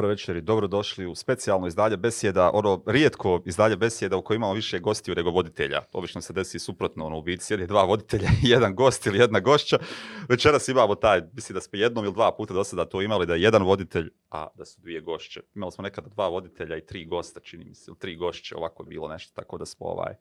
Dobro 0.00 0.08
večer 0.08 0.36
i 0.36 0.40
dobrodošli 0.40 1.06
u 1.06 1.14
specijalno 1.14 1.66
izdalje 1.66 1.96
besjeda, 1.96 2.50
ono 2.54 2.82
rijetko 2.86 3.42
izdalje 3.46 3.76
besjeda 3.76 4.16
u 4.16 4.22
kojoj 4.22 4.36
imamo 4.36 4.52
više 4.52 4.78
gostiju 4.78 5.14
nego 5.14 5.30
voditelja. 5.30 5.80
Obično 5.92 6.20
se 6.20 6.32
desi 6.32 6.58
suprotno, 6.58 7.06
ono 7.06 7.18
u 7.18 7.22
biti 7.22 7.44
sjedi 7.44 7.66
dva 7.66 7.82
voditelja 7.84 8.28
i 8.44 8.48
jedan 8.48 8.74
gost 8.74 9.06
ili 9.06 9.18
jedna 9.18 9.40
gošća. 9.40 9.78
Večeras 10.28 10.68
imamo 10.68 10.94
taj, 10.94 11.20
mislim 11.32 11.54
da 11.54 11.60
smo 11.60 11.78
jednom 11.78 12.04
ili 12.04 12.14
dva 12.14 12.32
puta 12.36 12.54
do 12.54 12.64
sada 12.64 12.84
to 12.84 13.02
imali, 13.02 13.26
da 13.26 13.34
je 13.34 13.42
jedan 13.42 13.62
voditelj, 13.62 14.10
a 14.30 14.46
da 14.54 14.64
su 14.64 14.80
dvije 14.80 15.00
gošće. 15.00 15.40
Imali 15.54 15.72
smo 15.72 15.82
nekada 15.82 16.08
dva 16.08 16.28
voditelja 16.28 16.76
i 16.76 16.86
tri 16.86 17.04
gosta, 17.04 17.40
čini 17.40 17.64
mi 17.64 17.74
se, 17.74 17.92
tri 17.98 18.16
gošće, 18.16 18.56
ovako 18.56 18.82
je 18.82 18.88
bilo 18.88 19.08
nešto, 19.08 19.32
tako 19.34 19.58
da 19.58 19.66
smo 19.66 19.86
ovaj, 19.86 20.14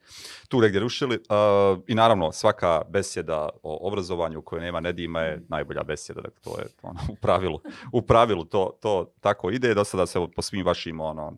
tu 0.47 0.61
negdje 0.61 0.79
rušili. 0.79 1.15
Uh, 1.15 1.83
I 1.87 1.95
naravno, 1.95 2.31
svaka 2.31 2.81
besjeda 2.89 3.49
o 3.63 3.87
obrazovanju 3.87 4.41
koje 4.41 4.61
nema 4.61 4.79
Nedima 4.79 5.21
je 5.21 5.41
najbolja 5.47 5.83
besjeda, 5.83 6.21
dakle 6.21 6.41
to 6.41 6.59
je 6.59 6.67
ono, 6.81 6.99
u 7.11 7.15
pravilu, 7.15 7.59
u 7.93 8.01
pravilu 8.01 8.45
to, 8.45 8.77
to 8.81 9.11
tako 9.19 9.49
ide. 9.49 9.73
Do 9.73 9.83
sada 9.83 10.05
se 10.05 10.19
po 10.35 10.41
svim 10.41 10.65
vašim 10.65 10.99
ono, 10.99 11.37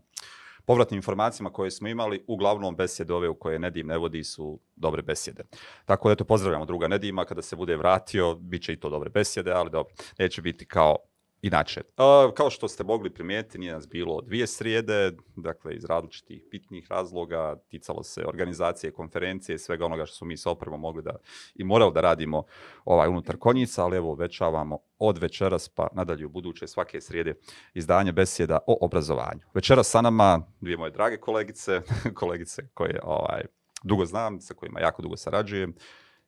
povratnim 0.65 0.97
informacijama 0.97 1.49
koje 1.49 1.71
smo 1.71 1.87
imali, 1.87 2.23
uglavnom 2.27 2.75
besjede 2.75 3.13
ove 3.13 3.29
u 3.29 3.35
koje 3.35 3.59
Nedim 3.59 3.87
ne 3.87 3.97
vodi 3.97 4.23
su 4.23 4.59
dobre 4.75 5.01
besjede. 5.01 5.43
Tako 5.85 6.09
da 6.09 6.13
eto, 6.13 6.23
pozdravljamo 6.23 6.65
druga 6.65 6.87
Nedima, 6.87 7.25
kada 7.25 7.41
se 7.41 7.55
bude 7.55 7.75
vratio, 7.75 8.35
bit 8.35 8.63
će 8.63 8.73
i 8.73 8.79
to 8.79 8.89
dobre 8.89 9.09
besjede, 9.09 9.51
ali 9.51 9.69
dobro, 9.69 9.93
neće 10.19 10.41
biti 10.41 10.65
kao 10.65 10.97
Inače, 11.41 11.81
uh, 11.81 12.33
kao 12.33 12.49
što 12.49 12.67
ste 12.67 12.83
mogli 12.83 13.13
primijetiti, 13.13 13.57
nije 13.57 13.73
nas 13.73 13.87
bilo 13.87 14.21
dvije 14.21 14.47
srijede, 14.47 15.11
dakle 15.35 15.75
iz 15.75 15.85
različitih 15.85 16.43
bitnih 16.51 16.87
razloga, 16.89 17.55
ticalo 17.69 18.03
se 18.03 18.25
organizacije, 18.25 18.91
konferencije, 18.91 19.57
svega 19.57 19.85
onoga 19.85 20.05
što 20.05 20.15
su 20.15 20.25
mi 20.25 20.37
s 20.37 20.45
opremom 20.45 20.79
mogli 20.81 21.03
da 21.03 21.15
i 21.55 21.63
morali 21.63 21.93
da 21.93 22.01
radimo 22.01 22.43
ovaj 22.85 23.07
unutar 23.07 23.37
konjica, 23.37 23.83
ali 23.83 23.97
evo 23.97 24.15
većavamo 24.15 24.77
od 24.99 25.17
večeras 25.17 25.69
pa 25.69 25.87
nadalje 25.93 26.25
u 26.25 26.29
buduće 26.29 26.67
svake 26.67 27.01
srijede 27.01 27.33
izdanje 27.73 28.11
besjeda 28.11 28.59
o 28.67 28.77
obrazovanju. 28.81 29.41
Večeras 29.53 29.87
sa 29.87 30.01
nama 30.01 30.41
dvije 30.59 30.77
moje 30.77 30.91
drage 30.91 31.17
kolegice, 31.17 31.81
kolegice 32.19 32.67
koje 32.73 32.99
ovaj, 33.03 33.41
dugo 33.83 34.05
znam, 34.05 34.41
sa 34.41 34.53
kojima 34.53 34.79
jako 34.79 35.01
dugo 35.01 35.17
sarađujem 35.17 35.75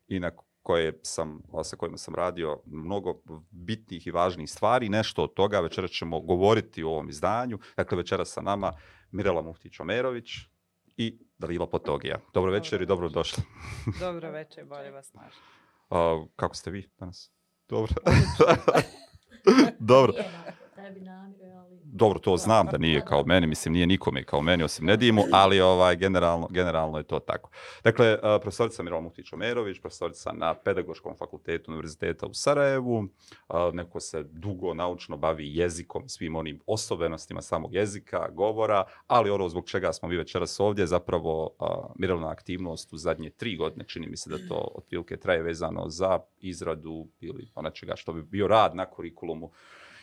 i 0.07 0.19
na 0.19 0.31
koje 0.63 0.99
sam, 1.01 1.41
sa 1.63 1.75
kojima 1.75 1.97
sam 1.97 2.15
radio 2.15 2.61
mnogo 2.65 3.21
bitnih 3.51 4.07
i 4.07 4.11
važnih 4.11 4.51
stvari. 4.51 4.89
Nešto 4.89 5.23
od 5.23 5.33
toga 5.33 5.59
večera 5.59 5.87
ćemo 5.87 6.19
govoriti 6.19 6.83
u 6.83 6.89
ovom 6.89 7.09
izdanju. 7.09 7.59
Dakle, 7.77 7.97
večera 7.97 8.25
sa 8.25 8.41
nama 8.41 8.73
Mirela 9.11 9.41
Muftić-Omerović 9.41 10.47
i 10.97 11.19
Dalila 11.37 11.67
Potogija. 11.69 12.19
Dobro 12.33 12.51
večer 12.51 12.79
dobro 12.79 12.83
i 12.83 12.87
dobro 12.87 13.09
došli. 13.09 13.43
Dobro 14.05 14.31
večer, 14.31 14.65
bolje 14.65 14.91
vas 14.91 15.13
naš. 15.13 15.33
Uh, 15.89 16.27
kako 16.35 16.55
ste 16.55 16.71
vi 16.71 16.89
danas? 16.99 17.31
Dobro. 17.69 17.93
dobro 19.79 20.13
tebi 20.83 21.01
namire, 21.01 21.45
ali... 21.45 21.52
Dobro, 21.95 22.19
to 22.19 22.37
znam 22.37 22.67
da 22.71 22.77
nije 22.77 23.01
kao 23.05 23.23
meni, 23.25 23.47
mislim 23.47 23.73
nije 23.73 23.87
nikome 23.87 24.23
kao 24.23 24.41
meni 24.41 24.63
osim 24.63 24.85
Nedimu, 24.85 25.23
ali 25.31 25.61
ovaj 25.61 25.95
generalno, 25.95 26.47
generalno 26.51 26.97
je 26.97 27.03
to 27.03 27.19
tako. 27.19 27.49
Dakle, 27.83 28.07
eh, 28.07 28.19
profesorica 28.41 28.83
Mirala 28.83 29.01
Mutić-Omerović, 29.01 29.81
profesorica 29.81 30.31
na 30.31 30.53
Pedagoškom 30.53 31.15
fakultetu 31.17 31.71
Univerziteta 31.71 32.27
u 32.27 32.33
Sarajevu, 32.33 33.03
eh, 33.03 33.53
neko 33.73 33.99
se 33.99 34.23
dugo 34.23 34.73
naučno 34.73 35.17
bavi 35.17 35.55
jezikom, 35.55 36.09
svim 36.09 36.35
onim 36.35 36.59
osobenostima 36.65 37.41
samog 37.41 37.73
jezika, 37.73 38.29
govora, 38.29 38.83
ali 39.07 39.29
ono 39.29 39.49
zbog 39.49 39.69
čega 39.69 39.93
smo 39.93 40.09
mi 40.09 40.17
večeras 40.17 40.59
ovdje, 40.59 40.87
zapravo 40.87 41.49
eh, 41.61 41.65
Miralna 41.95 42.29
aktivnost 42.29 42.93
u 42.93 42.97
zadnje 42.97 43.29
tri 43.29 43.55
godine, 43.55 43.85
čini 43.87 44.07
mi 44.07 44.17
se 44.17 44.29
da 44.29 44.37
to 44.47 44.71
otprilike 44.75 45.17
traje 45.17 45.43
vezano 45.43 45.89
za 45.89 46.19
izradu 46.39 47.07
ili 47.19 47.51
onačega 47.55 47.95
što 47.95 48.13
bi 48.13 48.23
bio 48.23 48.47
rad 48.47 48.75
na 48.75 48.85
kurikulumu 48.85 49.51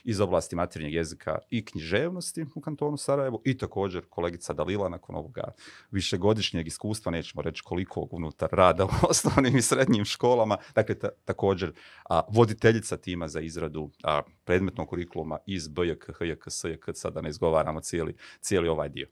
iz 0.05 0.21
oblasti 0.21 0.57
maternjeg 0.57 0.95
jezika 0.95 1.39
i 1.51 1.65
književnosti 1.65 2.45
u 2.55 2.61
kantonu 2.61 2.97
Sarajevo 2.97 3.43
i 3.45 3.59
također 3.59 4.05
kolegica 4.09 4.53
Dalila 4.53 4.89
nakon 4.89 5.17
ovoga 5.17 5.45
višegodišnjeg 5.91 6.67
iskustva, 6.67 7.13
nećemo 7.13 7.43
reći 7.43 7.63
koliko 7.63 8.09
unutar 8.11 8.49
rada 8.53 8.85
u 8.89 8.89
osnovnim 9.09 9.57
i 9.57 9.63
srednjim 9.63 10.05
školama, 10.05 10.57
dakle 10.75 10.99
ta, 10.99 11.09
također 11.25 11.73
a, 12.09 12.21
voditeljica 12.29 12.97
tima 12.97 13.29
za 13.29 13.41
izradu 13.41 13.91
a, 14.03 14.23
predmetnog 14.45 14.89
kurikuluma 14.89 15.39
iz 15.47 15.69
BJK, 15.69 16.11
HJK, 16.19 16.45
SJK, 16.51 16.85
sada 16.95 17.21
ne 17.21 17.29
izgovaramo 17.29 17.81
cijeli, 17.81 18.17
cijeli 18.41 18.69
ovaj 18.69 18.89
dio. 18.89 19.07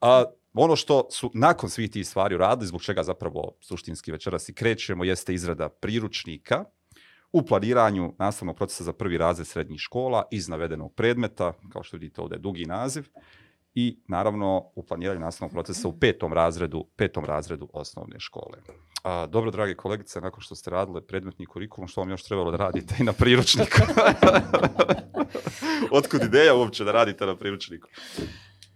A, 0.00 0.24
ono 0.54 0.76
što 0.76 1.06
su 1.10 1.30
nakon 1.34 1.70
svih 1.70 1.90
tih 1.90 2.08
stvari 2.08 2.34
uradili, 2.34 2.66
zbog 2.66 2.82
čega 2.82 3.02
zapravo 3.02 3.56
suštinski 3.60 4.12
večeras 4.12 4.48
i 4.48 4.54
krećemo, 4.54 5.04
jeste 5.04 5.34
izrada 5.34 5.68
priručnika 5.68 6.64
u 7.32 7.42
planiranju 7.42 8.14
nastavnog 8.18 8.56
procesa 8.56 8.84
za 8.84 8.92
prvi 8.92 9.18
razred 9.18 9.46
srednjih 9.46 9.80
škola 9.80 10.22
iz 10.30 10.48
navedenog 10.48 10.94
predmeta, 10.94 11.52
kao 11.72 11.82
što 11.82 11.96
vidite 11.96 12.20
ovdje 12.20 12.36
je 12.36 12.40
dugi 12.40 12.64
naziv, 12.66 13.08
i 13.74 13.98
naravno 14.08 14.70
u 14.74 14.82
planiranju 14.82 15.20
nastavnog 15.20 15.52
procesa 15.52 15.88
u 15.88 15.98
petom 15.98 16.32
razredu, 16.32 16.84
petom 16.96 17.24
razredu 17.24 17.68
osnovne 17.72 18.20
škole. 18.20 18.58
A, 19.02 19.26
dobro, 19.26 19.50
drage 19.50 19.74
kolegice, 19.74 20.20
nakon 20.20 20.40
što 20.40 20.54
ste 20.54 20.70
radile 20.70 21.06
predmetni 21.06 21.46
kurikulum, 21.46 21.88
što 21.88 22.00
vam 22.00 22.10
još 22.10 22.22
trebalo 22.22 22.50
da 22.50 22.56
radite 22.56 22.94
i 23.00 23.04
na 23.04 23.12
priručniku? 23.12 23.78
Otkud 25.98 26.22
ideja 26.22 26.54
uopće 26.54 26.84
da 26.84 26.92
radite 26.92 27.26
na 27.26 27.36
priručniku? 27.36 27.88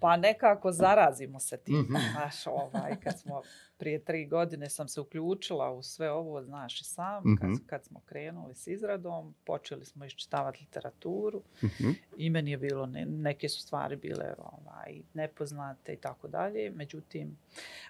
Pa 0.00 0.16
nekako 0.16 0.72
zarazimo 0.72 1.41
se 1.41 1.56
tim. 1.56 1.77
Mm 1.77 1.87
-hmm. 1.89 2.12
Znaš, 2.12 2.47
ovaj, 2.47 3.00
kad 3.05 3.21
smo 3.21 3.43
prije 3.79 3.99
tri 3.99 4.27
godine 4.27 4.71
sam 4.71 4.89
se 4.89 5.01
uključila 5.01 5.71
u 5.71 5.83
sve 5.83 6.11
ovo, 6.11 6.43
znaš 6.43 6.81
i 6.81 6.85
sam, 6.85 7.23
mm 7.23 7.27
-hmm. 7.27 7.41
kad, 7.41 7.51
mhm. 7.51 7.67
kad 7.67 7.85
smo 7.85 8.01
krenuli 8.01 8.55
s 8.55 8.67
izradom, 8.67 9.35
počeli 9.45 9.85
smo 9.85 10.05
iščitavati 10.05 10.59
literaturu 10.61 11.43
mm 11.63 11.67
-hmm. 11.67 11.95
i 12.17 12.31
meni 12.31 12.51
je 12.51 12.57
bilo, 12.57 12.87
ne, 12.87 13.07
neke 13.07 13.49
su 13.49 13.61
stvari 13.61 13.97
bile 13.97 14.35
ovaj, 14.39 15.01
nepoznate 15.15 15.93
i 15.93 15.97
tako 15.97 16.29
dalje, 16.29 16.71
međutim, 16.71 17.37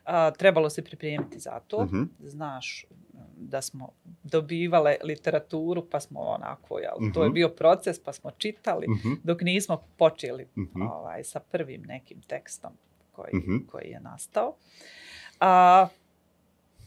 a, 0.05 0.31
trebalo 0.31 0.71
se 0.71 0.85
pripremiti 0.85 1.39
za 1.39 1.61
to, 1.61 1.85
mm 1.85 1.89
-hmm. 1.89 2.07
znaš 2.21 2.87
da 3.37 3.63
smo 3.63 3.93
dobivale 4.23 4.97
literaturu, 5.05 5.87
pa 5.91 6.01
smo 6.01 6.21
onako, 6.21 6.79
jel, 6.79 6.95
mm 7.01 7.05
-hmm. 7.05 7.15
to 7.15 7.23
je 7.23 7.29
mhm. 7.29 7.35
bio 7.35 7.49
proces, 7.49 8.03
pa 8.03 8.13
smo 8.13 8.31
čitali, 8.31 8.87
mm 8.89 9.01
-hmm. 9.05 9.17
dok 9.25 9.43
nismo 9.43 9.83
počeli 9.97 10.49
mm 10.57 10.63
-hmm. 10.63 10.91
ovaj, 10.93 11.25
sa 11.25 11.41
prvim 11.41 11.83
nekim 11.83 12.23
tekstom 12.23 12.71
koji, 13.13 13.35
mm 13.35 13.43
-hmm. 13.47 13.67
koji 13.67 13.89
je 13.89 14.01
nastao. 14.01 14.57
A, 15.41 15.89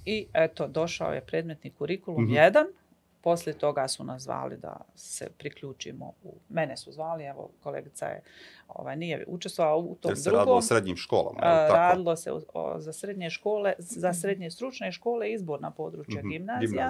I 0.06 0.28
eto, 0.34 0.68
došao 0.68 1.14
je 1.14 1.22
predmetni 1.22 1.72
kurikulum 1.72 2.28
1, 2.28 2.28
mm 2.28 2.34
-hmm. 2.34 2.79
Poslije 3.22 3.58
toga 3.58 3.88
su 3.88 4.04
nas 4.04 4.24
zvali 4.24 4.58
da 4.58 4.82
se 4.96 5.30
priključimo 5.38 6.14
u... 6.24 6.34
Mene 6.50 6.78
su 6.78 6.92
zvali, 6.92 7.24
evo, 7.24 7.50
kolegica 7.64 8.06
je, 8.06 8.22
ovaj, 8.68 8.96
nije 8.96 9.26
učestvovala 9.28 9.78
u 9.78 9.96
tom 9.96 10.10
Jer 10.10 10.18
se 10.18 10.24
drugom. 10.24 10.40
radilo 10.40 10.58
o 10.58 10.62
srednjim 10.62 10.96
školama, 10.96 11.38
je 11.38 11.68
tako? 11.68 11.74
Radilo 11.74 12.16
se 12.16 12.32
o, 12.32 12.42
o, 12.54 12.80
za 12.80 12.94
srednje 12.94 13.30
škole, 13.30 13.74
za 13.78 14.14
srednje 14.14 14.52
stručne 14.52 14.92
škole, 14.92 15.32
izbor 15.32 15.62
na 15.62 15.72
područje 15.72 16.24
mm 16.24 16.26
-hmm. 16.26 16.32
gimnazija. 16.32 16.90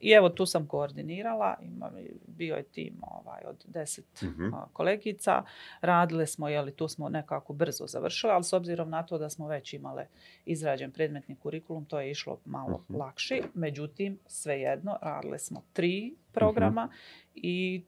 I 0.00 0.10
evo, 0.10 0.28
tu 0.28 0.46
sam 0.46 0.66
koordinirala, 0.66 1.56
ima, 1.62 1.90
bio 2.26 2.56
je 2.56 2.62
tim 2.62 2.94
ovaj, 3.02 3.40
od 3.46 3.64
deset 3.66 4.22
mm 4.22 4.26
-hmm. 4.26 4.64
kolegica. 4.72 5.42
Radile 5.80 6.26
smo, 6.26 6.48
jeli, 6.48 6.72
tu 6.72 6.88
smo 6.88 7.08
nekako 7.08 7.52
brzo 7.52 7.86
završili, 7.86 8.32
ali 8.32 8.44
s 8.44 8.52
obzirom 8.52 8.90
na 8.90 9.02
to 9.02 9.18
da 9.18 9.30
smo 9.30 9.48
već 9.48 9.72
imale 9.72 10.06
izrađen 10.44 10.90
predmetni 10.90 11.36
kurikulum, 11.36 11.84
to 11.84 12.00
je 12.00 12.10
išlo 12.10 12.38
malo 12.44 12.78
mm 12.78 12.92
-hmm. 12.92 12.98
lakše. 12.98 13.40
Međutim, 13.54 14.18
svejedno, 14.26 14.98
radile 15.02 15.38
smo 15.38 15.59
tri 15.72 16.16
programa 16.32 16.84
uh 16.84 16.90
-huh. 16.90 17.30
i 17.34 17.84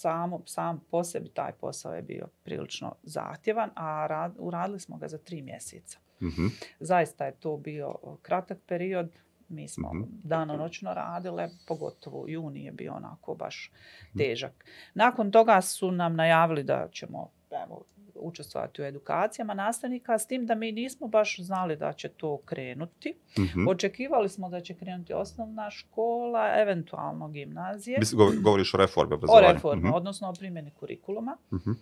samo, 0.00 0.42
sam 0.46 0.80
po 0.90 1.04
sebi 1.04 1.28
taj 1.28 1.52
posao 1.52 1.94
je 1.94 2.02
bio 2.02 2.28
prilično 2.42 2.94
zahtjevan, 3.02 3.70
a 3.74 4.06
rad, 4.06 4.34
uradili 4.38 4.80
smo 4.80 4.96
ga 4.96 5.08
za 5.08 5.18
tri 5.18 5.42
mjeseca. 5.42 5.98
Uh 6.20 6.26
-huh. 6.26 6.50
Zaista 6.80 7.26
je 7.26 7.32
to 7.32 7.56
bio 7.56 7.94
kratak 8.22 8.58
period, 8.66 9.10
mi 9.48 9.68
smo 9.68 9.88
uh 9.88 9.94
-huh. 9.94 10.06
dano 10.22 10.56
noćno 10.56 10.94
radile, 10.94 11.48
pogotovo 11.68 12.24
juni 12.28 12.64
je 12.64 12.72
bio 12.72 12.92
onako 12.94 13.34
baš 13.34 13.72
težak. 14.18 14.64
Nakon 14.94 15.30
toga 15.30 15.60
su 15.60 15.90
nam 15.90 16.16
najavili 16.16 16.62
da 16.62 16.88
ćemo 16.92 17.30
evo, 17.64 17.84
učestvovati 18.20 18.82
u 18.82 18.84
edukacijama 18.84 19.54
nastavnika, 19.54 20.18
s 20.18 20.26
tim 20.26 20.46
da 20.46 20.54
mi 20.54 20.72
nismo 20.72 21.08
baš 21.08 21.40
znali 21.40 21.76
da 21.76 21.92
će 21.92 22.08
to 22.08 22.38
krenuti. 22.44 23.14
Mm 23.38 23.42
-hmm. 23.42 23.70
Očekivali 23.70 24.28
smo 24.28 24.48
da 24.48 24.60
će 24.60 24.74
krenuti 24.74 25.12
osnovna 25.12 25.70
škola, 25.70 26.60
eventualno 26.60 27.28
gimnazije. 27.28 27.98
Mislim, 27.98 28.42
govoriš 28.42 28.74
o 28.74 28.76
reforme 28.76 29.14
obrazovanja. 29.14 29.48
O 29.48 29.52
reforme, 29.52 29.82
mm 29.82 29.92
-hmm. 29.92 29.96
odnosno 29.96 30.28
o 30.28 30.32
primjeni 30.32 30.70
kurikuluma. 30.70 31.36
Mm 31.52 31.56
-hmm. 31.56 31.74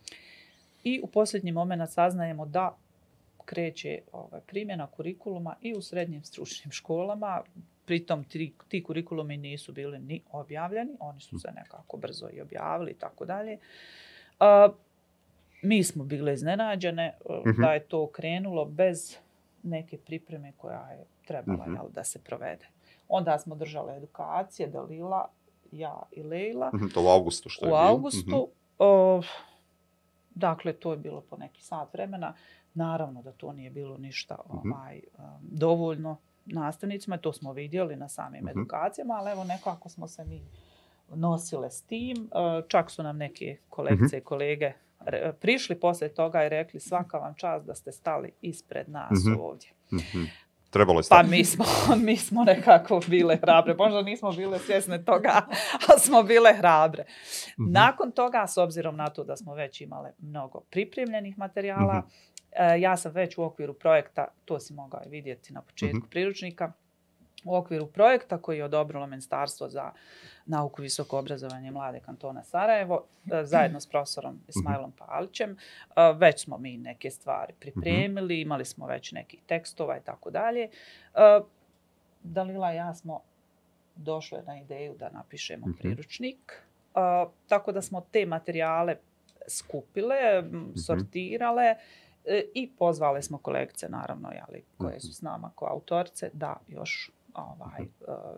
I 0.85 1.01
u 1.03 1.07
posljednji 1.07 1.53
moment 1.53 1.91
saznajemo 1.91 2.47
da 2.47 2.77
kreće 3.45 3.99
ovaj, 4.13 4.41
primjena 4.41 4.87
kurikuluma 4.87 5.55
i 5.61 5.75
u 5.75 5.83
srednjim 5.83 6.25
stručnim 6.25 6.73
školama. 6.73 7.43
Pritom 7.87 8.25
ti, 8.25 8.53
ti 8.69 8.83
kurikulumi 8.83 9.37
nisu 9.37 9.73
bili 9.73 9.99
ni 9.99 10.23
objavljeni, 10.33 10.91
oni 11.01 11.21
su 11.21 11.39
se 11.39 11.49
nekako 11.57 11.97
brzo 11.97 12.29
i 12.33 12.41
objavili 12.41 12.91
i 12.91 12.95
tako 12.95 13.25
dalje 13.25 13.59
mi 15.63 15.85
smo 15.85 16.05
bile 16.05 16.33
iznenađene 16.35 17.15
mm 17.29 17.33
-hmm. 17.33 17.61
da 17.61 17.73
je 17.73 17.81
to 17.81 18.07
krenulo 18.07 18.65
bez 18.65 19.17
neke 19.63 19.99
pripreme 19.99 20.53
koja 20.57 20.91
je 20.91 21.05
trebala 21.27 21.67
mm 21.67 21.71
-hmm. 21.71 21.77
jel, 21.77 21.91
da 21.91 22.05
se 22.05 22.19
provede. 22.19 22.67
Onda 23.09 23.39
smo 23.39 23.55
držali 23.55 23.97
edukacije, 23.97 24.69
Dalila, 24.69 25.29
ja 25.73 26.03
i 26.13 26.23
Lejla. 26.23 26.71
Mm 26.75 26.79
-hmm, 26.79 26.95
to 26.95 27.03
u 27.05 27.07
augustu 27.09 27.49
što 27.49 27.67
je 27.67 27.73
U 27.73 27.75
augustu. 27.75 28.31
Mm 28.31 28.33
-hmm. 28.35 28.47
o, 28.79 29.23
dakle, 30.35 30.73
to 30.73 30.91
je 30.91 30.97
bilo 30.97 31.21
po 31.21 31.37
neki 31.37 31.63
sat 31.63 31.93
vremena. 31.93 32.35
Naravno 32.75 33.23
da 33.23 33.33
to 33.33 33.53
nije 33.53 33.71
bilo 33.71 33.97
ništa 33.99 34.37
Mhm. 34.49 34.73
ovaj, 34.73 35.01
um, 35.19 35.25
dovoljno 35.43 36.17
nastavnicima, 36.47 37.19
to 37.19 37.33
smo 37.33 37.53
vidjeli 37.53 37.97
na 37.97 38.09
samim 38.09 38.45
Mhm. 38.45 38.49
edukacijama, 38.49 39.15
ali 39.15 39.31
evo 39.31 39.45
nekako 39.45 39.89
smo 39.89 40.09
se 40.09 40.25
mi 40.25 40.43
nosile 41.15 41.71
s 41.71 41.83
tim. 41.83 42.31
Čak 42.69 42.91
su 42.91 43.03
nam 43.03 43.17
neke 43.17 43.57
kolegice 43.69 44.19
i 44.19 44.21
kolege 44.21 44.73
prišli 45.33 45.77
poslije 45.77 46.09
toga 46.11 46.45
i 46.45 46.51
rekli 46.51 46.81
svaka 46.81 47.19
vam 47.19 47.35
čast 47.35 47.67
da 47.67 47.75
ste 47.75 47.93
stali 47.93 48.33
ispred 48.41 48.89
nas 48.89 49.25
Mhm. 49.25 49.41
ovdje. 49.41 49.71
Mhm. 49.93 50.25
Trebalo 50.71 50.99
je 50.99 51.01
Pa 51.01 51.05
stati. 51.05 51.29
mi 51.29 51.45
smo, 51.45 51.65
mi 51.99 52.17
smo 52.17 52.45
nekako 52.45 53.01
bile 53.07 53.37
hrabre. 53.37 53.75
Možda 53.75 54.03
nismo 54.03 54.33
bile 54.33 54.59
svjesne 54.59 55.05
toga, 55.05 55.47
ali 55.89 56.01
smo 56.01 56.23
bile 56.23 56.55
hrabre. 56.55 57.05
Mhm. 57.53 57.73
Nakon 57.73 58.11
toga, 58.13 58.47
s 58.47 58.57
obzirom 58.57 58.97
na 58.97 59.07
to 59.07 59.25
da 59.25 59.37
smo 59.37 59.55
već 59.55 59.81
imale 59.81 60.13
mnogo 60.19 60.61
pripremljenih 60.61 61.39
materijala, 61.39 61.95
Mhm. 61.95 62.07
e, 62.53 62.81
ja 62.81 62.97
sam 62.97 63.13
već 63.13 63.39
u 63.39 63.43
okviru 63.43 63.75
projekta, 63.75 64.29
to 64.45 64.61
si 64.61 64.75
mogao 64.75 65.01
vidjeti 65.07 65.53
na 65.53 65.63
početku 65.63 65.97
Mhm. 65.97 66.09
priručnika, 66.09 66.73
u 67.45 67.57
okviru 67.57 67.87
projekta 67.87 68.39
koji 68.39 68.59
je 68.59 68.65
odobrilo 68.65 69.07
Ministarstvo 69.07 69.69
za 69.69 69.93
nauku, 70.47 70.83
visoko 70.83 71.19
obrazovanje 71.19 71.71
mlade 71.71 72.01
kantona 72.01 72.45
Sarajevo, 72.45 73.05
e, 73.33 73.45
zajedno 73.45 73.81
s 73.81 73.87
profesorom 73.87 74.41
Ismailom 74.49 74.93
Palićem, 74.93 75.51
e, 75.51 75.57
već 76.17 76.45
smo 76.45 76.59
mi 76.59 76.77
neke 76.77 77.11
stvari 77.11 77.53
pripremili, 77.61 78.41
imali 78.41 78.65
smo 78.65 78.87
već 78.87 79.13
nekih 79.13 79.41
tekstova 79.47 79.97
i 79.97 80.01
tako 80.01 80.31
dalje. 80.31 80.69
E, 81.15 81.41
Dalila 82.23 82.73
i 82.73 82.77
ja 82.77 82.95
smo 82.95 83.21
došle 83.97 84.43
na 84.47 84.59
ideju 84.61 84.95
da 84.99 85.11
napišemo 85.11 85.67
Mhm. 85.67 85.77
priručnik, 85.79 86.63
tako 87.49 87.73
da 87.73 87.83
smo 87.83 88.01
te 88.01 88.27
materijale 88.27 88.97
skupile, 89.49 90.43
sortirale 90.87 91.75
i 92.55 92.71
pozvale 92.79 93.23
smo 93.23 93.39
kolegice, 93.39 93.89
naravno, 93.89 94.31
jeli, 94.33 94.65
koje 94.79 95.01
su 95.01 95.13
s 95.15 95.23
nama 95.23 95.51
kao 95.59 95.69
autorice, 95.69 96.31
da 96.33 96.57
još 96.69 97.11
ovaj, 97.35 97.83
e, 97.83 97.87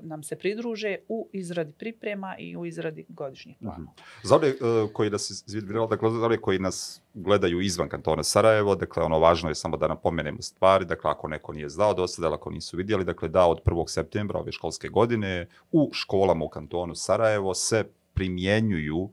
nam 0.02 0.22
se 0.22 0.36
pridruže 0.36 0.96
u 1.08 1.28
izradi 1.32 1.72
priprema 1.72 2.36
i 2.38 2.56
u 2.56 2.66
izradi 2.66 3.04
godišnjih 3.08 3.56
planova. 3.60 3.92
Za 4.22 4.36
one 4.36 4.48
uh, 4.48 4.92
koji 4.92 5.10
nas 5.10 5.30
izvidirali, 5.30 5.88
dakle, 5.88 6.10
za 6.10 6.26
one 6.26 6.36
koji 6.36 6.58
nas 6.58 7.02
gledaju 7.14 7.60
izvan 7.60 7.88
kantona 7.88 8.22
Sarajevo, 8.22 8.74
dakle, 8.74 9.02
ono 9.02 9.18
važno 9.18 9.48
je 9.48 9.54
samo 9.54 9.76
da 9.76 9.88
napomenemo 9.88 10.42
stvari, 10.42 10.84
dakle, 10.84 11.10
ako 11.10 11.28
neko 11.28 11.52
nije 11.52 11.68
znao 11.68 11.94
do 11.94 12.06
sada, 12.06 12.34
ako 12.34 12.50
nisu 12.50 12.76
vidjeli, 12.76 13.04
dakle, 13.04 13.28
da 13.28 13.46
od 13.46 13.62
1. 13.64 13.88
septembra 13.88 14.38
ove 14.38 14.52
školske 14.52 14.88
godine 14.88 15.46
u 15.72 15.90
školama 15.92 16.44
u 16.44 16.48
kantonu 16.48 16.94
Sarajevo 16.94 17.54
se 17.54 17.84
primjenjuju 18.14 19.10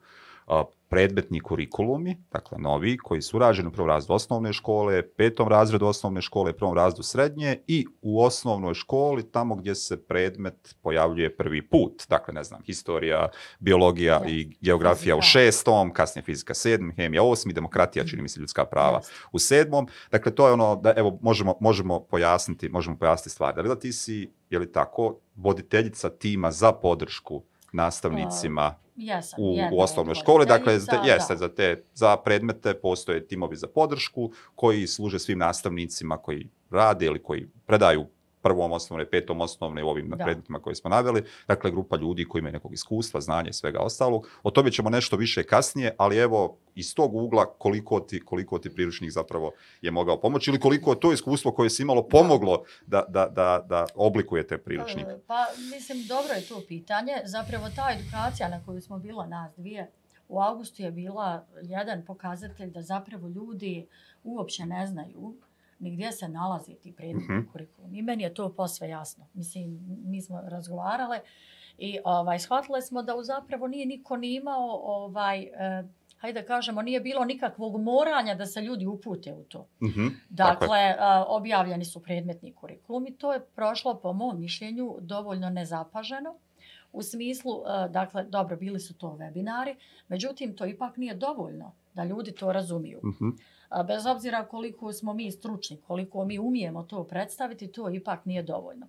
a, 0.47 0.63
predmetni 0.89 1.39
kurikulumi, 1.39 2.17
dakle 2.31 2.57
novi, 2.57 2.97
koji 2.97 3.21
su 3.21 3.39
rađeni 3.39 3.67
u 3.67 3.71
prvom 3.71 3.89
razredu 3.89 4.13
osnovne 4.13 4.53
škole, 4.53 5.01
petom 5.17 5.47
razredu 5.47 5.85
osnovne 5.85 6.21
škole, 6.21 6.53
prvom 6.53 6.75
razredu 6.75 7.03
srednje 7.03 7.61
i 7.67 7.85
u 8.01 8.23
osnovnoj 8.23 8.73
školi 8.73 9.31
tamo 9.31 9.55
gdje 9.55 9.75
se 9.75 10.03
predmet 10.03 10.75
pojavljuje 10.81 11.35
prvi 11.37 11.69
put. 11.69 12.03
Dakle, 12.09 12.33
ne 12.33 12.43
znam, 12.43 12.61
historija, 12.63 13.29
biologija 13.59 14.07
Ja. 14.07 14.21
i 14.27 14.57
geografija 14.61 15.15
u 15.15 15.21
šestom, 15.21 15.93
kasnije 15.93 16.23
fizika 16.23 16.53
sedmi, 16.53 16.93
hemija 16.93 17.23
osmi, 17.23 17.53
demokratija, 17.53 18.05
čini 18.05 18.21
mi 18.21 18.29
se 18.29 18.39
ljudska 18.39 18.65
prava 18.65 19.01
u 19.31 19.39
sedmom. 19.39 19.87
Dakle, 20.11 20.35
to 20.35 20.47
je 20.47 20.53
ono 20.53 20.75
da 20.75 20.93
evo 20.97 21.19
možemo, 21.21 21.55
možemo 21.59 21.99
pojasniti, 21.99 22.69
možemo 22.69 22.97
pojasniti 22.97 23.29
stvari. 23.29 23.63
Da 23.63 23.73
li 23.73 23.79
ti 23.79 23.91
si, 23.91 24.31
je 24.49 24.59
li 24.59 24.71
tako, 24.71 25.19
voditeljica 25.35 26.09
tima 26.09 26.51
za 26.51 26.71
podršku 26.71 27.43
nastavnicima 27.71 28.75
Jesam, 28.97 29.39
u, 29.43 29.53
jedna 29.55 29.69
u 29.73 29.79
osnovnoj 29.79 30.15
školi. 30.15 30.45
Dakle, 30.45 30.79
za, 30.79 31.01
jeste, 31.05 31.33
da. 31.33 31.37
za, 31.37 31.49
te, 31.49 31.83
za 31.93 32.17
predmete 32.17 32.73
postoje 32.73 33.27
timovi 33.27 33.55
za 33.55 33.67
podršku 33.67 34.31
koji 34.55 34.87
služe 34.87 35.19
svim 35.19 35.39
nastavnicima 35.39 36.17
koji 36.17 36.49
rade 36.69 37.05
ili 37.05 37.23
koji 37.23 37.47
predaju 37.65 38.05
prvom 38.41 38.71
osnovne, 38.71 39.09
petom 39.09 39.41
osnovne 39.41 39.83
u 39.83 39.87
ovim 39.87 40.09
Da. 40.09 40.23
predmetima 40.23 40.59
koje 40.59 40.75
smo 40.75 40.89
naveli. 40.89 41.23
Dakle, 41.47 41.71
grupa 41.71 41.97
ljudi 41.97 42.25
koji 42.25 42.39
imaju 42.39 42.53
nekog 42.53 42.73
iskustva, 42.73 43.21
znanja 43.21 43.49
i 43.49 43.53
svega 43.53 43.79
ostalog. 43.79 44.27
O 44.43 44.51
tome 44.51 44.71
ćemo 44.71 44.89
nešto 44.89 45.15
više 45.15 45.43
kasnije, 45.43 45.95
ali 45.97 46.17
evo, 46.17 46.57
iz 46.75 46.95
tog 46.95 47.15
ugla 47.15 47.45
koliko 47.45 47.99
ti, 47.99 48.21
koliko 48.25 48.59
ti 48.59 48.75
priručnik 48.75 49.11
zapravo 49.11 49.51
je 49.81 49.91
mogao 49.91 50.19
pomoći 50.21 50.51
ili 50.51 50.59
koliko 50.59 50.91
je 50.91 50.99
to 50.99 51.13
iskustvo 51.13 51.51
koje 51.51 51.69
si 51.69 51.81
imalo 51.81 52.03
pomoglo 52.07 52.63
da, 52.85 53.03
da, 53.09 53.27
da, 53.27 53.65
da 53.69 53.85
oblikujete 53.95 54.57
priručnik. 54.57 55.05
E, 55.07 55.17
Pa, 55.27 55.45
mislim, 55.75 56.07
dobro 56.07 56.33
je 56.33 56.41
to 56.41 56.61
pitanje. 56.67 57.13
Zapravo, 57.25 57.67
ta 57.75 57.87
edukacija 57.99 58.49
na 58.49 58.63
koju 58.65 58.81
smo 58.81 58.99
bila 58.99 59.27
nas 59.27 59.55
dvije 59.57 59.91
u 60.29 60.41
augustu 60.41 60.81
je 60.81 60.91
bila 60.91 61.45
jedan 61.61 62.05
pokazatelj 62.05 62.69
da 62.71 62.81
zapravo 62.81 63.27
ljudi 63.27 63.87
uopće 64.23 64.65
ne 64.65 64.87
znaju 64.87 65.35
ni 65.79 65.91
gdje 65.91 66.11
se 66.11 66.27
nalazi 66.27 66.75
ti 66.75 66.91
predmetni 66.93 67.35
Mhm. 67.35 67.47
kurikulum. 67.47 67.95
I 67.95 68.01
meni 68.01 68.23
je 68.23 68.33
to 68.33 68.53
posve 68.53 68.89
jasno. 68.89 69.25
Mislim, 69.33 69.79
mi 70.05 70.21
smo 70.21 70.41
razgovarale 70.41 71.19
i 71.77 71.99
ovaj, 72.05 72.39
shvatile 72.39 72.81
smo 72.81 73.03
da 73.03 73.13
zapravo 73.23 73.67
nije 73.67 73.85
niko 73.85 74.17
ni 74.17 74.35
imao, 74.35 74.69
ovaj, 74.83 75.41
eh, 75.41 75.83
hajde 76.17 76.41
da 76.41 76.47
kažemo, 76.47 76.81
nije 76.81 76.99
bilo 77.01 77.25
nikakvog 77.25 77.77
moranja 77.77 78.35
da 78.35 78.45
se 78.45 78.61
ljudi 78.61 78.85
upute 78.85 79.33
u 79.33 79.43
to. 79.43 79.67
Tako 79.77 79.93
je. 79.95 80.09
Dakle, 80.29 80.95
a, 80.99 81.25
objavljeni 81.27 81.85
su 81.85 82.03
predmetni 82.03 82.53
kurikulum 82.53 83.07
i 83.07 83.13
to 83.13 83.33
je 83.33 83.45
prošlo 83.45 83.95
po 83.95 84.13
mom 84.13 84.39
mišljenju 84.39 84.97
dovoljno 85.01 85.49
nezapaženo. 85.49 86.35
U 86.93 87.03
smislu, 87.03 87.51
a, 87.65 87.87
dakle, 87.87 88.23
dobro, 88.25 88.57
bili 88.57 88.79
su 88.79 88.93
to 88.93 89.07
webinari, 89.09 89.75
međutim, 90.07 90.55
to 90.55 90.65
ipak 90.65 90.97
nije 90.97 91.15
dovoljno 91.15 91.71
da 91.93 92.03
ljudi 92.03 92.31
to 92.31 92.51
razumiju. 92.51 92.99
Mhm, 93.05 93.27
A, 93.27 93.33
Bez 93.83 94.05
obzira 94.05 94.45
koliko 94.45 94.93
smo 94.93 95.13
mi 95.13 95.31
stručni, 95.31 95.77
koliko 95.77 96.25
mi 96.25 96.39
umijemo 96.39 96.83
to 96.83 97.03
predstaviti, 97.03 97.67
to 97.67 97.89
ipak 97.89 98.25
nije 98.25 98.43
dovoljno. 98.43 98.87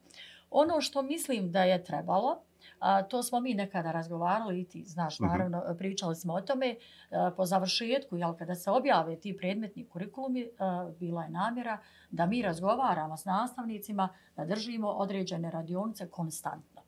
Ono 0.51 0.81
što 0.81 1.03
mislim 1.03 1.53
da 1.53 1.63
je 1.63 1.85
trebalo, 1.85 2.39
a, 2.81 3.03
to 3.03 3.23
smo 3.23 3.41
mi 3.41 3.55
nekada 3.55 3.93
razgovarali 3.93 4.61
i 4.61 4.64
ti 4.64 4.85
znaš, 4.85 5.21
Mhm. 5.21 5.29
naravno, 5.29 5.75
pričali 5.75 6.17
smo 6.17 6.35
o 6.35 6.41
tome, 6.43 6.76
a, 7.11 7.31
po 7.31 7.47
završetku, 7.47 8.17
jel, 8.17 8.35
kada 8.35 8.55
se 8.55 8.71
objave 8.71 9.17
ti 9.17 9.37
predmetni 9.37 9.87
kurikulumi, 9.87 10.49
a, 10.59 10.91
bila 10.93 11.23
je 11.23 11.31
namjera 11.31 11.79
da 12.11 12.26
mi 12.26 12.43
razgovaramo 12.43 13.17
s 13.17 13.25
nastavnicima, 13.25 14.09
da 14.37 14.45
držimo 14.45 14.88
određene 14.88 15.50
radionice 15.50 16.09
konstantno. 16.09 16.83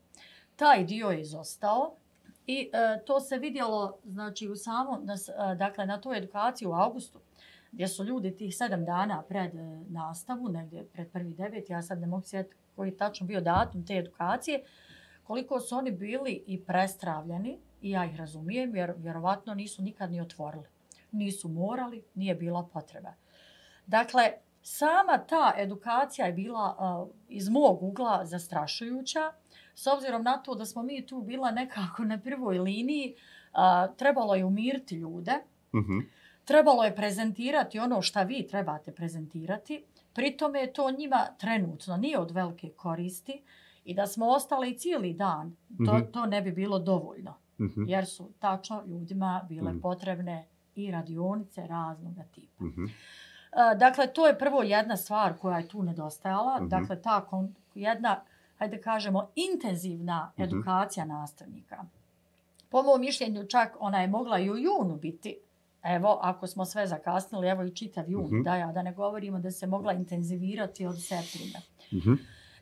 Taj 0.56 0.84
dio 0.84 1.08
je 1.08 1.20
izostao 1.20 1.92
i 2.46 2.70
e, 2.72 3.00
to 3.00 3.20
se 3.20 3.38
vidjelo 3.38 3.98
znači, 4.04 4.48
u 4.48 4.56
samom, 4.56 5.04
na, 5.04 5.16
s- 5.16 5.28
e, 5.28 5.54
dakle, 5.56 5.86
na 5.86 5.98
toj 5.98 6.18
edukaciji 6.18 6.68
u 6.68 6.72
augustu, 6.72 7.18
gdje 7.72 7.88
su 7.88 8.04
ljudi 8.04 8.36
tih 8.36 8.56
sedam 8.56 8.84
dana 8.84 9.22
pred 9.28 9.54
e, 9.54 9.80
nastavu, 9.88 10.48
negdje 10.48 10.84
pred 10.92 11.10
prvi 11.10 11.34
devet, 11.34 11.70
ja 11.70 11.82
sad 11.82 12.00
ne 12.00 12.06
mogu 12.06 12.22
sjetiti 12.22 12.56
koji 12.76 12.96
tačno 12.96 13.26
bio 13.26 13.40
datum 13.40 13.86
te 13.86 13.96
edukacije, 13.96 14.64
koliko 15.24 15.60
su 15.60 15.76
oni 15.76 15.90
bili 15.90 16.44
i 16.46 16.60
prestravljeni, 16.64 17.58
i 17.82 17.90
ja 17.90 18.04
ih 18.04 18.16
razumijem, 18.16 18.76
jer 18.76 18.94
vjerovatno 18.96 19.54
nisu 19.54 19.82
nikad 19.82 20.10
ni 20.10 20.20
otvorili. 20.20 20.66
Nisu 21.12 21.48
morali, 21.48 22.02
nije 22.14 22.34
bila 22.34 22.68
potreba. 22.72 23.12
Dakle, 23.86 24.32
sama 24.62 25.18
ta 25.18 25.54
edukacija 25.56 26.26
je 26.26 26.32
bila 26.32 26.76
uh, 26.78 27.08
iz 27.28 27.48
mog 27.48 27.82
ugla 27.82 28.24
zastrašujuća, 28.24 29.32
s 29.74 29.86
obzirom 29.86 30.22
na 30.22 30.36
to 30.38 30.54
da 30.54 30.66
smo 30.66 30.82
mi 30.82 31.06
tu 31.06 31.22
bila 31.22 31.50
nekako 31.50 32.04
na 32.04 32.18
prvoj 32.18 32.58
liniji, 32.58 33.14
uh, 33.14 33.96
trebalo 33.96 34.34
je 34.34 34.44
umiriti 34.44 34.94
ljude, 34.94 35.32
mhm, 35.74 35.98
trebalo 36.50 36.84
je 36.84 36.96
prezentirati 36.96 37.78
ono 37.78 38.02
šta 38.02 38.22
vi 38.22 38.46
trebate 38.46 38.92
prezentirati, 38.92 39.84
pritome 40.12 40.60
je 40.60 40.72
to 40.72 40.90
njima 40.90 41.26
trenutno 41.38 41.96
nije 41.96 42.18
od 42.18 42.30
velike 42.30 42.68
koristi 42.70 43.42
i 43.84 43.94
da 43.94 44.06
smo 44.06 44.26
ostali 44.28 44.78
cijeli 44.78 45.12
dan, 45.14 45.56
to, 45.78 45.94
Mhm. 45.94 46.10
to 46.12 46.26
ne 46.26 46.42
bi 46.42 46.52
bilo 46.52 46.78
dovoljno, 46.80 47.34
mhm, 47.60 47.84
jer 47.84 48.06
su 48.06 48.30
tačno 48.38 48.82
ljudima 48.84 49.46
bile 49.48 49.70
Mhm. 49.70 49.80
potrebne 49.80 50.44
i 50.76 50.90
radionice 50.90 51.66
raznog 51.66 52.14
tipa. 52.32 52.64
mhm. 52.64 52.84
E, 52.84 52.90
Dakle, 53.76 54.06
to 54.08 54.26
je 54.26 54.38
prvo 54.38 54.62
jedna 54.62 54.96
stvar 54.96 55.36
koja 55.36 55.58
je 55.58 55.68
tu 55.68 55.82
nedostajala. 55.82 56.56
Mhm. 56.56 56.68
Dakle, 56.68 57.02
ta 57.02 57.20
kon, 57.20 57.54
jedna, 57.74 58.20
hajde 58.56 58.80
kažemo, 58.80 59.28
intenzivna 59.36 60.32
Mhm. 60.32 60.42
edukacija 60.42 61.04
nastavnika. 61.06 61.84
Po 62.68 62.82
mom 62.82 63.00
mišljenju 63.00 63.46
čak 63.46 63.76
ona 63.80 64.00
je 64.00 64.08
mogla 64.08 64.38
i 64.38 64.50
u 64.50 64.56
junu 64.58 64.96
biti. 64.96 65.38
Evo, 65.82 66.18
ako 66.22 66.46
smo 66.46 66.64
sve 66.64 66.86
zakasnili, 66.86 67.48
evo 67.48 67.64
i 67.64 67.74
čitav 67.74 68.10
jun, 68.10 68.24
Mhm. 68.24 68.42
da 68.42 68.56
ja 68.56 68.72
da 68.72 68.82
ne 68.82 68.92
govorimo 68.92 69.38
da 69.38 69.50
se 69.50 69.66
mogla 69.66 69.92
intenzivirati 69.92 70.86
od 70.86 71.02
septembra. 71.02 71.60
Mhm. 71.92 72.12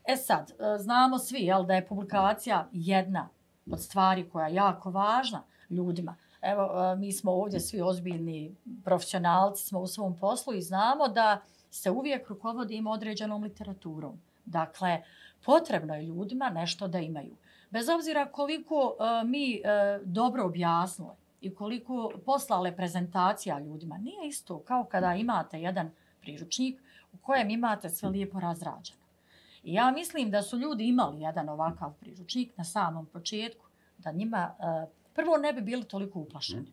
E 0.05 0.17
sad, 0.17 0.51
e, 0.51 0.79
znamo 0.79 1.19
svi 1.19 1.39
jel, 1.41 1.65
da 1.65 1.75
je 1.75 1.87
publikacija 1.87 2.69
jedna 2.73 3.29
od 3.71 3.81
stvari 3.83 4.29
koja 4.29 4.47
je 4.49 4.55
jako 4.55 4.91
važna 4.91 5.43
ljudima. 5.71 6.17
Evo, 6.43 6.63
e, 6.93 6.97
mi 6.97 7.13
smo 7.13 7.33
ovdje 7.33 7.61
svi 7.61 7.81
ozbiljni 7.81 8.55
profesionalci, 8.85 9.67
smo 9.69 9.81
u 9.81 9.87
svom 9.87 10.17
poslu 10.17 10.55
i 10.55 10.63
znamo 10.63 11.09
da 11.09 11.41
se 11.71 11.91
uvijek 11.91 12.29
rukovodimo 12.29 12.91
određenom 12.91 13.43
literaturom. 13.43 14.21
Dakle, 14.45 15.03
potrebno 15.45 15.95
je 15.95 16.03
ljudima 16.03 16.51
nešto 16.51 16.89
da 16.89 16.99
imaju. 16.99 17.37
Bez 17.71 17.89
obzira 17.89 18.27
koliko 18.27 18.97
e, 19.01 19.25
mi 19.27 19.55
e, 19.55 19.61
dobro 20.05 20.45
objasnili 20.45 21.11
i 21.40 21.54
koliko 21.54 22.12
poslale 22.26 22.76
prezentacija 22.76 23.59
ljudima. 23.59 23.99
Nije 23.99 24.28
isto 24.28 24.59
kao 24.59 24.85
kada 24.85 25.14
imate 25.14 25.61
jedan 25.61 25.90
priručnik 26.21 26.80
u 27.12 27.16
kojem 27.16 27.50
imate 27.50 27.88
sve 27.88 28.09
lijepo 28.09 28.40
razrađeno. 28.40 28.99
I 29.62 29.75
ja 29.75 29.90
mislim 29.90 30.30
da 30.30 30.42
su 30.42 30.59
ljudi 30.59 30.88
imali 30.88 31.21
jedan 31.21 31.49
ovakav 31.49 31.95
priručnik 32.00 32.57
na 32.57 32.64
samom 32.64 33.07
početku, 33.07 33.66
da 33.99 34.12
njima 34.12 34.54
uh, 34.59 34.88
prvo 35.14 35.37
ne 35.37 35.52
bi 35.52 35.61
bili 35.61 35.85
toliko 35.85 36.18
uplašeni. 36.18 36.73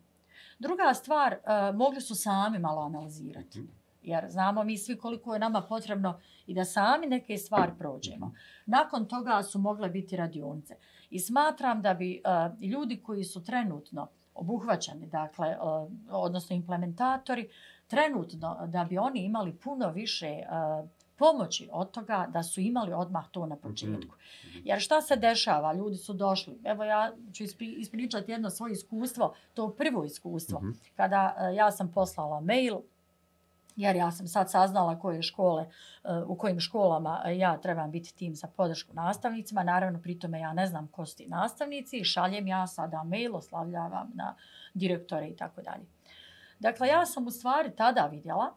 Druga 0.60 0.94
stvar, 0.94 1.34
uh, 1.34 1.76
mogli 1.76 2.02
su 2.02 2.16
sami 2.16 2.60
malo 2.60 2.82
analizirati. 2.82 3.68
Jer 4.04 4.26
znamo 4.30 4.64
mi 4.64 4.78
svi 4.78 4.98
koliko 4.98 5.34
je 5.34 5.40
nama 5.40 5.62
potrebno 5.62 6.20
i 6.48 6.54
da 6.54 6.66
sami 6.66 7.08
neke 7.08 7.38
stvari 7.38 7.72
prođemo. 7.78 8.34
Nakon 8.66 9.06
toga 9.06 9.44
su 9.44 9.60
mogle 9.60 9.90
biti 9.90 10.16
radionice. 10.16 10.76
I 11.10 11.20
smatram 11.20 11.82
da 11.82 11.94
bi 11.94 12.22
uh, 12.26 12.64
ljudi 12.70 13.02
koji 13.04 13.24
su 13.24 13.44
trenutno 13.44 14.08
obuhvaćeni, 14.36 15.08
dakle, 15.08 15.58
uh, 15.62 15.92
odnosno 16.10 16.56
implementatori, 16.56 17.50
trenutno 17.88 18.68
da 18.68 18.86
bi 18.90 18.98
oni 18.98 19.26
imali 19.26 19.56
puno 19.56 19.92
više 19.92 20.44
uh, 20.82 20.90
pomoći 21.16 21.70
od 21.72 21.92
toga 21.92 22.28
da 22.30 22.44
su 22.44 22.62
imali 22.62 22.94
odmah 22.94 23.30
to 23.32 23.46
na 23.46 23.56
početku. 23.56 24.16
Mhm. 24.48 24.60
Jer 24.64 24.80
šta 24.80 25.02
se 25.02 25.16
dešava? 25.16 25.74
Ljudi 25.74 25.98
su 25.98 26.14
došli. 26.14 26.60
Evo 26.64 26.84
ja 26.84 27.12
ću 27.34 27.44
ispričati 27.60 28.32
jedno 28.32 28.50
svoje 28.50 28.74
iskustvo, 28.74 29.34
to 29.54 29.70
prvo 29.70 30.04
iskustvo. 30.04 30.60
-hmm. 30.60 30.74
Kada 30.96 31.36
uh, 31.38 31.56
ja 31.56 31.72
sam 31.72 31.92
poslala 31.92 32.42
mail, 32.42 32.78
jer 33.76 33.96
ja 33.96 34.12
sam 34.12 34.28
sad 34.28 34.52
saznala 34.52 35.00
koje 35.00 35.22
škole, 35.22 35.64
eh, 35.64 36.24
u 36.28 36.36
kojim 36.36 36.60
školama 36.60 37.22
eh, 37.26 37.38
ja 37.38 37.58
trebam 37.58 37.92
biti 37.92 38.16
tim 38.16 38.36
za 38.36 38.48
podršku 38.48 38.94
nastavnicima. 38.94 39.64
Naravno, 39.64 40.02
pritome 40.02 40.40
ja 40.40 40.54
ne 40.54 40.68
znam 40.68 40.88
ko 40.88 41.06
su 41.06 41.18
ti 41.18 41.28
nastavnici. 41.28 42.04
Šaljem 42.04 42.48
ja 42.48 42.68
sada 42.68 43.04
mail, 43.04 43.36
oslavljavam 43.36 44.12
na 44.14 44.36
direktore 44.74 45.28
i 45.28 45.36
tako 45.36 45.62
dalje. 45.62 45.86
Dakle, 46.60 46.88
ja 46.88 47.06
sam 47.06 47.28
u 47.28 47.32
stvari 47.32 47.76
tada 47.76 48.08
vidjela 48.12 48.56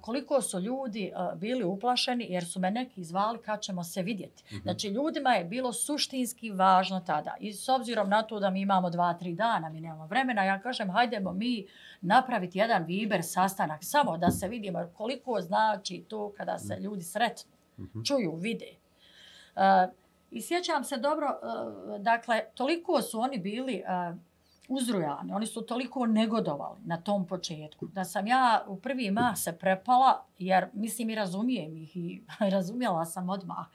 koliko 0.00 0.42
su 0.42 0.60
ljudi 0.60 1.12
bili 1.36 1.64
uplašeni 1.64 2.26
jer 2.28 2.44
su 2.44 2.60
me 2.60 2.70
neki 2.70 3.04
zvali 3.04 3.38
kad 3.38 3.60
ćemo 3.60 3.84
se 3.84 4.02
vidjeti. 4.02 4.44
Mm 4.44 4.56
-hmm. 4.56 4.62
Znači 4.62 4.88
ljudima 4.88 5.34
je 5.34 5.44
bilo 5.44 5.72
suštinski 5.72 6.50
važno 6.50 7.00
tada. 7.00 7.36
I 7.40 7.52
s 7.52 7.68
obzirom 7.68 8.08
na 8.08 8.22
to 8.22 8.40
da 8.40 8.50
mi 8.50 8.60
imamo 8.60 8.90
dva, 8.90 9.14
tri 9.14 9.34
dana, 9.34 9.68
mi 9.68 9.80
nemamo 9.80 10.06
vremena, 10.06 10.44
ja 10.44 10.60
kažem 10.60 10.90
hajdemo 10.90 11.32
mi 11.32 11.66
napraviti 12.00 12.58
jedan 12.58 12.84
viber 12.84 13.20
sastanak 13.22 13.78
samo 13.82 14.18
da 14.18 14.30
se 14.30 14.48
vidimo 14.48 14.90
koliko 14.94 15.40
znači 15.40 16.04
to 16.08 16.32
kada 16.36 16.58
se 16.58 16.74
mhm. 16.74 16.84
ljudi 16.84 17.02
sretnu, 17.02 17.52
mm 17.78 17.82
-hmm. 17.82 18.08
čuju, 18.08 18.34
vide. 18.36 18.68
I 20.30 20.40
sjećam 20.40 20.84
se 20.84 20.96
dobro, 20.96 21.40
dakle, 21.98 22.42
toliko 22.54 23.02
su 23.02 23.20
oni 23.20 23.38
bili 23.38 23.82
uzrujani. 24.68 25.32
Oni 25.32 25.46
su 25.46 25.62
toliko 25.62 26.06
negodovali 26.06 26.78
na 26.84 26.96
tom 26.96 27.26
početku 27.26 27.86
da 27.86 28.04
sam 28.04 28.26
ja 28.26 28.64
u 28.68 28.76
prvi 28.76 29.10
mah 29.10 29.38
se 29.38 29.58
prepala 29.58 30.24
jer 30.38 30.66
mislim 30.72 31.10
i 31.10 31.14
razumijem 31.14 31.76
ih 31.76 31.96
i 31.96 32.22
razumjela 32.54 33.04
sam 33.04 33.28
odmah. 33.28 33.66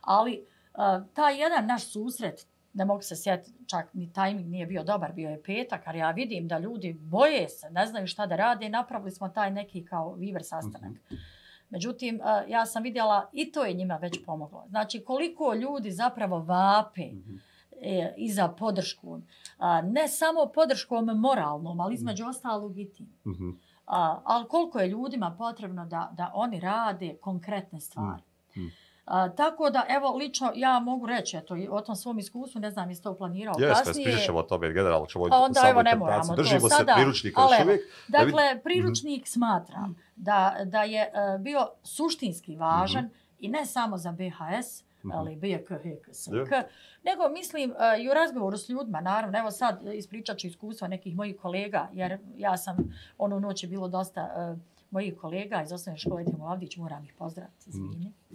Ali 0.00 0.44
uh, 0.74 1.06
taj 1.14 1.40
jedan 1.40 1.66
naš 1.66 1.92
susret, 1.92 2.46
ne 2.74 2.84
mogu 2.84 3.02
se 3.02 3.16
sjetiti, 3.16 3.66
čak 3.66 3.94
ni 3.94 4.12
tajming 4.12 4.48
nije 4.48 4.66
bio 4.66 4.84
dobar, 4.84 5.12
bio 5.12 5.30
je 5.30 5.42
petak, 5.42 5.82
ali 5.86 5.98
ja 5.98 6.10
vidim 6.10 6.48
da 6.48 6.58
ljudi 6.58 6.92
boje 6.92 7.48
se, 7.48 7.70
ne 7.70 7.86
znaju 7.86 8.06
šta 8.06 8.26
da 8.26 8.36
rade 8.36 8.68
napravili 8.68 9.10
smo 9.10 9.28
taj 9.28 9.50
neki 9.50 9.84
kao 9.84 10.14
viver 10.14 10.42
sastanak. 10.44 10.92
Međutim, 11.70 12.20
ja 12.48 12.66
sam 12.66 12.82
vidjela 12.82 13.30
i 13.32 13.52
to 13.52 13.64
je 13.64 13.74
njima 13.74 13.96
već 13.96 14.24
pomoglo. 14.26 14.64
Znači, 14.68 15.04
koliko 15.04 15.54
ljudi 15.54 15.90
zapravo 15.90 16.38
vape 16.38 17.06
mm 17.06 17.24
-hmm 17.26 17.51
e, 17.82 18.14
i 18.16 18.32
za 18.32 18.48
podršku. 18.48 19.20
A, 19.58 19.82
ne 19.82 20.08
samo 20.08 20.50
podrškom 20.54 21.04
moralnom, 21.04 21.80
ali 21.80 21.94
između 21.94 22.26
ostalog 22.26 22.78
i 22.78 22.90
tim. 22.92 23.06
Mm 23.26 23.30
-hmm. 23.30 23.56
A, 23.86 24.20
ali 24.24 24.48
koliko 24.48 24.78
je 24.78 24.88
ljudima 24.88 25.34
potrebno 25.38 25.86
da, 25.86 26.10
da 26.12 26.30
oni 26.34 26.60
rade 26.60 27.16
konkretne 27.20 27.80
stvari. 27.80 28.22
Mm 28.56 28.60
-hmm. 28.60 28.70
A, 29.04 29.28
tako 29.28 29.70
da, 29.70 29.86
evo, 29.88 30.16
lično 30.16 30.52
ja 30.54 30.80
mogu 30.80 31.06
reći, 31.06 31.36
eto, 31.36 31.56
o 31.70 31.80
tom 31.80 31.96
svom 31.96 32.18
iskustvu, 32.18 32.60
ne 32.60 32.70
znam, 32.70 32.90
jeste 32.90 33.02
to 33.02 33.14
planirao 33.14 33.54
Jes, 33.58 33.78
kasnije. 33.78 34.08
Jes, 34.08 34.20
pišemo 34.20 34.38
o 34.38 34.42
tome, 34.42 34.72
generalno 34.72 35.06
ćemo 35.06 35.28
pa 35.30 35.36
onda, 35.36 35.60
evo, 35.70 35.82
ne 35.82 35.96
moramo 35.96 36.34
Držimo 36.36 36.60
to 36.60 36.68
sada. 36.68 36.92
se 36.92 37.00
priručnika 37.00 37.40
još 37.40 37.64
uvijek. 37.64 37.80
Dakle, 38.08 38.54
vid... 38.54 38.62
priručnik 38.62 39.20
mm 39.20 39.24
-hmm. 39.24 39.32
smatram 39.32 39.96
da, 40.16 40.56
da 40.64 40.82
je 40.82 41.12
uh, 41.34 41.40
bio 41.40 41.68
suštinski 41.82 42.56
važan 42.56 43.04
mm 43.04 43.08
-hmm. 43.08 43.36
i 43.38 43.48
ne 43.48 43.66
samo 43.66 43.98
za 43.98 44.12
BHS, 44.12 44.82
Mhm. 45.04 45.12
ali 45.12 45.36
BK, 45.36 45.68
HK, 45.68 46.14
SK. 46.14 46.52
Nego 47.04 47.28
mislim 47.28 47.70
uh, 47.70 47.76
i 48.04 48.08
u 48.08 48.14
razgovoru 48.14 48.56
s 48.56 48.68
ljudima, 48.68 49.00
naravno, 49.00 49.38
evo 49.38 49.50
sad 49.50 49.80
ispričat 49.94 50.38
ću 50.38 50.46
iskustva 50.46 50.88
nekih 50.88 51.16
mojih 51.16 51.36
kolega, 51.42 51.88
jer 51.92 52.18
ja 52.36 52.56
sam, 52.56 52.76
ono 53.18 53.40
noć 53.40 53.62
je 53.62 53.68
bilo 53.68 53.88
dosta 53.88 54.52
uh, 54.52 54.58
mojih 54.92 55.14
kolega 55.20 55.62
iz 55.62 55.72
osnovne 55.72 55.98
škole 55.98 56.24
Timo 56.24 56.56
moram 56.76 57.04
ih 57.04 57.14
pozdraviti, 57.18 57.70
izvini. 57.70 58.06
Mm. 58.06 58.34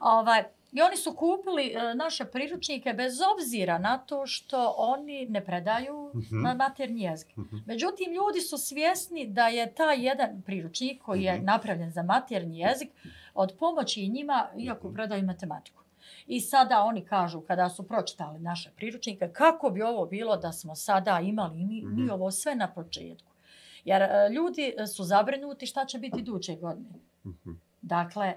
Ovaj, 0.00 0.44
I 0.72 0.82
oni 0.82 0.96
su 0.96 1.14
kupili 1.14 1.74
uh, 1.76 1.98
naše 1.98 2.24
priručnike 2.24 2.92
bez 2.92 3.12
obzira 3.34 3.78
na 3.78 3.98
to 3.98 4.26
što 4.26 4.74
oni 4.76 5.26
ne 5.26 5.44
predaju 5.44 6.10
mm 6.14 6.18
-hmm. 6.18 6.42
na 6.42 6.54
maternji 6.54 7.02
jezik. 7.02 7.36
Mm 7.36 7.42
-hmm. 7.42 7.62
Međutim, 7.66 8.12
ljudi 8.12 8.40
su 8.40 8.58
svjesni 8.58 9.26
da 9.26 9.48
je 9.48 9.74
taj 9.74 10.06
jedan 10.06 10.42
priručnik 10.42 11.02
koji 11.02 11.22
je 11.22 11.34
mm 11.34 11.40
-hmm. 11.40 11.46
napravljen 11.46 11.90
za 11.90 12.02
maternji 12.02 12.58
jezik 12.58 12.90
od 13.34 13.54
pomoći 13.58 14.08
njima, 14.08 14.48
iako 14.58 14.92
predaju 14.92 15.24
matematiku. 15.24 15.79
I 16.32 16.40
sada 16.40 16.82
oni 16.82 17.04
kažu, 17.04 17.40
kada 17.40 17.68
su 17.68 17.88
pročitali 17.88 18.40
naše 18.40 18.70
priručnike, 18.76 19.30
kako 19.32 19.70
bi 19.70 19.82
ovo 19.82 20.06
bilo 20.06 20.36
da 20.36 20.52
smo 20.52 20.74
sada 20.74 21.20
imali 21.20 21.64
mi, 21.64 21.82
mi 21.84 22.02
mhm. 22.02 22.10
ovo 22.10 22.30
sve 22.30 22.54
na 22.54 22.68
početku. 22.72 23.32
Jer 23.84 24.02
e, 24.02 24.28
ljudi 24.32 24.74
su 24.94 25.04
zabrinuti 25.04 25.66
šta 25.66 25.84
će 25.84 25.98
biti 25.98 26.22
duće 26.22 26.56
godine. 26.56 26.98
Mhm. 27.26 27.50
Dakle, 27.82 28.26
e, 28.26 28.36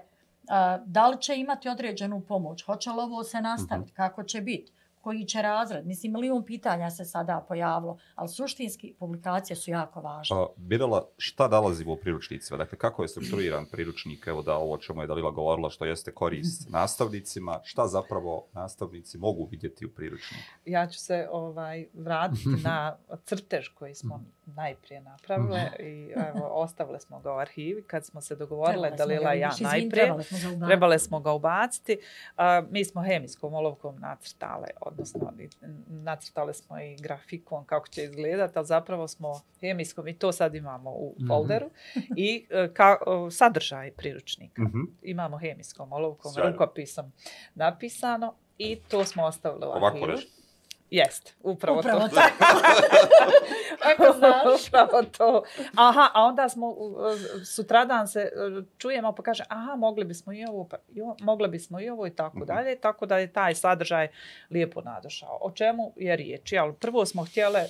da 0.86 1.08
li 1.08 1.20
će 1.20 1.36
imati 1.36 1.68
određenu 1.68 2.20
pomoć? 2.20 2.62
Hoće 2.62 2.90
li 2.90 3.00
ovo 3.00 3.24
se 3.24 3.40
nastaviti? 3.40 3.92
Mhm. 3.92 3.96
Kako 3.96 4.22
će 4.22 4.40
biti? 4.40 4.72
Koji 5.04 5.24
će 5.24 5.42
razred. 5.42 5.86
Mislim, 5.86 6.12
milion 6.12 6.44
pitanja 6.44 6.90
se 6.90 7.04
sada 7.04 7.44
pojavilo, 7.48 7.98
ali 8.14 8.28
suštinski 8.28 8.94
publikacije 8.98 9.56
su 9.56 9.70
jako 9.70 10.00
važne. 10.00 10.36
Pa, 10.36 10.52
Birala, 10.56 11.08
šta 11.16 11.48
nalazimo 11.48 11.92
u 11.92 11.96
priručnicima? 11.96 12.58
Dakle, 12.58 12.78
kako 12.78 13.02
je 13.02 13.08
strukturiran 13.08 13.66
priručnik? 13.66 14.26
Evo 14.26 14.42
da 14.42 14.56
ovo 14.56 14.76
čemu 14.78 15.00
je 15.00 15.06
Dalila 15.06 15.30
govorila, 15.30 15.70
što 15.70 15.84
jeste 15.84 16.12
korist 16.12 16.68
nastavnicima. 16.70 17.60
Šta 17.64 17.86
zapravo 17.86 18.46
nastavnici 18.52 19.18
mogu 19.18 19.48
vidjeti 19.50 19.86
u 19.86 19.90
priručniku? 19.90 20.44
Ja 20.64 20.86
ću 20.86 20.98
se 20.98 21.28
ovaj 21.30 21.86
vratiti 21.94 22.48
na 22.68 22.96
crtež 23.24 23.68
koji 23.68 23.94
smo 23.94 24.24
najprije 24.46 25.00
napravile 25.00 25.70
i 25.78 26.12
evo, 26.16 26.48
ostavile 26.64 27.00
smo 27.00 27.20
ga 27.20 27.32
u 27.32 27.38
arhivi 27.38 27.82
kad 27.82 28.06
smo 28.06 28.20
se 28.20 28.36
dogovorile 28.36 28.90
Dalila 28.90 29.34
i 29.34 29.40
ja 29.40 29.50
najprije. 29.60 30.14
Trebale 30.66 30.98
smo 30.98 31.20
ga 31.20 31.32
ubaciti. 31.32 31.98
Uh, 32.36 32.70
mi 32.70 32.84
smo 32.84 33.02
hemijskom 33.02 33.54
olovkom 33.54 34.00
nacrtale 34.00 34.68
odnosno 34.80 35.32
nacrtali 35.88 36.54
smo 36.54 36.80
i 36.80 36.96
grafikon 36.96 37.64
kako 37.64 37.88
će 37.88 38.04
izgledati, 38.04 38.58
ali 38.58 38.66
zapravo 38.66 39.08
smo 39.08 39.40
hemijskom 39.60 40.08
i 40.08 40.18
to 40.18 40.32
sad 40.32 40.54
imamo 40.54 40.90
u 40.90 41.14
mhm. 41.18 41.28
folderu 41.28 41.66
mm 41.66 42.00
-hmm. 42.00 42.14
i 42.16 42.46
e, 42.50 42.68
ka, 42.74 42.96
sadržaj 43.30 43.90
priručnika. 43.90 44.62
Mm 44.62 44.72
-hmm. 44.72 44.86
Imamo 45.02 45.38
hemijskom 45.38 45.92
olovkom, 45.92 46.32
Sjajno. 46.32 46.52
rukopisom 46.52 47.12
napisano 47.54 48.34
i 48.58 48.80
to 48.88 49.04
smo 49.04 49.24
ostavili 49.24 49.66
u 49.66 49.70
arhivu. 49.70 50.04
Ovako. 50.04 50.22
Jest, 50.90 51.36
upravo, 51.42 51.78
upravo 51.78 52.08
to. 52.08 52.20
Ako 53.92 54.12
znaš. 54.18 54.68
upravo 54.68 55.02
to. 55.02 55.42
Aha, 55.76 56.10
a 56.14 56.22
onda 56.22 56.48
smo, 56.48 56.76
sutradan 57.44 58.08
se 58.08 58.20
e, 58.20 58.30
čujemo 58.78 59.14
pa 59.14 59.22
kaže, 59.22 59.44
aha, 59.48 59.76
mogli 59.76 60.04
bismo 60.04 60.32
i 60.32 60.44
ovo, 60.44 60.68
pa, 60.68 60.76
jo, 60.88 61.16
mogli 61.20 61.48
bismo 61.48 61.80
i 61.80 61.88
ovo 61.88 62.06
i 62.06 62.10
tako 62.10 62.38
mhm. 62.38 62.46
dalje, 62.46 62.80
tako 62.80 63.06
da 63.06 63.18
je 63.18 63.32
taj 63.32 63.54
sadržaj 63.54 64.08
lijepo 64.50 64.80
nadošao. 64.80 65.38
O 65.40 65.50
čemu 65.50 65.92
je 65.96 66.16
riječ? 66.16 66.52
Ali 66.52 66.74
prvo 66.74 67.06
smo 67.06 67.24
htjeli 67.24 67.60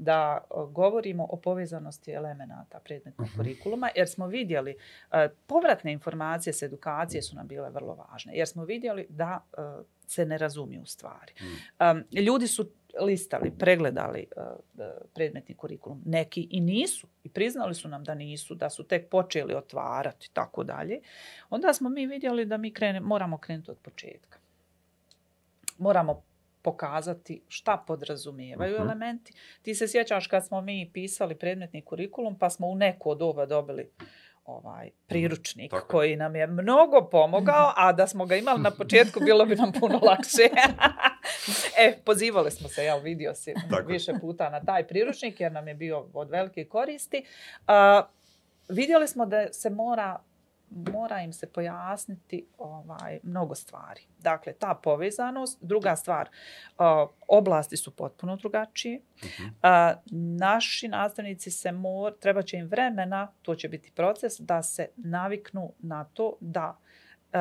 da 0.00 0.44
govorimo 0.70 1.26
o 1.30 1.36
povezanosti 1.36 2.12
elemenata 2.12 2.80
predmetnog 2.84 3.26
uh 3.26 3.30
mhm. 3.30 3.34
-huh. 3.34 3.36
kurikuluma, 3.36 3.90
jer 3.96 4.08
smo 4.08 4.26
vidjeli, 4.26 4.74
uh, 4.74 5.16
povratne 5.46 5.92
informacije 5.92 6.52
s 6.52 6.62
edukacije 6.62 7.22
su 7.22 7.36
nam 7.36 7.46
bile 7.46 7.70
vrlo 7.70 7.94
važne, 7.94 8.32
jer 8.34 8.48
smo 8.48 8.64
vidjeli 8.64 9.06
da 9.08 9.40
uh, 9.52 9.84
se 10.06 10.26
ne 10.26 10.38
razumiju 10.38 10.86
stvari. 10.86 11.32
Um, 11.80 12.04
ljudi 12.20 12.46
su 12.46 12.70
listali, 13.00 13.52
pregledali 13.58 14.26
uh, 14.36 14.84
predmetni 15.14 15.54
kurikulum. 15.54 16.02
Neki 16.06 16.48
i 16.50 16.60
nisu. 16.60 17.06
I 17.24 17.28
priznali 17.28 17.74
su 17.74 17.88
nam 17.88 18.04
da 18.04 18.14
nisu, 18.14 18.54
da 18.54 18.70
su 18.70 18.84
tek 18.84 19.08
počeli 19.08 19.54
otvarati 19.54 20.30
tako 20.32 20.64
dalje. 20.64 21.00
Onda 21.50 21.72
smo 21.72 21.88
mi 21.88 22.06
vidjeli 22.06 22.44
da 22.44 22.56
mi 22.56 22.72
krene, 22.72 23.00
moramo 23.00 23.38
krenuti 23.38 23.70
od 23.70 23.78
početka. 23.78 24.38
Moramo 25.78 26.22
pokazati 26.62 27.42
šta 27.48 27.84
podrazumijevaju 27.86 28.74
uh 28.74 28.80
-huh. 28.80 28.84
elementi. 28.84 29.32
Ti 29.62 29.74
se 29.74 29.88
sjećaš 29.88 30.26
kad 30.26 30.46
smo 30.46 30.60
mi 30.60 30.90
pisali 30.92 31.34
predmetni 31.34 31.84
kurikulum, 31.84 32.38
pa 32.38 32.50
smo 32.50 32.66
u 32.66 32.74
neko 32.74 33.10
od 33.10 33.22
ova 33.22 33.46
dobili 33.46 33.90
ovaj 34.44 34.90
priručnik 35.06 35.70
Tako. 35.70 35.86
koji 35.86 36.16
nam 36.16 36.36
je 36.36 36.46
mnogo 36.46 37.08
pomogao, 37.10 37.72
a 37.76 37.92
da 37.92 38.06
smo 38.06 38.26
ga 38.26 38.36
imali 38.36 38.60
na 38.60 38.70
početku 38.70 39.20
bilo 39.20 39.46
bi 39.46 39.56
nam 39.56 39.72
puno 39.72 40.00
lakše. 40.02 40.48
E, 41.80 41.98
pozivali 42.04 42.50
smo 42.50 42.68
se, 42.68 42.84
jel, 42.84 43.00
vidio 43.00 43.34
si 43.34 43.54
više 43.86 44.12
puta 44.20 44.50
na 44.50 44.60
taj 44.60 44.86
priručnik 44.86 45.40
jer 45.40 45.52
nam 45.52 45.68
je 45.68 45.74
bio 45.74 46.06
od 46.12 46.30
velike 46.30 46.64
koristi. 46.64 47.24
Uh, 47.58 48.06
vidjeli 48.68 49.08
smo 49.08 49.26
da 49.26 49.52
se 49.52 49.70
mora 49.70 50.20
mora 50.70 51.20
im 51.20 51.32
se 51.32 51.46
pojasniti 51.46 52.46
ovaj, 52.58 53.18
mnogo 53.22 53.54
stvari. 53.54 54.00
Dakle, 54.18 54.52
ta 54.52 54.80
povezanost. 54.82 55.58
Druga 55.60 55.96
stvar, 55.96 56.28
uh, 56.28 57.10
oblasti 57.28 57.76
su 57.76 57.96
potpuno 57.96 58.36
drugačije. 58.36 59.00
Uh, 59.22 59.48
naši 60.40 60.88
nastavnici 60.88 61.50
se 61.50 61.72
mor, 61.72 62.14
treba 62.20 62.42
će 62.42 62.56
im 62.56 62.66
vremena, 62.66 63.32
to 63.42 63.54
će 63.54 63.68
biti 63.68 63.92
proces, 63.94 64.32
da 64.38 64.62
se 64.62 64.88
naviknu 64.96 65.72
na 65.78 66.04
to 66.04 66.36
da 66.40 66.78
uh, 67.32 67.40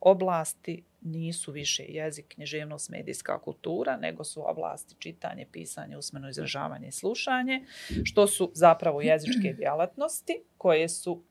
oblasti 0.00 0.84
nisu 1.06 1.52
više 1.52 1.84
jezik, 1.88 2.28
književnost, 2.28 2.90
medijska 2.90 3.38
kultura, 3.38 3.96
nego 3.96 4.24
su 4.24 4.50
oblasti 4.50 4.94
čitanje, 4.98 5.46
pisanje, 5.52 5.96
usmeno 5.96 6.28
izražavanje 6.28 6.88
i 6.88 6.92
slušanje, 6.92 7.64
što 8.04 8.26
su 8.26 8.50
zapravo 8.54 9.00
jezičke 9.00 9.52
djelatnosti 9.58 10.42
koje 10.58 10.88
su 10.88 11.22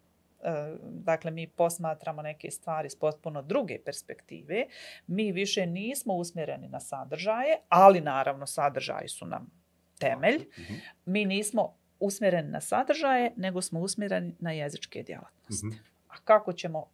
E, 0.46 0.78
dakle, 0.82 1.32
mi 1.32 1.48
posmatramo 1.48 2.22
neke 2.22 2.52
stvari 2.52 2.90
s 2.90 2.96
potpuno 2.96 3.42
druge 3.42 3.80
perspektive. 3.86 4.66
Mi 5.08 5.32
više 5.32 5.66
nismo 5.66 6.14
usmjereni 6.14 6.68
na 6.68 6.80
sadržaje, 6.80 7.58
ali 7.70 8.02
naravno 8.02 8.48
sadržaji 8.48 9.08
su 9.08 9.26
nam 9.26 9.52
temelj. 10.00 10.48
Mhm. 10.60 10.74
Mi 11.06 11.26
nismo 11.26 11.78
usmjereni 12.00 12.50
na 12.50 12.62
sadržaje, 12.62 13.34
nego 13.38 13.62
smo 13.62 13.80
usmjereni 13.80 14.36
na 14.40 14.52
jezičke 14.52 15.04
djelatnosti. 15.04 15.68
Mhm. 15.68 15.76
A 16.08 16.16
kako 16.24 16.54
ćemo 16.54 16.90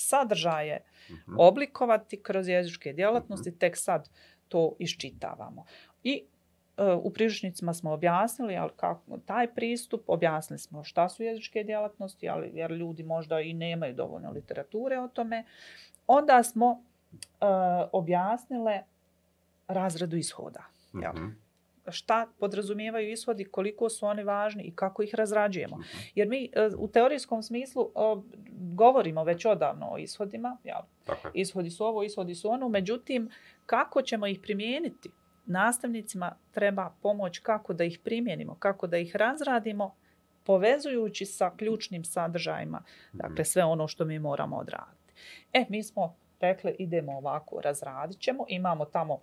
sadržaje 0.00 0.80
mhm. 1.10 1.36
oblikovati 1.38 2.22
kroz 2.22 2.48
jezičke 2.48 2.92
djelatnosti, 2.92 3.58
tek 3.58 3.76
sad 3.76 4.10
to 4.48 4.76
iščitavamo. 4.78 5.64
I 6.02 6.22
u 7.02 7.10
priručnicima 7.10 7.74
smo 7.74 7.92
objasnili 7.92 8.56
ali 8.56 8.70
kako, 8.76 9.18
taj 9.18 9.54
pristup, 9.54 10.02
objasnili 10.06 10.58
smo 10.58 10.84
šta 10.84 11.08
su 11.08 11.22
jezičke 11.22 11.64
djelatnosti, 11.64 12.28
ali, 12.28 12.50
jer 12.54 12.70
ljudi 12.70 13.02
možda 13.02 13.40
i 13.40 13.52
nemaju 13.52 13.94
dovoljno 13.94 14.30
literature 14.30 14.98
o 14.98 15.08
tome. 15.08 15.44
Onda 16.06 16.42
smo 16.42 16.70
uh, 16.70 16.80
objasnile 17.92 18.82
razredu 19.68 20.16
ishoda. 20.16 20.60
Mm 20.92 20.98
-hmm. 20.98 21.32
Šta 21.90 22.26
podrazumijevaju 22.38 23.12
ishodi, 23.12 23.44
koliko 23.44 23.88
su 23.88 24.06
oni 24.06 24.22
važni 24.22 24.62
i 24.62 24.74
kako 24.74 25.02
ih 25.02 25.14
razrađujemo. 25.14 25.78
Jer 26.14 26.28
mi 26.28 26.50
uh, 26.74 26.80
u 26.80 26.88
teorijskom 26.88 27.42
smislu 27.42 27.90
govorimo 28.50 29.24
već 29.24 29.44
odavno 29.44 29.88
o 29.90 29.98
ishodima. 29.98 30.56
Jel? 30.64 30.80
Ishodi 31.34 31.70
su 31.70 31.84
ovo, 31.84 32.02
ishodi 32.02 32.34
su 32.34 32.50
ono. 32.50 32.68
Međutim, 32.68 33.30
kako 33.66 34.02
ćemo 34.02 34.26
ih 34.26 34.40
primijeniti? 34.42 35.10
nastavnicima 35.50 36.36
treba 36.50 36.92
pomoć 37.02 37.38
kako 37.38 37.72
da 37.72 37.84
ih 37.84 37.98
primjenimo, 38.04 38.56
kako 38.58 38.86
da 38.86 38.98
ih 38.98 39.16
razradimo, 39.16 39.94
povezujući 40.44 41.26
sa 41.26 41.50
ključnim 41.56 42.04
sadržajima, 42.04 42.82
dakle 43.12 43.44
sve 43.44 43.64
ono 43.64 43.88
što 43.88 44.04
mi 44.04 44.18
moramo 44.18 44.56
odraditi. 44.56 45.12
E, 45.52 45.66
mi 45.68 45.82
smo 45.82 46.16
rekli 46.40 46.76
idemo 46.78 47.12
ovako, 47.12 47.60
razradit 47.60 48.18
ćemo, 48.18 48.44
imamo 48.48 48.84
tamo 48.84 49.20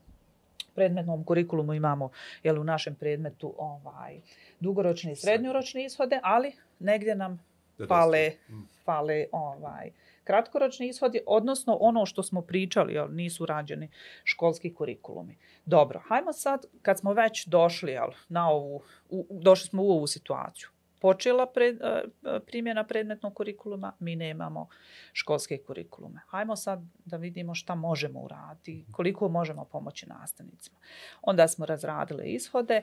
predmetnom 0.78 1.24
kurikulumu 1.24 1.74
imamo 1.74 2.10
jel, 2.44 2.62
u 2.62 2.64
našem 2.64 2.96
predmetu 2.96 3.54
ovaj 3.58 4.20
dugoročni 4.60 5.12
i 5.12 5.16
srednjoročni 5.16 5.86
ishode, 5.86 6.20
ali 6.24 6.52
negdje 6.80 7.16
nam 7.16 7.40
fale, 7.88 8.32
mm. 8.50 8.62
fale 8.86 9.26
ovaj, 9.32 9.92
kratkoročni 10.24 10.90
ishodi, 10.90 11.22
odnosno 11.26 11.78
ono 11.80 12.06
što 12.06 12.24
smo 12.24 12.42
pričali, 12.42 12.94
jel, 12.94 13.08
nisu 13.12 13.46
rađeni 13.46 13.90
školski 14.24 14.74
kurikulumi. 14.74 15.38
Dobro, 15.66 16.02
hajmo 16.08 16.34
sad, 16.34 16.66
kad 16.82 17.00
smo 17.00 17.14
već 17.14 17.48
došli 17.48 17.92
jel, 17.92 18.10
na 18.30 18.50
ovu, 18.50 18.82
u, 19.10 19.26
došli 19.30 19.68
smo 19.68 19.84
u 19.84 19.92
ovu 19.92 20.08
situaciju, 20.08 20.70
počela 21.00 21.46
pred, 21.46 21.82
e, 21.82 22.04
primjena 22.46 22.84
predmetnog 22.84 23.34
kurikuluma, 23.34 23.94
mi 24.00 24.16
nemamo 24.16 24.68
školske 25.14 25.58
kurikulume. 25.58 26.22
Hajmo 26.28 26.56
sad 26.56 26.82
da 27.06 27.18
vidimo 27.18 27.56
šta 27.56 27.76
možemo 27.76 28.20
uraditi, 28.20 28.86
koliko 28.92 29.30
možemo 29.30 29.66
pomoći 29.66 30.10
nastavnicima. 30.10 30.78
Onda 31.22 31.48
smo 31.48 31.66
razradili 31.66 32.30
ishode, 32.30 32.82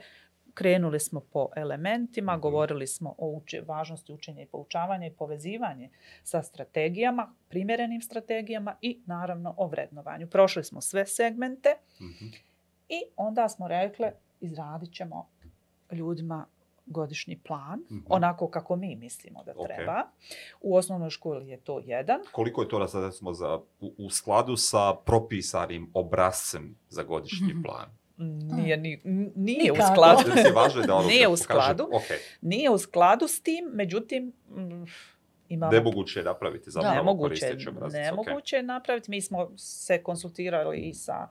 krenuli 0.54 1.00
smo 1.00 1.20
po 1.20 1.48
elementima, 1.56 2.32
mhm. 2.32 2.40
govorili 2.40 2.86
smo 2.86 3.14
o 3.18 3.28
uče, 3.28 3.62
važnosti 3.66 4.12
učenja 4.12 4.42
i 4.42 4.46
poučavanja 4.46 5.06
i 5.06 5.12
povezivanje 5.12 5.90
sa 6.22 6.42
strategijama, 6.42 7.34
primjerenim 7.48 8.02
strategijama 8.02 8.76
i 8.80 9.00
naravno 9.06 9.54
o 9.56 9.66
vrednovanju. 9.66 10.26
Prošli 10.26 10.64
smo 10.64 10.80
sve 10.80 11.06
segmente 11.06 11.68
mm-hmm. 12.00 12.32
i 12.88 13.02
onda 13.16 13.48
smo 13.48 13.68
rekli 13.68 14.06
izradit 14.40 14.92
ćemo 14.92 15.28
ljudima 15.92 16.46
godišnji 16.86 17.38
plan, 17.38 17.78
mm-hmm. 17.78 18.04
onako 18.08 18.48
kako 18.48 18.76
mi 18.76 18.96
mislimo 18.96 19.44
da 19.44 19.54
okay. 19.54 19.66
treba. 19.66 20.02
U 20.60 20.76
osnovnoj 20.76 21.10
školi 21.10 21.48
je 21.48 21.60
to 21.60 21.78
jedan. 21.84 22.20
Koliko 22.32 22.62
je 22.62 22.68
to 22.68 22.78
da 22.78 22.88
sad 22.88 23.16
smo 23.16 23.32
za, 23.32 23.60
u, 23.80 23.94
u 23.98 24.10
skladu 24.10 24.56
sa 24.56 24.94
propisanim 25.04 25.90
obrazcem 25.94 26.78
za 26.88 27.02
godišnji 27.02 27.46
mm-hmm. 27.46 27.62
plan? 27.62 27.90
nije, 28.16 28.76
nije, 28.76 29.00
nije 29.34 29.72
u 29.72 29.76
skladu. 29.92 30.22
da 30.86 30.94
ono 30.94 31.08
nije 31.12 31.28
u 31.28 31.36
skladu. 31.36 31.88
Okay. 31.92 32.18
Nije 32.40 32.70
u 32.70 32.78
skladu 32.78 33.28
s 33.28 33.40
tim, 33.40 33.70
međutim, 33.72 34.32
mm, 34.48 34.84
imamo... 35.48 35.72
Nemoguće 35.72 36.20
je 36.20 36.24
napraviti 36.24 36.70
zapravo 36.70 36.94
nemoguće, 36.94 37.56
nemoguće 37.92 38.56
je 38.56 38.62
okay. 38.62 38.66
napraviti. 38.66 39.10
Mi 39.10 39.20
smo 39.20 39.50
se 39.56 40.02
konsultirali 40.02 40.78
i 40.78 40.94
sa 40.94 41.28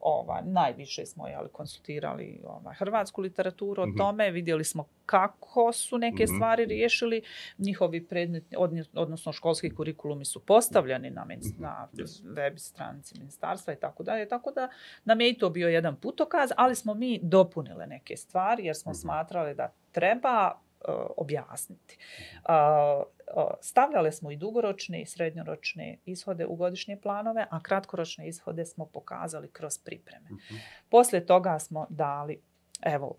ova, 0.00 0.42
najviše 0.44 1.06
smo 1.06 1.28
jeli, 1.28 1.48
konsultirali 1.48 2.40
ova, 2.44 2.72
hrvatsku 2.72 3.20
literaturu 3.20 3.82
o 3.82 3.86
mm 3.86 3.90
-hmm. 3.90 3.98
tome, 3.98 4.30
vidjeli 4.30 4.64
smo 4.64 4.88
kako 5.06 5.72
su 5.72 5.98
neke 5.98 6.24
mm 6.24 6.26
-hmm. 6.26 6.36
stvari 6.36 6.64
riješili, 6.64 7.22
njihovi 7.58 8.06
predmeti, 8.06 8.56
odnosno 8.94 9.32
školski 9.32 9.74
kurikulumi 9.74 10.24
su 10.24 10.40
postavljeni 10.40 11.10
na, 11.10 11.24
mm 11.24 11.28
-hmm. 11.28 11.60
na 11.60 11.88
yes. 11.92 12.34
web 12.34 12.58
stranici 12.58 13.18
ministarstva 13.18 13.72
i 13.72 13.76
tako 13.76 14.02
dalje, 14.02 14.28
tako 14.28 14.50
da 14.50 14.68
nam 15.04 15.20
je 15.20 15.30
i 15.30 15.38
to 15.38 15.50
bio 15.50 15.68
jedan 15.68 15.96
putokaz, 15.96 16.50
ali 16.56 16.74
smo 16.74 16.94
mi 16.94 17.20
dopunile 17.22 17.86
neke 17.86 18.16
stvari 18.16 18.64
jer 18.64 18.76
smo 18.76 18.92
mm 18.92 18.94
-hmm. 18.94 19.00
smatrali 19.00 19.54
da 19.54 19.72
treba 19.92 20.65
objasniti. 21.16 21.98
Uh, 22.44 23.02
stavljali 23.60 24.12
smo 24.12 24.30
i 24.30 24.36
dugoročne 24.36 25.02
i 25.02 25.06
srednjoročne 25.06 25.98
ishode 26.04 26.46
u 26.46 26.56
godišnje 26.56 27.00
planove, 27.00 27.46
a 27.50 27.60
kratkoročne 27.60 28.28
ishode 28.28 28.64
smo 28.64 28.86
pokazali 28.86 29.48
kroz 29.50 29.78
pripreme. 29.78 30.28
-huh. 30.30 30.58
Poslije 30.90 31.26
toga 31.26 31.58
smo 31.58 31.86
dali, 31.88 32.40
evo, 32.82 33.14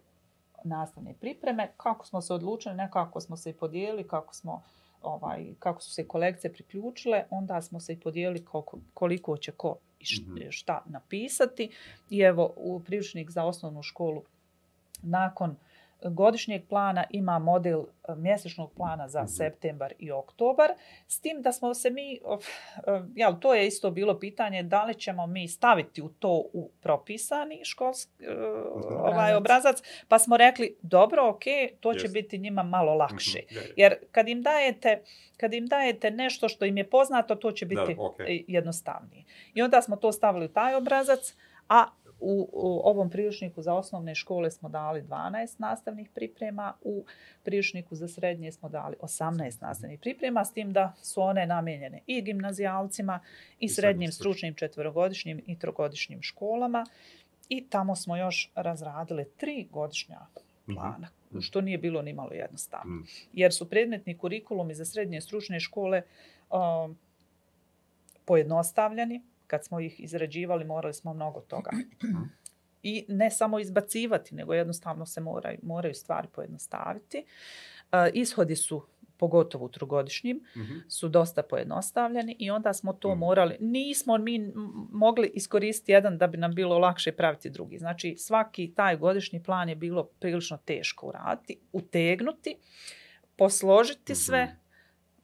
nastavne 0.64 1.14
pripreme. 1.14 1.72
Kako 1.78 2.06
smo 2.06 2.22
se 2.22 2.34
odlučili, 2.34 2.76
nekako 2.76 3.22
smo 3.22 3.38
se 3.38 3.50
i 3.50 3.54
podijelili, 3.54 4.08
kako 4.08 4.34
smo 4.34 4.64
ovaj 5.02 5.46
kako 5.60 5.82
su 5.82 5.92
se 5.92 6.08
kolekcije 6.08 6.54
priključile, 6.54 7.24
onda 7.30 7.62
smo 7.62 7.80
se 7.80 7.94
i 7.94 8.00
podijelili 8.00 8.46
koliko, 8.46 8.80
koliko 8.94 9.38
će 9.38 9.52
ko 9.52 9.78
i 10.00 10.06
šta 10.50 10.84
napisati. 10.86 11.72
I 12.10 12.20
evo, 12.20 12.54
u 12.56 12.80
priručnik 12.80 13.32
za 13.32 13.46
osnovnu 13.46 13.84
školu 13.84 14.24
nakon 15.02 15.56
godišnjeg 16.04 16.68
plana 16.70 17.04
ima 17.10 17.40
model 17.40 17.80
e, 17.80 18.16
mjesečnog 18.16 18.72
plana 18.76 19.08
za 19.08 19.22
mm 19.22 19.26
-hmm. 19.26 19.38
septembar 19.38 19.94
i 20.00 20.12
oktobar. 20.12 20.70
S 21.08 21.20
tim 21.20 21.42
da 21.42 21.52
smo 21.52 21.74
se 21.74 21.90
mi, 21.90 22.14
e, 22.14 22.20
jel, 23.16 23.34
to 23.40 23.54
je 23.54 23.68
isto 23.68 23.92
bilo 23.92 24.20
pitanje, 24.20 24.64
da 24.64 24.84
li 24.84 24.94
ćemo 24.94 25.28
mi 25.28 25.48
staviti 25.48 26.02
u 26.02 26.10
to 26.10 26.44
u 26.54 26.72
propisani 26.82 27.66
školski 27.66 28.12
uh, 28.28 28.82
ovaj 29.00 29.36
obrazac, 29.36 29.84
pa 30.08 30.20
smo 30.20 30.38
rekli, 30.38 30.78
dobro, 30.82 31.30
ok, 31.30 31.44
to 31.80 31.94
će 31.94 32.08
biti 32.08 32.38
njima 32.38 32.64
malo 32.64 32.94
lakše. 32.94 33.40
Mm 33.40 33.56
-hmm. 33.56 33.72
Jer 33.76 33.96
kad 34.12 34.28
im 34.28 34.42
dajete 34.42 35.02
kad 35.38 35.54
im 35.54 35.68
dajete 35.68 36.12
nešto 36.12 36.50
što 36.50 36.66
im 36.66 36.78
je 36.78 36.90
poznato, 36.90 37.36
to 37.36 37.52
će 37.52 37.66
biti 37.66 37.96
da, 37.96 38.02
okay. 38.02 38.44
jednostavnije. 38.48 39.24
I 39.54 39.62
onda 39.62 39.82
smo 39.82 39.96
to 39.96 40.12
stavili 40.12 40.46
u 40.46 40.54
taj 40.54 40.76
obrazac, 40.76 41.36
a 41.70 41.86
U, 42.20 42.50
u 42.54 42.82
ovom 42.84 43.10
priručniku 43.10 43.62
za 43.62 43.74
osnovne 43.74 44.16
škole 44.16 44.52
smo 44.52 44.70
dali 44.70 45.02
12 45.02 45.60
nastavnih 45.60 46.10
priprema, 46.16 46.74
u 46.82 47.06
priručniku 47.44 47.96
za 47.96 48.08
srednje 48.08 48.52
smo 48.52 48.70
dali 48.70 48.96
18 49.02 49.62
nastavnih 49.62 50.00
priprema, 50.00 50.46
s 50.46 50.54
tim 50.54 50.74
da 50.74 50.94
su 51.02 51.22
one 51.22 51.48
namijenjene 51.48 52.02
i 52.08 52.22
gimnazijalcima, 52.22 53.20
i 53.60 53.70
srednjim 53.70 54.12
stručnim 54.12 54.54
četverogodišnjim 54.54 55.42
i 55.46 55.60
trogodišnjim 55.60 56.22
školama. 56.22 56.86
I 57.50 57.70
tamo 57.70 57.96
smo 57.96 58.18
još 58.18 58.52
razradili 58.56 59.26
tri 59.38 59.68
godišnja 59.72 60.20
mhm. 60.68 60.76
plana, 60.76 61.08
mm 61.08 61.18
što 61.42 61.62
nije 61.62 61.78
bilo 61.78 62.02
ni 62.02 62.14
malo 62.14 62.32
jednostavno. 62.32 62.96
Mm. 62.96 63.06
Jer 63.34 63.54
su 63.54 63.70
predmetni 63.70 64.18
kurikulumi 64.18 64.74
za 64.74 64.86
srednje 64.86 65.22
stručne 65.22 65.60
škole 65.60 66.02
um, 66.50 66.98
pojednostavljeni, 68.26 69.22
kad 69.48 69.66
smo 69.66 69.80
ih 69.80 70.00
izrađivali, 70.00 70.66
morali 70.66 70.94
smo 70.94 71.14
mnogo 71.14 71.42
toga. 71.42 71.72
I 72.84 73.06
ne 73.10 73.32
samo 73.32 73.60
izbacivati, 73.60 74.36
nego 74.36 74.54
jednostavno 74.54 75.06
se 75.06 75.22
moraju, 75.22 75.60
moraju 75.64 75.94
stvari 75.94 76.28
pojednostaviti. 76.30 77.26
Uh, 77.84 77.98
ishodi 78.14 78.56
su 78.56 78.86
pogotovo 79.18 79.66
u 79.66 79.70
trogodišnjim, 79.70 80.42
Mhm. 80.56 80.74
su 80.88 81.10
dosta 81.10 81.44
pojednostavljeni 81.44 82.36
i 82.40 82.52
onda 82.52 82.74
smo 82.74 82.94
to 82.94 83.10
Mhm. 83.10 83.20
morali, 83.20 83.58
nismo 83.60 84.18
mi 84.18 84.52
mogli 84.92 85.32
iskoristiti 85.34 85.92
jedan 85.92 86.18
da 86.18 86.28
bi 86.28 86.38
nam 86.38 86.56
bilo 86.56 86.78
lakše 86.78 87.12
praviti 87.12 87.50
drugi. 87.50 87.78
Znači 87.78 88.16
svaki 88.18 88.74
taj 88.76 88.98
godišnji 88.98 89.44
plan 89.44 89.70
je 89.70 89.76
bilo 89.76 90.04
prilično 90.04 90.58
teško 90.58 91.08
uraditi, 91.08 91.60
utegnuti, 91.74 92.56
posložiti 93.36 94.12
Mhm. 94.12 94.18
sve, 94.18 94.56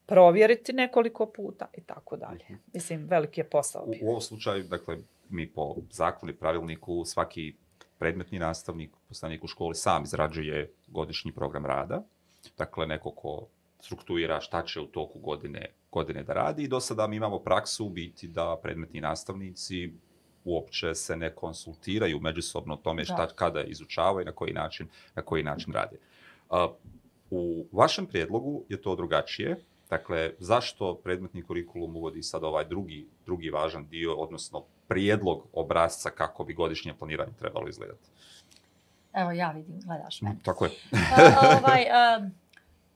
provjeriti 0.06 0.74
nekoliko 0.74 1.26
puta 1.26 1.66
i 1.78 1.82
tako 1.82 2.18
dalje. 2.18 2.44
Mhm. 2.46 2.54
Mislim, 2.74 3.06
veliki 3.08 3.42
je 3.42 3.50
posao 3.50 3.84
U, 3.84 3.92
bio. 3.92 4.00
u 4.06 4.10
ovom 4.10 4.22
slučaju, 4.22 4.63
dakle, 4.63 4.98
mi 5.30 5.48
po 5.50 5.76
zakonu 5.92 6.32
i 6.32 6.36
pravilniku 6.36 7.06
svaki 7.06 7.54
predmetni 8.00 8.39
nastavnik, 8.39 8.92
postavnik 9.08 9.44
u 9.44 9.48
školi 9.48 9.76
sam 9.76 10.04
izrađuje 10.04 10.72
godišnji 10.88 11.32
program 11.32 11.66
rada. 11.66 12.04
Dakle, 12.58 12.88
neko 12.88 13.12
ko 13.12 13.48
struktuira 13.82 14.39
šta 14.42 14.63
će 14.66 14.80
u 14.80 14.86
toku 14.86 15.20
godine, 15.20 15.66
godine 15.92 16.24
da 16.24 16.34
radi 16.34 16.63
i 16.63 16.68
do 16.68 16.80
sada 16.80 17.08
mi 17.08 17.16
imamo 17.16 17.39
praksu 17.39 17.86
u 17.86 17.89
biti 17.89 18.28
da 18.28 18.60
predmetni 18.63 19.02
nastavnici 19.02 19.92
uopće 20.46 20.96
se 20.96 21.16
ne 21.18 21.36
konsultiraju 21.36 22.20
međusobno 22.20 22.74
o 22.74 22.78
tome 22.78 23.06
šta, 23.06 23.16
Da. 23.26 23.34
kada 23.36 23.63
izučavaju 23.63 24.22
i 24.22 24.26
na 24.26 24.32
koji 24.32 24.54
način, 24.54 24.88
na 25.16 25.22
koji 25.22 25.44
način 25.44 25.74
rade. 25.74 25.98
A, 26.50 26.68
u 27.32 27.66
vašem 27.72 28.06
prijedlogu 28.06 28.63
je 28.70 28.82
to 28.82 28.96
drugačije. 28.96 29.58
Dakle, 29.94 30.32
zašto 30.40 30.96
predmetni 31.04 31.44
kurikulum 31.44 31.96
uvodi 31.96 32.24
sad 32.24 32.44
ovaj 32.44 32.66
drugi, 32.66 33.08
drugi 33.26 33.50
važan 33.50 33.88
dio, 33.88 34.16
odnosno 34.16 34.64
prijedlog 34.88 35.48
obrazca 35.54 36.10
kako 36.10 36.44
bi 36.44 36.54
godišnje 36.54 36.94
planiranje 36.94 37.32
trebalo 37.40 37.68
izgledati? 37.68 38.10
Evo 39.14 39.32
ja 39.32 39.52
vidim, 39.52 39.80
gledaš 39.86 40.22
mene. 40.22 40.40
Tako 40.44 40.66
je. 40.66 40.72
Ovaj, 41.58 41.82
em, 41.82 42.34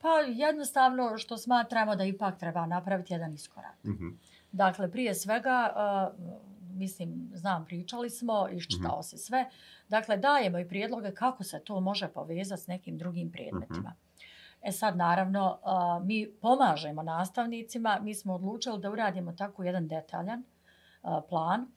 pa 0.02 0.10
jednostavno 0.28 1.18
što 1.18 1.38
smatramo 1.38 1.96
da 1.96 2.04
ipak 2.04 2.40
treba 2.40 2.66
napraviti 2.66 3.14
jedan 3.14 3.34
iskorak. 3.34 3.84
Mhm, 3.86 4.08
Dakle, 4.52 4.92
prije 4.92 5.16
svega, 5.16 5.74
mislim, 6.74 7.30
znam, 7.34 7.66
pričali 7.66 8.10
smo, 8.10 8.48
iščitao 8.52 9.04
se 9.04 9.18
sve. 9.18 9.50
Dakle, 9.90 10.18
dajemo 10.18 10.60
i 10.60 10.68
prijedloge 10.68 11.12
kako 11.12 11.44
se 11.44 11.60
to 11.60 11.80
može 11.80 12.08
povezati 12.08 12.62
s 12.62 12.68
nekim 12.68 12.98
drugim 12.98 13.32
predmetima. 13.32 13.94
E 14.68 14.72
sad, 14.72 14.98
naravno, 14.98 15.58
mi 16.02 16.28
pomažemo 16.32 17.04
nastavnicima. 17.04 18.00
Mi 18.02 18.16
smo 18.16 18.34
odlučili 18.34 18.80
da 18.80 18.92
uradimo 18.92 19.32
tako 19.34 19.64
jedan 19.64 19.88
detaljan 19.88 20.44
plan, 21.30 21.68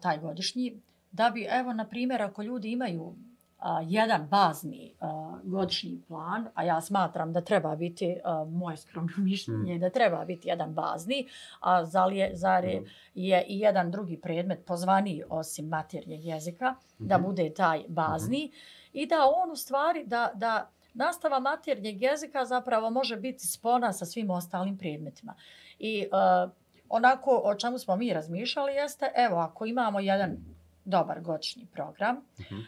taj 0.00 0.18
godišnji, 0.18 0.80
da 1.12 1.30
bi, 1.30 1.46
evo, 1.50 1.72
na 1.72 1.84
primjer, 1.86 2.22
ako 2.22 2.42
ljudi 2.42 2.72
imaju 2.72 3.14
jedan 3.82 4.26
bazni 4.26 4.94
godišnji 5.44 6.02
plan, 6.02 6.48
a 6.54 6.64
ja 6.64 6.80
smatram 6.80 7.32
da 7.32 7.40
treba 7.40 7.76
biti, 7.76 8.16
moje 8.48 8.76
skromno 8.76 9.12
mišljenje, 9.30 9.78
da 9.78 9.90
treba 9.90 10.24
biti 10.24 10.48
jedan 10.48 10.74
bazni, 10.74 11.26
a 11.60 11.84
zar 11.84 12.12
je, 12.12 12.30
zar 12.34 12.64
je, 12.64 12.80
Mhm. 12.80 12.88
je 13.14 13.44
i 13.44 13.58
jedan 13.58 13.90
drugi 13.90 14.16
predmet 14.18 14.64
pozvaniji 14.66 15.22
osim 15.30 15.66
maternjeg 15.66 16.24
jezika, 16.24 16.74
da 16.98 17.18
Mhm. 17.18 17.26
bude 17.26 17.52
taj 17.52 17.82
bazni 17.88 18.52
i 18.92 19.06
da 19.06 19.16
on 19.36 19.50
u 19.50 19.56
stvari, 19.56 20.04
da, 20.06 20.30
da 20.34 20.70
nastava 20.94 21.40
maternjeg 21.40 22.02
jezika 22.02 22.44
zapravo 22.44 22.90
može 22.90 23.16
biti 23.16 23.46
spona 23.46 23.92
sa 23.92 24.04
svim 24.04 24.30
ostalim 24.30 24.78
predmetima. 24.78 25.34
I 25.78 26.06
a, 26.12 26.48
onako 26.88 27.40
o 27.44 27.54
čemu 27.54 27.78
smo 27.78 27.96
mi 27.96 28.12
razmišljali 28.12 28.72
jeste, 28.72 29.12
evo, 29.16 29.36
ako 29.36 29.66
imamo 29.66 30.00
jedan 30.00 30.36
dobar 30.84 31.20
godišnji 31.20 31.66
program, 31.72 32.16
Mhm. 32.40 32.54
uh, 32.54 32.62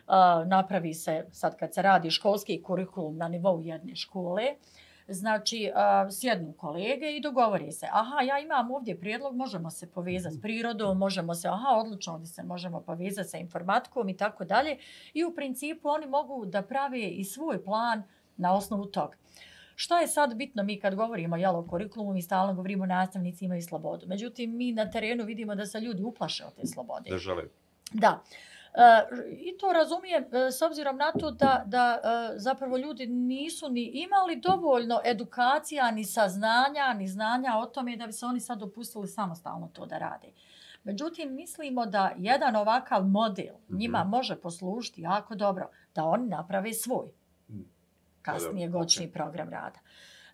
napravi 0.47 0.95
se, 0.95 1.27
sad 1.33 1.57
kad 1.59 1.75
se 1.75 1.83
radi 1.83 2.11
školski 2.11 2.63
kurikulum 2.63 3.17
na 3.17 3.29
nivou 3.29 3.61
jedne 3.63 3.97
škole, 3.97 4.43
znači 5.09 5.71
uh, 5.75 6.13
sjednu 6.13 6.53
kolege 6.53 7.17
i 7.17 7.21
dogovori 7.21 7.73
se, 7.73 7.87
aha, 7.93 8.21
ja 8.23 8.39
imam 8.39 8.71
ovdje 8.71 9.01
prijedlog, 9.01 9.37
možemo 9.37 9.71
se 9.71 9.91
povezati 9.91 10.35
s 10.35 10.41
prirodom, 10.41 10.99
možemo 10.99 11.35
se, 11.35 11.49
aha, 11.49 11.69
odlično, 11.77 12.13
ovdje 12.13 12.27
se 12.27 12.43
možemo 12.43 12.81
povezati 12.81 13.29
sa 13.29 13.39
informatikom 13.39 14.09
i 14.09 14.17
tako 14.17 14.45
dalje. 14.45 14.79
I 15.15 15.25
u 15.25 15.35
principu 15.35 15.89
oni 15.89 16.07
mogu 16.07 16.47
da 16.47 16.63
prave 16.63 17.01
i 17.01 17.25
svoj 17.25 17.65
plan 17.65 18.03
na 18.37 18.55
osnovu 18.55 18.87
toga. 18.87 19.17
Šta 19.75 20.01
je 20.01 20.09
sad 20.09 20.35
bitno 20.35 20.63
mi 20.63 20.81
kad 20.81 20.95
govorimo 20.95 21.37
jel, 21.37 21.57
o 21.57 21.67
kurikulumu, 21.67 22.13
mi 22.13 22.23
stalno 22.23 22.55
govorimo 22.55 22.87
nastavnici 22.87 23.45
imaju 23.45 23.63
slobodu. 23.63 24.07
Međutim, 24.07 24.57
mi 24.57 24.73
na 24.73 24.91
terenu 24.91 25.25
vidimo 25.25 25.55
da 25.55 25.67
se 25.67 25.81
ljudi 25.81 26.03
uplaše 26.03 26.45
od 26.45 26.55
te 26.55 26.67
slobode. 26.67 27.11
Da 27.11 27.19
žele. 27.19 27.45
Da. 27.93 28.23
E, 28.75 28.81
I 29.31 29.59
to 29.59 29.73
razumijem 29.73 30.25
e, 30.33 30.51
s 30.51 30.63
obzirom 30.63 30.97
na 30.97 31.13
to 31.13 31.31
da, 31.31 31.63
da 31.67 31.99
e, 32.35 32.39
zapravo 32.39 32.77
ljudi 32.77 33.07
nisu 33.07 33.69
ni 33.69 33.83
imali 33.95 34.37
dovoljno 34.37 35.01
edukacija, 35.05 35.91
ni 35.91 36.05
saznanja, 36.05 36.93
ni 36.95 37.09
znanja 37.09 37.57
o 37.59 37.67
tome 37.67 37.97
da 37.97 38.07
bi 38.07 38.13
se 38.13 38.27
oni 38.27 38.41
sad 38.41 38.59
dopustili 38.59 39.09
samostalno 39.09 39.69
to 39.73 39.87
da 39.87 39.99
rade. 39.99 40.29
Međutim, 40.85 41.35
mislimo 41.35 41.87
da 41.87 42.13
jedan 42.17 42.57
ovakav 42.57 43.05
model 43.05 43.55
njima 43.69 44.01
Mhm. 44.01 44.09
može 44.11 44.37
poslužiti 44.37 45.03
jako 45.03 45.35
dobro 45.35 45.71
da 45.95 46.05
oni 46.05 46.29
naprave 46.29 46.73
svoj. 46.73 47.07
Kasnije 48.33 48.69
godišnji 48.69 49.07
ok. 49.07 49.13
program 49.13 49.51
rada. 49.51 49.79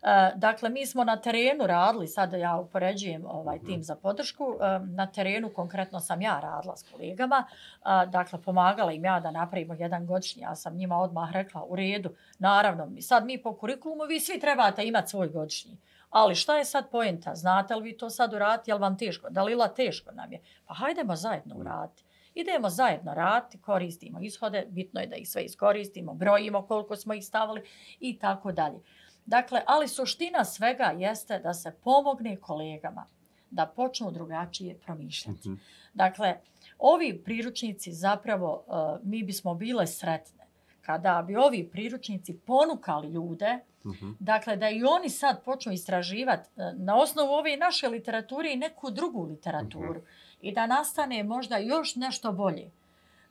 E, 0.02 0.32
dakle, 0.36 0.70
mi 0.70 0.86
smo 0.86 1.04
na 1.04 1.16
terenu 1.16 1.66
radili, 1.66 2.08
sada 2.08 2.36
ja 2.36 2.56
upoređujem 2.56 3.26
ovaj 3.26 3.56
Mhm. 3.56 3.66
tim 3.66 3.82
za 3.82 3.96
podršku, 3.96 4.56
e, 4.60 4.78
na 4.78 5.06
terenu 5.06 5.48
konkretno 5.48 6.00
sam 6.00 6.22
ja 6.22 6.40
radila 6.42 6.76
s 6.76 6.84
kolegama, 6.92 7.44
a, 7.82 8.06
dakle, 8.06 8.42
pomagala 8.42 8.92
im 8.92 9.04
ja 9.04 9.20
da 9.20 9.30
napravimo 9.30 9.74
jedan 9.74 10.06
godišnji, 10.06 10.42
ja 10.42 10.54
sam 10.56 10.76
njima 10.76 10.98
odmah 10.98 11.32
rekla 11.32 11.64
u 11.64 11.76
redu, 11.76 12.10
naravno, 12.38 12.88
sad 13.00 13.26
mi 13.26 13.42
po 13.42 13.54
kurikulumu, 13.56 14.04
vi 14.04 14.20
svi 14.20 14.40
trebate 14.40 14.86
imati 14.86 15.10
svoj 15.10 15.28
godišnji. 15.28 15.76
Ali 16.10 16.34
šta 16.34 16.58
je 16.58 16.64
sad 16.64 16.90
pojenta? 16.90 17.34
Znate 17.34 17.74
li 17.74 17.82
vi 17.82 17.96
to 17.96 18.10
sad 18.10 18.34
uraditi? 18.34 18.70
Je 18.70 18.74
li 18.74 18.80
vam 18.80 18.98
teško? 18.98 19.30
Da 19.30 19.42
li 19.42 19.56
teško 19.76 20.12
nam 20.12 20.32
je? 20.32 20.40
Pa 20.66 20.74
hajdemo 20.74 21.16
zajedno 21.16 21.54
uraditi. 21.56 22.04
Idemo 22.34 22.70
zajedno 22.70 23.14
raditi, 23.14 23.58
koristimo 23.58 24.20
ishode, 24.20 24.66
bitno 24.70 25.00
je 25.00 25.06
da 25.06 25.16
ih 25.16 25.28
sve 25.28 25.44
iskoristimo, 25.44 26.14
brojimo 26.14 26.62
koliko 26.62 26.96
smo 26.96 27.14
ih 27.14 27.24
stavili 27.26 27.62
i 28.00 28.18
tako 28.18 28.52
dalje. 28.52 28.80
Dakle, 29.26 29.62
ali 29.66 29.88
suština 29.88 30.44
svega 30.44 30.84
jeste 30.84 31.38
da 31.38 31.54
se 31.54 31.72
pomogne 31.84 32.36
kolegama 32.36 33.06
da 33.50 33.66
počnu 33.66 34.10
drugačije 34.10 34.78
promišljati. 34.78 35.48
Mhm. 35.48 35.58
Dakle, 35.94 36.36
ovi 36.78 37.22
priručnici 37.24 37.92
zapravo, 37.92 38.64
uh, 38.66 38.74
mi 39.02 39.22
bismo 39.22 39.54
bile 39.54 39.86
sretne 39.86 40.42
kada 40.80 41.24
bi 41.26 41.36
ovi 41.36 41.68
priručnici 41.72 42.38
ponukali 42.46 43.08
ljude, 43.08 43.58
Mhm. 43.84 44.10
dakle 44.20 44.56
da 44.56 44.70
i 44.70 44.84
oni 44.84 45.10
sad 45.10 45.44
počnu 45.44 45.72
istraživati 45.72 46.48
uh, 46.56 46.64
na 46.78 46.96
osnovu 46.96 47.32
ove 47.32 47.56
naše 47.56 47.88
literature 47.88 48.52
i 48.52 48.56
neku 48.56 48.90
drugu 48.90 49.24
literaturu 49.24 50.02
i 50.42 50.52
da 50.52 50.66
nastane 50.66 51.24
možda 51.24 51.56
još 51.56 51.96
nešto 51.96 52.32
bolje. 52.32 52.70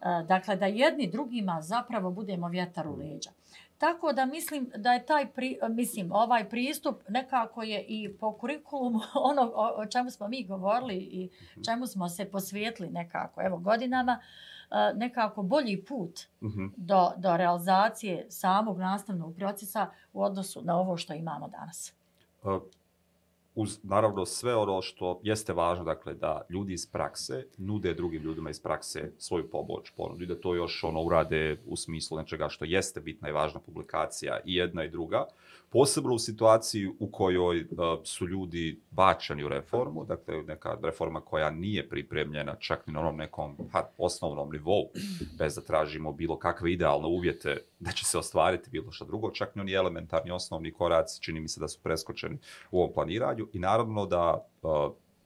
Uh, 0.02 0.28
Dakle, 0.28 0.56
da 0.56 0.66
jedni 0.66 1.08
drugima 1.08 1.62
zapravo 1.62 2.12
budemo 2.12 2.48
vjetar 2.48 2.88
u 2.88 2.96
leđa. 2.96 3.30
Tako 3.78 4.14
da 4.14 4.26
mislim 4.26 4.72
da 4.76 4.94
je 4.94 5.06
taj, 5.06 5.28
pri, 5.28 5.60
mislim, 5.70 6.12
ovaj 6.12 6.50
pristup 6.50 7.02
nekako 7.10 7.64
je 7.64 7.86
i 7.88 8.14
po 8.20 8.34
kurikulumu 8.34 9.00
ono 9.32 9.42
o, 9.56 9.82
o 9.82 9.86
čemu 9.86 10.12
smo 10.12 10.28
mi 10.28 10.44
govorili 10.44 10.96
i 10.96 11.30
čemu 11.66 11.88
smo 11.88 12.10
se 12.10 12.26
posvijetili 12.26 12.90
nekako, 12.90 13.42
evo 13.42 13.58
godinama, 13.58 14.20
eh, 14.72 14.94
nekako 14.96 15.44
bolji 15.44 15.86
put 15.86 16.20
Mhm. 16.42 16.66
do, 16.78 17.12
do 17.18 17.38
realizacije 17.38 18.26
samog 18.30 18.80
nastavnog 18.80 19.36
procesa 19.36 19.88
u 20.14 20.24
odnosu 20.24 20.62
na 20.62 20.80
ovo 20.80 20.98
što 20.98 21.14
imamo 21.14 21.48
danas. 21.48 21.94
Uz 23.56 23.80
naravno 23.84 24.26
sve 24.26 24.56
ono 24.56 24.82
što 24.82 25.20
jeste 25.24 25.54
važno, 25.54 25.84
dakle 25.84 26.14
da 26.14 26.42
ljudi 26.50 26.74
iz 26.74 26.92
prakse 26.92 27.46
nude 27.58 27.94
drugim 27.94 28.24
ljudima 28.24 28.50
iz 28.50 28.60
prakse 28.60 29.12
svoju 29.18 29.50
pomoć, 29.50 29.90
ponudu 29.98 30.24
i 30.24 30.28
da 30.28 30.40
to 30.40 30.56
još 30.56 30.84
ono 30.84 31.02
urade 31.02 31.62
u 31.66 31.78
smislu 31.78 32.18
nečega 32.18 32.50
što 32.50 32.66
jeste 32.66 33.02
bitna 33.02 33.30
i 33.30 33.32
važna 33.32 33.60
publikacija 33.60 34.40
i 34.46 34.56
jedna 34.56 34.84
i 34.84 34.90
druga, 34.90 35.26
posebno 35.72 36.14
u 36.14 36.20
situaciji 36.20 36.88
u 37.00 37.12
kojoj 37.12 37.62
uh, 37.62 37.68
su 38.04 38.28
ljudi 38.28 38.82
bačani 38.92 39.44
u 39.44 39.48
reformu, 39.48 40.06
dakle 40.06 40.44
neka 40.44 40.78
reforma 40.84 41.22
koja 41.22 41.50
nije 41.50 41.90
pripremljena 41.90 42.56
čak 42.56 42.88
ni 42.88 42.94
na 42.94 43.00
onom 43.00 43.18
nekom 43.18 43.58
ha, 43.72 43.84
osnovnom 43.98 44.52
nivou, 44.52 44.90
bez 45.38 45.56
da 45.56 45.62
tražimo 45.62 46.12
bilo 46.12 46.40
kakve 46.40 46.74
idealne 46.74 47.08
uvjete 47.08 47.58
da 47.80 47.92
će 47.92 48.06
se 48.06 48.18
ostvariti 48.18 48.70
bilo 48.70 48.92
što 48.92 49.06
drugo, 49.06 49.32
čak 49.32 49.56
ni 49.56 49.62
oni 49.62 49.74
elementarni 49.74 50.32
osnovni 50.32 50.72
koraci 50.72 51.22
čini 51.22 51.40
mi 51.40 51.48
se 51.48 51.60
da 51.60 51.68
su 51.68 51.80
preskočeni 51.84 52.38
u 52.72 52.80
ovom 52.82 52.94
planiranju 52.94 53.41
i 53.54 53.60
naravno 53.60 54.06
da 54.06 54.48
uh, 54.62 54.72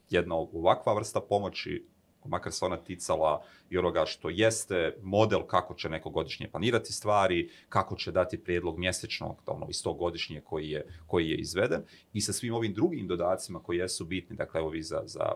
jedna 0.10 0.36
ovakva 0.36 0.94
vrsta 0.94 1.22
pomoći 1.22 1.86
makar 2.28 2.52
se 2.52 2.66
ona 2.66 2.78
ticala 2.78 3.44
i 3.70 3.78
onoga 3.78 4.06
što 4.06 4.30
jeste 4.30 4.98
model 5.02 5.42
kako 5.42 5.74
će 5.74 5.90
neko 5.90 6.10
godišnje 6.10 6.48
planirati 6.52 6.94
stvari, 6.94 7.50
kako 7.70 7.96
će 7.96 8.12
dati 8.12 8.44
prijedlog 8.44 8.80
mjesečnog, 8.80 9.42
ono, 9.46 9.68
iz 9.70 9.84
tog 9.84 9.98
godišnje 9.98 10.42
koji 10.42 10.70
je, 10.70 10.86
koji 11.08 11.30
je 11.30 11.38
izveden 11.38 11.82
i 12.14 12.22
sa 12.22 12.34
svim 12.34 12.54
ovim 12.54 12.74
drugim 12.74 13.08
dodacima 13.08 13.60
koji 13.60 13.78
jesu 13.78 14.06
bitni, 14.06 14.36
dakle 14.36 14.60
evo 14.60 14.70
vi 14.70 14.82
za, 14.82 15.02
za 15.06 15.32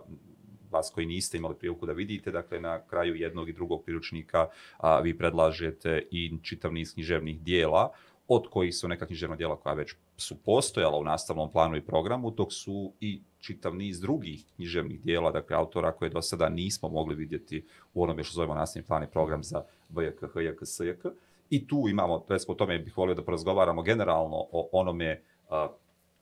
vas 0.71 0.91
koji 0.93 1.05
niste 1.05 1.37
imali 1.37 1.55
priliku 1.55 1.85
da 1.85 1.93
vidite, 1.93 2.31
dakle 2.31 2.59
na 2.59 2.81
kraju 2.87 3.15
jednog 3.15 3.49
i 3.49 3.53
drugog 3.53 3.83
priručnika 3.83 4.47
a, 4.77 4.99
vi 4.99 5.17
predlažete 5.17 6.07
i 6.11 6.31
čitav 6.43 6.73
niz 6.73 6.93
književnih 6.93 7.41
dijela 7.41 7.91
od 8.31 8.47
kojih 8.49 8.75
su 8.75 8.87
neka 8.87 9.05
književna 9.05 9.35
djela 9.35 9.55
koja 9.55 9.73
već 9.73 9.95
su 10.17 10.37
postojala 10.37 10.97
u 10.97 11.03
nastavnom 11.03 11.51
planu 11.51 11.75
i 11.75 11.81
programu, 11.81 12.31
dok 12.31 12.53
su 12.53 12.93
i 12.99 13.21
čitav 13.39 13.75
niz 13.75 14.01
drugih 14.01 14.45
književnih 14.55 15.01
dijela, 15.01 15.31
dakle 15.31 15.55
autora 15.55 15.91
koje 15.91 16.09
do 16.09 16.21
sada 16.21 16.49
nismo 16.49 16.89
mogli 16.89 17.15
vidjeti 17.15 17.65
u 17.93 18.03
onome 18.03 18.23
što 18.23 18.35
zovemo 18.35 18.55
nastavni 18.55 18.87
plan 18.87 19.03
i 19.03 19.07
program 19.07 19.43
za 19.43 19.63
BJK, 19.89 20.19
HJK, 20.33 20.65
SJK. 20.65 21.05
I 21.49 21.67
tu 21.67 21.85
imamo, 21.89 22.25
recimo 22.29 22.53
o 22.53 22.55
tome 22.57 22.79
bih 22.79 22.97
volio 22.97 23.15
da 23.15 23.23
porazgovaramo 23.23 23.81
generalno 23.81 24.45
o 24.51 24.69
onome 24.71 25.21
a, 25.49 25.67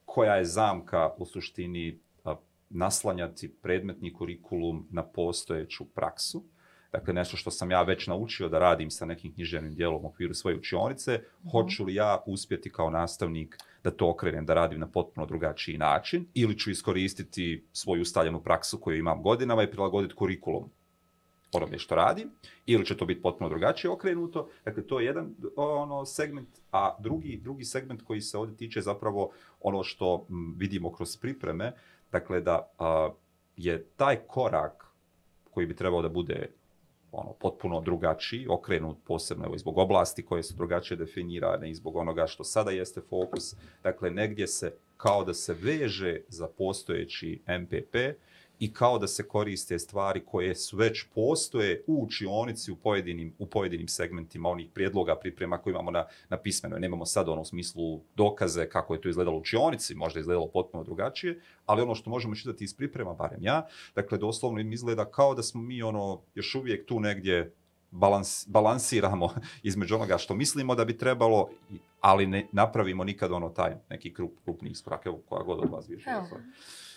koja 0.06 0.36
je 0.36 0.46
zamka 0.46 1.14
u 1.18 1.26
suštini 1.26 2.00
a, 2.24 2.36
naslanjati 2.70 3.54
predmetni 3.62 4.14
kurikulum 4.14 4.88
na 4.92 5.04
postojeću 5.04 5.86
praksu. 5.86 6.44
Dakle, 6.98 7.14
nešto 7.14 7.38
što 7.38 7.52
sam 7.52 7.72
ja 7.72 7.82
već 7.82 8.08
naučio 8.08 8.50
da 8.50 8.60
radim 8.60 8.92
sa 8.92 9.06
nekim 9.06 9.34
književnim 9.34 9.76
dijelom 9.76 10.06
u 10.06 10.08
okviru 10.08 10.34
svoje 10.34 10.58
učionice, 10.58 11.14
mm 11.14 11.18
-hmm. 11.18 11.52
hoću 11.52 11.86
li 11.86 11.96
ja 11.96 12.24
uspjeti 12.26 12.72
kao 12.72 12.90
nastavnik 12.90 13.58
da 13.84 13.92
to 13.92 14.10
okrenem, 14.10 14.46
da 14.46 14.54
radim 14.54 14.80
na 14.80 14.88
potpuno 14.88 15.28
drugačiji 15.28 15.78
način, 15.78 16.26
ili 16.34 16.60
ću 16.60 16.72
iskoristiti 16.72 17.66
svoju 17.74 18.02
ustaljenu 18.02 18.44
praksu 18.44 18.80
koju 18.80 18.98
imam 18.98 19.24
godinama 19.24 19.64
i 19.64 19.72
prilagoditi 19.72 20.16
kurikulum 20.16 20.70
onome 21.54 21.80
što 21.80 21.96
radim, 21.96 22.32
ili 22.66 22.86
će 22.86 22.98
to 22.98 23.06
biti 23.06 23.22
potpuno 23.22 23.50
drugačije 23.50 23.92
okrenuto. 23.92 24.50
Dakle, 24.66 24.88
to 24.88 25.00
je 25.00 25.06
jedan 25.06 25.36
ono 25.56 26.06
segment, 26.06 26.50
a 26.72 26.96
drugi, 27.00 27.40
drugi 27.44 27.64
segment 27.64 28.02
koji 28.02 28.22
se 28.22 28.38
ovdje 28.38 28.58
tiče 28.58 28.82
zapravo 28.82 29.30
ono 29.62 29.84
što 29.84 30.26
vidimo 30.58 30.92
kroz 30.92 31.18
pripreme, 31.18 31.72
dakle 32.12 32.42
da 32.42 32.72
a, 32.80 33.10
je 33.58 33.84
taj 33.84 34.16
korak 34.16 34.88
koji 35.52 35.68
bi 35.68 35.76
trebao 35.76 36.02
da 36.02 36.10
bude 36.10 36.57
ono 37.12 37.34
potpuno 37.34 37.82
drugačiji, 37.82 38.48
okrenut 38.50 38.98
posebno 39.06 39.46
evo, 39.46 39.58
zbog 39.58 39.78
oblasti 39.78 40.26
koje 40.26 40.44
su 40.44 40.56
drugačije 40.56 40.98
definirane 40.98 41.70
i 41.70 41.76
zbog 41.76 41.96
onoga 41.96 42.28
što 42.28 42.44
sada 42.44 42.72
jeste 42.72 43.02
fokus. 43.10 43.56
Dakle, 43.84 44.12
negdje 44.12 44.48
se 44.48 44.74
kao 44.98 45.24
da 45.24 45.34
se 45.34 45.54
veže 45.54 46.22
za 46.28 46.48
postojeći 46.48 47.42
MPP, 47.62 47.96
i 48.60 48.74
kao 48.74 49.00
da 49.00 49.08
se 49.08 49.28
koriste 49.28 49.80
stvari 49.80 50.22
koje 50.26 50.56
su 50.56 50.78
već 50.78 51.06
postoje 51.16 51.84
u 51.88 52.04
učionici 52.04 52.72
u 52.72 52.76
pojedinim, 52.76 53.34
u 53.40 53.46
pojedinim 53.46 53.88
segmentima 53.88 54.50
onih 54.50 54.70
prijedloga 54.74 55.16
priprema 55.16 55.58
koje 55.58 55.72
imamo 55.72 55.92
na, 55.92 56.06
na 56.30 56.38
pismenoj. 56.38 56.80
Nemamo 56.80 57.06
sad 57.06 57.30
ono 57.30 57.42
u 57.42 57.46
smislu 57.46 58.02
dokaze 58.16 58.70
kako 58.70 58.94
je 58.94 59.02
to 59.02 59.10
izgledalo 59.10 59.38
u 59.38 59.40
učionici, 59.40 59.96
možda 59.96 60.20
je 60.20 60.22
izgledalo 60.22 60.48
potpuno 60.48 60.84
drugačije, 60.84 61.42
ali 61.66 61.82
ono 61.82 61.96
što 61.96 62.10
možemo 62.10 62.36
čitati 62.36 62.64
iz 62.64 62.74
priprema, 62.74 63.14
barem 63.14 63.44
ja, 63.44 63.68
dakle 63.96 64.18
doslovno 64.18 64.60
im 64.60 64.74
izgleda 64.74 65.06
kao 65.06 65.36
da 65.36 65.44
smo 65.44 65.62
mi 65.62 65.84
ono 65.84 66.22
još 66.36 66.56
uvijek 66.56 66.86
tu 66.86 67.00
negdje 67.00 67.54
balans, 67.92 68.48
balansiramo 68.48 69.30
između 69.64 69.96
onoga 69.96 70.18
što 70.18 70.36
mislimo 70.36 70.76
da 70.76 70.86
bi 70.86 70.98
trebalo, 70.98 71.50
ali 72.02 72.28
ne 72.28 72.48
napravimo 72.52 73.04
nikad 73.04 73.32
ono 73.32 73.50
taj 73.50 73.76
neki 73.90 74.14
krup, 74.14 74.32
krupni 74.44 74.70
iskorak, 74.70 75.06
evo 75.06 75.20
koja 75.30 75.44
god 75.44 75.60
od 75.60 75.70
vas 75.70 75.90
više. 75.90 76.10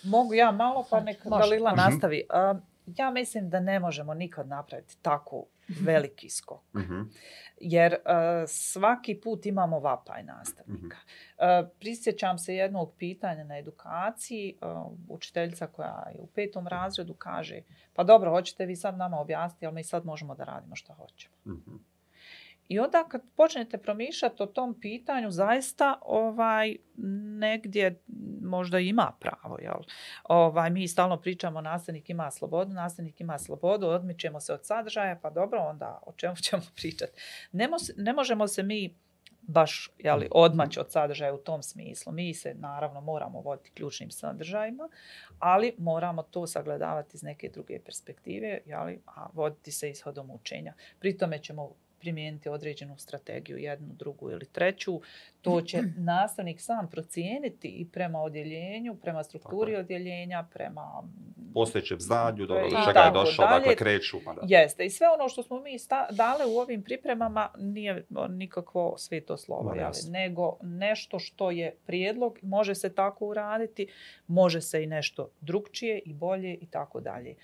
Mogu 0.03 0.33
ja 0.33 0.51
malo, 0.51 0.85
pa 0.89 0.99
neka 0.99 1.29
Dalila 1.29 1.71
nastavi. 1.71 2.23
Uh, 2.53 2.61
ja 2.97 3.11
mislim 3.11 3.49
da 3.49 3.59
ne 3.59 3.79
možemo 3.79 4.13
nikad 4.13 4.47
napraviti 4.47 4.97
tako 5.01 5.45
veliki 5.81 6.29
skok. 6.29 6.73
Mm 6.73 6.79
-hmm. 6.79 7.05
Jer 7.57 7.93
uh, 7.93 7.99
svaki 8.47 9.21
put 9.21 9.45
imamo 9.45 9.79
vapaj 9.79 10.23
nastavnika. 10.23 10.97
Mm 10.97 11.39
-hmm. 11.39 11.63
uh, 11.63 11.69
prisjećam 11.79 12.37
se 12.37 12.55
jednog 12.55 12.93
pitanja 12.97 13.43
na 13.43 13.57
edukaciji. 13.57 14.57
Uh, 14.61 14.91
učiteljica 15.09 15.67
koja 15.67 16.07
je 16.13 16.21
u 16.21 16.27
petom 16.27 16.67
razredu 16.67 17.13
kaže 17.13 17.61
pa 17.93 18.03
dobro, 18.03 18.31
hoćete 18.31 18.65
vi 18.65 18.75
sad 18.75 18.97
nama 18.97 19.19
objasniti, 19.19 19.65
ali 19.65 19.75
mi 19.75 19.83
sad 19.83 20.05
možemo 20.05 20.35
da 20.35 20.43
radimo 20.43 20.75
što 20.75 20.93
hoćemo. 20.93 21.35
Mm 21.45 21.51
-hmm. 21.51 21.90
I 22.71 22.79
onda 22.79 23.05
kad 23.09 23.21
počnete 23.35 23.77
promišljati 23.77 24.43
o 24.43 24.45
tom 24.45 24.79
pitanju, 24.79 25.31
zaista 25.31 25.99
ovaj 26.01 26.75
negdje 27.39 28.03
možda 28.41 28.79
ima 28.79 29.11
pravo. 29.19 29.57
Jel? 29.59 29.81
Ovaj, 30.23 30.69
mi 30.69 30.87
stalno 30.87 31.21
pričamo 31.21 31.61
nastavnik 31.61 32.09
ima 32.09 32.31
slobodu, 32.31 32.73
nastavnik 32.73 33.21
ima 33.21 33.37
slobodu, 33.39 33.87
odmičemo 33.87 34.39
se 34.39 34.53
od 34.53 34.65
sadržaja, 34.65 35.19
pa 35.21 35.29
dobro, 35.29 35.59
onda 35.59 35.99
o 36.05 36.13
čemu 36.13 36.35
ćemo 36.45 36.61
pričati. 36.75 37.11
Ne, 37.51 37.67
mo 37.67 37.77
ne 37.97 38.13
možemo 38.13 38.47
se 38.47 38.63
mi 38.63 38.95
baš 39.41 39.91
jeli, 39.97 40.27
odmaći 40.31 40.79
od 40.79 40.91
sadržaja 40.91 41.33
u 41.33 41.37
tom 41.37 41.63
smislu. 41.63 42.13
Mi 42.13 42.33
se 42.33 42.53
naravno 42.53 43.01
moramo 43.01 43.41
voditi 43.41 43.71
ključnim 43.71 44.11
sadržajima, 44.11 44.89
ali 45.39 45.75
moramo 45.77 46.23
to 46.23 46.47
sagledavati 46.47 47.11
iz 47.13 47.23
neke 47.23 47.49
druge 47.49 47.79
perspektive, 47.85 48.59
jeli, 48.65 49.01
a 49.05 49.27
voditi 49.33 49.71
se 49.71 49.89
ishodom 49.89 50.31
učenja. 50.31 50.73
Pri 50.99 51.17
tome 51.17 51.39
ćemo 51.39 51.75
primijeniti 52.01 52.49
određenu 52.49 52.97
strategiju, 52.97 53.57
jednu, 53.57 53.87
drugu 53.93 54.31
ili 54.31 54.45
treću. 54.45 55.01
To 55.41 55.61
će 55.61 55.81
nastavnik 56.11 56.61
sam 56.61 56.89
procijeniti 56.89 57.67
i 57.67 57.85
prema 57.85 58.21
odjeljenju, 58.21 58.95
prema 58.95 59.23
strukturi 59.23 59.75
odjeljenja, 59.75 60.47
prema... 60.53 61.03
Postojećem 61.53 61.99
znanju, 61.99 62.45
do 62.45 62.55
čega 62.87 62.99
je 62.99 63.11
došao, 63.11 63.45
dalje. 63.45 63.59
dakle 63.59 63.75
kreću. 63.75 64.17
Pa 64.25 64.33
da. 64.33 64.41
Jeste. 64.43 64.85
I 64.85 64.89
sve 64.89 65.07
ono 65.19 65.29
što 65.29 65.43
smo 65.43 65.59
mi 65.59 65.77
dale 66.11 66.45
u 66.45 66.57
ovim 66.57 66.83
pripremama 66.83 67.49
nije 67.57 68.05
nikakvo 68.29 68.95
sveto 68.97 69.37
slovo, 69.37 69.73
no, 69.75 69.91
nego 70.11 70.57
nešto 70.61 71.19
što 71.19 71.51
je 71.51 71.75
prijedlog, 71.85 72.39
može 72.41 72.75
se 72.75 72.95
tako 72.95 73.25
uraditi, 73.25 73.87
može 74.27 74.61
se 74.61 74.83
i 74.83 74.87
nešto 74.87 75.29
drugčije 75.41 76.01
i 76.05 76.13
bolje 76.13 76.53
i 76.53 76.65
tako 76.65 76.99
dalje. 76.99 77.35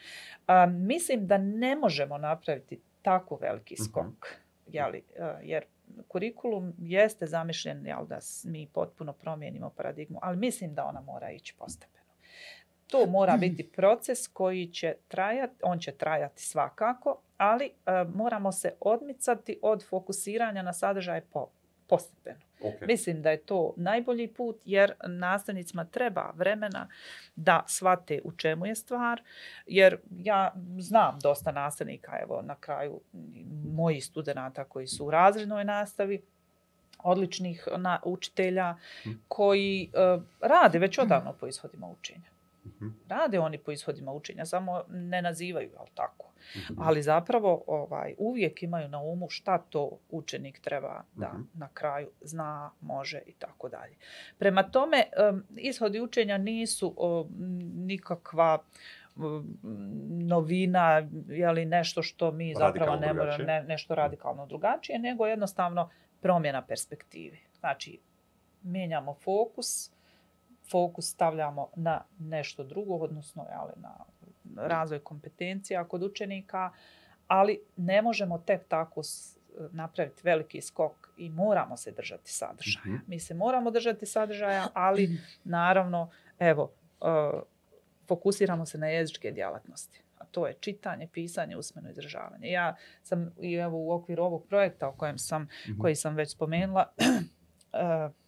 Mislim 0.70 1.28
da 1.28 1.38
ne 1.38 1.76
možemo 1.76 2.18
napraviti 2.18 2.82
tako 3.02 3.36
veliki 3.36 3.76
mhm. 3.80 3.84
skok. 3.84 4.06
Mm 4.06 4.10
-hmm 4.10 4.47
jeli, 4.68 5.04
e, 5.16 5.34
jer 5.42 5.66
kurikulum 6.08 6.74
jeste 6.78 7.26
zamišljen 7.26 7.86
jel, 7.86 8.06
da 8.06 8.20
mi 8.44 8.68
potpuno 8.74 9.14
promijenimo 9.14 9.70
paradigmu, 9.70 10.20
ali 10.22 10.38
mislim 10.38 10.74
da 10.74 10.86
ona 10.86 11.02
mora 11.02 11.32
ići 11.32 11.56
postepeno. 11.58 11.98
To 12.88 13.06
mora 13.06 13.38
biti 13.38 13.72
proces 13.72 14.28
koji 14.28 14.68
će 14.68 14.96
trajati, 15.08 15.56
on 15.64 15.80
će 15.80 15.92
trajati 15.92 16.42
svakako, 16.42 17.22
ali 17.38 17.66
e, 17.66 17.72
moramo 18.14 18.52
se 18.52 18.74
odmicati 18.80 19.60
od 19.62 19.86
fokusiranja 19.90 20.62
na 20.62 20.74
sadržaj 20.74 21.22
po, 21.22 21.50
postepeno. 21.88 22.47
Okay. 22.62 22.88
Mislim 22.88 23.22
da 23.22 23.32
je 23.32 23.38
to 23.38 23.74
najbolji 23.78 24.28
put 24.28 24.62
jer 24.66 24.94
nastavnicima 25.08 25.86
treba 25.86 26.32
vremena 26.36 26.88
da 27.36 27.64
shvate 27.68 28.22
u 28.24 28.32
čemu 28.32 28.66
je 28.66 28.76
stvar. 28.76 29.22
Jer 29.68 29.98
ja 30.18 30.54
znam 30.80 31.20
dosta 31.20 31.52
nastavnika, 31.52 32.20
evo 32.22 32.42
na 32.42 32.56
kraju 32.56 33.02
moji 33.74 34.02
studenta 34.02 34.64
koji 34.64 34.88
su 34.88 35.06
u 35.06 35.12
razrednoj 35.12 35.64
nastavi, 35.64 36.22
odličnih 37.04 37.68
na, 37.78 38.00
učitelja 38.04 38.76
hm. 39.04 39.10
koji 39.28 39.92
uh, 39.94 40.24
rade 40.42 40.80
već 40.80 40.98
odavno 40.98 41.34
po 41.34 41.48
ishodima 41.48 41.88
učenja. 41.88 42.37
Mhm. 42.76 42.88
Rade 43.08 43.40
oni 43.40 43.58
po 43.58 43.72
ishodima 43.72 44.12
učenja, 44.12 44.46
samo 44.46 44.84
ne 44.90 45.22
nazivaju, 45.22 45.72
ali 45.78 45.90
tako. 45.94 46.32
Mhm. 46.56 46.82
Ali 46.82 47.02
zapravo 47.02 47.64
ovaj 47.68 48.16
uvijek 48.18 48.64
imaju 48.64 48.88
na 48.88 49.00
umu 49.02 49.30
šta 49.30 49.58
to 49.58 50.00
učenik 50.10 50.60
treba 50.60 51.04
da 51.16 51.28
mhm. 51.34 51.42
na 51.54 51.70
kraju 51.74 52.10
zna, 52.22 52.72
može 52.82 53.22
i 53.26 53.34
tako 53.34 53.70
dalje. 53.70 53.96
Prema 54.38 54.64
tome, 54.64 55.04
um, 55.32 55.44
ishodi 55.56 56.02
učenja 56.02 56.38
nisu 56.38 56.94
um, 56.98 57.28
nikakva 57.76 58.60
novina 60.10 61.08
ili 61.30 61.66
nešto 61.66 62.04
što 62.04 62.32
mi 62.32 62.54
zapravo 62.58 62.96
ne 62.96 63.14
moramo 63.14 63.44
ne, 63.44 63.64
nešto 63.64 63.96
radikalno 63.96 64.46
drugačije, 64.46 65.00
nego 65.00 65.26
jednostavno 65.26 65.90
promjena 66.22 66.62
perspektive. 66.62 67.38
Znači, 67.60 68.00
mijenjamo 68.64 69.14
fokus, 69.14 69.92
fokus 70.72 71.10
stavljamo 71.10 71.70
na 71.76 72.04
nešto 72.20 72.64
drugo, 72.64 72.96
odnosno 72.96 73.46
jale, 73.52 73.74
na 73.76 73.96
razvoj 74.56 75.00
kompetencija 75.00 75.88
kod 75.88 76.04
učenika, 76.04 76.72
ali 77.28 77.60
ne 77.78 78.02
možemo 78.02 78.38
tek 78.38 78.68
tako 78.68 79.02
napraviti 79.72 80.22
veliki 80.24 80.62
skok 80.62 81.10
i 81.18 81.30
moramo 81.30 81.78
se 81.78 81.92
držati 81.92 82.32
sadržaja. 82.32 82.86
Mm 82.86 82.90
-hmm. 82.90 83.00
Mi 83.08 83.20
se 83.20 83.34
moramo 83.34 83.72
držati 83.72 84.06
sadržaja, 84.06 84.68
ali 84.74 85.20
naravno, 85.44 86.10
evo, 86.40 86.72
uh, 87.02 87.42
fokusiramo 88.08 88.66
se 88.66 88.78
na 88.78 88.88
jezičke 88.88 89.32
djelatnosti. 89.32 90.02
A 90.18 90.26
to 90.26 90.48
je 90.48 90.54
čitanje, 90.54 91.08
pisanje, 91.14 91.58
usmeno 91.58 91.90
izražavanje. 91.90 92.52
Ja 92.52 92.76
sam 93.04 93.32
i 93.42 93.54
evo 93.54 93.78
u 93.78 93.92
okviru 93.92 94.24
ovog 94.24 94.48
projekta 94.48 94.88
o 94.88 94.92
kojem 94.92 95.18
sam, 95.18 95.42
mm 95.42 95.48
-hmm. 95.66 95.82
koji 95.82 95.96
sam 95.96 96.16
već 96.16 96.32
spomenula, 96.32 96.94
uh, 96.98 98.12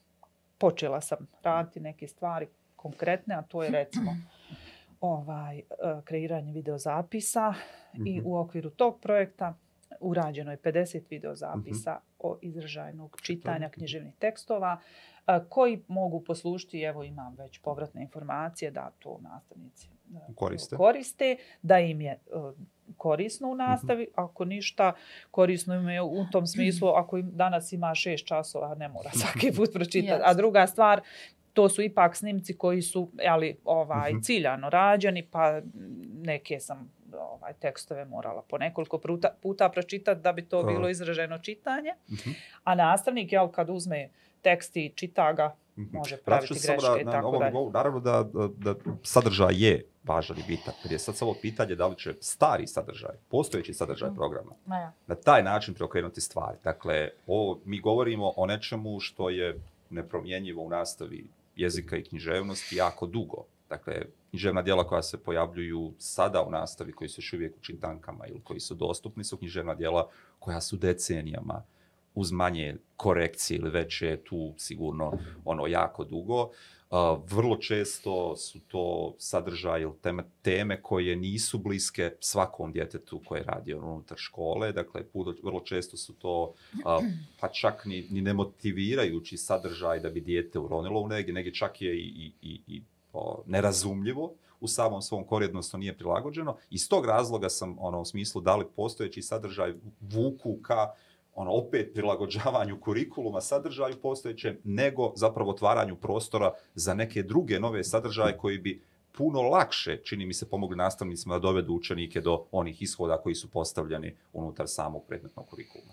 počela 0.60 1.02
sam 1.02 1.28
raditi 1.44 1.80
neke 1.80 2.08
stvari 2.08 2.48
konkretne, 2.76 3.36
a 3.36 3.42
to 3.42 3.64
je 3.64 3.70
recimo 3.70 4.16
ovaj 5.02 5.58
e, 5.58 5.64
kreiranje 6.04 6.52
videozapisa 6.52 7.50
mm 7.50 7.54
-hmm. 7.98 8.08
i 8.08 8.22
u 8.26 8.38
okviru 8.38 8.70
tog 8.70 9.00
projekta 9.02 9.54
urađeno 10.00 10.52
je 10.52 10.58
50 10.58 11.02
videozapisa 11.10 11.92
mm 11.92 11.96
-hmm. 11.96 12.16
o 12.20 12.38
izražajnog 12.42 13.18
čitanja 13.22 13.70
književnih 13.70 14.16
tekstova 14.16 14.80
e, 15.28 15.40
koji 15.50 15.84
mogu 15.88 16.24
poslušiti, 16.24 16.82
evo 16.82 17.04
imam 17.04 17.36
već 17.36 17.60
povratne 17.62 18.02
informacije 18.02 18.72
da 18.72 18.92
to 19.00 19.20
nastavnici 19.22 19.90
koriste, 20.36 20.76
koriste 20.76 21.38
da 21.62 21.80
im 21.80 22.02
je 22.02 22.20
korisno 22.98 23.50
u 23.50 23.56
nastavi, 23.56 24.04
mm 24.04 24.08
-hmm. 24.08 24.24
ako 24.24 24.46
ništa, 24.46 24.94
korisno 25.32 25.76
im 25.76 25.90
je 25.90 26.02
u 26.02 26.26
tom 26.32 26.48
smislu, 26.48 26.88
ako 26.88 27.18
im 27.18 27.30
danas 27.34 27.72
ima 27.72 27.96
šest 27.96 28.26
časova, 28.26 28.76
ne 28.76 28.88
mora 28.88 29.10
svaki 29.22 29.52
put 29.56 29.70
pročitati. 29.74 30.22
A 30.26 30.34
druga 30.34 30.68
stvar, 30.68 31.02
to 31.54 31.70
su 31.70 31.82
ipak 31.82 32.16
snimci 32.16 32.58
koji 32.58 32.82
su 32.82 33.12
ali, 33.28 33.58
ovaj, 33.64 34.12
-hmm. 34.12 34.24
ciljano 34.24 34.70
rađeni, 34.70 35.28
pa 35.32 35.62
neke 36.24 36.60
sam 36.60 36.92
ovaj 37.20 37.54
tekstove 37.54 38.06
morala 38.06 38.42
po 38.50 38.58
nekoliko 38.58 38.98
puta, 38.98 39.30
puta 39.42 39.70
pročitati 39.70 40.22
da 40.22 40.34
bi 40.34 40.46
to 40.46 40.64
bilo 40.64 40.90
izraženo 40.90 41.38
čitanje. 41.38 41.94
A 42.64 42.76
nastavnik, 42.76 43.32
jel, 43.32 43.48
kad 43.48 43.70
uzme 43.70 44.10
tekst 44.42 44.78
i 44.78 44.92
čita 44.96 45.34
ga, 45.34 45.56
Mhm. 45.69 45.69
Može 45.92 46.18
praviti 46.18 46.54
greške 46.54 47.02
i 47.02 47.06
tako 47.06 47.38
dalje. 47.38 47.72
Naravno 47.74 48.00
da, 48.00 48.26
da 48.58 48.76
sadržaj 49.04 49.54
je 49.56 49.86
važan 50.04 50.38
i 50.38 50.44
bitan. 50.48 50.74
Jer 50.84 50.92
je 50.92 51.00
sad 51.00 51.16
samo 51.16 51.34
pitanje 51.42 51.76
da 51.76 51.88
li 51.88 51.96
će 51.98 52.14
stari 52.22 52.68
sadržaj, 52.68 53.16
postojeći 53.30 53.74
sadržaj 53.74 54.10
mm. 54.10 54.16
programa, 54.16 54.52
ja. 54.68 54.92
na 55.08 55.16
taj 55.16 55.44
način 55.44 55.74
preokrenuti 55.74 56.22
stvari. 56.22 56.58
Dakle, 56.64 57.10
o, 57.28 57.60
mi 57.66 57.80
govorimo 57.80 58.34
o 58.36 58.46
nečemu 58.46 59.00
što 59.00 59.30
je 59.30 59.60
nepromjenjivo 59.90 60.64
u 60.64 60.70
nastavi 60.70 61.28
jezika 61.56 61.98
i 61.98 62.04
književnosti 62.04 62.76
jako 62.76 63.06
dugo. 63.06 63.46
Dakle, 63.70 63.94
književna 64.30 64.62
dijela 64.62 64.84
koja 64.88 65.02
se 65.02 65.18
pojavljuju 65.18 65.94
sada 65.98 66.44
u 66.48 66.52
nastavi, 66.52 66.92
koji 66.92 67.10
su 67.10 67.22
još 67.22 67.34
uvijek 67.34 67.58
u 67.58 67.62
čintankama 67.62 68.28
ili 68.28 68.42
koji 68.44 68.60
su 68.60 68.76
dostupni, 68.76 69.24
su 69.24 69.38
književna 69.38 69.76
dijela 69.76 70.10
koja 70.40 70.62
su 70.62 70.78
decenijama 70.78 71.54
uh, 71.54 71.79
uz 72.16 72.32
manje 72.32 72.76
korekcije 72.96 73.58
ili 73.58 73.70
već 73.70 74.02
je 74.02 74.24
tu 74.24 74.54
sigurno 74.58 75.14
ono 75.46 75.68
jako 75.68 76.04
dugo. 76.04 76.42
Uh, 76.92 76.98
vrlo 77.32 77.58
često 77.58 78.36
su 78.36 78.60
to 78.68 79.16
sadržaje 79.18 79.84
ili 79.84 79.94
teme, 80.02 80.24
teme 80.42 80.82
koje 80.82 81.16
nisu 81.16 81.58
bliske 81.58 82.12
svakom 82.20 82.72
djetetu 82.72 83.22
koje 83.26 83.44
radi 83.44 83.74
unutar 83.74 84.18
škole. 84.18 84.72
Dakle, 84.72 85.04
pudo, 85.04 85.34
vrlo 85.44 85.60
često 85.60 85.98
su 85.98 86.14
to 86.14 86.44
uh, 86.44 87.04
pa 87.40 87.48
čak 87.48 87.86
ni, 87.86 88.08
ni 88.10 88.22
nemotivirajući 88.22 89.38
sadržaj 89.38 90.00
da 90.00 90.10
bi 90.10 90.22
dijete 90.22 90.60
uronilo 90.60 91.02
u 91.02 91.08
negdje. 91.08 91.34
Negdje 91.34 91.54
čak 91.54 91.82
je 91.82 91.96
i, 91.98 92.08
i, 92.08 92.34
i, 92.42 92.62
i 92.68 92.82
o, 93.14 93.44
nerazumljivo 93.46 94.34
u 94.60 94.68
samom 94.68 95.02
svom 95.02 95.24
korijednosti 95.24 95.78
nije 95.78 95.98
prilagođeno. 95.98 96.58
Iz 96.70 96.90
tog 96.90 97.06
razloga 97.06 97.50
sam 97.50 97.76
ono, 97.80 98.02
u 98.02 98.06
smislu 98.06 98.42
da 98.42 98.56
li 98.56 98.66
postojeći 98.76 99.22
sadržaj 99.22 99.74
vuku 100.00 100.58
ka 100.62 100.84
uh, 100.84 101.09
ono 101.40 101.52
opet 101.52 101.94
prilagođavanju 101.94 102.80
kurikuluma 102.80 103.42
sadržaju 103.42 103.96
postojećem, 104.02 104.58
nego 104.64 105.12
zapravo 105.16 105.52
otvaranju 105.52 105.96
prostora 105.96 106.54
za 106.76 106.94
neke 106.94 107.24
druge 107.24 107.60
nove 107.60 107.84
sadržaje 107.84 108.38
koji 108.38 108.58
bi 108.58 108.82
puno 109.12 109.42
lakše, 109.42 109.98
čini 110.04 110.26
mi 110.26 110.34
se, 110.34 110.50
pomogli 110.50 110.78
nastavnicima 110.78 111.36
da 111.36 111.40
dovedu 111.40 111.74
učenike 111.74 112.22
do 112.22 112.46
onih 112.52 112.82
ishoda 112.82 113.18
koji 113.18 113.36
su 113.36 113.52
postavljeni 113.52 114.16
unutar 114.34 114.68
samog 114.68 115.04
predmetnog 115.08 115.46
kurikuluma. 115.50 115.92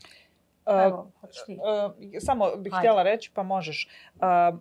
Evo, 0.67 1.13
uh, 1.23 1.29
uh, 1.29 2.21
samo 2.21 2.57
bih 2.57 2.73
Hajde. 2.73 2.89
htjela 2.89 3.03
reći, 3.03 3.31
pa 3.35 3.43
možeš. 3.43 3.89
Uh, 4.15 4.59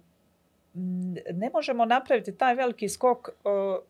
ne 1.33 1.49
možemo 1.53 1.85
napraviti 1.85 2.37
taj 2.37 2.55
veliki 2.55 2.89
skok 2.89 3.27
uh, 3.27 3.33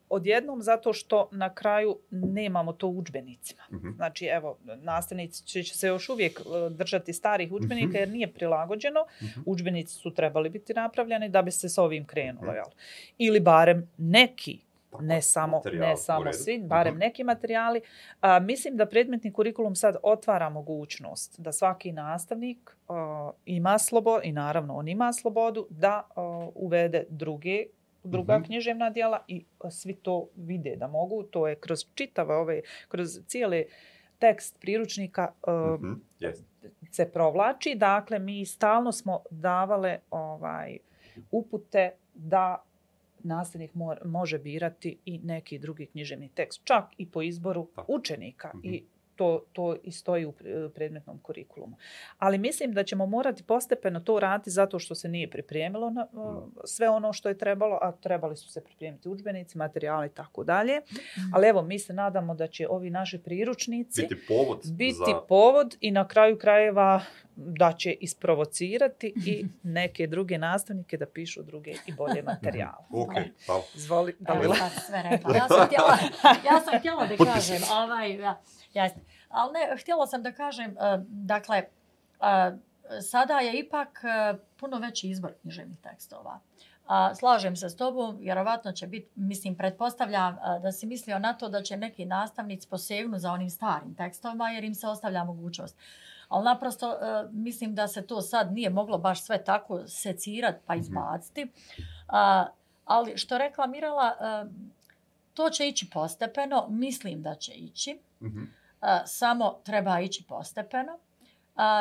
odjednom 0.09 0.61
zato 0.61 0.93
što 0.93 1.29
na 1.31 1.53
kraju 1.53 1.97
nemamo 2.09 2.73
to 2.73 2.87
u 2.87 2.97
učbenicima. 2.97 3.61
Mm 3.71 3.75
-hmm. 3.75 3.95
Znači, 3.95 4.25
evo, 4.25 4.57
nastavnici 4.63 5.45
će, 5.45 5.63
će 5.63 5.77
se 5.77 5.87
još 5.87 6.09
uvijek 6.09 6.39
uh, 6.39 6.71
držati 6.77 7.13
starih 7.13 7.51
učbenika 7.51 7.87
mm 7.87 7.91
-hmm. 7.91 7.99
jer 7.99 8.09
nije 8.09 8.33
prilagođeno. 8.33 9.01
Mm 9.21 9.25
-hmm. 9.25 9.43
Učbenici 9.45 9.93
su 9.93 10.13
trebali 10.13 10.49
biti 10.49 10.73
napravljeni 10.73 11.29
da 11.29 11.41
bi 11.41 11.51
se 11.51 11.69
s 11.69 11.77
ovim 11.77 12.05
krenulo. 12.05 12.47
Mm 12.47 12.49
-hmm. 12.49 12.55
Jel? 12.55 12.65
Ili 13.17 13.39
barem 13.39 13.91
neki 13.97 14.64
ne 15.01 15.21
samo, 15.21 15.61
ne 15.73 15.97
samo 15.97 16.33
svi, 16.33 16.59
barem 16.59 16.93
uh 16.93 16.97
mhm. 16.97 17.01
-huh. 17.01 17.07
neki 17.07 17.23
materijali. 17.23 17.81
A, 18.21 18.39
mislim 18.39 18.77
da 18.77 18.85
predmetni 18.85 19.33
kurikulum 19.33 19.75
sad 19.75 19.95
otvara 20.03 20.49
mogućnost 20.49 21.39
da 21.39 21.51
svaki 21.51 21.91
nastavnik 21.91 22.77
a, 22.87 23.31
ima 23.45 23.77
slobodu, 23.77 24.21
i 24.23 24.31
naravno 24.31 24.75
on 24.75 24.87
ima 24.87 25.13
slobodu, 25.13 25.67
da 25.69 26.07
a, 26.15 26.49
uvede 26.55 27.05
druge 27.09 27.65
druga 28.03 28.33
mhm. 28.33 28.43
-huh. 28.43 28.47
književna 28.47 28.89
dijela 28.89 29.19
i 29.27 29.45
svi 29.69 29.93
to 29.93 30.27
vide 30.35 30.75
da 30.75 30.87
mogu. 30.87 31.23
To 31.23 31.47
je 31.47 31.55
kroz 31.55 31.79
čitave 31.95 32.35
ove, 32.35 32.61
kroz 32.87 33.19
cijele 33.27 33.63
tekst 34.19 34.59
priručnika 34.61 35.31
uh, 35.47 35.53
uh 35.53 35.97
yes. 36.19 36.43
se 36.91 37.11
provlači. 37.11 37.75
Dakle, 37.75 38.19
mi 38.19 38.45
stalno 38.45 38.91
smo 38.91 39.23
davale 39.29 39.99
ovaj 40.11 40.77
upute 41.31 41.91
da 42.13 42.64
nastavnik 43.25 43.71
može 44.05 44.39
birati 44.39 44.97
i 45.05 45.19
neki 45.19 45.59
drugi 45.59 45.85
književni 45.85 46.29
tekst, 46.29 46.61
čak 46.63 46.85
i 46.97 47.11
po 47.11 47.21
izboru 47.21 47.67
učenika. 47.87 48.51
Mm 48.53 48.61
-hmm. 48.61 48.73
I 48.73 48.83
to, 49.15 49.45
to 49.53 49.75
i 49.83 49.91
stoji 49.91 50.25
u 50.25 50.33
predmetnom 50.75 51.19
kurikulumu. 51.19 51.77
Ali 52.17 52.37
mislim 52.37 52.73
da 52.73 52.83
ćemo 52.83 53.05
morati 53.05 53.43
postepeno 53.43 53.99
to 53.99 54.19
raditi 54.19 54.49
zato 54.49 54.79
što 54.79 54.95
se 54.95 55.09
nije 55.09 55.29
pripremilo 55.29 55.89
na, 55.89 56.03
mm. 56.03 56.51
sve 56.63 56.89
ono 56.89 57.13
što 57.13 57.29
je 57.29 57.37
trebalo, 57.37 57.79
a 57.81 57.91
trebali 57.91 58.37
su 58.37 58.49
se 58.49 58.63
pripremiti 58.63 59.09
učbenici, 59.09 59.57
materijali 59.57 60.07
i 60.07 60.09
tako 60.09 60.43
dalje. 60.43 60.79
Mm. 60.79 61.33
Ali 61.33 61.47
evo, 61.47 61.61
mi 61.61 61.79
se 61.79 61.93
nadamo 61.93 62.35
da 62.35 62.47
će 62.47 62.67
ovi 62.69 62.89
naši 62.89 63.17
priručnici 63.17 64.01
biti 64.01 64.15
povod, 64.27 64.59
biti 64.71 64.93
za... 64.93 65.21
povod 65.27 65.77
i 65.81 65.91
na 65.91 66.07
kraju 66.07 66.37
krajeva 66.37 67.01
da 67.35 67.73
će 67.73 67.91
isprovocirati 67.91 69.13
i 69.25 69.45
neke 69.77 70.07
druge 70.07 70.37
nastavnike 70.37 70.97
da 70.97 71.05
pišu 71.05 71.43
druge 71.43 71.71
i 71.87 71.93
bolje 71.93 72.23
materijale. 72.23 72.85
ok, 73.03 73.13
hvala. 73.45 73.63
Zvoli, 73.73 74.15
da 74.19 74.33
li... 74.33 74.49
sve 74.87 75.03
rekla. 75.03 75.35
Ja 75.35 75.47
sam 75.47 75.67
htjela, 75.67 75.97
ja 76.23 76.61
sam 76.61 76.79
htjela 76.79 77.07
da 77.07 77.25
kažem, 77.25 77.61
ovaj, 77.71 78.15
ja, 78.15 78.41
Jeste. 78.75 78.99
Ali 79.35 79.53
ne, 79.53 79.77
htjela 79.77 80.07
sam 80.07 80.23
da 80.23 80.31
kažem, 80.31 80.71
uh, 80.71 81.03
dakle, 81.07 81.63
uh, 82.19 82.59
sada 83.01 83.39
je 83.39 83.59
ipak 83.59 84.03
uh, 84.03 84.39
puno 84.57 84.79
veći 84.79 85.09
izbor 85.09 85.33
književnih 85.41 85.79
tekstova. 85.79 86.39
Uh, 86.85 87.17
slažem 87.17 87.55
se 87.55 87.69
s 87.69 87.75
tobom, 87.75 88.17
vjerovatno 88.17 88.71
će 88.71 88.87
biti, 88.87 89.09
mislim, 89.15 89.55
pretpostavljam 89.55 90.33
uh, 90.33 90.61
da 90.61 90.71
si 90.71 90.85
mislio 90.85 91.19
na 91.19 91.33
to 91.33 91.49
da 91.49 91.61
će 91.61 91.77
neki 91.77 92.05
nastavnici 92.05 92.69
posegnu 92.69 93.19
za 93.19 93.31
onim 93.31 93.49
starim 93.49 93.95
tekstovima 93.95 94.49
jer 94.49 94.63
im 94.63 94.75
se 94.75 94.87
ostavlja 94.87 95.23
mogućnost. 95.23 95.77
Ali 96.27 96.45
naprosto 96.45 96.89
uh, 96.89 97.31
mislim 97.31 97.75
da 97.75 97.87
se 97.87 98.07
to 98.07 98.21
sad 98.21 98.53
nije 98.53 98.69
moglo 98.69 98.97
baš 98.97 99.23
sve 99.23 99.43
tako 99.43 99.87
secirati 99.87 100.59
pa 100.65 100.73
mhm. 100.73 100.81
izbaciti. 100.81 101.43
Uh, 101.43 102.47
ali 102.85 103.17
što 103.17 103.37
rekla 103.37 103.67
Mirala, 103.67 104.15
uh, 104.19 104.51
to 105.33 105.49
će 105.49 105.67
ići 105.67 105.89
postepeno, 105.89 106.67
mislim 106.69 107.21
da 107.21 107.35
će 107.35 107.53
ići. 107.53 107.99
Mm 108.21 108.25
-hmm 108.25 108.64
samo 109.05 109.51
treba 109.63 109.99
ići 109.99 110.25
postepeno. 110.27 110.99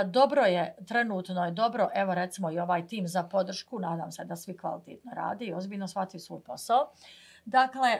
Dobro 0.06 0.42
je, 0.42 0.76
trenutno 0.86 1.44
je 1.44 1.50
dobro, 1.50 1.88
evo 1.94 2.14
recimo 2.14 2.50
i 2.50 2.58
ovaj 2.58 2.86
tim 2.86 3.08
za 3.08 3.22
podršku, 3.22 3.78
nadam 3.78 4.12
se 4.12 4.24
da 4.24 4.36
svi 4.36 4.56
kvalitetno 4.56 5.12
radi 5.14 5.44
i 5.44 5.54
ozbiljno 5.54 5.88
shvati 5.88 6.18
svoj 6.18 6.40
posao. 6.40 6.90
Dakle, 7.44 7.98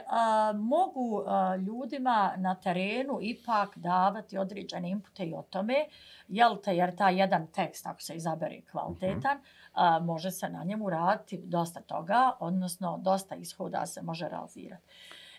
mogu 0.55 1.25
ljudima 1.67 2.33
na 2.37 2.55
terenu 2.55 3.19
ipak 3.21 3.79
davati 3.79 4.39
određene 4.39 4.91
impute 4.91 5.25
i 5.25 5.35
o 5.35 5.43
tome, 5.43 5.87
jel 6.29 6.57
te, 6.57 6.77
jer 6.77 6.97
ta 6.97 7.09
jedan 7.09 7.47
tekst, 7.47 7.87
ako 7.87 8.01
se 8.01 8.15
izabere 8.15 8.61
kvalitetan, 8.71 9.39
mhm. 9.39 10.05
može 10.05 10.31
se 10.31 10.49
na 10.49 10.65
njemu 10.65 10.91
raditi 10.91 11.43
dosta 11.45 11.81
toga, 11.81 12.33
odnosno 12.41 12.99
dosta 13.03 13.35
ishoda 13.35 13.87
se 13.87 14.03
može 14.03 14.29
realizirati. 14.29 14.83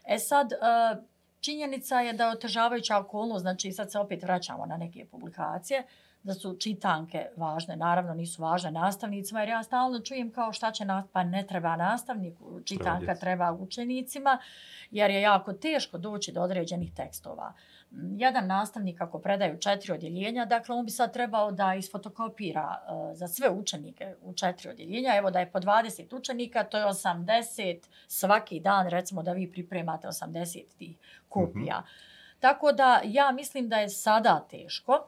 E 0.03 0.19
sad, 0.19 0.51
činjenica 1.45 1.99
je 1.99 2.13
da 2.13 2.25
je 2.25 2.31
otežavajuća 2.31 2.97
okolnost, 2.97 3.41
znači 3.41 3.71
sad 3.71 3.91
se 3.91 3.99
opet 3.99 4.23
vraćamo 4.23 4.65
na 4.65 4.77
neke 4.77 5.05
publikacije, 5.11 5.83
da 6.23 6.33
su 6.33 6.55
čitanke 6.59 7.27
važne, 7.37 7.75
naravno 7.75 8.13
nisu 8.13 8.41
važne 8.41 8.71
nastavnicima, 8.71 9.39
jer 9.39 9.49
ja 9.49 9.63
stalno 9.63 9.99
čujem 9.99 10.31
kao 10.31 10.53
šta 10.53 10.71
će 10.71 10.85
nas, 10.85 11.05
pa 11.11 11.23
ne 11.23 11.45
treba 11.47 11.75
nastavniku, 11.75 12.61
čitanka 12.65 13.15
treba 13.15 13.51
učenicima, 13.51 14.37
jer 14.91 15.11
je 15.11 15.21
jako 15.21 15.53
teško 15.53 15.97
doći 15.97 16.31
do 16.31 16.41
određenih 16.41 16.93
tekstova 16.93 17.53
jedan 17.91 18.47
nastavnik 18.47 19.01
ako 19.01 19.19
predaju 19.19 19.59
četiri 19.59 19.93
odjeljenja, 19.93 20.45
dakle 20.45 20.75
on 20.75 20.85
bi 20.85 20.91
sad 20.91 21.13
trebao 21.13 21.51
da 21.51 21.75
isfotokopira 21.75 22.77
uh, 22.87 23.17
za 23.17 23.27
sve 23.27 23.49
učenike 23.49 24.15
u 24.21 24.33
četiri 24.33 24.69
odjeljenja. 24.69 25.15
Evo 25.15 25.31
da 25.31 25.39
je 25.39 25.51
po 25.51 25.59
20 25.59 26.15
učenika, 26.15 26.63
to 26.63 26.77
je 26.77 26.85
80 26.85 27.77
svaki 28.07 28.59
dan, 28.59 28.87
recimo 28.87 29.23
da 29.23 29.33
vi 29.33 29.51
pripremate 29.51 30.07
80 30.07 30.63
tih 30.77 30.97
kopija. 31.29 31.79
Mm 31.79 31.83
-hmm. 31.83 32.39
Tako 32.39 32.71
da 32.71 33.01
ja 33.03 33.31
mislim 33.31 33.69
da 33.69 33.77
je 33.77 33.89
sada 33.89 34.45
teško, 34.49 35.07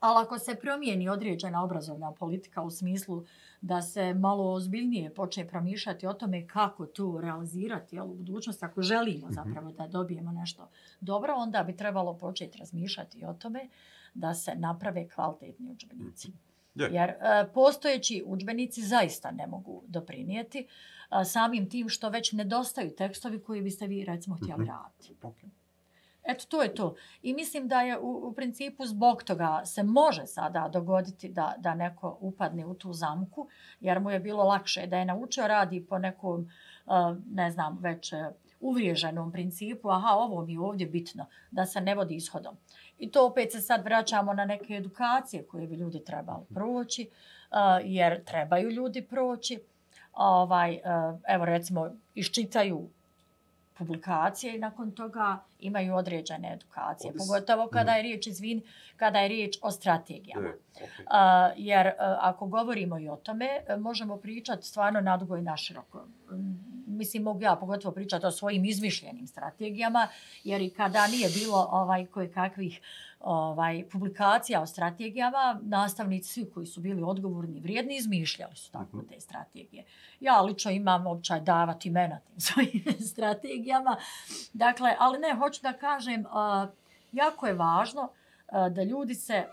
ali 0.00 0.24
ako 0.24 0.38
se 0.38 0.54
promijeni 0.54 1.08
određena 1.08 1.64
obrazovna 1.64 2.12
politika 2.12 2.62
u 2.62 2.70
smislu 2.70 3.16
uh, 3.16 3.24
da 3.64 3.82
se 3.82 4.14
malo 4.14 4.52
ozbiljnije 4.52 5.14
počne 5.14 5.48
promišljati 5.48 6.06
o 6.06 6.12
tome 6.12 6.46
kako 6.46 6.86
to 6.86 7.20
realizirati 7.22 7.96
jel, 7.96 8.10
u 8.10 8.14
budućnosti. 8.14 8.64
Ako 8.64 8.82
želimo 8.82 9.26
mhm. 9.26 9.34
zapravo 9.34 9.72
da 9.72 9.86
dobijemo 9.86 10.32
nešto 10.32 10.70
dobro, 11.00 11.34
onda 11.36 11.62
bi 11.62 11.76
trebalo 11.76 12.18
početi 12.18 12.58
razmišljati 12.58 13.24
o 13.24 13.34
tome 13.34 13.68
da 14.14 14.34
se 14.34 14.54
naprave 14.54 15.08
kvalitetni 15.08 15.70
učbenici. 15.70 16.28
Je. 16.74 16.88
Jer 16.92 17.10
uh, 17.10 17.52
postojeći 17.54 18.22
udžbenici 18.26 18.82
zaista 18.82 19.30
ne 19.30 19.46
mogu 19.46 19.82
doprinijeti 19.86 20.66
uh, 20.66 21.16
samim 21.24 21.70
tim 21.70 21.88
što 21.88 22.08
već 22.08 22.32
nedostaju 22.32 22.94
tekstovi 22.96 23.42
koji 23.42 23.62
biste 23.62 23.86
vi 23.86 24.04
recimo 24.04 24.36
htjeli 24.36 24.64
-hmm. 24.64 24.82
raditi. 24.82 25.14
Okay. 25.22 25.63
Eto, 26.24 26.44
to 26.48 26.62
je 26.62 26.74
to. 26.74 26.94
I 27.22 27.34
mislim 27.34 27.68
da 27.68 27.80
je 27.80 27.98
u, 27.98 28.28
u 28.28 28.32
principu 28.32 28.86
zbog 28.86 29.22
toga 29.22 29.62
se 29.64 29.82
može 29.82 30.26
sada 30.26 30.68
dogoditi 30.72 31.28
da, 31.28 31.54
da 31.58 31.74
neko 31.74 32.16
upadne 32.20 32.66
u 32.66 32.74
tu 32.74 32.92
zamku, 32.92 33.48
jer 33.80 34.00
mu 34.00 34.10
je 34.10 34.20
bilo 34.20 34.44
lakše 34.44 34.86
da 34.86 34.98
je 34.98 35.04
naučio 35.04 35.46
radi 35.46 35.86
po 35.86 35.98
nekom, 35.98 36.50
ne 37.30 37.50
znam, 37.50 37.78
već 37.80 38.12
uvriježenom 38.60 39.32
principu, 39.32 39.90
aha, 39.90 40.08
ovo 40.08 40.44
mi 40.44 40.52
je 40.52 40.60
ovdje 40.60 40.86
bitno, 40.86 41.26
da 41.50 41.66
se 41.66 41.80
ne 41.80 41.94
vodi 41.94 42.14
ishodom. 42.14 42.56
I 42.98 43.10
to 43.10 43.26
opet 43.26 43.52
se 43.52 43.60
sad 43.60 43.84
vraćamo 43.84 44.34
na 44.34 44.44
neke 44.44 44.74
edukacije 44.74 45.46
koje 45.46 45.66
bi 45.66 45.76
ljudi 45.76 46.04
trebali 46.04 46.44
proći, 46.54 47.08
uh, 47.10 47.56
jer 47.84 48.24
trebaju 48.24 48.70
ljudi 48.70 49.02
proći. 49.02 49.60
Ovaj, 50.12 50.74
uh, 50.74 51.20
evo 51.28 51.44
recimo, 51.44 51.90
iščitaju 52.14 52.88
publikacije 53.78 54.56
i 54.56 54.58
nakon 54.58 54.90
toga 54.90 55.38
imaju 55.58 55.94
određene 55.94 56.52
edukacije. 56.52 57.10
Odis. 57.10 57.26
Pogotovo 57.26 57.68
kada 57.68 57.92
je 57.92 58.02
riječ, 58.02 58.26
izvin, 58.26 58.62
kada 58.96 59.18
je 59.18 59.28
riječ 59.28 59.58
o 59.62 59.70
strategijama. 59.70 60.48
Je, 60.48 60.58
okay. 60.74 61.48
uh, 61.48 61.54
jer 61.56 61.86
uh, 61.86 61.92
ako 62.20 62.46
govorimo 62.46 62.98
i 62.98 63.08
o 63.08 63.16
tome, 63.16 63.48
možemo 63.78 64.16
pričati 64.16 64.66
stvarno 64.66 65.00
nadugo 65.00 65.36
i 65.36 65.42
naširoko. 65.42 66.06
Mislim, 66.86 67.22
mogu 67.22 67.42
ja 67.42 67.56
pogotovo 67.56 67.94
pričati 67.94 68.26
o 68.26 68.30
svojim 68.30 68.64
izmišljenim 68.64 69.26
strategijama, 69.26 70.08
jer 70.44 70.62
i 70.62 70.70
kada 70.70 71.06
nije 71.06 71.28
bilo 71.28 71.68
ovaj 71.70 72.06
koje 72.06 72.32
kakvih 72.32 72.80
ovaj, 73.24 73.84
publikacija 73.92 74.62
o 74.62 74.66
strategijama, 74.66 75.60
nastavnici 75.62 76.32
svi 76.32 76.50
koji 76.50 76.66
su 76.66 76.80
bili 76.80 77.02
odgovorni 77.02 77.56
i 77.56 77.60
vrijedni 77.60 77.96
izmišljali 77.96 78.56
su 78.56 78.72
tako 78.72 78.96
mhm. 78.96 79.06
te 79.06 79.20
strategije. 79.20 79.84
Ja 80.20 80.40
lično 80.40 80.70
imam 80.70 81.06
običaj 81.06 81.40
davati 81.40 81.88
imena 81.88 82.18
tim 82.18 82.40
svojim 82.46 82.84
strategijama. 83.00 83.96
Dakle, 84.52 84.96
ali 84.98 85.18
ne, 85.18 85.34
hoću 85.34 85.62
da 85.62 85.72
kažem, 85.72 86.24
jako 87.12 87.46
je 87.46 87.54
važno 87.54 88.08
da 88.70 88.82
ljudi 88.82 89.14
se 89.14 89.44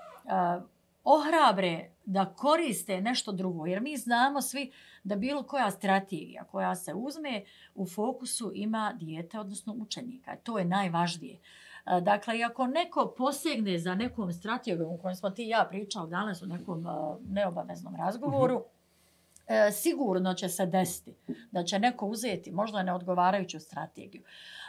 ohrabre 1.03 1.89
da 2.05 2.25
koriste 2.25 3.01
nešto 3.01 3.31
drugo. 3.31 3.65
Jer 3.65 3.81
mi 3.81 3.97
znamo 3.97 4.41
svi 4.41 4.71
da 5.03 5.15
bilo 5.15 5.43
koja 5.43 5.71
strategija 5.71 6.43
koja 6.43 6.75
se 6.75 6.93
uzme 6.93 7.43
u 7.75 7.87
fokusu 7.87 8.51
ima 8.55 8.93
dijete, 8.99 9.39
odnosno 9.39 9.73
učenika. 9.73 10.35
To 10.35 10.59
je 10.59 10.65
najvažnije. 10.65 11.33
Uh, 11.33 11.60
Dakle, 12.01 12.43
ako 12.43 12.67
neko 12.67 13.13
posegne 13.17 13.79
za 13.79 13.95
nekom 13.95 14.33
strategijom 14.33 14.93
u 14.93 14.97
kojem 14.97 15.15
smo 15.15 15.29
ti 15.29 15.47
ja 15.47 15.67
pričali 15.69 16.09
danas 16.09 16.41
u 16.41 16.45
nekom 16.45 16.87
neobaveznom 17.29 17.95
razgovoru, 17.95 18.55
mhm. 18.55 19.53
-huh. 19.53 19.71
sigurno 19.71 20.33
će 20.33 20.49
se 20.49 20.65
desiti 20.65 21.15
da 21.51 21.63
će 21.63 21.79
neko 21.79 22.05
uzeti 22.05 22.51
možda 22.51 22.83
neodgovarajuću 22.83 23.59
strategiju. 23.59 24.21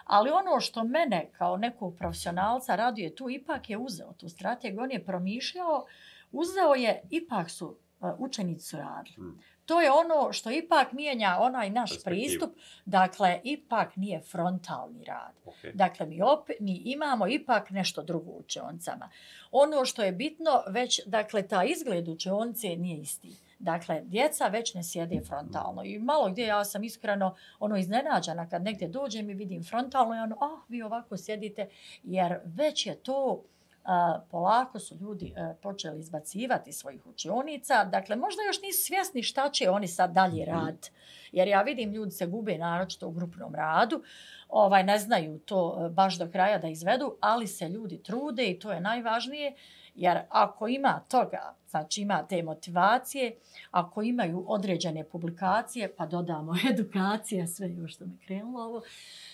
Ali 0.04 0.30
ono 0.30 0.60
što 0.60 0.84
mene 0.84 1.30
kao 1.38 1.56
nekog 1.56 1.96
profesionalca 1.96 2.76
raduje 2.76 3.14
tu, 3.14 3.30
ipak 3.30 3.70
je 3.70 3.78
uzeo 3.78 4.12
tu 4.12 4.28
strategiju, 4.28 4.80
on 4.82 4.90
je 4.90 5.04
promišljao, 5.04 5.86
uzeo 6.32 6.74
je, 6.74 7.02
ipak 7.10 7.50
su 7.50 7.76
učenici 8.18 8.76
radili. 8.76 9.16
Hmm. 9.16 9.38
To 9.66 9.80
je 9.80 9.90
ono 9.92 10.32
što 10.32 10.50
ipak 10.50 10.92
mijenja 10.92 11.38
onaj 11.40 11.70
naš 11.70 11.90
pristup, 12.04 12.50
dakle, 12.84 13.40
ipak 13.44 13.96
nije 13.96 14.20
frontalni 14.20 15.04
rad. 15.04 15.32
Okay. 15.44 15.74
Dakle, 15.74 16.06
mi, 16.06 16.22
opet, 16.22 16.56
mi 16.60 16.82
imamo 16.84 17.28
ipak 17.28 17.70
nešto 17.70 18.02
drugo 18.02 18.30
u 18.30 18.38
učioncama. 18.38 19.10
Ono 19.50 19.84
što 19.84 20.02
je 20.02 20.12
bitno, 20.12 20.62
već, 20.68 21.00
dakle, 21.06 21.48
ta 21.48 21.64
izgled 21.64 22.08
učionice 22.08 22.76
nije 22.76 23.00
isti. 23.00 23.36
Dakle, 23.58 24.00
djeca 24.04 24.46
već 24.46 24.74
ne 24.74 24.84
sjede 24.84 25.20
frontalno. 25.20 25.84
I 25.84 25.98
malo 25.98 26.30
gdje 26.30 26.46
ja 26.46 26.64
sam 26.64 26.84
iskreno 26.84 27.36
ono 27.58 27.76
iznenađena 27.76 28.48
kad 28.48 28.62
negdje 28.62 28.88
dođem 28.88 29.30
i 29.30 29.34
vidim 29.34 29.64
frontalno 29.64 30.14
i 30.14 30.18
ono, 30.18 30.36
ah, 30.40 30.60
vi 30.68 30.82
ovako 30.82 31.16
sjedite, 31.16 31.68
jer 32.02 32.38
već 32.44 32.86
je 32.86 32.94
to 32.94 33.42
polako 34.30 34.78
su 34.78 34.96
ljudi 34.96 35.34
e, 35.36 35.54
počeli 35.62 36.00
izbacivati 36.00 36.72
svojih 36.72 37.06
učionica. 37.06 37.84
Dakle, 37.84 38.16
možda 38.16 38.42
još 38.42 38.62
nisu 38.62 38.86
svjesni 38.86 39.22
šta 39.22 39.50
će 39.50 39.70
oni 39.70 39.88
sad 39.88 40.12
dalje 40.12 40.42
mhm. 40.42 40.50
rad. 40.50 40.88
Jer 41.32 41.48
ja 41.48 41.62
vidim 41.62 41.92
ljudi 41.92 42.10
se 42.10 42.26
gube 42.26 42.58
naročito 42.58 43.08
u 43.08 43.12
grupnom 43.12 43.54
radu, 43.54 44.02
ovaj 44.48 44.84
ne 44.84 44.98
znaju 44.98 45.38
to 45.38 45.86
e, 45.86 45.90
baš 45.90 46.18
do 46.18 46.30
kraja 46.30 46.58
da 46.58 46.68
izvedu, 46.68 47.16
ali 47.20 47.46
se 47.46 47.68
ljudi 47.68 48.02
trude 48.02 48.46
i 48.46 48.58
to 48.58 48.72
je 48.72 48.80
najvažnije. 48.80 49.54
Jer 49.94 50.18
ako 50.28 50.68
ima 50.68 51.00
toga, 51.08 51.54
znači 51.68 52.02
ima 52.02 52.26
te 52.26 52.42
motivacije, 52.42 53.36
ako 53.70 54.02
imaju 54.02 54.44
određene 54.48 55.04
publikacije, 55.04 55.94
pa 55.96 56.06
dodamo 56.06 56.54
edukacije, 56.72 57.46
sve 57.46 57.72
još 57.72 57.94
što 57.94 58.06
mi 58.06 58.18
krenulo 58.18 58.64
ovo, 58.64 58.82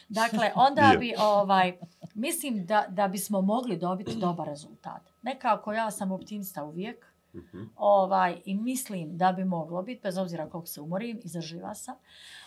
Dakle, 0.09 0.51
onda 0.55 0.95
bi, 0.99 1.15
ovaj, 1.19 1.79
mislim 2.19 2.67
da, 2.67 2.87
da 2.89 3.09
bismo 3.09 3.41
mogli 3.41 3.77
dobiti 3.77 4.17
dobar 4.27 4.47
rezultat. 4.47 5.03
Nekako 5.23 5.73
ja 5.73 5.91
sam 5.91 6.13
optimista 6.13 6.65
uvijek 6.65 7.07
mhm. 7.35 7.63
ovaj, 7.77 8.41
i 8.45 8.55
mislim 8.55 9.17
da 9.17 9.33
bi 9.33 9.45
moglo 9.45 9.83
biti, 9.83 10.01
bez 10.03 10.19
obzira 10.19 10.49
koliko 10.51 10.67
se 10.67 10.81
umorim, 10.81 11.21
izdrživa 11.25 11.75
sam, 11.75 11.95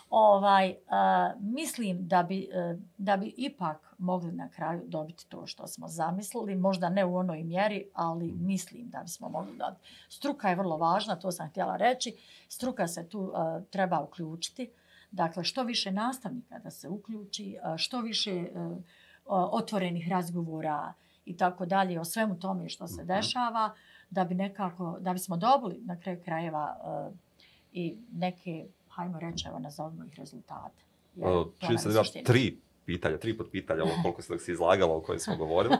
ovaj, 0.09 0.69
uh, 0.69 1.41
mislim 1.41 2.07
da 2.07 2.23
bi, 2.23 2.49
uh, 2.73 2.79
da 2.97 3.17
bi 3.17 3.33
ipak 3.37 3.95
mogli 3.97 4.31
na 4.31 4.49
kraju 4.49 4.81
dobiti 4.85 5.29
to 5.29 5.47
što 5.47 5.67
smo 5.67 5.87
zamislili, 5.87 6.55
možda 6.55 6.89
ne 6.89 7.05
u 7.05 7.15
onoj 7.15 7.43
mjeri, 7.43 7.85
ali 7.93 8.27
mhm. 8.27 8.45
mislim 8.45 8.89
da 8.89 8.99
bismo 8.99 9.29
mogli 9.29 9.57
dobiti. 9.57 9.87
Struka 10.09 10.49
je 10.49 10.55
vrlo 10.55 10.77
važna, 10.77 11.15
to 11.15 11.31
sam 11.31 11.49
htjela 11.49 11.77
reći. 11.77 12.15
Struka 12.49 12.87
se 12.87 13.09
tu 13.09 13.19
uh, 13.19 13.33
treba 13.69 13.99
uključiti. 13.99 14.71
Dakle, 15.11 15.43
što 15.43 15.63
više 15.63 15.91
nastavnika 15.91 16.59
da 16.59 16.71
se 16.71 16.89
uključi, 16.89 17.57
što 17.77 18.01
više 18.01 18.31
e, 18.31 18.49
otvorenih 19.25 20.09
razgovora 20.09 20.93
i 21.25 21.37
tako 21.37 21.65
dalje 21.65 21.99
o 21.99 22.05
svemu 22.05 22.39
tome 22.39 22.69
što 22.69 22.87
se 22.87 23.01
mhm. 23.01 23.07
dešava, 23.07 23.73
da 24.09 24.23
bi 24.23 24.35
nekako, 24.35 24.97
da 24.99 25.13
bismo 25.13 25.37
dobili 25.37 25.79
na 25.81 25.99
kraju 25.99 26.19
krajeva 26.25 26.77
e, 26.83 27.11
i 27.73 27.97
neke, 28.13 28.65
hajmo 28.89 29.19
reći, 29.19 29.47
evo, 29.47 29.59
nazovimo 29.59 30.05
ih 30.05 30.19
rezultate. 30.19 30.83
Čujem 31.59 31.77
se 31.77 31.89
da 31.89 32.03
tri 32.25 32.57
pitanja, 32.85 33.17
tri 33.17 33.37
pitanja, 33.51 33.83
ovo 33.83 33.91
koliko 34.01 34.21
se 34.21 34.33
dok 34.33 34.41
se 34.41 34.51
izlagalo 34.51 34.97
o 34.97 35.01
kojoj 35.01 35.19
smo 35.19 35.35
govorili. 35.45 35.75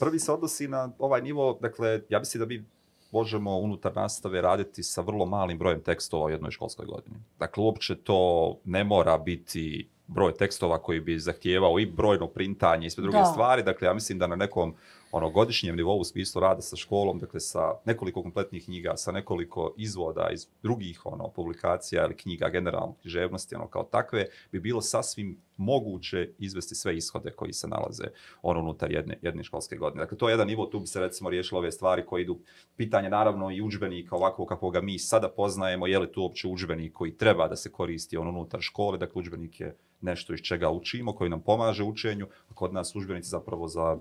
Prvi 0.00 0.18
se 0.18 0.32
odnosi 0.32 0.68
na 0.68 0.90
ovaj 0.98 1.22
nivo, 1.22 1.58
dakle, 1.60 2.00
ja 2.08 2.18
mislim 2.18 2.38
da 2.38 2.46
bi 2.46 2.64
možemo 3.12 3.58
unutar 3.58 3.96
nastave 3.96 4.40
raditi 4.40 4.82
sa 4.82 5.00
vrlo 5.00 5.26
malim 5.26 5.58
brojem 5.58 5.82
tekstova 5.82 6.26
u 6.26 6.30
jednoj 6.30 6.50
školskoj 6.50 6.86
godini. 6.86 7.16
Dakle, 7.38 7.64
uopće 7.64 7.94
to 7.94 8.56
ne 8.64 8.84
mora 8.84 9.18
biti 9.18 9.88
broj 10.14 10.34
tekstova 10.34 10.78
koji 10.82 11.00
bi 11.00 11.18
zahtijevao 11.18 11.78
i 11.78 11.86
brojno 11.86 12.26
printanje 12.26 12.86
i 12.86 12.90
sve 12.90 13.02
druge 13.02 13.18
da. 13.18 13.24
stvari. 13.24 13.62
Dakle, 13.62 13.86
ja 13.88 13.94
mislim 13.94 14.18
da 14.18 14.26
na 14.26 14.36
nekom 14.36 14.74
ono 15.12 15.30
godišnjem 15.30 15.76
nivou 15.76 15.98
u 15.98 16.04
smislu 16.04 16.40
rada 16.40 16.60
sa 16.60 16.76
školom, 16.76 17.18
dakle 17.18 17.40
sa 17.40 17.72
nekoliko 17.84 18.22
kompletnih 18.22 18.64
knjiga, 18.64 18.96
sa 18.96 19.12
nekoliko 19.12 19.74
izvoda 19.76 20.28
iz 20.32 20.46
drugih 20.62 21.06
ono 21.06 21.28
publikacija 21.28 22.04
ili 22.04 22.16
knjiga 22.16 22.48
generalno 22.48 22.94
književnosti 23.00 23.54
ono 23.54 23.66
kao 23.68 23.84
takve, 23.84 24.26
bi 24.52 24.60
bilo 24.60 24.80
sasvim 24.80 25.38
moguće 25.56 26.30
izvesti 26.38 26.74
sve 26.74 26.96
ishode 26.96 27.30
koji 27.30 27.52
se 27.52 27.68
nalaze 27.68 28.04
ono 28.42 28.60
unutar 28.60 28.92
jedne, 28.92 29.18
jedne 29.22 29.44
školske 29.44 29.76
godine. 29.76 30.02
Dakle, 30.02 30.18
to 30.18 30.28
je 30.28 30.32
jedan 30.32 30.46
nivo, 30.46 30.66
tu 30.66 30.80
bi 30.80 30.86
se 30.86 31.00
recimo 31.00 31.30
riješilo 31.30 31.58
ove 31.58 31.72
stvari 31.72 32.06
koje 32.06 32.22
idu, 32.22 32.38
pitanje 32.76 33.10
naravno 33.10 33.50
i 33.50 33.62
učbenika 33.62 34.16
ovako 34.16 34.46
kako 34.46 34.70
ga 34.70 34.80
mi 34.80 34.98
sada 34.98 35.28
poznajemo, 35.28 35.86
je 35.86 35.98
li 35.98 36.12
to 36.12 36.22
uopće 36.22 36.48
učbenik 36.48 36.92
koji 36.92 37.16
treba 37.16 37.48
da 37.48 37.56
se 37.56 37.72
koristi 37.72 38.16
ono 38.16 38.30
unutar 38.30 38.60
škole, 38.60 38.98
dakle 38.98 39.20
učbenik 39.20 39.60
je 39.60 39.76
nešto 40.00 40.34
iz 40.34 40.40
čega 40.40 40.70
učimo, 40.70 41.14
koji 41.14 41.30
nam 41.30 41.40
pomaže 41.40 41.84
učenju, 41.84 42.26
a 42.48 42.54
kod 42.54 42.72
nas 42.72 42.96
učbenici 42.96 43.28
zapravo 43.28 43.68
za 43.68 43.98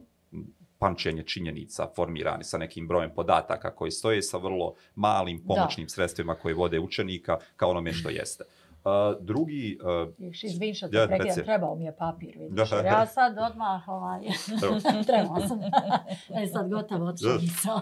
pamćenje 0.81 1.23
činjenica 1.23 1.87
formirani 1.95 2.43
sa 2.43 2.57
nekim 2.57 2.87
brojem 2.87 3.11
podataka 3.15 3.75
koji 3.75 3.91
stoje 3.91 4.21
sa 4.21 4.37
vrlo 4.37 4.73
malim 4.95 5.43
pomoćnim 5.47 5.85
da. 5.85 5.89
sredstvima 5.89 6.35
koje 6.35 6.53
vode 6.53 6.79
učenika 6.79 7.37
kao 7.55 7.69
onome 7.69 7.93
što 7.93 8.09
jeste. 8.09 8.43
Uh, 8.43 9.25
drugi... 9.25 9.77
Uh, 10.19 10.33
Izvin 10.43 10.75
što 10.75 10.87
te 10.87 10.97
ja, 10.97 11.07
prekidam, 11.07 11.43
trebao 11.43 11.75
mi 11.75 11.85
je 11.85 11.95
papir, 11.95 12.37
vidiš. 12.37 12.69
Da. 12.69 12.77
Ja 12.77 13.05
sad 13.05 13.37
odmah, 13.37 13.87
ovaj, 13.87 14.19
trebao 15.07 15.47
sam. 15.47 15.59
e 16.43 16.47
sad 16.47 16.69
gotovo, 16.69 17.05
otišao 17.05 17.33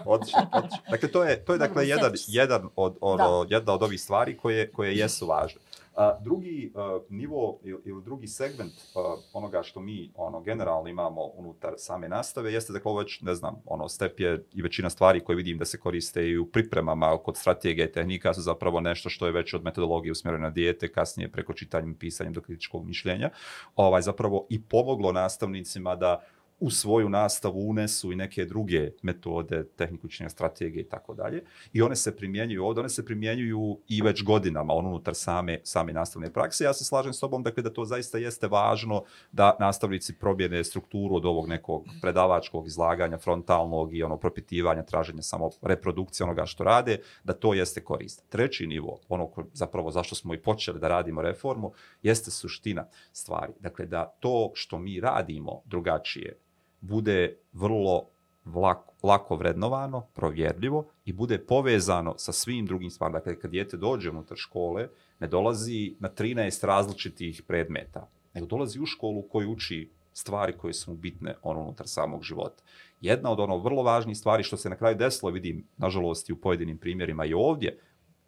Otišao, 0.06 0.42
otišao. 0.52 0.80
Dakle, 0.90 1.08
to 1.08 1.24
je, 1.24 1.44
to 1.44 1.52
je 1.52 1.58
dakle, 1.58 1.88
jedan, 1.88 2.12
jedan 2.26 2.68
od, 2.76 2.96
ono, 3.00 3.46
jedna 3.48 3.72
od 3.72 3.82
ovih 3.82 4.00
stvari 4.00 4.36
koje, 4.36 4.72
koje 4.72 4.96
jesu 4.96 5.26
važne. 5.26 5.60
A, 6.00 6.18
drugi 6.20 6.72
uh, 6.74 7.02
nivo 7.08 7.58
ili, 7.64 7.80
ili 7.84 8.02
drugi 8.02 8.26
segment 8.26 8.72
uh, 8.72 9.02
onoga 9.32 9.62
što 9.62 9.80
mi 9.80 10.12
ono 10.14 10.40
generalno 10.40 10.88
imamo 10.88 11.24
unutar 11.34 11.74
same 11.76 12.08
nastave 12.08 12.52
jeste 12.52 12.72
da 12.72 12.80
već 12.98 13.20
ne 13.20 13.34
znam 13.34 13.62
ono 13.66 13.88
step 13.88 14.20
je 14.20 14.44
i 14.52 14.62
većina 14.62 14.90
stvari 14.90 15.20
koje 15.20 15.36
vidim 15.36 15.58
da 15.58 15.64
se 15.64 15.78
koriste 15.78 16.28
i 16.28 16.38
u 16.38 16.46
pripremama 16.46 17.18
kod 17.18 17.36
strategije 17.36 17.86
i 17.86 17.92
tehnika 17.92 18.34
su 18.34 18.40
zapravo 18.40 18.80
nešto 18.80 19.08
što 19.08 19.26
je 19.26 19.32
već 19.32 19.54
od 19.54 19.64
metodologije 19.64 20.12
usmjereno 20.12 20.42
na 20.42 20.50
dijete 20.50 20.92
kasnije 20.92 21.32
preko 21.32 21.52
čitanja 21.52 21.90
i 21.90 21.94
pisanja 21.94 22.30
do 22.30 22.40
kritičkog 22.40 22.86
mišljenja. 22.86 23.30
Ovaj 23.76 24.02
zapravo 24.02 24.46
i 24.48 24.62
pomoglo 24.62 25.12
nastavnicima 25.12 25.96
da 25.96 26.22
u 26.60 26.70
svoju 26.70 27.08
nastavu 27.08 27.68
unesu 27.68 28.12
i 28.12 28.16
neke 28.16 28.44
druge 28.44 28.90
metode, 29.02 29.64
tehniku 29.76 30.06
učenja, 30.06 30.30
strategije 30.30 30.82
i 30.82 30.88
tako 30.88 31.14
dalje. 31.14 31.42
I 31.72 31.82
one 31.82 31.96
se 31.96 32.16
primjenjuju 32.16 32.64
ovdje, 32.64 32.80
one 32.80 32.88
se 32.88 33.04
primjenjuju 33.04 33.78
i 33.88 34.02
već 34.02 34.24
godinama 34.24 34.74
on 34.74 34.86
unutar 34.86 35.14
same, 35.14 35.60
same 35.64 35.92
nastavne 35.92 36.32
prakse. 36.32 36.64
Ja 36.64 36.72
se 36.74 36.84
slažem 36.84 37.12
s 37.12 37.20
tobom 37.20 37.42
dakle, 37.42 37.62
da 37.62 37.72
to 37.72 37.84
zaista 37.84 38.18
jeste 38.18 38.48
važno 38.48 39.04
da 39.32 39.56
nastavnici 39.60 40.18
probijene 40.18 40.64
strukturu 40.64 41.16
od 41.16 41.24
ovog 41.24 41.48
nekog 41.48 41.86
predavačkog 42.02 42.66
izlaganja, 42.66 43.18
frontalnog 43.18 43.96
i 43.96 44.02
ono 44.02 44.16
propitivanja, 44.16 44.82
traženja 44.82 45.22
samo 45.22 45.50
reprodukcije 45.62 46.24
onoga 46.24 46.46
što 46.46 46.64
rade, 46.64 46.98
da 47.24 47.32
to 47.32 47.54
jeste 47.54 47.84
korist. 47.84 48.24
Treći 48.28 48.66
nivo, 48.66 49.00
ono 49.08 49.26
ko, 49.26 49.44
zapravo 49.52 49.90
zašto 49.90 50.14
smo 50.14 50.34
i 50.34 50.42
počeli 50.42 50.80
da 50.80 50.88
radimo 50.88 51.22
reformu, 51.22 51.72
jeste 52.02 52.30
suština 52.30 52.86
stvari. 53.12 53.52
Dakle, 53.60 53.86
da 53.86 54.04
to 54.20 54.50
što 54.54 54.78
mi 54.78 55.00
radimo 55.00 55.62
drugačije, 55.64 56.38
bude 56.80 57.36
vrlo 57.52 58.08
lako, 58.54 58.94
lako 59.02 59.36
vrednovano, 59.36 60.06
provjerljivo 60.14 60.90
i 61.04 61.12
bude 61.12 61.38
povezano 61.38 62.14
sa 62.18 62.32
svim 62.32 62.66
drugim 62.66 62.90
stvarima. 62.90 63.18
Dakle, 63.18 63.40
kad 63.40 63.50
djete 63.50 63.76
dođe 63.76 64.10
unutar 64.10 64.36
škole, 64.36 64.88
ne 65.20 65.28
dolazi 65.28 65.96
na 65.98 66.10
13 66.10 66.66
različitih 66.66 67.42
predmeta, 67.46 68.08
nego 68.34 68.46
dolazi 68.46 68.80
u 68.80 68.86
školu 68.86 69.22
koji 69.22 69.46
uči 69.46 69.90
stvari 70.12 70.52
koje 70.58 70.74
su 70.74 70.90
mu 70.90 70.96
bitne 70.96 71.34
ono 71.42 71.60
unutar 71.60 71.88
samog 71.88 72.22
života. 72.22 72.62
Jedna 73.00 73.30
od 73.30 73.40
ono 73.40 73.58
vrlo 73.58 73.82
važnijih 73.82 74.18
stvari 74.18 74.42
što 74.42 74.56
se 74.56 74.70
na 74.70 74.76
kraju 74.76 74.96
desilo, 74.96 75.30
vidim, 75.30 75.66
nažalost, 75.76 76.28
i 76.28 76.32
u 76.32 76.40
pojedinim 76.40 76.78
primjerima 76.78 77.24
i 77.24 77.34
ovdje, 77.34 77.78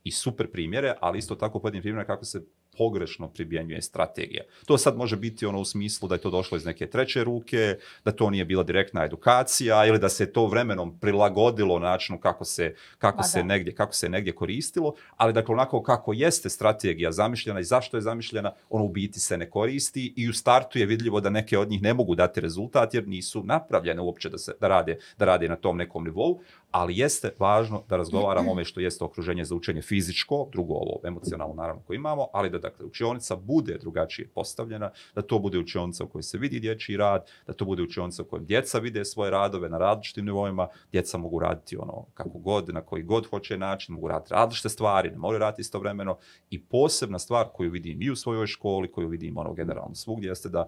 i 0.04 0.10
super 0.10 0.50
primjere, 0.50 0.94
ali 1.00 1.18
isto 1.18 1.34
tako 1.34 1.58
pojedinim 1.58 1.82
primjerima 1.82 2.06
kako 2.06 2.24
se 2.24 2.46
pogrešno 2.78 3.28
pribjenjuje 3.28 3.82
strategija. 3.82 4.42
To 4.66 4.78
sad 4.78 4.96
može 4.96 5.16
biti 5.16 5.46
ono 5.46 5.60
u 5.60 5.64
smislu 5.64 6.08
da 6.08 6.14
je 6.14 6.20
to 6.20 6.30
došlo 6.30 6.56
iz 6.56 6.64
neke 6.64 6.86
treće 6.86 7.24
ruke, 7.24 7.76
da 8.04 8.12
to 8.12 8.30
nije 8.30 8.44
bila 8.44 8.62
direktna 8.62 9.04
edukacija 9.04 9.86
ili 9.86 9.98
da 9.98 10.08
se 10.08 10.32
to 10.32 10.46
vremenom 10.46 10.98
prilagodilo 10.98 11.78
načinu 11.78 12.20
kako 12.20 12.44
se 12.44 12.74
kako 12.98 13.22
se 13.22 13.44
negdje 13.44 13.74
kako 13.74 13.94
se 13.94 14.08
negdje 14.08 14.32
koristilo, 14.34 14.94
ali 15.16 15.32
dakle 15.32 15.52
onako 15.52 15.82
kako 15.82 16.12
jeste 16.12 16.48
strategija 16.48 17.12
zamišljena 17.12 17.60
i 17.60 17.64
zašto 17.64 17.96
je 17.96 18.00
zamišljena, 18.00 18.52
ono 18.70 18.84
u 18.84 18.88
biti 18.88 19.20
se 19.20 19.36
ne 19.36 19.50
koristi 19.50 20.14
i 20.16 20.28
u 20.28 20.32
startu 20.32 20.78
je 20.78 20.86
vidljivo 20.86 21.20
da 21.20 21.30
neke 21.30 21.58
od 21.58 21.70
njih 21.70 21.82
ne 21.82 21.94
mogu 21.94 22.14
dati 22.14 22.40
rezultat 22.40 22.94
jer 22.94 23.08
nisu 23.08 23.42
napravljene 23.44 24.00
uopće 24.00 24.28
da 24.28 24.38
se 24.38 24.52
da 24.60 24.68
rade 24.68 24.98
da 25.18 25.24
rade 25.24 25.48
na 25.48 25.56
tom 25.56 25.76
nekom 25.76 26.04
nivou, 26.04 26.40
ali 26.72 26.98
jeste 26.98 27.30
važno 27.38 27.82
da 27.88 27.96
razgovaramo 27.96 28.50
o 28.50 28.52
ome 28.52 28.64
što 28.64 28.80
jeste 28.80 29.04
okruženje 29.04 29.44
za 29.44 29.54
učenje 29.54 29.82
fizičko, 29.82 30.48
drugo 30.52 30.74
ovo 30.74 31.00
emocionalno 31.04 31.54
naravno 31.54 31.82
koje 31.86 31.96
imamo, 31.96 32.26
ali 32.32 32.50
da 32.50 32.58
dakle 32.58 32.86
učionica 32.86 33.36
bude 33.36 33.78
drugačije 33.78 34.28
postavljena, 34.34 34.90
da 35.14 35.22
to 35.22 35.38
bude 35.38 35.58
učionica 35.58 36.04
u 36.04 36.08
kojoj 36.08 36.22
se 36.22 36.38
vidi 36.38 36.60
dječji 36.60 36.96
rad, 36.96 37.26
da 37.46 37.52
to 37.52 37.64
bude 37.64 37.82
učionica 37.82 38.22
u 38.22 38.24
kojoj 38.24 38.44
djeca 38.44 38.78
vide 38.78 39.04
svoje 39.04 39.30
radove 39.30 39.68
na 39.68 39.78
različitim 39.78 40.24
nivoima, 40.24 40.68
djeca 40.92 41.18
mogu 41.18 41.38
raditi 41.38 41.76
ono 41.76 42.06
kako 42.14 42.38
god, 42.38 42.68
na 42.68 42.80
koji 42.80 43.02
god 43.02 43.26
hoće 43.26 43.58
način, 43.58 43.94
mogu 43.94 44.08
raditi 44.08 44.34
različite 44.34 44.68
stvari, 44.68 45.10
ne 45.10 45.18
moraju 45.18 45.38
raditi 45.38 45.60
istovremeno. 45.60 46.18
I 46.50 46.62
posebna 46.62 47.18
stvar 47.18 47.46
koju 47.52 47.70
vidim 47.70 48.02
i 48.02 48.10
u 48.10 48.16
svojoj 48.16 48.46
školi, 48.46 48.92
koju 48.92 49.08
vidim 49.08 49.38
ono 49.38 49.52
generalno 49.52 49.94
svugdje 49.94 50.28
jeste 50.28 50.48
da 50.48 50.66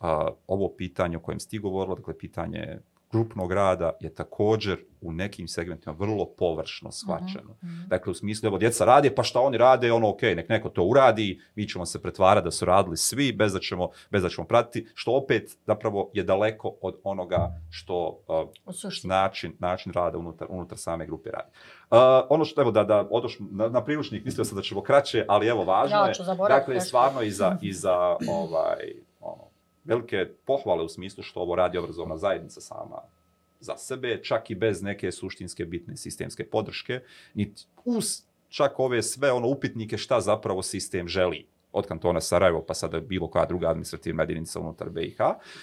a, 0.00 0.28
ovo 0.46 0.68
pitanje 0.76 1.16
o 1.16 1.20
kojem 1.20 1.40
ste 1.40 1.58
govorila, 1.58 1.96
dakle 1.96 2.18
pitanje 2.18 2.78
grupnog 3.12 3.52
rada 3.52 3.92
je 4.00 4.14
također 4.14 4.78
u 5.00 5.12
nekim 5.12 5.48
segmentima 5.48 5.96
vrlo 5.98 6.26
površno 6.38 6.88
mhm, 6.88 6.92
shvaćeno. 6.92 7.52
Mm 7.52 7.66
-hmm. 7.66 7.88
Dakle, 7.88 8.10
u 8.10 8.14
smislu, 8.14 8.46
evo, 8.46 8.58
djeca 8.58 8.84
rade, 8.84 9.14
pa 9.14 9.22
šta 9.22 9.40
oni 9.40 9.58
rade, 9.58 9.92
ono, 9.92 10.08
ok, 10.08 10.22
nek 10.22 10.48
neko 10.48 10.68
to 10.68 10.84
uradi, 10.84 11.40
mi 11.54 11.68
ćemo 11.68 11.86
se 11.86 12.02
pretvarati 12.02 12.44
da 12.44 12.50
su 12.50 12.64
radili 12.64 12.96
svi, 12.96 13.32
bez 13.32 13.52
da 13.52 13.58
ćemo, 13.58 13.90
bez 14.10 14.22
da 14.22 14.28
ćemo 14.28 14.46
pratiti, 14.46 14.90
što 14.94 15.12
opet 15.12 15.58
zapravo 15.66 16.10
je 16.14 16.22
daleko 16.22 16.74
od 16.80 16.96
onoga 17.04 17.60
što 17.70 18.24
uh, 18.28 19.04
način, 19.04 19.56
način 19.58 19.92
rada 19.92 20.18
unutar, 20.18 20.46
unutar 20.50 20.78
same 20.78 21.06
grupe 21.06 21.30
radi. 21.30 21.50
Uh, 21.90 21.98
ono 22.30 22.44
što, 22.44 22.60
evo, 22.60 22.70
da, 22.70 22.84
da 22.84 23.08
odoš 23.10 23.38
na, 23.40 23.68
na 23.68 23.84
priručnik, 23.84 24.24
mislio 24.24 24.44
sam 24.44 24.56
da 24.56 24.62
ćemo 24.62 24.82
kraće, 24.82 25.24
ali 25.28 25.46
evo, 25.46 25.64
važno 25.64 25.96
ja, 25.96 26.06
je, 26.06 26.14
dakle, 26.48 26.80
stvarno 26.80 27.22
i 27.22 27.30
za, 27.30 27.56
i 27.62 27.72
za 27.72 28.16
ovaj, 28.40 28.94
velike 29.84 30.26
pohvale 30.44 30.82
u 30.82 30.88
smislu 30.88 31.22
što 31.22 31.40
ovo 31.40 31.54
radi 31.54 31.78
obrazovna 31.78 32.16
zajednica 32.16 32.60
sama 32.60 32.96
za 33.60 33.76
sebe, 33.76 34.22
čak 34.22 34.50
i 34.50 34.54
bez 34.54 34.82
neke 34.82 35.12
suštinske 35.12 35.64
bitne 35.64 35.96
sistemske 35.96 36.46
podrške, 36.46 37.00
niti 37.34 37.64
uz 37.84 38.22
čak 38.48 38.80
ove 38.80 39.02
sve 39.02 39.32
ono 39.32 39.48
upitnike 39.48 39.98
šta 39.98 40.20
zapravo 40.20 40.62
sistem 40.62 41.08
želi 41.08 41.46
od 41.72 41.86
kantona 41.86 42.20
Sarajevo 42.20 42.64
pa 42.68 42.74
sada 42.74 43.00
bilo 43.00 43.28
koja 43.28 43.46
druga 43.46 43.68
administrativna 43.68 44.22
jedinica 44.22 44.60
unutar 44.60 44.90
BiH. 44.90 45.18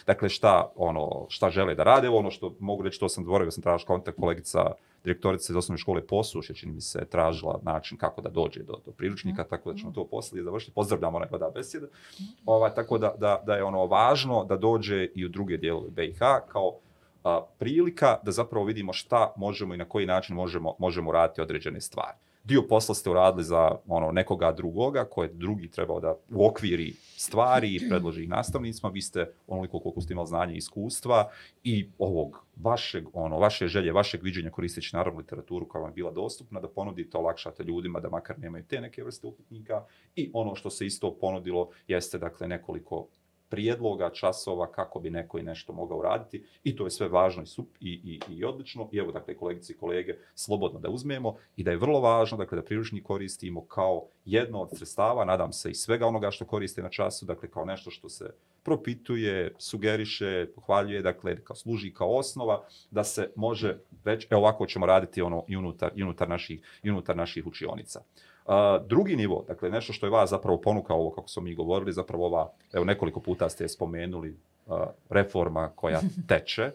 Dakle, 0.08 0.30
šta, 0.30 0.72
ono, 0.76 1.26
šta 1.30 1.50
žele 1.50 1.76
da 1.76 1.84
rade, 1.84 2.10
ono 2.10 2.32
što 2.32 2.56
mogu 2.60 2.84
reći, 2.84 3.00
to 3.00 3.10
sam 3.10 3.24
dvorio, 3.24 3.52
sam 3.52 3.64
tražio 3.64 3.86
kontakt 3.86 4.20
kolegica 4.20 4.72
direktorica 5.04 5.54
iz 5.54 5.58
osnovne 5.58 5.78
škole 5.78 6.08
Posuš, 6.08 6.50
je 6.50 6.56
čini 6.56 6.74
mi 6.74 6.82
se 6.82 7.06
tražila 7.06 7.60
način 7.64 7.98
kako 7.98 8.22
da 8.22 8.30
dođe 8.30 8.64
do, 8.64 8.74
do 8.86 8.92
priručnika, 8.92 9.44
mm. 9.44 9.48
tako 9.50 9.72
da 9.72 9.78
ćemo 9.78 9.92
to 9.92 10.08
poslije 10.08 10.44
završiti. 10.44 10.74
Pozdravljamo 10.74 11.18
onaj 11.18 11.30
da 11.40 11.52
besjede. 11.56 11.86
Mm. 11.86 12.24
Ovaj, 12.46 12.74
tako 12.76 12.98
da, 12.98 13.16
da, 13.18 13.44
da 13.46 13.56
je 13.56 13.64
ono 13.64 13.86
važno 13.86 14.46
da 14.46 14.58
dođe 14.58 15.08
i 15.16 15.26
u 15.26 15.30
druge 15.30 15.58
dijelove 15.58 15.90
BiH 15.90 16.20
kao 16.48 16.78
a, 17.24 17.42
prilika 17.60 18.18
da 18.24 18.32
zapravo 18.32 18.66
vidimo 18.66 18.94
šta 18.94 19.34
možemo 19.38 19.74
i 19.74 19.78
na 19.78 19.86
koji 19.86 20.06
način 20.06 20.36
možemo, 20.36 20.76
možemo 20.80 21.12
raditi 21.12 21.42
određene 21.42 21.82
stvari 21.82 22.18
dio 22.44 22.62
posla 22.70 22.96
ste 22.96 23.10
uradili 23.10 23.44
za 23.44 23.72
ono 23.88 24.12
nekoga 24.12 24.52
drugoga 24.52 25.06
koje 25.06 25.30
drugi 25.34 25.72
trebao 25.72 26.00
da 26.00 26.16
u 26.32 26.48
okviri 26.48 26.94
stvari 27.20 27.76
i 27.76 27.90
predloži 27.90 28.28
nastavnicima, 28.28 28.90
vi 28.90 29.02
ste 29.02 29.32
onoliko 29.48 29.80
koliko 29.80 30.02
ste 30.02 30.14
imali 30.14 30.28
znanje 30.28 30.54
i 30.54 30.58
iskustva 30.58 31.30
i 31.64 31.90
ovog 31.98 32.46
vašeg, 32.56 33.08
ono, 33.14 33.40
vaše 33.40 33.68
želje, 33.68 33.92
vašeg 33.92 34.24
viđenja 34.24 34.50
koristeći 34.50 34.96
naravno 34.96 35.20
literaturu 35.20 35.68
koja 35.68 35.82
vam 35.82 35.92
je 35.92 35.96
bila 35.96 36.12
dostupna, 36.12 36.60
da 36.60 36.68
ponudite, 36.68 37.18
olakšate 37.18 37.64
ljudima 37.64 38.00
da 38.00 38.10
makar 38.10 38.40
nemaju 38.40 38.64
te 38.64 38.82
neke 38.82 39.04
vrste 39.04 39.28
upitnika. 39.28 39.84
I 40.16 40.30
ono 40.34 40.56
što 40.56 40.70
se 40.70 40.86
isto 40.86 41.16
ponudilo 41.22 41.70
jeste 41.88 42.18
dakle 42.18 42.48
nekoliko 42.48 43.08
prijedloga, 43.50 44.10
časova, 44.10 44.72
kako 44.72 45.00
bi 45.00 45.10
neko 45.10 45.40
i 45.40 45.44
nešto 45.44 45.74
mogao 45.74 45.98
uraditi. 45.98 46.44
I 46.64 46.76
to 46.76 46.86
je 46.86 46.92
sve 46.92 47.08
važno 47.08 47.44
i, 47.44 47.46
sup, 47.46 47.68
i, 47.80 47.94
i, 48.04 48.36
i 48.36 48.46
odlično. 48.46 48.90
I 48.92 48.98
evo, 48.98 49.12
dakle, 49.12 49.38
kolegice 49.38 49.74
i 49.74 49.78
kolege, 49.78 50.16
slobodno 50.36 50.80
da 50.80 50.90
uzmemo 50.90 51.36
i 51.56 51.64
da 51.64 51.72
je 51.72 51.78
vrlo 51.78 52.00
važno, 52.00 52.38
dakle, 52.38 52.56
da 52.56 52.64
priručnik 52.64 53.04
koristimo 53.04 53.66
kao 53.66 54.08
jedno 54.26 54.62
od 54.62 54.70
sredstava, 54.78 55.26
nadam 55.26 55.54
se 55.54 55.72
i 55.72 55.76
svega 55.76 56.08
onoga 56.08 56.32
što 56.32 56.46
koriste 56.46 56.82
na 56.82 56.90
času, 56.90 57.26
dakle, 57.26 57.50
kao 57.52 57.66
nešto 57.66 57.92
što 57.92 58.10
se 58.10 58.34
propituje, 58.64 59.54
sugeriše, 59.58 60.48
pohvaljuje, 60.56 61.02
dakle, 61.02 61.44
kao 61.44 61.56
služi 61.56 61.94
kao 61.94 62.18
osnova, 62.18 62.64
da 62.92 63.04
se 63.04 63.32
može 63.36 63.78
već 64.04 64.28
evo 64.30 64.42
ovako 64.42 64.66
ćemo 64.66 64.86
raditi 64.86 65.22
ono 65.22 65.44
i 65.48 65.58
unutar, 65.58 65.92
i 65.96 66.04
unutar, 66.04 66.30
naših, 66.30 66.62
i 66.84 66.90
unutar 66.90 67.18
naših 67.18 67.48
učionica. 67.48 68.02
Uh, 68.50 68.88
drugi 68.88 69.16
nivo, 69.16 69.46
dakle 69.48 69.70
nešto 69.70 69.94
što 69.94 70.06
je 70.06 70.10
vas 70.10 70.30
zapravo 70.30 70.62
ponukao 70.62 70.98
ovo 70.98 71.12
kako 71.12 71.28
smo 71.28 71.44
mi 71.44 71.56
govorili, 71.56 71.94
zapravo 71.94 72.26
ova, 72.26 72.52
evo 72.74 72.86
nekoliko 72.86 73.20
puta 73.20 73.50
ste 73.50 73.68
spomenuli, 73.68 74.38
uh, 74.66 74.80
reforma 75.10 75.72
koja 75.76 76.00
teče, 76.30 76.72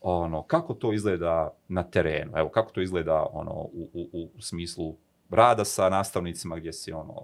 ono, 0.00 0.42
kako 0.42 0.74
to 0.74 0.92
izgleda 0.92 1.54
na 1.68 1.82
terenu, 1.82 2.32
evo 2.36 2.48
kako 2.48 2.72
to 2.72 2.80
izgleda 2.80 3.26
ono, 3.32 3.52
u, 3.52 3.88
u, 3.92 4.28
u 4.36 4.42
smislu 4.42 4.94
rada 5.30 5.64
sa 5.64 5.88
nastavnicima 5.88 6.56
gdje 6.56 6.72
si 6.72 6.92
ono, 6.92 7.22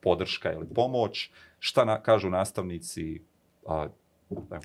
podrška 0.00 0.52
ili 0.52 0.66
pomoć, 0.74 1.30
šta 1.58 1.84
na, 1.84 2.02
kažu 2.02 2.30
nastavnici, 2.30 3.22
uh, 3.62 3.86
evo. 4.30 4.62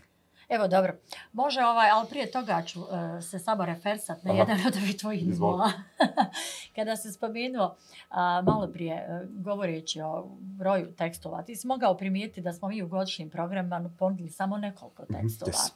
Evo, 0.50 0.68
dobro. 0.68 0.93
Može 1.34 1.62
ovaj, 1.62 1.89
ali 1.89 2.08
prije 2.10 2.32
toga 2.32 2.62
ću 2.66 2.82
uh, 2.82 2.88
se 3.22 3.39
samo 3.39 3.66
refersat 3.66 4.24
na 4.24 4.32
Aha. 4.32 4.39
jedan 4.39 4.58
od 4.68 4.76
ovih 4.76 4.98
tvojih 4.98 5.36
zvola. 5.36 5.72
Kada 6.76 6.95
se 6.95 7.12
spomenuo 7.12 7.66
uh, 7.66 8.18
malo 8.43 8.70
prije 8.74 9.08
uh, 9.10 9.43
govoreći 9.43 10.02
o 10.02 10.28
broju 10.39 10.95
tekstova, 10.95 11.43
ti 11.43 11.56
si 11.56 11.68
mogao 11.68 11.98
primijeti 11.98 12.41
da 12.41 12.54
smo 12.54 12.68
mi 12.68 12.84
u 12.84 12.88
godišnjim 12.88 13.30
programima 13.30 13.89
ponudili 14.00 14.30
samo 14.30 14.58
nekoliko 14.58 15.04
mhm, 15.04 15.14
tekstova. 15.14 15.52
Yes. 15.52 15.72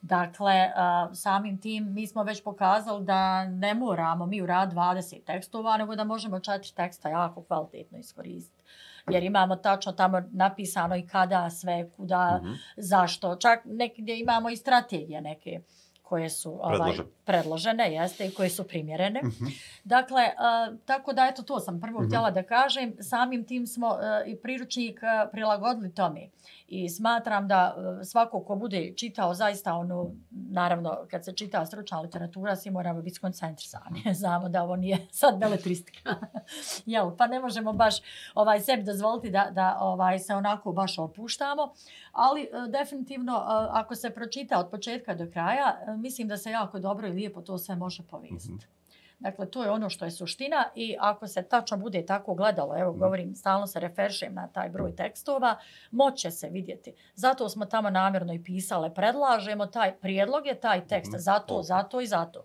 Dakle, 0.00 0.52
uh, 0.54 1.16
samim 1.16 1.60
tim 1.60 1.92
mi 1.92 2.06
smo 2.06 2.22
već 2.22 2.42
pokazali 2.42 3.04
da 3.04 3.44
ne 3.44 3.74
moramo 3.74 4.26
mi 4.26 4.42
u 4.42 4.46
rad 4.46 4.72
20 4.72 5.24
tekstova, 5.24 5.76
nego 5.76 5.96
da 5.96 6.04
možemo 6.04 6.40
četiri 6.40 6.72
teksta 6.74 7.08
jako 7.08 7.42
kvalitetno 7.42 7.98
iskoristiti 7.98 8.63
jer 9.10 9.22
imamo 9.22 9.56
tačno 9.56 9.92
tamo 9.92 10.22
napisano 10.32 10.96
i 10.96 11.06
kada 11.06 11.50
sve, 11.50 11.90
kuda, 11.90 12.40
mm 12.42 12.46
-hmm. 12.46 12.56
zašto. 12.76 13.36
Čak 13.36 13.60
nekdje 13.64 14.20
imamo 14.20 14.50
i 14.50 14.56
strategije 14.56 15.20
neke 15.20 15.60
koje 16.04 16.30
su 16.30 16.58
ovaj, 16.62 16.92
predložene, 17.24 17.92
jeste, 17.92 18.26
i 18.26 18.34
koje 18.34 18.50
su 18.50 18.64
primjerene. 18.64 19.20
Mhm. 19.24 19.44
Dakle, 19.84 20.22
uh, 20.22 20.78
tako 20.84 21.12
da 21.12 21.26
eto 21.30 21.42
to 21.42 21.60
sam 21.60 21.80
prvo 21.80 22.00
Mhm. 22.00 22.08
htjela 22.08 22.30
da 22.30 22.42
kažem, 22.42 22.94
samim 23.00 23.44
tim 23.44 23.66
smo 23.66 23.88
uh, 23.88 23.94
i 24.26 24.36
priručnik 24.36 25.00
uh, 25.02 25.30
prilagodili 25.32 25.94
tome. 25.94 26.28
I 26.68 26.88
smatram 26.88 27.48
da 27.48 27.74
uh, 27.76 28.06
svako 28.06 28.40
ko 28.40 28.54
bude 28.56 28.92
čitao 28.96 29.34
zaista 29.34 29.74
ono, 29.74 30.10
naravno 30.30 30.98
kad 31.10 31.24
se 31.24 31.32
čita 31.32 31.66
stručna 31.66 32.00
literatura, 32.00 32.56
svi 32.56 32.70
moramo 32.70 33.02
biti 33.02 33.14
skoncentrisani. 33.14 34.02
Znamo 34.20 34.48
da 34.48 34.62
ovo 34.62 34.76
nije 34.76 35.06
sad 35.10 35.38
beletristika. 35.38 36.14
Jel, 36.86 37.16
pa 37.16 37.26
ne 37.26 37.40
možemo 37.40 37.72
baš 37.72 37.94
ovaj 38.34 38.60
sebi 38.60 38.82
dozvoliti 38.82 39.30
da, 39.30 39.48
da 39.50 39.76
ovaj 39.80 40.18
se 40.18 40.34
onako 40.34 40.72
baš 40.72 40.98
opuštamo, 40.98 41.72
ali 42.12 42.48
uh, 42.52 42.70
definitivno 42.70 43.36
uh, 43.36 43.44
ako 43.70 43.94
se 43.94 44.10
pročita 44.10 44.58
od 44.58 44.70
početka 44.70 45.14
do 45.14 45.26
kraja, 45.32 45.76
mislim 45.94 46.28
da 46.28 46.36
se 46.36 46.50
jako 46.50 46.78
dobro 46.78 47.08
i 47.08 47.12
lijepo 47.12 47.40
to 47.42 47.58
sve 47.58 47.76
može 47.76 48.02
povezati. 48.02 48.48
Mhm. 48.50 48.74
Dakle, 49.20 49.46
to 49.46 49.64
je 49.64 49.70
ono 49.70 49.90
što 49.90 50.04
je 50.04 50.10
suština 50.10 50.64
i 50.74 50.96
ako 51.00 51.26
se 51.26 51.42
tačno 51.44 51.76
bude 51.76 52.06
tako 52.06 52.34
gledalo, 52.34 52.78
evo 52.78 52.90
Mhm. 52.90 53.00
govorim, 53.00 53.34
stalno 53.34 53.66
se 53.66 53.80
referšem 53.80 54.34
na 54.34 54.48
taj 54.48 54.68
broj 54.68 54.96
tekstova, 54.96 55.56
moće 55.90 56.30
se 56.30 56.48
vidjeti. 56.48 56.92
Zato 57.14 57.48
smo 57.48 57.64
tamo 57.64 57.90
namjerno 57.90 58.32
i 58.34 58.42
pisale, 58.42 58.94
predlažemo 58.94 59.66
taj 59.66 59.94
prijedlog 59.94 60.46
je 60.46 60.54
taj 60.56 60.86
tekst, 60.86 61.12
Mhm. 61.12 61.18
zato, 61.18 61.54
Ok. 61.54 61.64
zato 61.64 62.00
i 62.00 62.06
zato. 62.06 62.44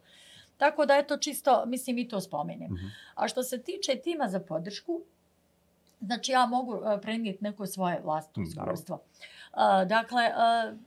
Tako 0.58 0.86
da 0.86 0.94
je 0.94 1.08
to 1.08 1.18
čisto, 1.18 1.64
mislim 1.66 1.98
i 1.98 2.08
to 2.08 2.22
spomenem. 2.22 2.74
Mhm. 2.74 2.86
A 3.16 3.28
što 3.28 3.44
se 3.44 3.58
tiče 3.60 3.96
tima 3.96 4.28
za 4.28 4.40
podršku, 4.40 5.02
znači 6.02 6.32
ja 6.32 6.46
mogu 6.46 6.74
uh, 6.74 6.82
prenijeti 7.02 7.44
neko 7.44 7.66
svoje 7.66 8.02
vlastno 8.02 8.34
Mm, 8.38 8.44
iskustvo. 8.44 8.96
Uh, 8.96 9.60
dakle, 9.88 10.22
uh, 10.28 10.78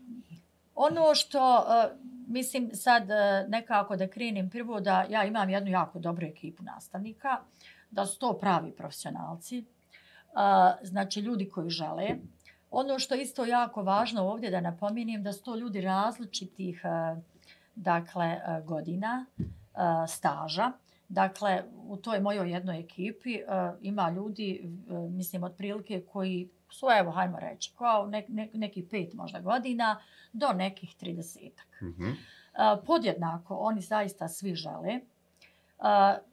ono 0.75 1.15
što, 1.15 1.59
e, 1.59 1.97
mislim 2.27 2.71
sad 2.75 3.11
e, 3.11 3.47
nekako 3.49 3.97
da 3.97 4.09
krenem 4.09 4.51
prvo 4.51 4.81
da 4.81 5.07
ja 5.11 5.25
imam 5.25 5.51
jednu 5.51 5.71
jako 5.71 5.99
dobru 5.99 6.27
ekipu 6.27 6.63
nastavnika, 6.63 7.41
da 7.91 8.07
su 8.07 8.19
to 8.19 8.33
pravi 8.33 8.73
profesionalci, 8.73 9.59
uh, 9.59 9.65
znači 10.83 11.21
ljudi 11.21 11.49
koji 11.49 11.71
žele. 11.71 12.09
Ono 12.71 12.99
što 12.99 13.15
je 13.15 13.23
isto 13.23 13.45
jako 13.45 13.83
važno 13.83 14.23
ovdje 14.23 14.51
da 14.51 14.61
napominjem 14.61 15.23
da 15.23 15.33
su 15.33 15.43
to 15.43 15.57
ljudi 15.57 15.81
različitih 15.81 16.83
dakle, 17.75 18.41
godina, 18.65 19.27
staža. 20.09 20.73
Dakle, 21.09 21.65
u 21.89 21.97
toj 21.97 22.21
mojoj 22.21 22.51
jednoj 22.53 22.81
ekipi 22.81 23.39
ima 23.83 24.11
ljudi, 24.11 24.71
mislim, 25.11 25.45
otprilike 25.45 26.01
koji 26.13 26.49
su, 26.73 26.87
evo, 26.99 27.11
hajmo 27.11 27.39
reći, 27.41 27.73
kao 27.79 28.07
ne, 28.07 28.25
ne, 28.29 28.49
neki 28.55 28.89
pet 28.91 29.15
možda 29.15 29.41
godina 29.41 30.01
do 30.33 30.49
nekih 30.53 30.97
30 31.01 31.51
Mhm. 31.83 32.11
Podjednako, 32.87 33.57
oni 33.57 33.81
zaista 33.81 34.29
svi 34.29 34.55
žele. 34.55 35.01
Uh, 35.83 35.89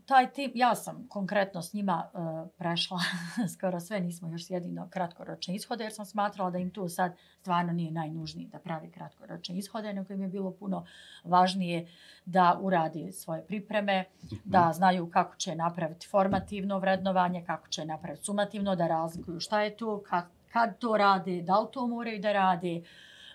taj 0.05 0.31
tim, 0.31 0.51
ja 0.55 0.75
sam 0.75 1.07
konkretno 1.07 1.61
s 1.61 1.73
njima 1.73 2.09
uh, 2.13 2.49
prešla 2.57 2.99
skoro 3.57 3.79
sve, 3.79 3.99
nismo 3.99 4.29
još 4.29 4.49
jedino 4.49 4.87
kratkoročne 4.89 5.55
ishode, 5.55 5.83
jer 5.83 5.93
sam 5.93 6.05
smatrala 6.05 6.51
da 6.51 6.57
im 6.57 6.71
tu 6.71 6.89
sad 6.89 7.15
stvarno 7.39 7.73
nije 7.73 7.91
najnužniji 7.91 8.47
da 8.47 8.59
pravi 8.59 8.91
kratkoročne 8.91 9.57
ishode, 9.57 9.93
nego 9.93 10.13
im 10.13 10.21
je 10.21 10.27
bilo 10.27 10.51
puno 10.51 10.85
važnije 11.23 11.87
da 12.25 12.57
uradi 12.61 13.11
svoje 13.11 13.45
pripreme, 13.45 14.05
da 14.45 14.71
znaju 14.73 15.11
kako 15.11 15.35
će 15.35 15.55
napraviti 15.55 16.07
formativno 16.07 16.79
vrednovanje, 16.79 17.43
kako 17.45 17.67
će 17.67 17.85
napraviti 17.85 18.25
sumativno, 18.25 18.75
da 18.75 18.87
razlikuju 18.87 19.39
šta 19.39 19.61
je 19.61 19.77
to, 19.77 20.03
kad, 20.09 20.23
kad 20.53 20.77
to 20.77 20.97
rade, 20.97 21.41
da 21.41 21.59
li 21.59 21.67
to 21.71 21.87
moraju 21.87 22.19
da 22.19 22.33
rade 22.33 22.81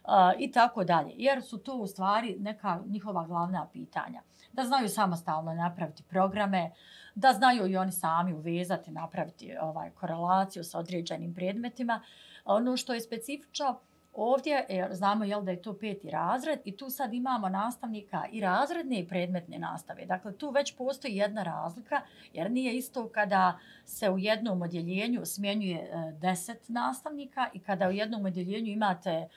uh, 0.05 0.11
i 0.39 0.53
tako 0.53 0.85
dalje. 0.85 1.13
Jer 1.17 1.43
su 1.43 1.59
to 1.59 1.77
u 1.77 1.87
stvari 1.87 2.37
neka 2.39 2.81
njihova 2.87 3.27
glavna 3.27 3.67
pitanja. 3.73 4.23
Da 4.55 4.65
znaju 4.65 4.89
samostalno 4.89 5.55
napraviti 5.55 6.03
programe, 6.03 6.71
da 7.15 7.33
znaju 7.33 7.67
i 7.67 7.77
oni 7.77 7.93
sami 7.93 8.35
uvezati, 8.35 8.91
napraviti 8.91 9.57
ovaj 9.61 9.91
korelaciju 9.91 10.65
sa 10.65 10.79
određenim 10.79 11.35
predmetima. 11.35 12.01
Ono 12.45 12.77
što 12.77 12.95
je 12.95 13.01
specifično 13.01 13.81
ovdje, 14.13 14.67
jer 14.69 14.95
znamo 14.95 15.25
jel 15.25 15.43
da 15.43 15.51
je 15.51 15.63
to 15.63 15.79
peti 15.79 16.11
razred 16.11 16.59
i 16.65 16.77
tu 16.77 16.91
sad 16.91 17.15
imamo 17.15 17.49
nastavnika 17.49 18.27
i 18.33 18.41
razredne 18.41 18.99
i 18.99 19.09
predmetne 19.09 19.59
nastave. 19.59 20.07
Dakle, 20.07 20.37
tu 20.39 20.51
već 20.51 20.77
postoji 20.77 21.17
jedna 21.17 21.43
razlika, 21.43 22.01
jer 22.33 22.51
nije 22.51 22.77
isto 22.77 23.09
kada 23.09 23.59
se 23.85 24.11
u 24.11 24.19
jednom 24.19 24.63
odjeljenju 24.63 25.21
smjenjuje 25.25 25.79
e, 25.79 26.13
deset 26.13 26.69
nastavnika 26.69 27.49
i 27.53 27.59
kada 27.59 27.89
u 27.89 27.93
jednom 27.93 28.25
odjeljenju 28.25 28.73
imate 28.73 29.11
e, 29.11 29.29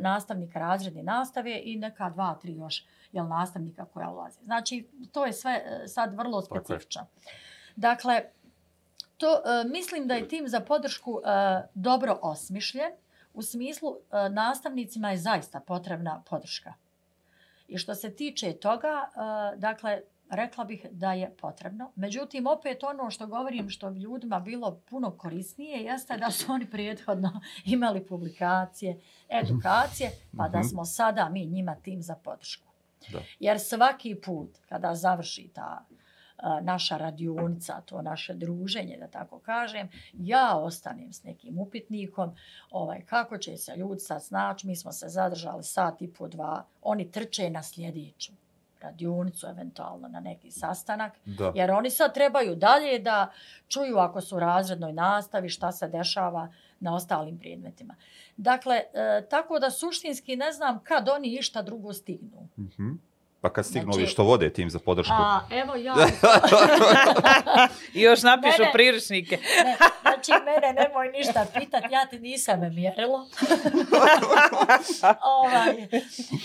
nastavnika 0.00 0.58
razredne 0.58 1.02
nastave 1.02 1.60
i 1.64 1.76
neka 1.76 2.10
dva, 2.10 2.34
tri 2.34 2.54
još 2.54 2.86
jel, 3.14 3.28
nastavnika 3.28 3.84
koja 3.84 4.10
ulazi. 4.10 4.44
Znači, 4.44 4.88
to 5.12 5.26
je 5.26 5.32
sve 5.32 5.52
e, 5.52 5.88
sad 5.88 6.14
vrlo 6.14 6.42
specifično. 6.42 7.06
Dakle, 7.76 8.22
to, 9.16 9.26
e, 9.26 9.68
mislim 9.68 10.06
da 10.08 10.14
je 10.14 10.28
tim 10.28 10.48
za 10.48 10.60
podršku 10.60 11.20
e, 11.24 11.28
dobro 11.74 12.18
osmišljen. 12.22 12.92
U 13.34 13.42
smislu, 13.42 13.96
e, 14.12 14.28
nastavnicima 14.28 15.10
je 15.10 15.18
zaista 15.18 15.60
potrebna 15.60 16.22
podrška. 16.30 16.74
I 17.68 17.78
što 17.78 17.94
se 17.94 18.16
tiče 18.16 18.52
toga, 18.52 19.08
e, 19.54 19.56
dakle, 19.56 20.00
rekla 20.30 20.64
bih 20.64 20.86
da 20.90 21.12
je 21.12 21.30
potrebno. 21.36 21.92
Međutim, 21.96 22.46
opet 22.46 22.82
ono 22.84 23.10
što 23.10 23.26
govorim 23.26 23.70
što 23.70 23.90
bi 23.90 24.00
ljudima 24.00 24.40
bilo 24.40 24.80
puno 24.90 25.10
korisnije 25.10 25.82
jeste 25.82 26.16
da 26.16 26.30
su 26.30 26.52
oni 26.52 26.70
prijethodno 26.70 27.40
imali 27.64 28.06
publikacije, 28.06 29.00
edukacije, 29.28 30.10
pa 30.36 30.48
da 30.48 30.58
Mhm. 30.58 30.68
smo 30.68 30.84
sada 30.84 31.28
mi 31.28 31.46
njima 31.46 31.74
tim 31.74 32.02
za 32.02 32.14
podršku. 32.14 32.73
Da. 33.12 33.18
Jer 33.38 33.60
svaki 33.60 34.14
put 34.14 34.58
kada 34.68 34.94
završi 34.94 35.50
ta 35.54 35.84
naša 36.62 36.96
radionica, 36.96 37.80
to 37.80 38.02
naše 38.02 38.34
druženje, 38.34 38.96
da 39.00 39.06
tako 39.06 39.38
kažem, 39.38 39.88
ja 40.12 40.56
ostanem 40.56 41.12
s 41.12 41.22
nekim 41.22 41.58
upitnikom, 41.58 42.36
ovaj, 42.70 43.04
kako 43.06 43.38
će 43.38 43.56
se 43.56 43.76
ljudi 43.76 44.00
sad 44.00 44.24
snaći, 44.24 44.66
mi 44.66 44.76
smo 44.76 44.92
se 44.92 45.08
zadržali 45.08 45.62
sat 45.64 46.02
i 46.02 46.12
po 46.12 46.28
dva, 46.28 46.64
oni 46.82 47.10
trče 47.10 47.50
na 47.50 47.62
sljedeću 47.62 48.32
radionicu, 48.80 49.46
eventualno 49.46 50.08
na 50.08 50.20
neki 50.20 50.50
sastanak, 50.50 51.12
Da. 51.24 51.52
jer 51.54 51.70
oni 51.70 51.90
sad 51.90 52.14
trebaju 52.14 52.56
dalje 52.56 52.98
da 52.98 53.32
čuju 53.68 53.98
ako 53.98 54.20
su 54.20 54.36
u 54.36 54.40
razrednoj 54.40 54.92
nastavi 54.92 55.48
šta 55.48 55.72
se 55.72 55.88
dešava 55.88 56.48
na 56.84 56.94
ostalim 56.94 57.38
predmetima. 57.38 57.94
Dakle, 58.36 58.76
e, 58.76 59.26
tako 59.30 59.58
da 59.58 59.70
suštinski 59.70 60.36
ne 60.36 60.52
znam 60.52 60.80
kad 60.84 61.08
oni 61.08 61.34
išta 61.34 61.62
drugo 61.62 61.92
stignu. 61.92 62.48
Mhm. 62.58 62.90
Pa 63.44 63.50
kad 63.50 63.66
stignu 63.66 63.92
Znači- 63.92 63.98
ovi 63.98 64.06
što 64.06 64.24
vode 64.24 64.52
tim 64.52 64.70
za 64.70 64.78
podršku. 64.78 65.14
A 65.14 65.40
evo 65.50 65.74
ja, 65.76 65.94
I 67.94 68.00
još 68.08 68.22
napišu 68.22 68.62
Mene- 68.62 68.72
priručnike. 68.72 69.36
ne, 69.64 69.76
znači 70.02 70.32
mene 70.44 70.82
nemoj 70.82 71.08
ništa 71.08 71.46
pitat, 71.54 71.84
ja 71.90 72.06
ti 72.06 72.18
nisam 72.18 72.60
me 72.60 72.70
mjerilo. 72.70 73.18
ovaj, 75.40 75.88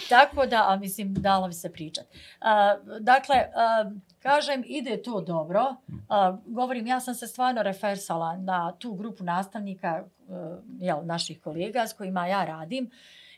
tako 0.10 0.46
da, 0.46 0.66
a 0.68 0.76
mislim, 0.76 1.14
dalo 1.14 1.48
bi 1.48 1.54
se 1.54 1.72
pričat. 1.72 2.06
A, 2.42 2.78
dakle, 3.00 3.36
a, 3.36 3.92
kažem, 4.22 4.64
ide 4.66 5.02
to 5.02 5.22
dobro. 5.22 5.76
A, 6.10 6.38
govorim, 6.46 6.88
ja 6.88 7.00
sam 7.00 7.16
se 7.16 7.28
stvarno 7.28 7.64
refersala 7.64 8.38
na 8.38 8.72
tu 8.72 8.94
grupu 8.94 9.24
nastavnika, 9.24 10.04
a, 10.30 10.58
jel, 10.80 10.98
naših 11.04 11.42
kolega 11.42 11.88
s 11.88 11.94
kojima 11.94 12.28
ja 12.28 12.46
radim. 12.46 12.90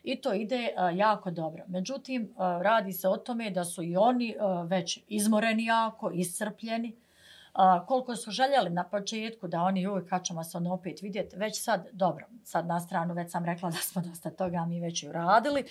I 0.04 0.20
to 0.20 0.32
ide 0.34 0.56
e, 0.56 0.72
jako 0.94 1.30
dobro. 1.30 1.64
Međutim, 1.66 2.22
e, 2.22 2.28
radi 2.62 2.92
se 2.92 3.08
o 3.08 3.16
tome 3.16 3.50
da 3.50 3.64
su 3.64 3.82
i 3.82 3.96
oni 3.96 4.30
e, 4.30 4.36
već 4.66 5.00
izmoreni 5.08 5.64
jako, 5.64 6.10
iscrpljeni. 6.10 6.96
A, 7.54 7.86
koliko 7.86 8.16
su 8.16 8.30
željeli 8.30 8.70
na 8.70 8.84
početku 8.84 9.48
da 9.48 9.62
oni, 9.62 9.82
joj, 9.82 10.06
kad 10.06 10.24
ćemo 10.24 10.44
se 10.44 10.56
ono 10.56 10.74
opet 10.74 11.02
vidjeti, 11.02 11.36
već 11.36 11.62
sad, 11.62 11.88
dobro, 11.92 12.26
sad 12.44 12.66
na 12.66 12.80
stranu 12.80 13.14
već 13.14 13.30
sam 13.30 13.44
rekla 13.44 13.70
da 13.70 13.76
smo 13.76 14.02
dosta 14.02 14.30
toga 14.30 14.64
mi 14.64 14.80
već 14.80 15.02
i 15.02 15.08
uradili. 15.08 15.64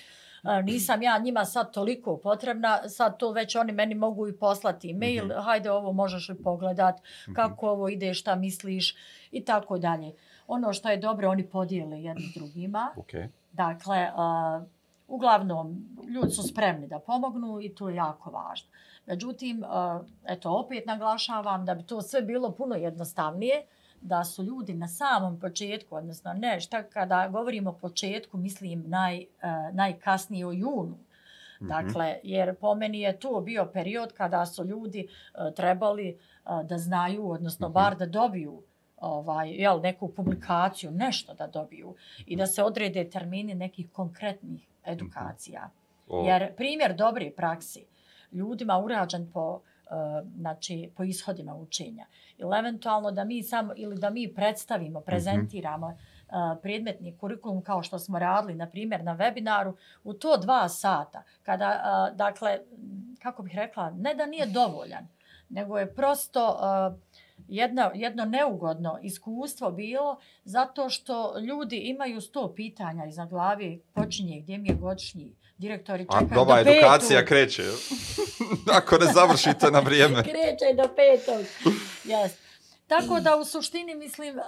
Nisam 0.64 1.02
ja 1.02 1.18
njima 1.18 1.46
sad 1.46 1.74
toliko 1.74 2.18
potrebna, 2.18 2.90
sad 2.90 3.18
to 3.18 3.32
već 3.32 3.56
oni 3.56 3.72
meni 3.72 3.96
mogu 3.96 4.28
i 4.28 4.34
poslati 4.34 4.94
mail, 4.94 5.26
Mhm. 5.26 5.40
hajde 5.40 5.72
ovo 5.72 5.92
možeš 5.94 6.30
li 6.30 6.36
pogledat, 6.36 6.96
kako 7.34 7.70
ovo 7.70 7.90
ide, 7.90 8.14
šta 8.14 8.36
misliš 8.36 8.96
i 9.32 9.46
tako 9.46 9.78
dalje. 9.78 10.14
Ono 10.48 10.74
što 10.74 10.90
je 10.90 10.98
dobro, 10.98 11.30
oni 11.30 11.44
podijele 11.46 12.02
jedni 12.02 12.32
drugima. 12.36 12.92
Ok. 12.96 13.12
Dakle, 13.52 14.12
uh, 14.12 14.64
uglavnom, 15.08 15.86
ljudi 16.08 16.32
su 16.32 16.44
spremni 16.44 16.88
da 16.88 17.00
pomognu 17.00 17.62
i 17.62 17.76
to 17.76 17.90
je 17.90 17.96
jako 17.96 18.30
važno. 18.30 18.70
Međutim, 19.06 19.64
uh, 19.64 20.02
eto, 20.26 20.52
opet 20.52 20.86
naglašavam 20.86 21.66
da 21.66 21.76
bi 21.76 21.84
to 21.84 22.02
sve 22.02 22.22
bilo 22.22 22.52
puno 22.52 22.76
jednostavnije, 22.76 23.66
da 24.02 24.24
su 24.24 24.44
ljudi 24.44 24.74
na 24.74 24.88
samom 24.88 25.40
početku, 25.40 25.96
odnosno 25.96 26.34
ne, 26.34 26.60
šta 26.60 26.84
kada 26.84 27.28
govorimo 27.28 27.70
o 27.70 27.74
početku, 27.74 28.38
mislim 28.38 28.84
naj, 28.88 29.20
uh, 29.20 29.76
najkasnije 29.76 30.48
o 30.48 30.52
junu. 30.52 30.98
Mhm. 31.62 31.68
Dakle, 31.68 32.20
jer 32.24 32.56
po 32.56 32.76
meni 32.76 33.00
je 33.02 33.20
to 33.20 33.42
bio 33.42 33.66
period 33.74 34.14
kada 34.14 34.46
su 34.46 34.64
ljudi 34.64 35.08
uh, 35.08 35.54
trebali 35.56 36.18
uh, 36.46 36.68
da 36.68 36.78
znaju, 36.78 37.30
odnosno 37.32 37.68
Mhm. 37.68 37.74
bar 37.74 37.96
da 37.98 38.06
dobiju 38.06 38.62
ovaj, 38.98 39.50
jel, 39.50 39.82
neku 39.82 40.08
publikaciju, 40.08 40.92
nešto 40.92 41.34
da 41.34 41.48
dobiju 41.48 41.96
i 42.26 42.36
da 42.36 42.48
se 42.48 42.64
odrede 42.64 43.10
termini 43.10 43.56
nekih 43.56 43.90
konkretnih 43.92 44.68
edukacija. 44.86 45.70
O, 46.08 46.26
Jer 46.28 46.56
primjer 46.56 46.96
dobre 46.96 47.32
praksi 47.32 47.86
ljudima 48.32 48.80
urađen 48.80 49.32
po 49.34 49.52
uh, 49.52 49.62
znači 50.36 50.92
po 50.96 51.04
ishodima 51.04 51.56
učenja. 51.56 52.06
Ili 52.38 52.58
eventualno 52.58 53.12
da 53.12 53.24
mi 53.24 53.44
samo 53.44 53.74
ili 53.76 54.00
da 54.00 54.10
mi 54.10 54.34
predstavimo, 54.34 55.02
prezentiramo 55.02 55.88
uh, 55.88 56.34
predmetni 56.62 57.18
kurikulum 57.18 57.62
kao 57.62 57.84
što 57.84 58.00
smo 58.00 58.20
radili 58.20 58.56
na 58.56 58.70
primjer 58.70 59.04
na 59.04 59.18
webinaru 59.18 59.74
u 60.04 60.14
to 60.14 60.38
dva 60.38 60.70
sata 60.70 61.24
kada 61.44 61.70
uh, 62.12 62.18
dakle 62.18 62.60
kako 63.22 63.44
bih 63.44 63.56
rekla 63.56 63.92
ne 63.92 64.16
da 64.16 64.26
nije 64.26 64.46
dovoljan 64.46 65.08
nego 65.50 65.78
je 65.78 65.94
prosto 65.94 66.58
jedno, 67.48 67.92
jedno 67.94 68.26
neugodno 68.26 69.00
iskustvo 69.02 69.72
bilo 69.72 70.20
zato 70.44 70.90
što 70.90 71.40
ljudi 71.40 71.78
imaju 71.78 72.22
sto 72.22 72.54
pitanja 72.56 73.06
iza 73.06 73.26
glavi, 73.26 73.82
počinje 73.94 74.40
gdje 74.42 74.58
mi 74.58 74.70
je 74.70 74.76
godišnji 74.76 75.36
direktori 75.62 76.06
čekaju 76.12 76.30
nova 76.32 76.64
do 76.64 76.70
edukacija 76.70 77.20
petog. 77.20 77.28
kreće. 77.28 77.64
Ako 78.78 78.98
ne 78.98 79.06
završite 79.14 79.72
na 79.72 79.80
vrijeme. 79.80 80.24
Kreće 80.24 80.74
do 80.78 80.88
petog. 80.96 81.46
Yes. 82.06 82.30
Tako 82.88 83.20
da 83.20 83.38
u 83.38 83.46
suštini 83.46 83.96
mislim, 83.96 84.38
uh, 84.38 84.44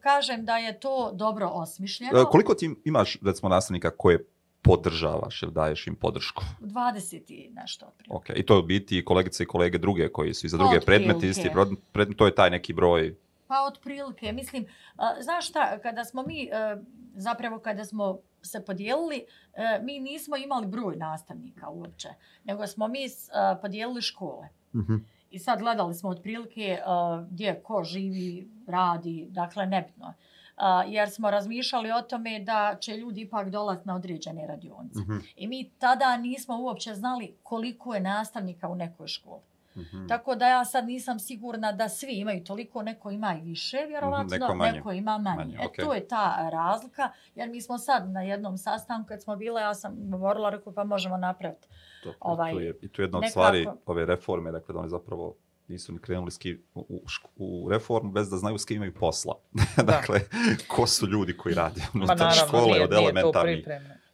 kažem 0.00 0.44
da 0.44 0.56
je 0.56 0.80
to 0.80 1.10
dobro 1.14 1.48
osmišljeno. 1.52 2.20
E, 2.20 2.24
Koliko 2.24 2.54
ti 2.54 2.74
imaš, 2.84 3.18
recimo, 3.22 3.48
nastavnika 3.48 3.90
koje 3.90 4.24
podržavaš 4.62 5.42
ili 5.42 5.52
daješ 5.52 5.86
im 5.86 5.94
podršku? 5.94 6.44
20 6.60 7.22
i 7.28 7.50
nešto. 7.52 7.86
otprilike. 7.86 8.32
Ok, 8.32 8.38
i 8.38 8.46
to 8.46 8.54
je 8.54 8.58
u 8.58 8.62
biti 8.62 8.98
i 8.98 9.04
kolegice 9.04 9.42
i 9.42 9.46
kolege 9.46 9.78
druge 9.78 10.08
koji 10.08 10.34
su 10.34 10.46
i 10.46 10.50
za 10.50 10.56
druge 10.56 10.80
predmete, 10.80 11.26
isti 11.26 11.50
predmet, 11.92 12.18
to 12.18 12.26
je 12.26 12.34
taj 12.34 12.50
neki 12.50 12.72
broj. 12.72 13.16
Pa 13.46 13.64
otprilike, 13.66 14.32
mislim, 14.32 14.66
a, 14.96 15.22
znaš 15.22 15.48
šta, 15.48 15.78
kada 15.78 16.04
smo 16.04 16.22
mi, 16.22 16.44
e, 16.44 16.76
zapravo 17.16 17.58
kada 17.58 17.84
smo 17.84 18.18
se 18.42 18.64
podijelili, 18.64 19.24
e, 19.54 19.80
mi 19.82 20.00
nismo 20.00 20.36
imali 20.36 20.66
broj 20.66 20.96
nastavnika 20.96 21.68
uopće, 21.68 22.08
nego 22.44 22.66
smo 22.66 22.88
mi 22.88 23.06
a, 23.32 23.56
podijelili 23.62 24.02
škole. 24.02 24.48
Mhm. 24.74 24.96
I 25.32 25.38
sad 25.38 25.58
gledali 25.58 25.94
smo 25.94 26.10
otprilike 26.10 26.78
uh, 26.86 27.28
gdje 27.28 27.60
ko 27.62 27.84
živi, 27.84 28.48
radi, 28.66 29.26
dakle 29.30 29.66
nebitno. 29.66 30.06
Uh, 30.06 30.92
jer 30.92 31.10
smo 31.10 31.30
razmišljali 31.30 31.92
o 31.92 32.02
tome 32.02 32.40
da 32.40 32.76
će 32.80 32.96
ljudi 32.96 33.20
ipak 33.20 33.50
dolaziti 33.50 33.88
na 33.88 33.94
određene 33.94 34.46
radionice. 34.46 35.00
Mhm. 35.00 35.16
I 35.36 35.48
mi 35.48 35.70
tada 35.78 36.16
nismo 36.16 36.60
uopće 36.60 36.94
znali 36.94 37.34
koliko 37.42 37.94
je 37.94 38.00
nastavnika 38.00 38.68
u 38.68 38.74
nekoj 38.74 39.08
školi. 39.08 39.42
Mhm. 39.76 40.06
Tako 40.06 40.34
da 40.34 40.48
ja 40.48 40.64
sad 40.64 40.86
nisam 40.86 41.18
sigurna 41.18 41.72
da 41.72 41.88
svi 41.88 42.12
imaju 42.12 42.44
toliko, 42.44 42.82
neko 42.82 43.10
ima 43.10 43.34
i 43.34 43.40
više 43.40 43.76
vjerovatno, 43.78 44.26
neko 44.30 44.54
manje. 44.54 44.72
neko 44.72 44.92
ima 44.92 45.18
manje. 45.18 45.36
Manje, 45.36 45.54
e, 45.54 45.66
okej. 45.66 45.84
to 45.84 45.94
je 45.94 46.08
ta 46.08 46.48
razlika, 46.50 47.10
jer 47.34 47.48
mi 47.48 47.60
smo 47.60 47.78
sad 47.78 48.10
na 48.10 48.22
jednom 48.22 48.58
sastanku 48.58 49.08
kad 49.08 49.22
smo 49.22 49.36
bile, 49.36 49.62
ja 49.62 49.74
sam 49.74 49.94
govorila, 50.00 50.50
rekao 50.50 50.72
pa 50.72 50.84
možemo 50.84 51.16
napraviti. 51.16 51.68
To, 52.02 52.14
ovaj, 52.20 52.52
to 52.52 52.60
je, 52.60 52.74
I 52.82 52.88
tu 52.88 53.02
je 53.02 53.04
jedna 53.04 53.18
od 53.18 53.22
nekako- 53.22 53.30
stvari 53.32 53.66
ove 53.86 54.06
reforme, 54.06 54.52
dakle 54.52 54.72
da 54.72 54.78
oni 54.78 54.88
zapravo 54.88 55.34
nisu 55.68 55.92
ni 55.92 55.98
krenuli 55.98 56.30
s 56.30 56.38
kim, 56.38 56.62
u, 56.74 56.80
u, 56.80 57.02
u 57.36 57.68
reformu 57.70 58.12
bez 58.12 58.30
da 58.30 58.36
znaju 58.36 58.58
s 58.58 58.64
kim 58.64 58.76
imaju 58.76 58.94
posla. 58.94 59.34
dakle, 59.84 60.20
ko 60.68 60.86
su 60.86 61.06
ljudi 61.06 61.36
koji 61.36 61.54
rade 61.54 61.80
Ma 61.80 61.88
unutar 61.94 62.18
naravno, 62.18 62.46
škole 62.46 62.64
nije, 62.64 62.84
od 62.84 62.92
elementarnih. 62.92 63.66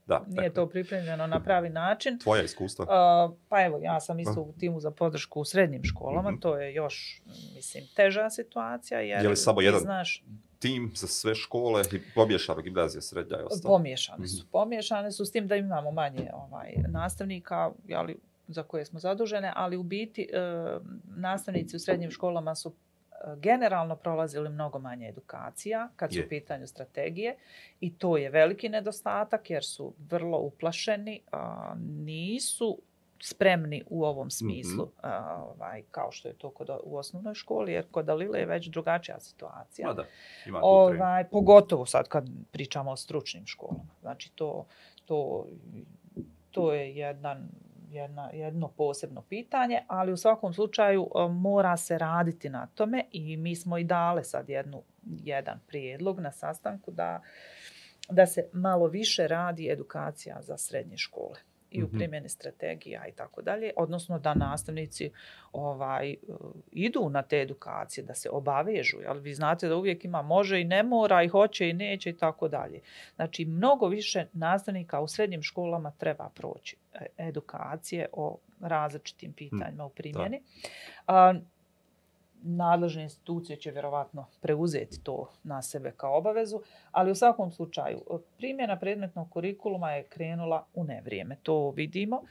Da, 0.08 0.18
Nije 0.26 0.34
dakle, 0.36 0.50
to 0.52 0.68
pripremljeno 0.68 1.26
na 1.26 1.40
pravi 1.40 1.70
način. 1.70 2.18
Tvoja 2.18 2.42
iskustva? 2.42 2.84
Uh, 2.84 3.36
pa 3.48 3.64
evo, 3.64 3.78
ja 3.78 4.00
sam 4.00 4.20
isto 4.20 4.40
u 4.40 4.52
timu 4.52 4.80
za 4.80 4.90
podršku 4.90 5.40
u 5.40 5.44
srednjim 5.44 5.84
školama, 5.84 6.30
Mhm. 6.30 6.40
to 6.40 6.56
je 6.56 6.74
još, 6.74 7.22
mislim, 7.54 7.84
teža 7.88 8.30
situacija. 8.30 9.00
Jer 9.00 9.22
Je 9.22 9.28
li 9.28 9.36
samo 9.36 9.60
jedan 9.60 9.80
Znaš, 9.80 10.24
Tim 10.58 10.92
za 10.94 11.06
sve 11.06 11.34
škole 11.34 11.82
i 11.92 12.00
pomješano 12.14 12.62
gimnazija, 12.62 13.00
srednja 13.02 13.36
i 13.36 13.42
ostalo. 13.42 13.74
pomiješane 13.74 14.26
su. 14.28 14.38
Mhm. 14.38 14.50
Pomiješane 14.50 15.12
su 15.12 15.24
s 15.24 15.32
tim 15.32 15.46
da 15.46 15.56
imamo 15.56 15.90
manje 15.92 16.30
ovaj, 16.34 16.74
nastavnika, 16.88 17.70
jeli, 17.86 18.16
za 18.48 18.62
koje 18.62 18.84
smo 18.84 18.98
zadužene, 18.98 19.52
ali 19.56 19.76
u 19.76 19.82
biti 19.82 20.22
e, 20.22 20.38
nastavnici 21.06 21.76
u 21.76 21.80
srednjim 21.80 22.10
školama 22.10 22.54
su 22.54 22.74
generalno 23.36 23.96
prolazili 23.96 24.48
mnogo 24.48 24.78
manje 24.78 25.08
edukacija 25.08 25.88
kad 25.96 26.12
su 26.12 26.18
Je. 26.18 26.26
u 26.26 26.28
pitanju 26.28 26.66
strategije 26.66 27.36
i 27.80 27.94
to 27.94 28.16
je 28.16 28.30
veliki 28.30 28.68
nedostatak 28.68 29.50
jer 29.50 29.64
su 29.64 29.94
vrlo 30.00 30.38
uplašeni, 30.38 31.20
a, 31.32 31.74
nisu 31.98 32.78
spremni 33.22 33.84
u 33.86 34.04
ovom 34.04 34.30
smislu, 34.30 34.84
Mhm. 34.84 34.92
a, 35.02 35.44
ovaj, 35.46 35.82
kao 35.90 36.12
što 36.12 36.28
je 36.28 36.34
to 36.34 36.50
kod, 36.50 36.70
u 36.82 36.96
osnovnoj 36.96 37.34
školi, 37.34 37.72
jer 37.72 37.84
kod 37.90 38.08
Alile 38.08 38.38
je 38.38 38.46
već 38.46 38.66
drugačija 38.66 39.20
situacija. 39.20 39.88
Ma 39.88 39.94
da, 39.94 40.04
ima. 40.46 40.60
Ovaj, 40.62 41.24
pogotovo 41.24 41.86
sad 41.86 42.08
kad 42.08 42.28
pričamo 42.50 42.90
o 42.90 42.96
stručnim 42.96 43.46
školama. 43.46 43.94
Znači 44.00 44.32
to, 44.32 44.66
to, 45.04 45.46
to 46.50 46.74
je 46.74 46.96
jedan, 46.96 47.48
jedna, 47.90 48.30
jedno 48.32 48.68
posebno 48.68 49.22
pitanje, 49.22 49.82
ali 49.86 50.12
u 50.12 50.16
svakom 50.16 50.54
slučaju 50.54 51.02
e, 51.02 51.28
mora 51.28 51.76
se 51.76 51.98
raditi 51.98 52.48
na 52.48 52.66
tome 52.66 53.04
i 53.12 53.36
mi 53.36 53.56
smo 53.56 53.78
i 53.78 53.84
dale 53.84 54.24
sad 54.24 54.48
jednu, 54.48 54.82
jedan 55.02 55.60
prijedlog 55.66 56.20
na 56.20 56.32
sastanku 56.32 56.90
da, 56.90 57.22
da 58.10 58.26
se 58.26 58.48
malo 58.52 58.86
više 58.86 59.28
radi 59.28 59.70
edukacija 59.70 60.42
za 60.42 60.56
srednje 60.56 60.96
škole 60.96 61.47
i 61.70 61.82
u 61.82 61.86
Mhm. 61.86 61.96
primjeni 61.96 62.28
strategija 62.28 63.06
i 63.06 63.12
tako 63.12 63.42
dalje, 63.42 63.72
odnosno 63.76 64.18
da 64.18 64.34
nastavnici 64.34 65.10
ovaj 65.52 66.16
uh, 66.28 66.36
idu 66.72 67.08
na 67.10 67.22
te 67.22 67.40
edukacije, 67.40 68.04
da 68.04 68.14
se 68.14 68.30
obavežu, 68.30 69.00
jel 69.00 69.18
vi 69.18 69.34
znate 69.34 69.68
da 69.68 69.76
uvijek 69.76 70.04
ima 70.04 70.22
može 70.22 70.60
i 70.60 70.64
ne 70.64 70.82
mora 70.82 71.22
i 71.22 71.28
hoće 71.28 71.68
i 71.68 71.72
neće 71.72 72.10
i 72.10 72.16
tako 72.16 72.48
dalje. 72.48 72.80
Znači 73.14 73.44
mnogo 73.44 73.86
više 73.86 74.26
nastavnika 74.32 75.00
u 75.00 75.08
srednjim 75.08 75.42
školama 75.42 75.90
treba 75.90 76.28
proći 76.34 76.76
e, 76.94 77.06
edukacije 77.18 78.06
o 78.12 78.38
različitim 78.60 79.32
pitanjima 79.32 79.84
u 79.84 79.90
primjeni. 79.90 80.42
A, 81.06 81.34
nadležne 82.42 83.02
institucije 83.02 83.56
će 83.56 83.70
vjerovatno 83.70 84.26
preuzeti 84.40 85.02
to 85.02 85.30
na 85.42 85.62
sebe 85.62 85.92
kao 85.96 86.18
obavezu, 86.18 86.60
ali 86.90 87.10
u 87.10 87.14
svakom 87.14 87.50
slučaju 87.50 88.00
primjena 88.36 88.78
predmetnog 88.78 89.30
kurikuluma 89.30 89.92
je 89.92 90.04
krenula 90.04 90.66
u 90.74 90.84
nevrijeme, 90.84 91.36
to 91.42 91.70
vidimo. 91.70 92.22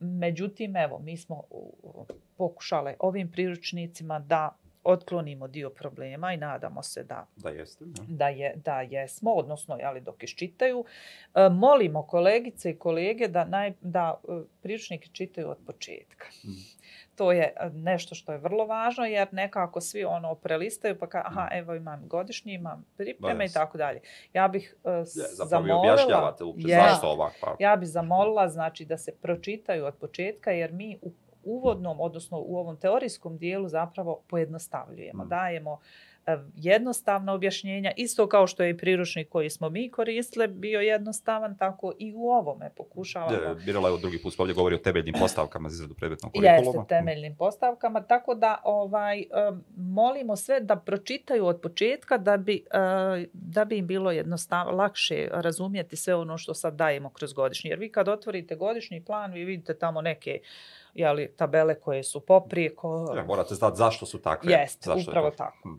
Međutim, 0.00 0.76
evo, 0.76 0.98
mi 0.98 1.16
smo 1.16 1.42
pokušale 2.36 2.94
ovim 2.98 3.30
priručnicima 3.30 4.18
da 4.18 4.56
otklonimo 4.84 5.48
dio 5.48 5.70
problema 5.70 6.32
i 6.32 6.36
nadamo 6.36 6.82
se 6.82 7.04
da 7.04 7.26
Da 7.36 7.48
jeste. 7.48 7.84
Da. 7.84 8.02
da, 8.08 8.28
je, 8.28 8.54
da 8.64 8.80
jesmo, 8.80 9.32
odnosno 9.32 9.76
jeli, 9.76 10.00
dok 10.00 10.22
iščitaju. 10.22 10.84
E, 11.34 11.48
molimo 11.48 12.02
kolegice 12.02 12.70
i 12.70 12.78
kolege 12.78 13.28
da, 13.28 13.44
naj, 13.44 13.72
da 13.80 14.20
e, 14.28 14.42
priručnike 14.62 15.08
čitaju 15.12 15.48
od 15.50 15.58
početka. 15.66 16.26
Mm. 16.44 16.73
To 17.14 17.32
je 17.32 17.54
e, 17.56 17.70
nešto 17.70 18.14
što 18.14 18.32
je 18.32 18.38
vrlo 18.38 18.66
važno 18.66 19.04
jer 19.04 19.28
nekako 19.32 19.80
svi 19.80 20.04
ono 20.04 20.34
prelistaju 20.34 20.98
pa 20.98 21.06
ka, 21.06 21.22
aha, 21.26 21.48
evo 21.52 21.74
imam 21.74 22.02
godišnji, 22.04 22.52
imam 22.54 22.86
pripreme 22.96 23.44
i 23.44 23.50
tako 23.50 23.78
dalje. 23.78 24.00
Ja 24.32 24.48
bih 24.48 24.74
s- 24.84 25.16
Je, 25.16 25.22
zapravo 25.22 25.48
zamolila... 25.48 25.78
objašnjavate 25.80 26.44
uopće 26.44 26.68
Jest. 26.68 26.82
zašto 26.82 27.06
ovakva. 27.08 27.56
Ja 27.58 27.76
bi 27.76 27.86
zamolila 27.86 28.48
znači 28.48 28.84
da 28.84 28.98
se 28.98 29.12
pročitaju 29.12 29.84
od 29.84 29.94
početka 29.94 30.50
jer 30.50 30.72
mi 30.72 30.98
u 31.02 31.12
uvodnom, 31.44 32.00
odnosno 32.00 32.38
u 32.38 32.56
ovom 32.56 32.76
teorijskom 32.76 33.38
dijelu 33.38 33.68
zapravo 33.68 34.20
pojednostavljujemo. 34.28 35.24
Mm. 35.24 35.28
Dajemo 35.28 35.72
e, 35.72 36.13
jednostavna 36.56 37.32
objašnjenja, 37.32 37.92
isto 37.96 38.28
kao 38.28 38.46
što 38.46 38.62
je 38.62 38.70
i 38.70 38.76
priručnik 38.76 39.28
koji 39.28 39.50
smo 39.50 39.68
mi 39.70 39.90
koristili 39.90 40.48
bio 40.48 40.80
jednostavan, 40.80 41.56
tako 41.58 41.92
i 41.98 42.12
u 42.16 42.28
ovome 42.30 42.70
pokušavamo. 42.76 43.32
Je, 43.32 43.54
Mirela 43.66 43.88
je 43.88 43.98
drugi 43.98 44.22
put 44.22 44.34
ovdje 44.38 44.54
govori 44.54 44.74
o 44.74 44.78
temeljnim 44.78 45.14
postavkama 45.18 45.68
za 45.68 45.74
izradu 45.74 45.94
predmetnog 45.94 46.32
Jeste, 46.34 46.56
kurikuluma. 46.56 46.86
temeljnim 46.86 47.36
postavkama, 47.36 48.02
tako 48.02 48.34
da 48.34 48.60
ovaj 48.64 49.18
em, 49.20 49.64
molimo 49.76 50.36
sve 50.36 50.60
da 50.60 50.76
pročitaju 50.76 51.46
od 51.46 51.60
početka 51.60 52.18
da 52.18 52.36
bi, 52.36 52.64
e, 52.70 53.26
da 53.32 53.64
bi 53.64 53.78
im 53.78 53.86
bilo 53.86 54.10
jednostavno 54.10 54.72
lakše 54.72 55.28
razumjeti 55.32 55.96
sve 55.96 56.14
ono 56.14 56.38
što 56.38 56.54
sad 56.54 56.74
dajemo 56.74 57.10
kroz 57.10 57.32
godišnji. 57.32 57.70
Jer 57.70 57.78
vi 57.78 57.92
kad 57.92 58.08
otvorite 58.08 58.56
godišnji 58.56 59.04
plan, 59.04 59.32
vi 59.32 59.44
vidite 59.44 59.78
tamo 59.78 60.00
neke 60.00 60.40
jeli, 60.94 61.32
tabele 61.36 61.74
koje 61.74 62.02
su 62.02 62.20
poprijeko. 62.20 63.14
Ja, 63.16 63.24
morate 63.24 63.54
znati 63.54 63.76
zašto 63.76 64.06
su 64.06 64.22
takve. 64.22 64.52
Jeste, 64.52 64.84
zašto 64.84 65.10
je 65.10 65.12
upravo 65.12 65.30
to. 65.30 65.36
tako. 65.36 65.68
Hm. 65.68 65.74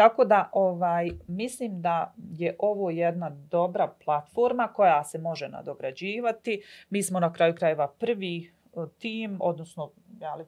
Tako 0.00 0.24
da 0.24 0.50
ovaj 0.52 1.10
mislim 1.28 1.82
da 1.82 2.14
je 2.30 2.56
ovo 2.58 2.90
jedna 2.90 3.30
dobra 3.30 3.92
platforma 4.04 4.68
koja 4.68 5.04
se 5.04 5.18
može 5.18 5.48
nadograđivati. 5.48 6.60
Mi 6.90 7.02
smo 7.02 7.20
na 7.20 7.32
kraju 7.32 7.54
krajeva 7.54 7.88
prvi 7.88 8.36
eh, 8.66 8.78
tim, 8.98 9.36
odnosno 9.40 9.90
jeli, 10.20 10.44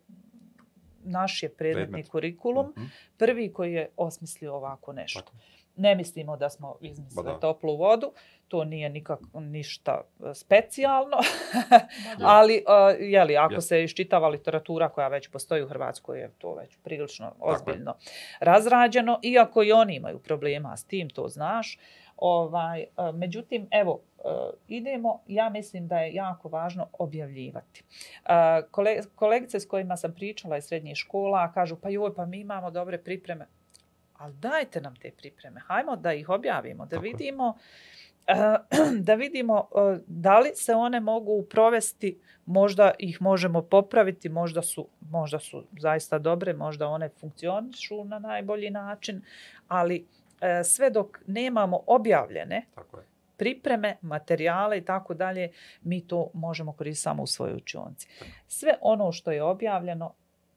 naš 1.01 1.43
je 1.43 1.49
predmetni 1.49 1.85
Predmet. 1.85 2.09
kurikulum, 2.09 2.67
Mhm. 2.69 2.85
prvi 3.17 3.53
koji 3.53 3.73
je 3.73 3.91
osmislio 3.97 4.55
ovako 4.55 4.93
nešto. 4.93 5.21
Tako. 5.21 5.33
Ne 5.77 5.95
mislimo 5.95 6.37
da 6.37 6.51
smo 6.51 6.77
izmislili 6.81 7.27
da. 7.27 7.41
toplu 7.41 7.77
vodu, 7.77 8.13
to 8.49 8.65
nije 8.65 8.89
nikak, 8.89 9.21
ništa 9.35 10.01
eh, 10.01 10.35
specijalno, 10.35 11.17
ali 12.37 12.65
uh, 12.69 13.01
jeli, 13.01 13.37
ako 13.37 13.55
Jeste. 13.55 13.69
se 13.69 13.85
iščitava 13.85 14.29
literatura 14.29 14.89
koja 14.89 15.09
već 15.09 15.29
postoji 15.29 15.63
u 15.63 15.69
Hrvatskoj, 15.69 16.21
je 16.21 16.31
to 16.39 16.55
već 16.55 16.77
prilično 16.85 17.33
ozbiljno 17.39 17.95
razrađeno, 18.41 19.19
iako 19.23 19.63
i 19.63 19.73
oni 19.73 19.97
imaju 19.97 20.19
problema 20.19 20.77
s 20.77 20.85
tim, 20.85 21.11
to 21.11 21.29
znaš. 21.29 21.79
Ovaj, 22.17 22.85
uh, 22.97 23.15
međutim, 23.15 23.69
evo, 23.71 24.01
idemo, 24.69 25.21
ja 25.27 25.49
mislim 25.49 25.89
da 25.89 25.99
je 25.99 26.15
jako 26.15 26.49
važno 26.49 26.87
objavljivati. 26.99 27.85
kolegice 29.15 29.61
s 29.61 29.67
kojima 29.67 29.97
sam 29.97 30.15
pričala 30.15 30.57
iz 30.57 30.65
srednjih 30.65 30.97
škola 30.97 31.53
kažu 31.53 31.77
pa 31.77 31.89
joj, 31.89 32.15
pa 32.15 32.27
mi 32.27 32.41
imamo 32.41 32.71
dobre 32.71 32.99
pripreme. 32.99 33.47
Ali 34.23 34.35
dajte 34.35 34.81
nam 34.81 34.97
te 34.97 35.11
pripreme, 35.11 35.61
hajmo 35.61 35.97
da 35.97 36.13
ih 36.13 36.29
objavimo, 36.29 36.87
da 36.87 36.99
vidimo 36.99 37.55
da 39.07 39.15
vidimo 39.15 39.69
da 40.07 40.39
li 40.39 40.51
se 40.55 40.75
one 40.75 41.01
mogu 41.01 41.43
provesti, 41.51 42.19
možda 42.47 42.93
ih 42.99 43.23
možemo 43.23 43.63
popraviti, 43.63 44.29
možda 44.29 44.63
su, 44.63 44.89
možda 45.01 45.39
su 45.39 45.65
zaista 45.79 46.19
dobre, 46.19 46.53
možda 46.53 46.89
one 46.89 47.09
funkcionišu 47.09 48.05
na 48.05 48.19
najbolji 48.19 48.71
način, 48.71 49.23
ali 49.69 50.07
e, 50.41 50.65
sve 50.65 50.91
dok 50.91 51.19
nemamo 51.27 51.81
objavljene 51.87 52.67
Tako 52.75 52.99
je. 52.99 53.05
pripreme, 53.37 53.97
materijale 54.03 54.79
i 54.79 54.85
tako 54.85 55.15
dalje, 55.15 55.51
mi 55.83 56.07
to 56.07 56.31
možemo 56.35 56.73
koristiti 56.73 57.03
samo 57.03 57.23
u 57.23 57.27
svojoj 57.27 57.57
učionci. 57.57 58.09
Sve 58.47 58.75
ono 58.81 59.13
što 59.13 59.33
je 59.33 59.43
objavljeno 59.43 60.15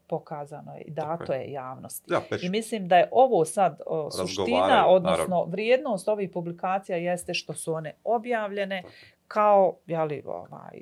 pokazano 0.07 0.75
je 0.75 0.81
i 0.81 0.91
dato 0.91 1.33
je 1.33 1.51
javnosti. 1.51 2.13
I 2.41 2.49
mislim 2.49 2.87
da 2.87 2.97
je 2.97 3.09
ovo 3.11 3.45
sad 3.45 3.79
suština, 4.17 4.87
odnosno 4.87 5.45
vrijednost 5.45 6.07
ovih 6.07 6.29
publikacija 6.33 6.97
jeste 6.97 7.33
što 7.33 7.53
su 7.53 7.73
one 7.73 7.95
objavljene 8.03 8.83
kao 9.27 9.75
jeli, 9.87 10.23
ovaj, 10.25 10.81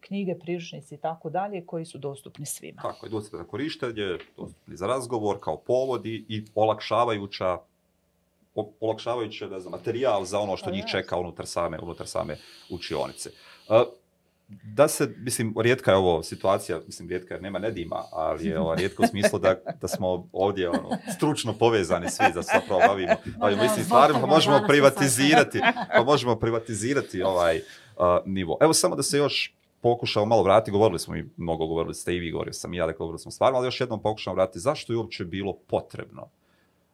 knjige, 0.00 0.34
priručnici 0.38 0.94
i 0.94 0.98
tako 0.98 1.30
dalje 1.30 1.66
koji 1.66 1.84
su 1.84 1.98
dostupni 1.98 2.46
svima. 2.46 2.82
Tako 2.82 3.06
je, 3.06 3.10
dostupni 3.10 3.38
za 3.38 3.44
korištenje, 3.44 4.18
dostupni 4.36 4.76
za 4.76 4.86
razgovor 4.86 5.36
kao 5.40 5.56
povodi 5.56 6.24
i 6.28 6.44
olakšavajuća 6.54 7.58
olakšavajući 8.80 9.46
ne 9.46 9.60
znam, 9.60 9.70
materijal 9.70 10.24
za 10.24 10.38
ono 10.38 10.56
što 10.56 10.70
njih 10.70 10.84
čeka 10.90 11.16
unutar 11.18 11.46
same, 11.46 11.78
unutar 11.82 12.06
same 12.06 12.36
učionice 12.70 13.30
da 14.48 14.88
se, 14.88 15.14
mislim, 15.18 15.54
rijetka 15.58 15.90
je 15.90 15.96
ovo 15.96 16.22
situacija, 16.22 16.80
mislim, 16.86 17.08
rijetka 17.08 17.34
jer 17.34 17.42
nema 17.42 17.58
nedima, 17.58 18.02
ali 18.12 18.46
je 18.46 18.60
ovo 18.60 18.74
rijetko 18.74 19.02
u 19.02 19.06
smislu 19.06 19.38
da, 19.38 19.56
da 19.80 19.88
smo 19.88 20.28
ovdje 20.32 20.68
ono, 20.68 20.90
stručno 21.16 21.52
povezani 21.52 22.10
svi, 22.10 22.24
da 22.34 22.42
se 22.42 22.52
zapravo 22.60 22.80
bavimo, 22.86 23.12
bavimo 23.38 23.64
istim 23.64 23.84
stvarima, 23.84 24.20
pa 24.20 24.26
možemo 24.26 24.60
privatizirati, 24.68 25.60
pa 25.96 26.04
možemo 26.04 26.36
privatizirati 26.36 27.22
ovaj 27.22 27.56
uh, 27.56 27.62
nivo. 28.26 28.58
Evo 28.60 28.72
samo 28.72 28.96
da 28.96 29.02
se 29.02 29.18
još 29.18 29.54
pokušamo 29.80 30.26
malo 30.26 30.42
vratiti, 30.42 30.70
govorili 30.70 30.98
smo 30.98 31.16
i 31.16 31.24
mnogo, 31.36 31.66
govorili 31.66 31.94
ste 31.94 32.14
i 32.14 32.18
vi, 32.18 32.30
govorio 32.30 32.52
sam 32.52 32.74
i 32.74 32.76
ja, 32.76 32.86
da 32.86 32.92
govorili 32.92 33.18
smo 33.18 33.30
stvarno, 33.30 33.58
ali 33.58 33.66
još 33.66 33.80
jednom 33.80 34.02
pokušamo 34.02 34.34
vratiti 34.34 34.58
zašto 34.58 34.92
je 34.92 34.96
uopće 34.96 35.24
bilo 35.24 35.52
potrebno 35.66 36.28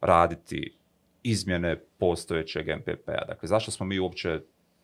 raditi 0.00 0.76
izmjene 1.22 1.76
postojećeg 1.98 2.66
MPP-a. 2.68 3.24
Dakle, 3.26 3.48
zašto 3.48 3.70
smo 3.70 3.86
mi 3.86 3.98
uopće 3.98 4.40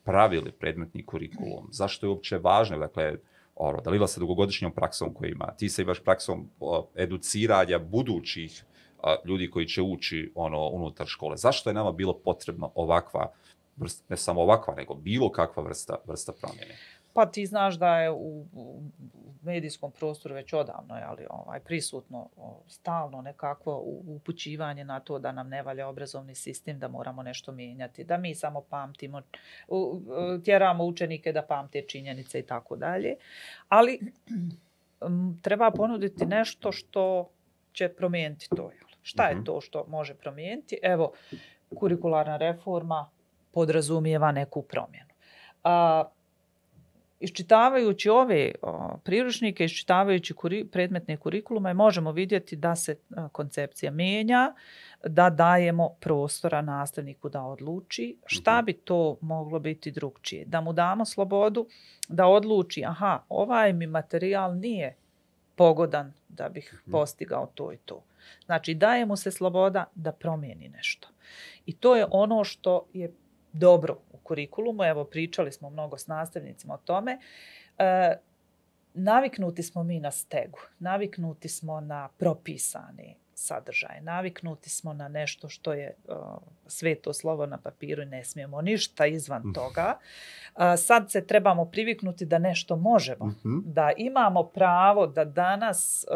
pravili 0.08 0.52
predmetni 0.52 1.06
kurikulum, 1.06 1.68
zašto 1.70 2.06
je 2.06 2.10
uopće 2.10 2.38
važno, 2.38 2.78
dakle, 2.78 3.16
ono, 3.56 3.80
Dalila 3.80 4.06
se 4.06 4.20
dugogodišnjom 4.20 4.72
praksom 4.72 5.14
koju 5.14 5.30
ima, 5.30 5.52
ti 5.56 5.68
sa 5.68 5.82
imaš 5.82 6.00
praksom 6.00 6.48
educiranja 6.96 7.78
budućih 7.78 8.64
ljudi 9.24 9.50
koji 9.50 9.66
će 9.66 9.82
ući 9.82 10.32
ono, 10.34 10.68
unutar 10.68 11.06
škole. 11.06 11.36
Zašto 11.36 11.70
je 11.70 11.74
nama 11.74 11.92
bilo 11.92 12.18
potrebno 12.24 12.72
ovakva 12.74 13.32
vrsta, 13.76 14.04
ne 14.08 14.16
samo 14.16 14.42
ovakva, 14.42 14.74
nego 14.74 14.94
bilo 14.94 15.32
kakva 15.32 15.62
vrsta, 15.62 15.96
vrsta 16.06 16.32
promjene? 16.40 16.74
Pa 17.18 17.26
ti 17.26 17.46
znaš 17.46 17.74
da 17.74 17.98
je 17.98 18.10
u, 18.10 18.46
medijskom 19.42 19.92
prostoru 19.92 20.34
već 20.34 20.52
odavno 20.52 20.94
ali 21.06 21.26
ovaj, 21.30 21.60
prisutno 21.60 22.28
stalno 22.68 23.22
nekakvo 23.22 23.82
upućivanje 24.06 24.84
na 24.84 25.00
to 25.00 25.18
da 25.18 25.32
nam 25.32 25.48
ne 25.48 25.62
valja 25.62 25.88
obrazovni 25.88 26.34
sistem, 26.34 26.78
da 26.78 26.88
moramo 26.88 27.22
nešto 27.22 27.52
mijenjati, 27.52 28.04
da 28.04 28.16
mi 28.16 28.34
samo 28.34 28.60
pamtimo, 28.60 29.22
tjeramo 30.44 30.84
učenike 30.84 31.32
da 31.32 31.42
pamte 31.42 31.82
činjenice 31.82 32.38
i 32.38 32.46
tako 32.46 32.76
dalje. 32.76 33.14
Ali 33.68 34.12
treba 35.42 35.70
ponuditi 35.70 36.26
nešto 36.26 36.72
što 36.72 37.30
će 37.72 37.88
promijeniti 37.88 38.48
to. 38.56 38.70
Šta 39.02 39.28
je 39.28 39.34
mhm. 39.34 39.44
to 39.44 39.60
što 39.60 39.84
može 39.88 40.14
promijeniti? 40.14 40.78
Evo, 40.82 41.12
kurikularna 41.74 42.36
reforma 42.36 43.10
podrazumijeva 43.52 44.32
neku 44.32 44.62
promjenu. 44.62 45.10
A, 45.64 46.04
Iščitavajući 47.20 48.08
ove 48.08 48.52
priručnike, 49.04 49.64
iščitavajući 49.64 50.34
predmetne 50.72 51.16
kurikulume, 51.16 51.74
možemo 51.74 52.12
vidjeti 52.12 52.56
da 52.56 52.76
se 52.76 52.96
koncepcija 53.32 53.90
mijenja, 53.90 54.54
da 55.06 55.30
dajemo 55.30 55.88
prostora 56.00 56.62
nastavniku 56.62 57.28
da 57.28 57.42
odluči 57.42 58.16
šta 58.26 58.56
mhm. 58.56 58.64
bi 58.64 58.72
to 58.72 59.16
moglo 59.20 59.58
biti 59.58 59.90
drugčije. 59.90 60.44
Da 60.44 60.60
mu 60.60 60.72
damo 60.72 61.04
slobodu 61.04 61.66
da 62.08 62.26
odluči, 62.26 62.84
aha, 62.84 63.22
ovaj 63.28 63.72
mi 63.72 63.86
materijal 63.86 64.58
nije 64.58 64.96
pogodan 65.56 66.12
da 66.28 66.48
bih 66.48 66.74
mhm. 66.74 66.90
postigao 66.92 67.46
to 67.54 67.72
i 67.72 67.76
to. 67.76 68.04
Znači, 68.46 68.74
daje 68.74 69.06
mu 69.06 69.16
se 69.16 69.30
sloboda 69.30 69.84
da 69.94 70.12
promijeni 70.12 70.68
nešto. 70.68 71.08
I 71.66 71.72
to 71.72 71.96
je 71.96 72.06
ono 72.10 72.44
što 72.44 72.86
je 72.92 73.12
dobro 73.52 73.98
kurikulumu, 74.28 74.84
evo 74.84 75.04
pričali 75.04 75.52
smo 75.52 75.70
mnogo 75.70 75.98
s 75.98 76.06
nastavnicima 76.06 76.74
o 76.74 76.78
tome, 76.84 77.18
e, 77.78 78.16
naviknuti 78.94 79.62
smo 79.62 79.82
mi 79.82 80.00
na 80.00 80.10
stegu, 80.10 80.58
naviknuti 80.78 81.48
smo 81.48 81.80
na 81.80 82.08
propisani 82.18 83.16
sadržaj, 83.38 84.00
naviknuti 84.00 84.70
smo 84.70 84.92
na 84.92 85.08
nešto 85.08 85.48
što 85.48 85.72
je 85.72 85.94
uh, 86.08 86.16
sveto 86.66 87.12
slovo 87.12 87.46
na 87.46 87.58
papiru 87.58 88.02
i 88.02 88.06
ne 88.06 88.24
smijemo 88.24 88.62
ništa 88.62 89.06
izvan 89.06 89.42
mm. 89.42 89.52
toga. 89.52 89.98
sad 90.76 91.10
se 91.10 91.26
trebamo 91.26 91.64
priviknuti 91.64 92.24
da 92.24 92.38
nešto 92.38 92.76
možemo, 92.76 93.26
mhm. 93.26 93.58
da 93.64 93.92
imamo 93.96 94.42
pravo 94.42 95.06
da 95.06 95.24
danas 95.24 96.04
e, 96.04 96.06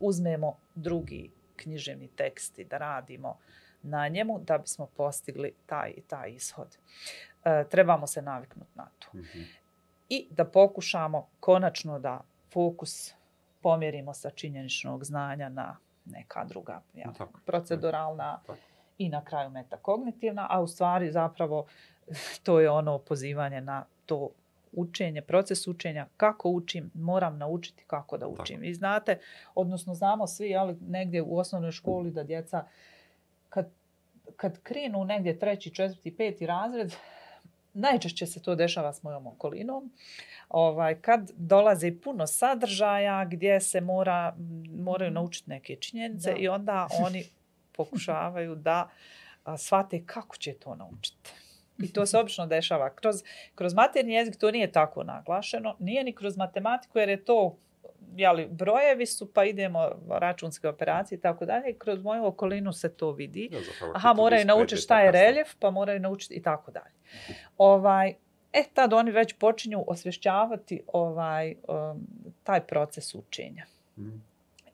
uzmemo 0.00 0.56
drugi 0.74 1.30
književni 1.56 2.08
tekst 2.08 2.58
i 2.58 2.64
da 2.64 2.78
radimo 2.78 3.38
na 3.82 4.08
njemu 4.08 4.38
da 4.38 4.58
bismo 4.58 4.86
postigli 4.96 5.52
taj 5.66 5.92
taj 6.06 6.30
ishod. 6.30 6.76
E, 7.44 7.64
trebamo 7.70 8.06
se 8.06 8.22
naviknuti 8.22 8.70
na 8.74 8.88
to. 8.98 9.18
Mhm. 9.18 9.42
I 10.08 10.26
da 10.30 10.44
pokušamo 10.44 11.28
konačno 11.40 11.98
da 11.98 12.20
fokus 12.52 13.14
pomjerimo 13.60 14.14
sa 14.14 14.30
činjeničnog 14.30 15.04
znanja 15.04 15.48
na 15.48 15.76
neka 16.04 16.44
druga 16.44 16.82
ja, 16.94 17.12
proceduralna 17.46 18.40
i 18.98 19.08
na 19.08 19.24
kraju 19.24 19.50
metakognitivna, 19.50 20.46
a 20.50 20.60
u 20.60 20.66
stvari 20.66 21.10
zapravo 21.10 21.66
to 22.44 22.60
je 22.60 22.70
ono 22.70 22.98
pozivanje 22.98 23.60
na 23.60 23.84
to 24.06 24.30
učenje, 24.72 25.22
proces 25.22 25.66
učenja, 25.66 26.06
kako 26.16 26.48
učim, 26.48 26.90
moram 26.94 27.38
naučiti 27.38 27.84
kako 27.86 28.18
da 28.18 28.26
učim. 28.26 28.64
I 28.64 28.74
znate, 28.74 29.18
odnosno 29.54 29.94
znamo 29.94 30.26
svi, 30.26 30.56
ali 30.56 30.76
negdje 30.80 31.22
u 31.22 31.38
osnovnoj 31.38 31.72
školi 31.72 32.10
da 32.10 32.24
djeca 32.24 32.64
kad, 33.48 33.70
kad 34.36 34.62
krenu 34.62 35.04
negdje 35.04 35.38
treći, 35.38 35.74
četvrti, 35.74 36.16
peti 36.16 36.46
razred, 36.46 36.94
najčešće 37.72 38.26
se 38.26 38.42
to 38.42 38.54
dešava 38.54 38.92
s 38.92 39.02
mojom 39.02 39.26
okolinom, 39.26 39.92
ovaj, 40.48 41.00
kad 41.00 41.30
dolazi 41.36 41.90
puno 41.90 42.26
sadržaja 42.26 43.24
gdje 43.24 43.60
se 43.60 43.80
mora, 43.80 44.34
moraju 44.78 45.10
mhm. 45.10 45.14
naučiti 45.14 45.50
neke 45.50 45.76
činjenice 45.76 46.34
i 46.38 46.48
onda 46.48 46.88
oni 47.00 47.24
pokušavaju 47.76 48.54
da 48.54 48.90
shvate 49.58 50.06
kako 50.06 50.36
će 50.36 50.54
to 50.54 50.74
naučiti. 50.74 51.30
I 51.82 51.92
to 51.92 52.06
se 52.06 52.18
obično 52.18 52.46
dešava. 52.46 52.94
Kroz, 52.94 53.16
kroz 53.54 53.74
materni 53.74 54.14
jezik 54.14 54.36
to 54.36 54.50
nije 54.50 54.72
tako 54.72 55.04
naglašeno, 55.04 55.76
nije 55.78 56.04
ni 56.04 56.12
kroz 56.12 56.36
matematiku 56.36 56.98
jer 56.98 57.08
je 57.08 57.24
to 57.24 57.58
jeli, 58.16 58.48
brojevi 58.50 59.06
su, 59.06 59.32
pa 59.32 59.44
idemo 59.44 59.88
računske 60.08 60.68
operacije 60.68 61.16
i 61.16 61.20
tako 61.20 61.44
dalje. 61.44 61.74
Kroz 61.78 62.02
moju 62.02 62.24
okolinu 62.26 62.72
se 62.72 62.94
to 62.94 63.10
vidi. 63.10 63.50
Aha, 63.94 64.12
moraju 64.12 64.44
naučiti 64.44 64.80
šta 64.80 65.00
je 65.00 65.12
reljef, 65.12 65.54
pa 65.58 65.70
moraju 65.70 66.00
naučiti 66.00 66.34
i 66.34 66.42
tako 66.42 66.70
dalje. 66.70 66.94
Ovaj, 67.58 68.14
e, 68.52 68.64
tad 68.74 68.92
oni 68.92 69.10
već 69.10 69.32
počinju 69.32 69.84
osvješćavati 69.86 70.82
ovaj, 70.86 71.54
um, 71.68 72.06
taj 72.42 72.60
proces 72.60 73.14
učenja. 73.14 73.66
Mm. 73.98 74.22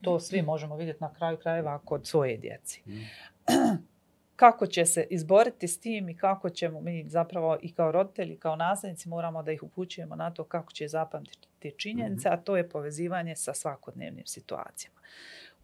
To 0.02 0.20
svi 0.20 0.42
možemo 0.42 0.76
vidjeti 0.76 1.00
na 1.00 1.14
kraju 1.14 1.36
krajeva 1.36 1.78
kod 1.84 2.06
svoje 2.06 2.36
djeci. 2.36 2.82
Mm. 2.86 3.06
kako 4.38 4.66
će 4.66 4.86
se 4.86 5.06
izboriti 5.10 5.68
s 5.68 5.80
tim 5.80 6.08
i 6.08 6.16
kako 6.16 6.50
ćemo 6.50 6.80
mi 6.80 7.08
zapravo 7.08 7.58
i 7.62 7.72
kao 7.72 7.92
roditelji, 7.92 8.36
kao 8.36 8.56
nasljednici 8.56 9.08
moramo 9.08 9.42
da 9.42 9.52
ih 9.52 9.62
upućujemo 9.62 10.16
na 10.16 10.30
to 10.30 10.44
kako 10.44 10.72
će 10.72 10.88
zapamtiti 10.88 11.48
te 11.58 11.70
činjenice, 11.70 12.28
mhm. 12.28 12.38
a 12.38 12.42
to 12.42 12.56
je 12.56 12.68
povezivanje 12.68 13.36
sa 13.36 13.54
svakodnevnim 13.54 14.26
situacijama. 14.26 14.96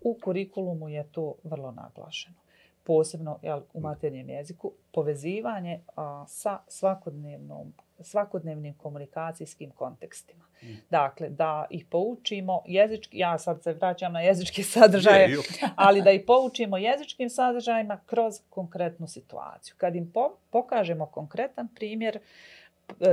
U 0.01 0.19
kurikulumu 0.23 0.89
je 0.89 1.05
to 1.13 1.35
vrlo 1.45 1.71
naglašeno. 1.71 2.37
Posebno 2.85 3.39
jel, 3.43 3.61
u 3.73 3.81
maternjem 3.81 4.29
jeziku, 4.29 4.73
povezivanje 4.93 5.81
sa 6.27 6.59
svakodnevnom 6.69 7.73
svakodnevnim 8.01 8.75
komunikacijskim 8.75 9.71
kontekstima. 9.71 10.45
Mm. 10.63 10.67
Dakle, 10.91 11.29
da 11.29 11.67
ih 11.71 11.85
poučimo 11.91 12.63
jezički, 12.67 13.19
ja 13.19 13.39
sad 13.39 13.63
se 13.63 13.73
vraćam 13.73 14.13
na 14.13 14.21
jezičke 14.21 14.63
sadržaje, 14.75 15.37
ali 15.77 16.03
da 16.03 16.11
ih 16.11 16.23
poučimo 16.27 16.77
jezičkim 16.77 17.31
sadržajima 17.31 18.01
kroz 18.07 18.35
konkretnu 18.51 19.07
situaciju. 19.07 19.75
Kad 19.79 19.97
im 19.97 20.13
pokažemo 20.51 21.07
konkretan 21.07 21.69
primjer, 21.75 22.19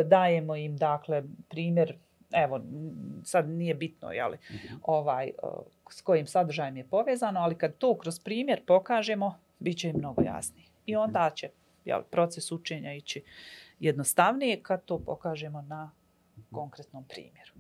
dajemo 0.06 0.56
im 0.56 0.78
dakle 0.78 1.24
primjer 1.50 1.96
evo, 2.34 2.62
sad 3.24 3.50
nije 3.50 3.74
bitno, 3.74 4.12
jeli, 4.12 4.38
mhm. 4.52 4.76
ovaj, 4.84 5.32
s 5.90 6.02
kojim 6.02 6.28
sadržajem 6.28 6.78
je 6.78 6.88
povezano, 6.88 7.40
ali 7.40 7.56
kad 7.56 7.78
to 7.78 7.98
kroz 7.98 8.20
primjer 8.20 8.62
pokažemo, 8.66 9.40
bit 9.60 9.78
će 9.78 9.90
im 9.90 9.96
mnogo 9.98 10.22
jasnije. 10.22 10.66
I 10.86 10.92
mhm. 10.92 11.02
onda 11.02 11.30
će 11.36 11.50
jel, 11.86 12.02
proces 12.04 12.52
učenja 12.52 12.94
ići 12.94 13.24
jednostavnije 13.82 14.64
kad 14.64 14.86
to 14.86 15.00
pokažemo 15.00 15.62
na 15.62 15.92
konkretnom 16.52 17.04
primjeru. 17.04 17.52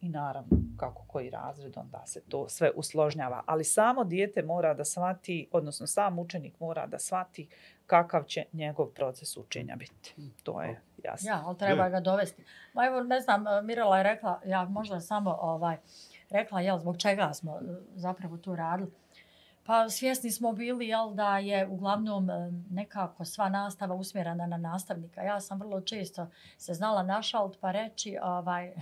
I 0.00 0.08
naravno, 0.08 0.56
kako 0.76 1.04
koji 1.08 1.30
razred, 1.30 1.72
onda 1.76 2.02
se 2.06 2.20
to 2.20 2.48
sve 2.48 2.70
usložnjava. 2.74 3.42
Ali 3.46 3.64
samo 3.64 4.04
dijete 4.04 4.42
mora 4.42 4.74
da 4.74 4.84
shvati, 4.84 5.48
odnosno 5.52 5.86
sam 5.86 6.18
učenik 6.18 6.60
mora 6.60 6.86
da 6.86 6.98
shvati 6.98 7.48
kakav 7.86 8.24
će 8.24 8.44
njegov 8.52 8.86
proces 8.86 9.36
učenja 9.36 9.76
biti. 9.76 10.14
To 10.42 10.62
je 10.62 10.80
jasno. 11.04 11.30
Ja, 11.30 11.42
ali 11.46 11.58
treba 11.58 11.88
ga 11.88 12.00
dovesti. 12.00 12.44
Ma 12.74 12.86
evo, 12.86 13.00
ne 13.00 13.20
znam, 13.20 13.44
Mirala 13.62 13.96
je 13.96 14.02
rekla, 14.02 14.40
ja 14.44 14.64
možda 14.64 15.00
samo 15.00 15.38
ovaj, 15.40 15.76
rekla, 16.30 16.60
jel, 16.60 16.78
zbog 16.78 16.98
čega 16.98 17.34
smo 17.34 17.58
e, 17.58 17.62
zapravo 17.94 18.36
tu 18.36 18.56
radili. 18.56 18.90
Pa 19.66 19.88
svjesni 19.88 20.30
smo 20.30 20.52
bili 20.52 20.88
jel, 20.88 21.14
da 21.14 21.38
je 21.38 21.66
uglavnom 21.66 22.30
eh, 22.30 22.52
nekako 22.70 23.24
sva 23.24 23.48
nastava 23.48 23.94
usmjerena 23.94 24.46
na 24.46 24.56
nastavnika. 24.56 25.22
Ja 25.22 25.40
sam 25.40 25.58
vrlo 25.58 25.80
često 25.80 26.26
se 26.58 26.74
znala 26.74 27.02
našalt 27.02 27.56
pa 27.60 27.72
reći 27.72 28.18
ovaj, 28.22 28.72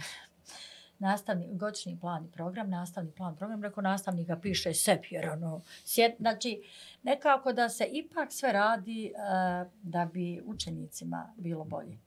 nastavni, 0.99 1.49
godišnji 1.53 1.99
plan 2.01 2.25
i 2.25 2.31
program, 2.31 2.71
nastavni 2.71 3.11
plan 3.11 3.37
program, 3.37 3.63
rekao 3.63 3.83
nastavnika 3.83 4.37
piše 4.37 4.75
sep, 4.75 5.05
jer 5.11 5.29
ono, 5.29 5.61
sjet, 5.85 6.15
znači, 6.19 6.63
nekako 7.03 7.53
da 7.53 7.69
se 7.69 7.85
ipak 7.85 8.33
sve 8.33 8.53
radi 8.53 9.13
uh, 9.15 9.71
da 9.83 10.05
bi 10.05 10.43
učenicima 10.45 11.33
bilo 11.37 11.65
bolje. 11.65 11.99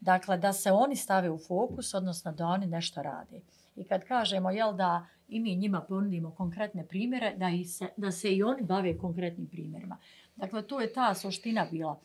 Dakle, 0.00 0.38
da 0.38 0.52
se 0.52 0.72
oni 0.72 0.96
stave 0.96 1.30
u 1.30 1.38
fokus, 1.38 1.94
odnosno 1.94 2.32
da 2.32 2.46
oni 2.46 2.66
nešto 2.66 3.02
rade. 3.02 3.40
I 3.76 3.84
kad 3.84 4.04
kažemo, 4.04 4.50
jel 4.50 4.72
da 4.72 5.06
i 5.28 5.40
mi 5.40 5.56
njima 5.56 5.80
ponudimo 5.80 6.30
konkretne 6.30 6.86
primjere, 6.86 7.34
da, 7.36 7.48
i 7.48 7.64
se, 7.64 7.88
da 7.96 8.10
se 8.10 8.34
i 8.34 8.42
oni 8.42 8.62
bave 8.62 8.98
konkretnim 8.98 9.46
primjerima. 9.46 9.98
Dakle, 10.36 10.62
to 10.62 10.80
je 10.80 10.92
ta 10.92 11.14
suština 11.14 11.66
bila. 11.70 12.00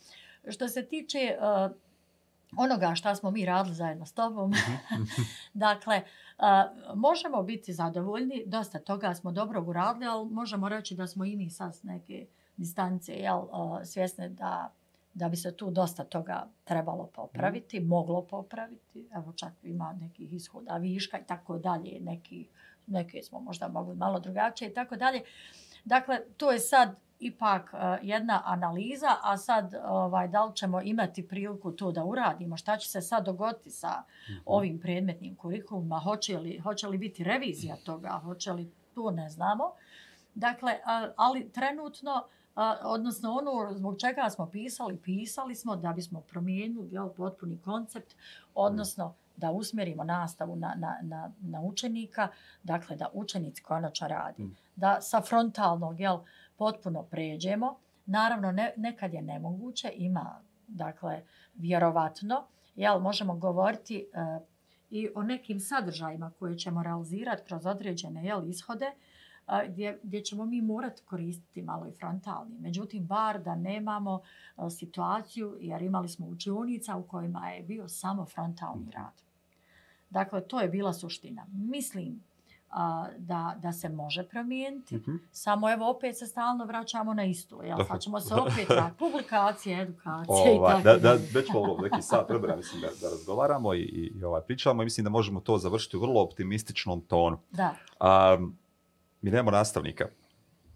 Što 0.49 0.67
se 0.67 0.85
tiče 0.85 1.37
uh, 1.37 1.75
onoga 2.57 2.95
šta 2.95 3.15
smo 3.15 3.31
mi 3.31 3.45
radili 3.45 3.75
zajedno 3.75 4.05
s 4.05 4.13
tobom. 4.13 4.49
Mhm. 4.51 5.03
dakle, 5.53 6.01
uh, 6.37 6.95
možemo 6.95 7.43
biti 7.43 7.73
zadovoljni, 7.73 8.43
dosta 8.45 8.79
toga 8.79 9.13
smo 9.13 9.31
dobro 9.31 9.63
uradili, 9.67 10.05
ali 10.05 10.29
možemo 10.29 10.69
reći 10.69 10.95
da 10.95 11.07
smo 11.07 11.25
i 11.25 11.35
mi 11.35 11.49
sad 11.49 11.79
neke 11.83 12.25
distance 12.57 13.13
jel, 13.13 13.37
uh, 13.37 13.79
svjesne 13.83 14.29
da, 14.29 14.73
da 15.13 15.29
bi 15.29 15.37
se 15.37 15.57
tu 15.57 15.71
dosta 15.71 16.03
toga 16.03 16.47
trebalo 16.63 17.09
popraviti, 17.13 17.79
mm. 17.79 17.87
moglo 17.87 18.21
popraviti. 18.21 19.07
Evo 19.15 19.33
čak 19.33 19.53
ima 19.63 19.93
nekih 20.01 20.33
ishoda 20.33 20.77
viška 20.77 21.19
i 21.19 21.23
tako 21.23 21.57
dalje, 21.57 21.99
neki, 22.01 22.47
neke 22.87 23.23
smo 23.23 23.39
možda 23.39 23.67
mogli 23.67 23.95
malo 23.95 24.19
drugačije 24.19 24.69
i 24.69 24.73
tako 24.73 24.95
dalje. 24.95 25.21
Dakle, 25.85 26.19
to 26.37 26.51
je 26.51 26.59
sad 26.59 26.95
ipak 27.19 27.73
uh, 27.73 27.79
jedna 28.01 28.41
analiza, 28.45 29.15
a 29.23 29.37
sad 29.37 29.73
ovaj, 29.85 30.27
da 30.27 30.45
li 30.45 30.55
ćemo 30.55 30.81
imati 30.81 31.27
priliku 31.27 31.71
to 31.71 31.91
da 31.91 32.03
uradimo, 32.03 32.57
šta 32.57 32.77
će 32.77 32.89
se 32.89 33.01
sad 33.01 33.25
dogoditi 33.25 33.69
sa 33.71 33.89
mm 33.89 34.31
-hmm. 34.31 34.41
ovim 34.45 34.79
predmetnim 34.79 35.35
kurikuluma, 35.35 35.99
hoće 35.99 36.39
li, 36.39 36.59
hoće 36.59 36.87
li 36.87 36.97
biti 36.97 37.23
revizija 37.23 37.75
toga, 37.75 38.09
hoće 38.09 38.51
li, 38.51 38.71
to 38.95 39.11
ne 39.11 39.29
znamo. 39.29 39.71
Dakle, 40.35 40.79
ali 41.15 41.51
trenutno, 41.51 42.11
uh, 42.11 42.42
odnosno 42.83 43.31
ono 43.31 43.73
zbog 43.73 43.99
čega 43.99 44.29
smo 44.29 44.45
pisali, 44.45 44.97
pisali 44.97 45.55
smo 45.55 45.75
da 45.75 45.93
bismo 45.93 46.21
promijenili 46.21 46.89
jel, 46.91 47.09
potpuni 47.09 47.57
koncept, 47.57 48.15
odnosno 48.55 49.13
da 49.37 49.51
usmjerimo 49.51 50.03
nastavu 50.03 50.55
na, 50.55 50.73
na, 50.77 50.97
na, 51.01 51.31
na 51.41 51.61
učenika, 51.61 52.27
dakle 52.63 52.95
da 52.95 53.09
učenic 53.13 53.59
konačno 53.59 54.07
radi. 54.07 54.43
Mm. 54.43 54.55
Da 54.75 55.01
sa 55.01 55.21
frontalnog, 55.21 55.99
jel, 55.99 56.19
potpuno 56.57 57.03
pređemo. 57.03 57.77
Naravno, 58.05 58.51
ne, 58.51 58.73
nekad 58.77 59.13
je 59.13 59.21
nemoguće, 59.21 59.91
ima, 59.95 60.41
dakle, 60.67 61.21
vjerovatno, 61.55 62.43
jel, 62.75 62.99
možemo 62.99 63.35
govoriti 63.35 64.05
uh, 64.13 64.43
i 64.89 65.09
o 65.15 65.23
nekim 65.23 65.59
sadržajima 65.59 66.31
koje 66.39 66.57
ćemo 66.57 66.83
realizirati 66.83 67.43
kroz 67.43 67.65
određene 67.65 68.25
jel, 68.25 68.49
ishode, 68.49 68.91
gdje, 69.69 69.99
gdje 70.03 70.23
ćemo 70.23 70.45
mi 70.45 70.61
morati 70.61 71.01
koristiti 71.05 71.61
malo 71.61 71.87
i 71.87 71.91
frontalni. 71.91 72.59
Međutim, 72.59 73.05
bar 73.05 73.43
da 73.43 73.55
nemamo 73.55 74.21
uh, 74.57 74.71
situaciju, 74.71 75.57
jer 75.59 75.81
imali 75.81 76.09
smo 76.09 76.27
učionica 76.27 76.95
u 76.95 77.03
kojima 77.03 77.49
je 77.49 77.63
bio 77.63 77.87
samo 77.87 78.25
frontalni 78.25 78.91
rad. 78.91 79.21
Dakle, 80.09 80.47
to 80.47 80.59
je 80.59 80.69
bila 80.69 80.93
suština. 80.93 81.45
Mislim 81.51 82.23
a, 82.73 83.05
da, 83.17 83.55
da 83.61 83.71
se 83.71 83.89
može 83.89 84.23
promijeniti. 84.23 84.95
Mm 84.95 85.03
-hmm. 85.07 85.19
Samo 85.31 85.71
evo 85.71 85.89
opet 85.89 86.17
se 86.17 86.27
stalno 86.27 86.65
vraćamo 86.65 87.13
na 87.13 87.25
isto. 87.25 87.63
Jel? 87.63 87.77
Sad 87.87 88.01
ćemo 88.01 88.19
se 88.19 88.33
opet 88.45 88.69
na 88.69 88.93
publikacije, 88.99 89.81
edukacije 89.81 90.59
ovaj, 90.59 90.79
i 90.79 90.83
tako. 90.83 90.83
Da, 90.83 90.97
da, 90.97 91.17
već 91.33 91.49
ovo 91.53 91.81
neki 91.81 92.01
sat 92.01 92.29
vremena 92.29 92.55
mislim 92.55 92.81
da, 92.81 92.87
da 93.01 93.09
razgovaramo 93.09 93.73
i, 93.73 93.81
i 94.15 94.23
ovaj, 94.23 94.41
pričamo 94.41 94.81
i 94.81 94.85
mislim 94.85 95.03
da 95.03 95.09
možemo 95.09 95.39
to 95.39 95.57
završiti 95.57 95.97
u 95.97 95.99
vrlo 95.99 96.21
optimističnom 96.21 97.01
tonu. 97.01 97.37
Da. 97.51 97.75
A, 97.99 98.37
mi 99.23 99.31
nemamo 99.31 99.51
nastavnika. 99.51 100.05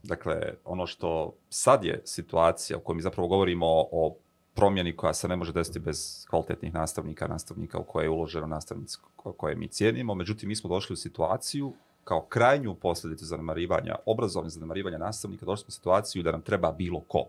Dakle, 0.03 0.53
ono 0.65 0.87
što 0.87 1.33
sad 1.49 1.83
je 1.83 2.01
situacija 2.05 2.77
u 2.77 2.81
kojoj 2.81 2.95
mi 2.95 3.01
zapravo 3.01 3.27
govorimo 3.27 3.65
o, 3.65 3.89
o 3.91 4.15
promjeni 4.53 4.95
koja 4.95 5.13
se 5.13 5.27
ne 5.27 5.35
može 5.35 5.53
desiti 5.53 5.79
bez 5.79 6.25
kvalitetnih 6.29 6.73
nastavnika, 6.73 7.27
nastavnika 7.27 7.79
u 7.79 7.83
koje 7.83 8.05
je 8.05 8.09
uloženo 8.09 8.47
nastavnici 8.47 8.97
koje 9.37 9.55
mi 9.55 9.67
cijenimo. 9.67 10.15
Međutim, 10.15 10.49
mi 10.49 10.55
smo 10.55 10.69
došli 10.69 10.93
u 10.93 10.97
situaciju 10.97 11.73
kao 12.03 12.21
krajnju 12.21 12.75
posljedicu 12.75 13.25
zanemarivanja, 13.25 13.95
obrazovne 14.05 14.49
zanemarivanja 14.49 14.97
nastavnika, 14.97 15.45
došli 15.45 15.63
smo 15.63 15.67
u 15.67 15.71
situaciju 15.71 16.23
da 16.23 16.31
nam 16.31 16.41
treba 16.41 16.71
bilo 16.71 16.99
ko. 16.99 17.25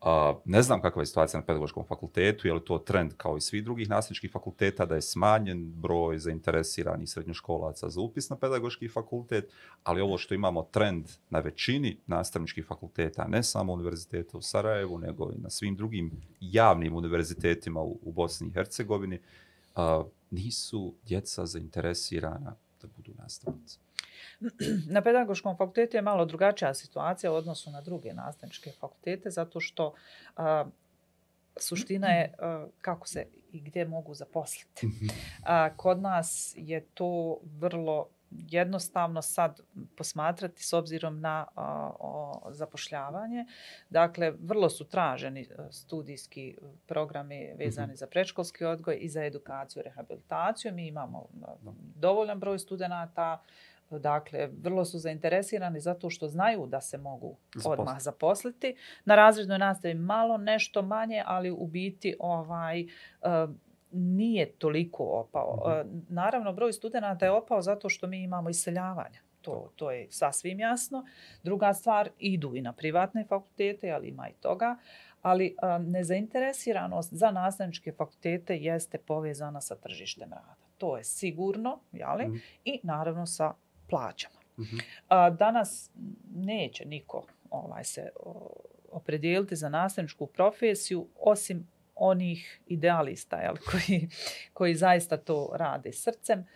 Uh, 0.00 0.40
ne 0.44 0.62
znam 0.62 0.82
kakva 0.82 1.02
je 1.02 1.06
situacija 1.06 1.40
na 1.40 1.46
pedagoškom 1.46 1.84
fakultetu, 1.84 2.48
je 2.48 2.54
li 2.54 2.64
to 2.64 2.78
trend 2.78 3.12
kao 3.16 3.36
i 3.36 3.40
svih 3.40 3.64
drugih 3.64 3.90
nastavničkih 3.90 4.32
fakulteta, 4.32 4.86
da 4.86 4.94
je 4.94 5.02
smanjen 5.02 5.72
broj 5.72 6.18
zainteresiranih 6.18 7.08
srednjoškolaca 7.10 7.88
za 7.88 8.00
upis 8.00 8.30
na 8.30 8.36
pedagoški 8.36 8.88
fakultet, 8.88 9.52
ali 9.84 10.00
ovo 10.00 10.18
što 10.18 10.34
imamo 10.34 10.62
trend 10.62 11.08
na 11.30 11.38
većini 11.40 11.98
nastavničkih 12.06 12.66
fakulteta, 12.66 13.26
ne 13.28 13.42
samo 13.42 13.72
univerziteta 13.72 14.38
u 14.38 14.42
Sarajevu, 14.42 14.98
nego 14.98 15.32
i 15.32 15.40
na 15.40 15.50
svim 15.50 15.76
drugim 15.76 16.10
javnim 16.40 16.94
univerzitetima 16.94 17.80
u, 17.80 17.98
u 18.02 18.12
Bosni 18.12 18.48
i 18.48 18.52
Hercegovini, 18.52 19.18
uh, 19.76 19.82
nisu 20.30 20.94
djeca 21.06 21.46
zainteresirana 21.46 22.54
da 22.82 22.88
budu 22.96 23.12
nastavnici. 23.18 23.78
Na 24.94 25.02
pedagoškom 25.02 25.56
fakultetu 25.56 25.96
je 25.96 26.02
malo 26.02 26.24
drugačija 26.24 26.74
situacija 26.74 27.32
u 27.32 27.34
odnosu 27.34 27.70
na 27.70 27.80
druge 27.80 28.12
nastavničke 28.12 28.72
fakultete, 28.80 29.30
zato 29.30 29.60
što 29.60 29.94
a, 30.36 30.64
suština 31.56 32.08
je 32.08 32.34
a, 32.38 32.66
kako 32.80 33.08
se 33.08 33.26
i 33.52 33.60
gdje 33.60 33.84
mogu 33.84 34.14
zaposliti. 34.14 34.88
A, 35.42 35.70
kod 35.76 36.02
nas 36.02 36.54
je 36.56 36.80
to 36.80 37.38
vrlo 37.58 38.08
jednostavno 38.30 39.22
sad 39.22 39.60
posmatrati 39.96 40.64
s 40.64 40.72
obzirom 40.72 41.20
na 41.20 41.46
a, 41.54 41.90
o, 41.98 42.42
zapošljavanje. 42.50 43.46
Dakle, 43.90 44.32
vrlo 44.40 44.70
su 44.70 44.84
traženi 44.84 45.48
studijski 45.70 46.58
programi 46.86 47.52
vezani 47.58 47.92
-hmm. 47.92 47.98
za 47.98 48.06
prečkolski 48.06 48.64
odgoj 48.64 48.98
i 49.00 49.08
za 49.08 49.24
edukaciju 49.24 49.80
i 49.80 49.84
rehabilitaciju. 49.84 50.74
Mi 50.74 50.86
imamo 50.86 51.26
dovoljan 51.94 52.40
broj 52.40 52.58
studenta, 52.58 53.42
Dakle, 53.90 54.50
vrlo 54.62 54.84
su 54.84 54.98
zainteresirani 54.98 55.80
zato 55.80 56.10
što 56.10 56.28
znaju 56.28 56.66
da 56.66 56.80
se 56.80 56.98
mogu 56.98 57.36
Zaposli. 57.54 57.72
odmah 57.72 58.00
zaposliti. 58.00 58.76
Na 59.04 59.14
razrednoj 59.14 59.58
nastavi 59.58 59.94
malo 59.94 60.36
nešto 60.36 60.82
manje, 60.82 61.22
ali 61.26 61.50
u 61.50 61.66
biti 61.66 62.16
ovaj, 62.18 62.84
uh, 62.84 63.54
nije 63.92 64.52
toliko 64.52 65.04
opao. 65.04 65.54
Uh 65.54 65.62
-huh. 65.62 65.80
uh, 65.80 66.02
naravno, 66.08 66.52
broj 66.52 66.72
studenta 66.72 67.24
je 67.24 67.30
opao 67.30 67.62
zato 67.62 67.88
što 67.88 68.06
mi 68.06 68.22
imamo 68.22 68.50
iseljavanje. 68.50 69.18
To, 69.42 69.72
to 69.76 69.90
je 69.90 70.06
sasvim 70.10 70.60
jasno. 70.60 71.04
Druga 71.42 71.74
stvar, 71.74 72.10
idu 72.18 72.56
i 72.56 72.62
na 72.62 72.72
privatne 72.72 73.24
fakultete, 73.28 73.90
ali 73.90 74.08
ima 74.08 74.28
i 74.28 74.32
toga. 74.32 74.76
Ali 75.22 75.56
uh, 75.62 75.86
nezainteresiranost 75.86 77.14
za 77.14 77.30
nastavničke 77.30 77.92
fakultete 77.92 78.56
jeste 78.56 78.98
povezana 78.98 79.60
sa 79.60 79.76
tržištem 79.76 80.30
rada. 80.32 80.54
To 80.78 80.96
je 80.96 81.04
sigurno, 81.04 81.80
jeli? 81.92 82.24
-huh. 82.24 82.40
I 82.64 82.80
naravno 82.82 83.26
sa 83.26 83.54
plaćama. 83.88 84.38
Uh 84.56 84.64
-huh. 84.64 84.82
A, 85.08 85.30
danas 85.30 85.90
neće 86.34 86.84
niko 86.84 87.26
ovaj 87.50 87.84
se 87.84 88.08
opredijeliti 88.92 89.56
za 89.56 89.68
nastavničku 89.68 90.26
profesiju 90.26 91.06
osim 91.20 91.68
onih 91.94 92.60
idealista 92.66 93.36
jel, 93.36 93.54
koji, 93.70 94.08
koji 94.52 94.74
zaista 94.74 95.16
to 95.16 95.50
rade 95.54 95.92
srcem, 95.92 96.46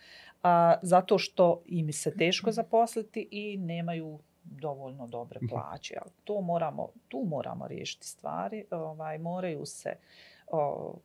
a, 0.43 0.75
zato 0.81 1.17
što 1.17 1.61
im 1.65 1.93
se 1.93 2.17
teško 2.17 2.51
zaposliti 2.51 3.27
i 3.31 3.57
nemaju 3.57 4.19
dovoljno 4.43 5.07
dobre 5.07 5.39
plaće. 5.49 5.93
Jel. 5.93 6.13
To 6.23 6.41
moramo, 6.41 6.89
tu 7.07 7.23
moramo 7.27 7.67
riješiti 7.67 8.07
stvari. 8.07 8.65
Ovaj, 8.71 9.17
moraju 9.17 9.65
se 9.65 9.95
o, 10.47 10.95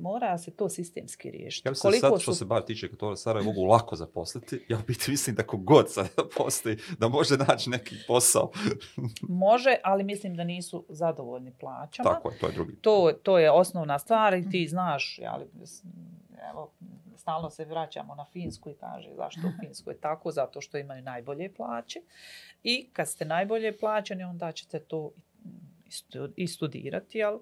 mora 0.00 0.38
se 0.38 0.50
to 0.50 0.68
sistemski 0.68 1.30
riješiti. 1.30 1.68
Ja 1.68 1.70
mislim 1.70 1.90
Koliko 1.90 2.08
sad 2.08 2.22
što 2.22 2.32
su... 2.32 2.38
se 2.38 2.44
bar 2.44 2.64
tiče 2.64 2.88
Katora 2.88 3.16
Sarajevo 3.16 3.52
mogu 3.52 3.64
lako 3.64 3.96
zaposliti, 3.96 4.64
ja 4.68 4.78
biti 4.86 5.10
mislim 5.10 5.36
da 5.36 5.42
kogod 5.42 5.92
sad 5.92 6.08
postoji, 6.36 6.76
da 6.98 7.08
može 7.08 7.36
naći 7.36 7.70
neki 7.70 7.96
posao. 8.06 8.50
može, 9.44 9.76
ali 9.84 10.04
mislim 10.04 10.36
da 10.36 10.44
nisu 10.44 10.84
zadovoljni 10.88 11.52
plaćama. 11.60 12.10
Tako 12.10 12.30
je, 12.30 12.38
to 12.38 12.46
je 12.46 12.52
drugi. 12.52 12.76
To, 12.76 13.12
to 13.22 13.38
je 13.38 13.50
osnovna 13.50 13.98
stvar 13.98 14.34
i 14.34 14.50
ti 14.50 14.68
znaš, 14.68 15.20
ali, 15.28 15.44
evo, 16.50 16.70
stalno 17.16 17.50
se 17.50 17.64
vraćamo 17.64 18.14
na 18.14 18.24
Finsku 18.24 18.70
i 18.70 18.74
kaže 18.74 19.10
zašto 19.16 19.40
u 19.48 19.60
Finskoj 19.60 19.94
je 19.94 20.00
tako, 20.00 20.30
zato 20.30 20.60
što 20.60 20.78
imaju 20.78 21.02
najbolje 21.02 21.54
plaće. 21.54 22.00
I 22.62 22.88
kad 22.92 23.08
ste 23.08 23.24
najbolje 23.24 23.78
plaćeni, 23.78 24.24
onda 24.24 24.52
ćete 24.52 24.80
to 24.80 25.10
i 26.36 26.48
studirati. 26.48 27.18
Jel? 27.18 27.38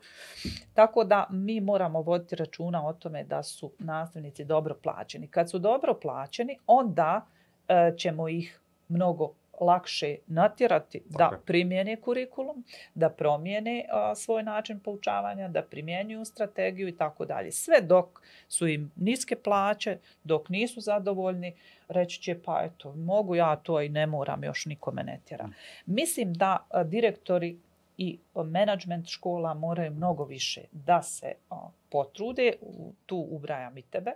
Tako 0.75 1.05
da 1.05 1.27
mi 1.31 1.61
moramo 1.61 2.03
voditi 2.03 2.37
računa 2.37 2.87
o 2.87 2.93
tome 2.93 3.25
da 3.25 3.43
su 3.43 3.73
nastavnici 3.79 4.45
dobro 4.45 4.75
plaćeni. 4.83 5.29
Kad 5.29 5.51
su 5.51 5.59
dobro 5.59 5.95
plaćeni, 5.95 6.59
onda 6.67 7.27
e, 7.69 7.93
ćemo 7.97 8.29
ih 8.29 8.61
mnogo 8.89 9.33
lakše 9.61 10.17
natjerati 10.27 11.01
okay. 11.01 11.19
da 11.19 11.39
primjene 11.47 11.97
kurikulum, 11.97 12.65
da 12.95 13.11
promijene 13.11 13.85
a, 13.91 14.15
svoj 14.15 14.43
način 14.43 14.81
poučavanja, 14.81 15.49
da 15.49 15.63
primjenjuju 15.63 16.25
strategiju 16.25 16.89
i 16.89 16.97
tako 16.97 17.25
dalje. 17.25 17.53
Sve 17.53 17.81
dok 17.81 18.23
su 18.49 18.67
im 18.67 18.93
niske 18.97 19.37
plaće, 19.37 19.99
dok 20.25 20.49
nisu 20.49 20.81
zadovoljni, 20.81 21.55
reći 21.89 22.23
će 22.23 22.43
pa 22.45 22.63
eto, 22.65 22.95
mogu 22.95 23.35
ja 23.35 23.57
to 23.57 23.81
i 23.81 23.89
ne 23.89 24.07
moram, 24.07 24.45
još 24.45 24.67
nikome 24.67 25.03
ne 25.03 25.21
tjera. 25.25 25.47
Mm. 25.47 25.55
Mislim 25.87 26.35
da 26.35 26.67
a, 26.71 26.85
direktori 26.85 27.59
i 27.97 28.19
management 28.35 29.09
škola 29.09 29.55
moraju 29.55 29.91
mnogo 29.91 30.25
više 30.25 30.61
da 30.73 31.03
se 31.03 31.33
o, 31.51 31.71
potrude, 31.91 32.53
u, 32.61 32.93
tu 33.07 33.27
ubrajam 33.31 33.79
i 33.79 33.83
tebe. 33.83 34.13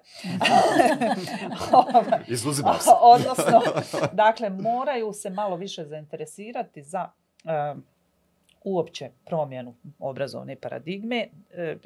Izuzimam 2.29 2.79
se. 2.81 2.91
Odnosno, 3.01 3.62
dakle, 4.12 4.51
moraju 4.51 5.12
se 5.12 5.31
malo 5.31 5.57
više 5.57 5.85
zainteresirati 5.85 6.83
za 6.83 7.09
uh, 7.45 7.83
uopće 8.67 9.11
promjenu 9.27 9.75
obrazovne 9.99 10.57
paradigme. 10.57 11.29
E, 11.55 11.77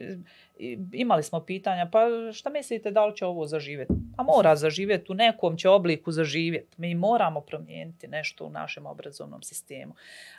imali 0.93 1.23
smo 1.23 1.41
pitanja, 1.41 1.89
pa 1.93 2.01
šta 2.33 2.51
mislite 2.51 2.91
da 2.91 3.07
li 3.07 3.17
će 3.17 3.27
ovo 3.27 3.47
zaživjeti? 3.47 3.93
A 4.17 4.23
mora 4.23 4.57
zaživjeti, 4.57 5.13
u 5.13 5.15
nekom 5.15 5.57
će 5.57 5.69
obliku 5.69 6.13
zaživjeti. 6.13 6.81
Mi 6.81 6.95
moramo 6.95 7.41
promijeniti 7.41 8.09
nešto 8.09 8.47
u 8.47 8.51
našem 8.51 8.87
obrazovnom 8.87 9.43
sistemu. 9.43 9.95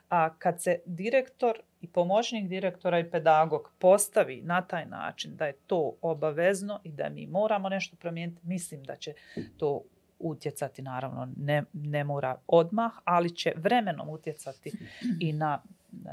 A 0.10 0.34
kad 0.40 0.62
se 0.62 0.80
direktor 0.86 1.60
i 1.82 1.88
pomoćnik 1.88 2.48
direktora 2.48 3.00
i 3.00 3.10
pedagog 3.10 3.72
postavi 3.80 4.42
na 4.42 4.62
taj 4.62 4.86
način 4.86 5.36
da 5.36 5.46
je 5.46 5.54
to 5.68 5.96
obavezno 6.02 6.80
i 6.84 6.92
da 6.92 7.10
mi 7.10 7.28
moramo 7.28 7.70
nešto 7.70 7.96
promijeniti, 7.96 8.40
mislim 8.44 8.84
da 8.84 8.96
će 8.96 9.14
to 9.58 9.82
utjecati, 10.20 10.82
naravno 10.82 11.28
ne, 11.38 11.64
ne 11.74 12.04
mora 12.04 12.36
odmah, 12.48 12.92
ali 13.04 13.36
će 13.36 13.54
vremenom 13.56 14.10
utjecati 14.10 14.72
i 15.20 15.34
na 15.34 15.62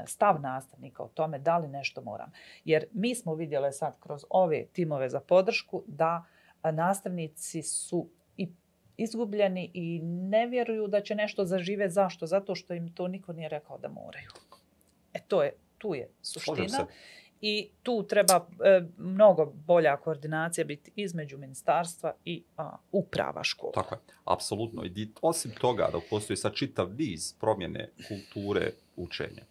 stav 0.05 0.41
nastavnika 0.41 1.03
o 1.03 1.07
tome 1.07 1.39
da 1.39 1.57
li 1.57 1.67
nešto 1.67 2.01
moram. 2.01 2.31
Jer 2.65 2.85
mi 2.93 3.15
smo 3.15 3.35
vidjeli 3.35 3.73
sad 3.73 3.99
kroz 3.99 4.25
ove 4.29 4.65
timove 4.65 5.09
za 5.09 5.19
podršku 5.19 5.83
da 5.87 6.25
nastavnici 6.63 7.61
su 7.61 8.09
i 8.37 8.49
izgubljeni 8.97 9.71
i 9.73 9.99
ne 10.03 10.47
vjeruju 10.47 10.87
da 10.87 11.01
će 11.01 11.15
nešto 11.15 11.45
zažive. 11.45 11.89
Zašto? 11.89 12.25
Zato 12.25 12.55
što 12.55 12.73
im 12.73 12.93
to 12.93 13.07
niko 13.07 13.33
nije 13.33 13.49
rekao 13.49 13.77
da 13.77 13.87
moraju. 13.87 14.29
E 15.13 15.19
to 15.27 15.43
je, 15.43 15.53
tu 15.77 15.95
je 15.95 16.09
suština. 16.21 16.85
I 17.41 17.69
tu 17.83 18.03
treba 18.03 18.47
e, 18.63 18.81
mnogo 18.97 19.45
bolja 19.45 19.97
koordinacija 19.97 20.65
biti 20.65 20.91
između 20.95 21.37
ministarstva 21.37 22.13
i 22.25 22.43
a, 22.57 22.75
uprava 22.91 23.43
škola. 23.43 23.71
Tako 23.73 23.95
je, 23.95 23.99
apsolutno. 24.25 24.85
I 24.85 25.09
osim 25.21 25.51
toga 25.51 25.89
da 25.91 25.99
postoji 26.09 26.37
sad 26.37 26.53
čitav 26.53 26.95
niz 26.97 27.33
promjene 27.33 27.89
kulture 28.07 28.71
učenja. 28.95 29.43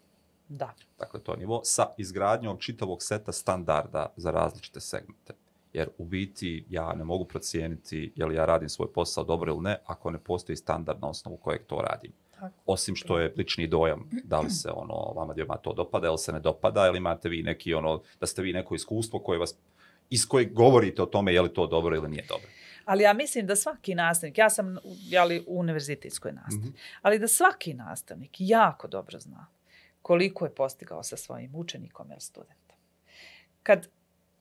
Da. 0.49 0.75
Dakle, 0.99 1.21
to 1.21 1.33
je 1.33 1.39
nivo 1.39 1.61
sa 1.65 1.87
izgradnjom 1.99 2.59
čitavog 2.59 3.03
seta 3.03 3.33
standarda 3.33 4.13
za 4.17 4.31
različite 4.31 4.81
segmente. 4.81 5.35
Jer 5.73 5.89
u 5.99 6.05
biti 6.05 6.65
ja 6.71 6.95
ne 6.95 7.05
mogu 7.05 7.25
procijeniti 7.25 8.13
je 8.17 8.27
li 8.27 8.35
ja 8.35 8.45
radim 8.45 8.69
svoj 8.69 8.93
posao 8.93 9.25
dobro 9.25 9.53
ili 9.53 9.63
ne, 9.63 9.79
ako 9.87 10.11
ne 10.11 10.19
postoji 10.19 10.57
standard 10.57 11.01
na 11.03 11.09
osnovu 11.09 11.37
kojeg 11.37 11.63
to 11.67 11.81
radim. 11.91 12.13
Tako. 12.35 12.55
Osim 12.67 12.97
što 12.97 13.19
je 13.19 13.35
lični 13.37 13.67
dojam, 13.67 14.11
da 14.25 14.41
li 14.41 14.51
se 14.51 14.71
ono, 14.71 15.13
vama 15.17 15.33
dvijema 15.33 15.57
to 15.57 15.73
dopada 15.73 16.07
ili 16.07 16.19
se 16.19 16.33
ne 16.33 16.41
dopada, 16.41 16.87
ili 16.87 16.99
imate 16.99 17.29
vi 17.29 17.43
neki 17.43 17.75
ono, 17.75 18.03
da 18.21 18.27
ste 18.27 18.43
vi 18.43 18.53
neko 18.53 18.75
iskustvo 18.75 19.19
koje 19.19 19.39
vas, 19.39 19.55
iz 20.11 20.29
kojeg 20.29 20.53
govorite 20.53 21.03
o 21.03 21.07
tome 21.07 21.35
je 21.35 21.43
li 21.43 21.55
to 21.55 21.67
dobro 21.67 21.97
ili 21.97 22.09
nije 22.09 22.25
dobro. 22.29 22.49
Ali 22.85 23.03
ja 23.03 23.13
mislim 23.13 23.47
da 23.47 23.57
svaki 23.57 23.95
nastavnik, 23.95 24.39
ja 24.39 24.51
sam 24.51 24.77
jeli, 24.85 25.45
u 25.47 25.61
univerzitetskoj 25.61 26.33
nastavi, 26.33 26.69
mm 26.69 26.73
-hmm. 26.73 26.99
ali 27.03 27.19
da 27.19 27.29
svaki 27.29 27.75
nastavnik 27.75 28.31
jako 28.39 28.89
dobro 28.89 29.21
zna 29.21 29.47
koliko 30.03 30.45
je 30.45 30.55
postigao 30.55 31.03
sa 31.03 31.17
svojim 31.17 31.55
učenikom 31.55 32.11
ili 32.11 32.21
studentom. 32.21 32.77
Kad 33.63 33.89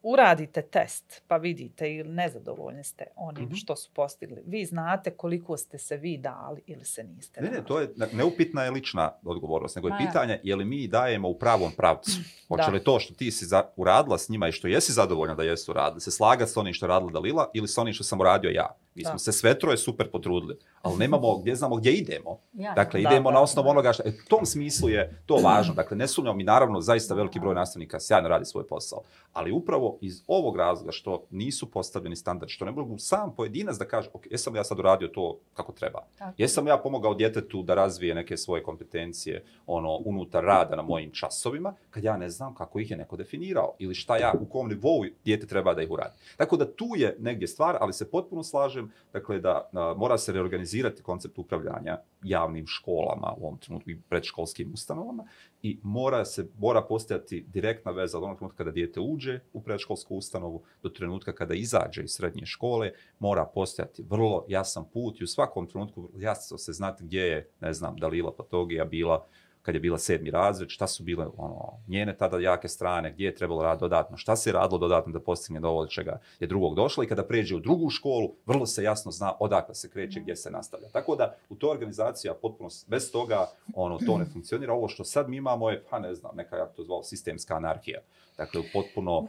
uradite 0.01 0.61
test 0.61 1.23
pa 1.27 1.37
vidite 1.37 1.95
ili 1.95 2.09
nezadovoljni 2.09 2.83
ste 2.83 3.05
onim 3.15 3.43
mm 3.43 3.49
-hmm. 3.49 3.61
što 3.61 3.75
su 3.75 3.91
postigli, 3.93 4.43
vi 4.45 4.65
znate 4.65 5.11
koliko 5.11 5.57
ste 5.57 5.77
se 5.77 5.97
vi 5.97 6.17
dali 6.17 6.61
ili 6.67 6.85
se 6.85 7.03
niste 7.03 7.41
ne, 7.41 7.47
dali. 7.47 7.59
Ne, 7.59 7.65
to 7.67 7.79
je 7.79 7.89
neupitna 8.13 8.63
je 8.63 8.71
lična 8.71 9.11
odgovornost, 9.23 9.75
nego 9.75 9.87
je 9.87 9.93
A, 9.93 9.97
pitanje 9.97 10.39
je 10.43 10.55
li 10.55 10.65
mi 10.65 10.87
dajemo 10.87 11.29
u 11.29 11.39
pravom 11.39 11.71
pravcu. 11.77 12.11
Hoće 12.49 12.71
li 12.71 12.83
to 12.83 12.99
što 12.99 13.13
ti 13.13 13.31
si 13.31 13.45
za, 13.45 13.63
uradila 13.75 14.17
s 14.17 14.29
njima 14.29 14.47
i 14.47 14.51
što 14.51 14.67
jesi 14.67 14.91
zadovoljna 14.91 15.35
da 15.35 15.43
jesu 15.43 15.71
uradili, 15.71 16.01
se 16.01 16.11
slagati 16.11 16.51
s 16.51 16.57
onim 16.57 16.73
što 16.73 16.85
je 16.85 16.87
radila 16.87 17.11
Dalila 17.11 17.51
ili 17.53 17.67
s 17.67 17.77
onim 17.77 17.93
što 17.93 18.03
sam 18.03 18.19
uradio 18.19 18.49
ja? 18.49 18.75
Mi 18.97 19.03
smo 19.03 19.13
da. 19.13 19.17
se 19.17 19.31
sve 19.31 19.59
troje 19.59 19.77
super 19.77 20.11
potrudili, 20.11 20.57
ali 20.81 20.97
nemamo 20.97 21.37
gdje 21.37 21.55
znamo 21.55 21.75
gdje 21.75 21.93
idemo. 21.93 22.39
Ja, 22.57 22.73
dakle, 22.73 23.01
da, 23.01 23.09
idemo 23.09 23.29
da, 23.29 23.33
na 23.33 23.41
osnovu 23.41 23.65
da. 23.65 23.71
onoga 23.71 23.93
što... 23.93 24.03
E, 24.05 24.09
u 24.09 24.29
tom 24.29 24.45
smislu 24.45 24.89
je 24.89 25.21
to 25.25 25.35
važno. 25.35 25.73
Dakle, 25.73 25.97
ne 25.97 26.07
sumnjamo 26.07 26.37
mi, 26.37 26.43
naravno, 26.43 26.81
zaista 26.81 27.15
veliki 27.15 27.39
broj 27.39 27.55
nastavnika 27.55 27.99
sjajno 27.99 28.29
radi 28.29 28.45
svoj 28.45 28.67
posao. 28.67 29.01
Ali 29.33 29.51
upravo 29.51 29.97
iz 30.01 30.23
ovog 30.27 30.57
razloga 30.57 30.91
što 30.91 31.23
nisu 31.29 31.71
postavljeni 31.71 32.15
standard, 32.15 32.49
što 32.49 32.65
ne 32.65 32.71
mogu 32.71 32.97
sam 32.97 33.35
pojedinac 33.35 33.77
da 33.77 33.85
kaže, 33.85 34.09
ok, 34.13 34.25
jesam 34.31 34.53
li 34.53 34.59
ja 34.59 34.63
sad 34.63 34.79
uradio 34.79 35.07
to 35.07 35.39
kako 35.53 35.71
treba? 35.71 35.99
Tako. 36.17 36.33
Jesam 36.37 36.67
ja 36.67 36.77
pomogao 36.77 37.13
djetetu 37.13 37.63
da 37.63 37.73
razvije 37.73 38.15
neke 38.15 38.37
svoje 38.37 38.63
kompetencije 38.63 39.43
ono 39.67 39.97
unutar 40.05 40.43
rada 40.43 40.75
na 40.75 40.81
mojim 40.81 41.11
časovima, 41.11 41.73
kad 41.89 42.03
ja 42.03 42.17
ne 42.17 42.29
znam 42.29 42.55
kako 42.55 42.79
ih 42.79 42.91
je 42.91 42.97
neko 42.97 43.17
definirao 43.17 43.75
ili 43.79 43.95
šta 43.95 44.17
ja, 44.17 44.33
u 44.41 44.45
kom 44.45 44.67
nivou 44.67 45.05
djete 45.25 45.47
treba 45.47 45.73
da 45.73 45.81
ih 45.81 45.91
uradi. 45.91 46.13
Tako 46.37 46.57
da 46.57 46.71
tu 46.71 46.85
je 46.95 47.15
negdje 47.19 47.47
stvar, 47.47 47.77
ali 47.79 47.93
se 47.93 48.11
potpuno 48.11 48.43
slažem 48.43 48.86
dakle 49.13 49.39
da 49.39 49.69
a, 49.73 49.93
mora 49.97 50.17
se 50.17 50.31
reorganizirati 50.33 51.03
koncept 51.03 51.39
upravljanja 51.39 51.97
javnim 52.23 52.67
školama 52.67 53.33
u 53.37 53.45
ovom 53.45 53.57
trenutku 53.57 53.89
i 53.89 54.01
predškolskim 54.09 54.73
ustanovama 54.73 55.23
i 55.61 55.79
mora 55.83 56.25
se 56.25 56.47
mora 56.57 56.81
postojati 56.81 57.45
direktna 57.47 57.91
veza 57.91 58.17
od 58.17 58.23
onog 58.23 58.37
trenutka 58.37 58.57
kada 58.57 58.71
dijete 58.71 58.99
uđe 58.99 59.39
u 59.53 59.61
predškolsku 59.61 60.15
ustanovu 60.15 60.63
do 60.83 60.89
trenutka 60.89 61.33
kada 61.33 61.53
izađe 61.53 62.03
iz 62.03 62.11
srednje 62.11 62.45
škole, 62.45 62.91
mora 63.19 63.45
postojati 63.45 64.03
vrlo 64.09 64.45
jasan 64.47 64.85
put 64.93 65.21
i 65.21 65.23
u 65.23 65.27
svakom 65.27 65.67
trenutku 65.67 66.09
jasno 66.15 66.57
se 66.57 66.73
znati 66.73 67.03
gdje 67.03 67.21
je, 67.21 67.49
ne 67.59 67.73
znam, 67.73 67.95
Dalila 67.95 68.31
Patogija 68.31 68.85
bila 68.85 69.27
kad 69.67 69.75
je 69.75 69.79
bila 69.79 69.97
sedmi 69.97 70.31
razred, 70.31 70.69
šta 70.69 70.87
su 70.87 71.03
bile 71.03 71.25
ono, 71.37 71.73
njene 71.87 72.17
tada 72.17 72.39
jake 72.39 72.67
strane, 72.67 73.11
gdje 73.11 73.25
je 73.25 73.35
trebalo 73.35 73.63
raditi 73.63 73.81
dodatno, 73.81 74.17
šta 74.17 74.35
se 74.35 74.51
radilo 74.51 74.77
dodatno 74.77 75.11
da 75.13 75.19
postigne 75.19 75.59
dovoljno 75.59 75.89
čega 75.89 76.19
je 76.39 76.47
drugog 76.47 76.75
došlo 76.75 77.03
i 77.03 77.07
kada 77.07 77.23
pređe 77.23 77.55
u 77.55 77.59
drugu 77.59 77.89
školu, 77.89 78.31
vrlo 78.45 78.65
se 78.65 78.83
jasno 78.83 79.11
zna 79.11 79.33
odakle 79.39 79.75
se 79.75 79.89
kreće, 79.89 80.19
gdje 80.19 80.35
se 80.35 80.51
nastavlja. 80.51 80.87
Tako 80.89 81.15
da 81.15 81.35
u 81.49 81.55
toj 81.55 81.71
organizacija 81.71 82.33
potpuno 82.33 82.69
bez 82.87 83.11
toga 83.11 83.47
ono 83.75 83.99
to 84.05 84.17
ne 84.17 84.25
funkcionira. 84.25 84.73
Ovo 84.73 84.87
što 84.87 85.03
sad 85.03 85.29
mi 85.29 85.37
imamo 85.37 85.69
je, 85.69 85.83
pa 85.89 85.99
ne 85.99 86.15
znam, 86.15 86.35
neka 86.35 86.55
ja 86.55 86.65
to 86.65 86.83
zvao, 86.83 87.03
sistemska 87.03 87.55
anarhija. 87.55 87.99
Dakle, 88.37 88.61
potpuno 88.73 89.27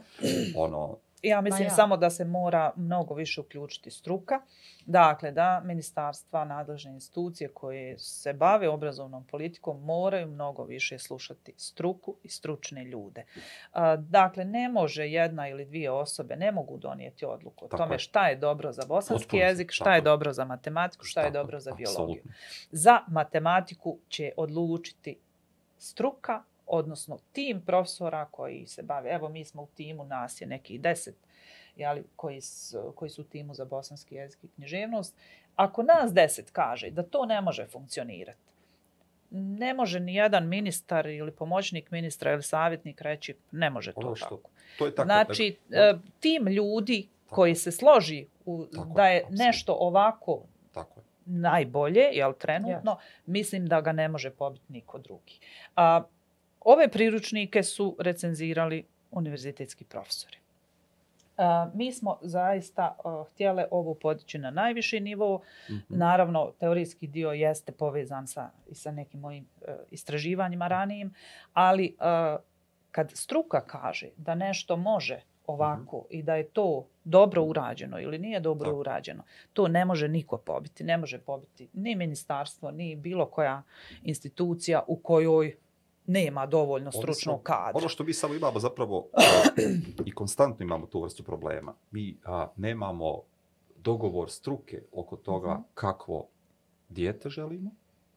ono, 0.55 0.97
Ja 1.21 1.41
mislim 1.41 1.63
ja. 1.63 1.69
samo 1.69 1.97
da 1.97 2.09
se 2.09 2.25
mora 2.25 2.71
mnogo 2.75 3.13
više 3.13 3.41
uključiti 3.41 3.91
struka. 3.91 4.41
Dakle, 4.85 5.31
da 5.31 5.61
ministarstva, 5.65 6.45
nadležne 6.45 6.91
institucije 6.91 7.49
koje 7.53 7.99
se 7.99 8.33
bave 8.33 8.69
obrazovnom 8.69 9.23
politikom 9.27 9.83
moraju 9.83 10.27
mnogo 10.27 10.63
više 10.63 10.99
slušati 10.99 11.53
struku 11.57 12.15
i 12.23 12.29
stručne 12.29 12.83
ljude. 12.83 13.25
Dakle, 13.97 14.45
ne 14.45 14.69
može 14.69 15.07
jedna 15.07 15.49
ili 15.49 15.65
dvije 15.65 15.91
osobe, 15.91 16.35
ne 16.35 16.51
mogu 16.51 16.77
donijeti 16.77 17.25
odluku 17.25 17.65
o 17.65 17.67
tako 17.67 17.83
tome 17.83 17.99
šta 17.99 18.27
je 18.27 18.35
dobro 18.35 18.71
za 18.71 18.83
bosanski 18.87 19.25
Otpuno, 19.25 19.43
jezik, 19.43 19.71
šta 19.71 19.83
tako. 19.83 19.95
je 19.95 20.01
dobro 20.01 20.33
za 20.33 20.45
matematiku, 20.45 21.05
šta 21.05 21.21
tako, 21.21 21.27
je 21.27 21.31
dobro 21.31 21.59
za 21.59 21.71
biologiju. 21.71 22.21
Absolutno. 22.21 22.31
Za 22.71 22.99
matematiku 23.07 23.97
će 24.09 24.31
odlučiti 24.37 25.19
struka, 25.77 26.43
odnosno 26.69 27.19
tim 27.31 27.61
profesora 27.61 28.25
koji 28.25 28.65
se 28.65 28.83
bave, 28.83 29.09
evo 29.11 29.29
mi 29.29 29.45
smo 29.45 29.61
u 29.61 29.67
timu, 29.67 30.03
nas 30.05 30.41
je 30.41 30.47
neki 30.47 30.77
deset 30.77 31.15
jeli, 31.75 32.03
koji, 32.15 32.41
su, 32.41 32.93
koji 32.95 33.09
su 33.09 33.21
u 33.21 33.25
timu 33.25 33.53
za 33.53 33.65
bosanski 33.65 34.15
jezik 34.15 34.43
i 34.43 34.47
književnost, 34.47 35.15
ako 35.55 35.83
nas 35.83 36.13
deset 36.13 36.51
kaže 36.51 36.89
da 36.89 37.03
to 37.03 37.25
ne 37.25 37.41
može 37.41 37.65
funkcionirati, 37.65 38.39
ne 39.31 39.73
može 39.73 39.99
ni 39.99 40.15
jedan 40.15 40.47
ministar 40.47 41.07
ili 41.07 41.31
pomoćnik 41.31 41.91
ministra 41.91 42.33
ili 42.33 42.43
savjetnik 42.43 43.01
reći 43.01 43.35
ne 43.51 43.69
može 43.69 43.93
to 43.93 43.99
Ono 43.99 44.15
što- 44.15 44.25
tako. 44.27 44.49
To 44.77 44.85
je 44.85 44.95
tako. 44.95 45.05
Znači, 45.05 45.57
nego- 45.69 45.83
e, 45.83 46.19
tim 46.19 46.47
ljudi 46.47 47.07
koji 47.27 47.55
se 47.55 47.71
složi 47.71 48.25
u, 48.45 48.65
Tako 48.67 48.89
da 48.89 49.07
je, 49.07 49.15
je 49.15 49.25
nešto 49.29 49.73
ovako 49.73 50.41
Tako 50.73 50.99
je. 50.99 51.03
najbolje, 51.25 52.03
jel 52.11 52.33
trenutno, 52.33 52.97
mislim 53.25 53.65
da 53.65 53.81
ga 53.81 53.91
ne 53.91 54.07
može 54.07 54.29
pobiti 54.31 54.65
niko 54.69 54.97
drugi. 54.99 55.39
A, 55.75 56.03
ove 56.61 56.87
priručnike 56.87 57.63
su 57.63 57.95
recenzirali 57.99 58.85
univerzitetski 59.11 59.83
profesori. 59.83 60.37
A, 61.37 61.69
mi 61.73 61.91
smo 61.91 62.17
zaista 62.21 62.95
a, 63.03 63.23
htjele 63.31 63.65
ovo 63.71 63.93
podići 63.93 64.37
na 64.37 64.51
najviši 64.51 64.99
nivo. 64.99 65.41
Mhm. 65.69 65.79
Naravno, 65.89 66.51
teorijski 66.59 67.07
dio 67.07 67.31
jeste 67.31 67.71
povezan 67.71 68.27
sa, 68.27 68.49
i 68.69 68.75
sa 68.75 68.91
nekim 68.91 69.19
mojim 69.19 69.45
e, 69.67 69.75
istraživanjima 69.91 70.67
ranijim, 70.67 71.13
ali 71.53 71.95
kad 72.91 73.11
struka 73.11 73.61
kaže 73.61 74.09
da 74.17 74.35
nešto 74.35 74.75
može 74.75 75.21
ovako 75.47 76.05
i 76.09 76.23
da 76.23 76.35
je 76.35 76.43
to 76.43 76.87
dobro 77.03 77.43
urađeno 77.43 77.99
ili 77.99 78.19
nije 78.19 78.39
dobro 78.39 78.69
Tako. 78.69 78.79
urađeno, 78.79 79.23
to 79.53 79.67
ne 79.67 79.85
može 79.85 80.07
niko 80.07 80.37
pobiti. 80.37 80.83
Ne 80.83 80.97
može 80.97 81.19
pobiti 81.19 81.69
ni 81.73 81.95
ministarstvo, 81.95 82.71
ni 82.71 82.95
bilo 82.95 83.25
koja 83.25 83.63
institucija 84.03 84.83
u 84.87 84.95
kojoj 84.95 85.55
nema 86.07 86.45
dovoljno 86.45 86.91
stručnog 86.91 87.43
kadra. 87.43 87.71
Ono 87.77 87.89
što 87.89 88.03
mi 88.03 88.13
samo 88.13 88.33
imamo 88.33 88.59
zapravo 88.59 89.07
i 90.05 90.11
konstantno 90.11 90.63
imamo 90.63 90.85
tu 90.85 91.01
vrstu 91.01 91.23
problema. 91.23 91.73
Mi 91.91 92.17
a, 92.25 92.47
nemamo 92.55 93.21
dogovor 93.77 94.29
struke 94.31 94.81
oko 94.91 95.15
toga 95.15 95.53
Mhm. 95.53 95.61
kakvo 95.73 96.27
dijete 96.89 97.29
želimo, 97.29 97.71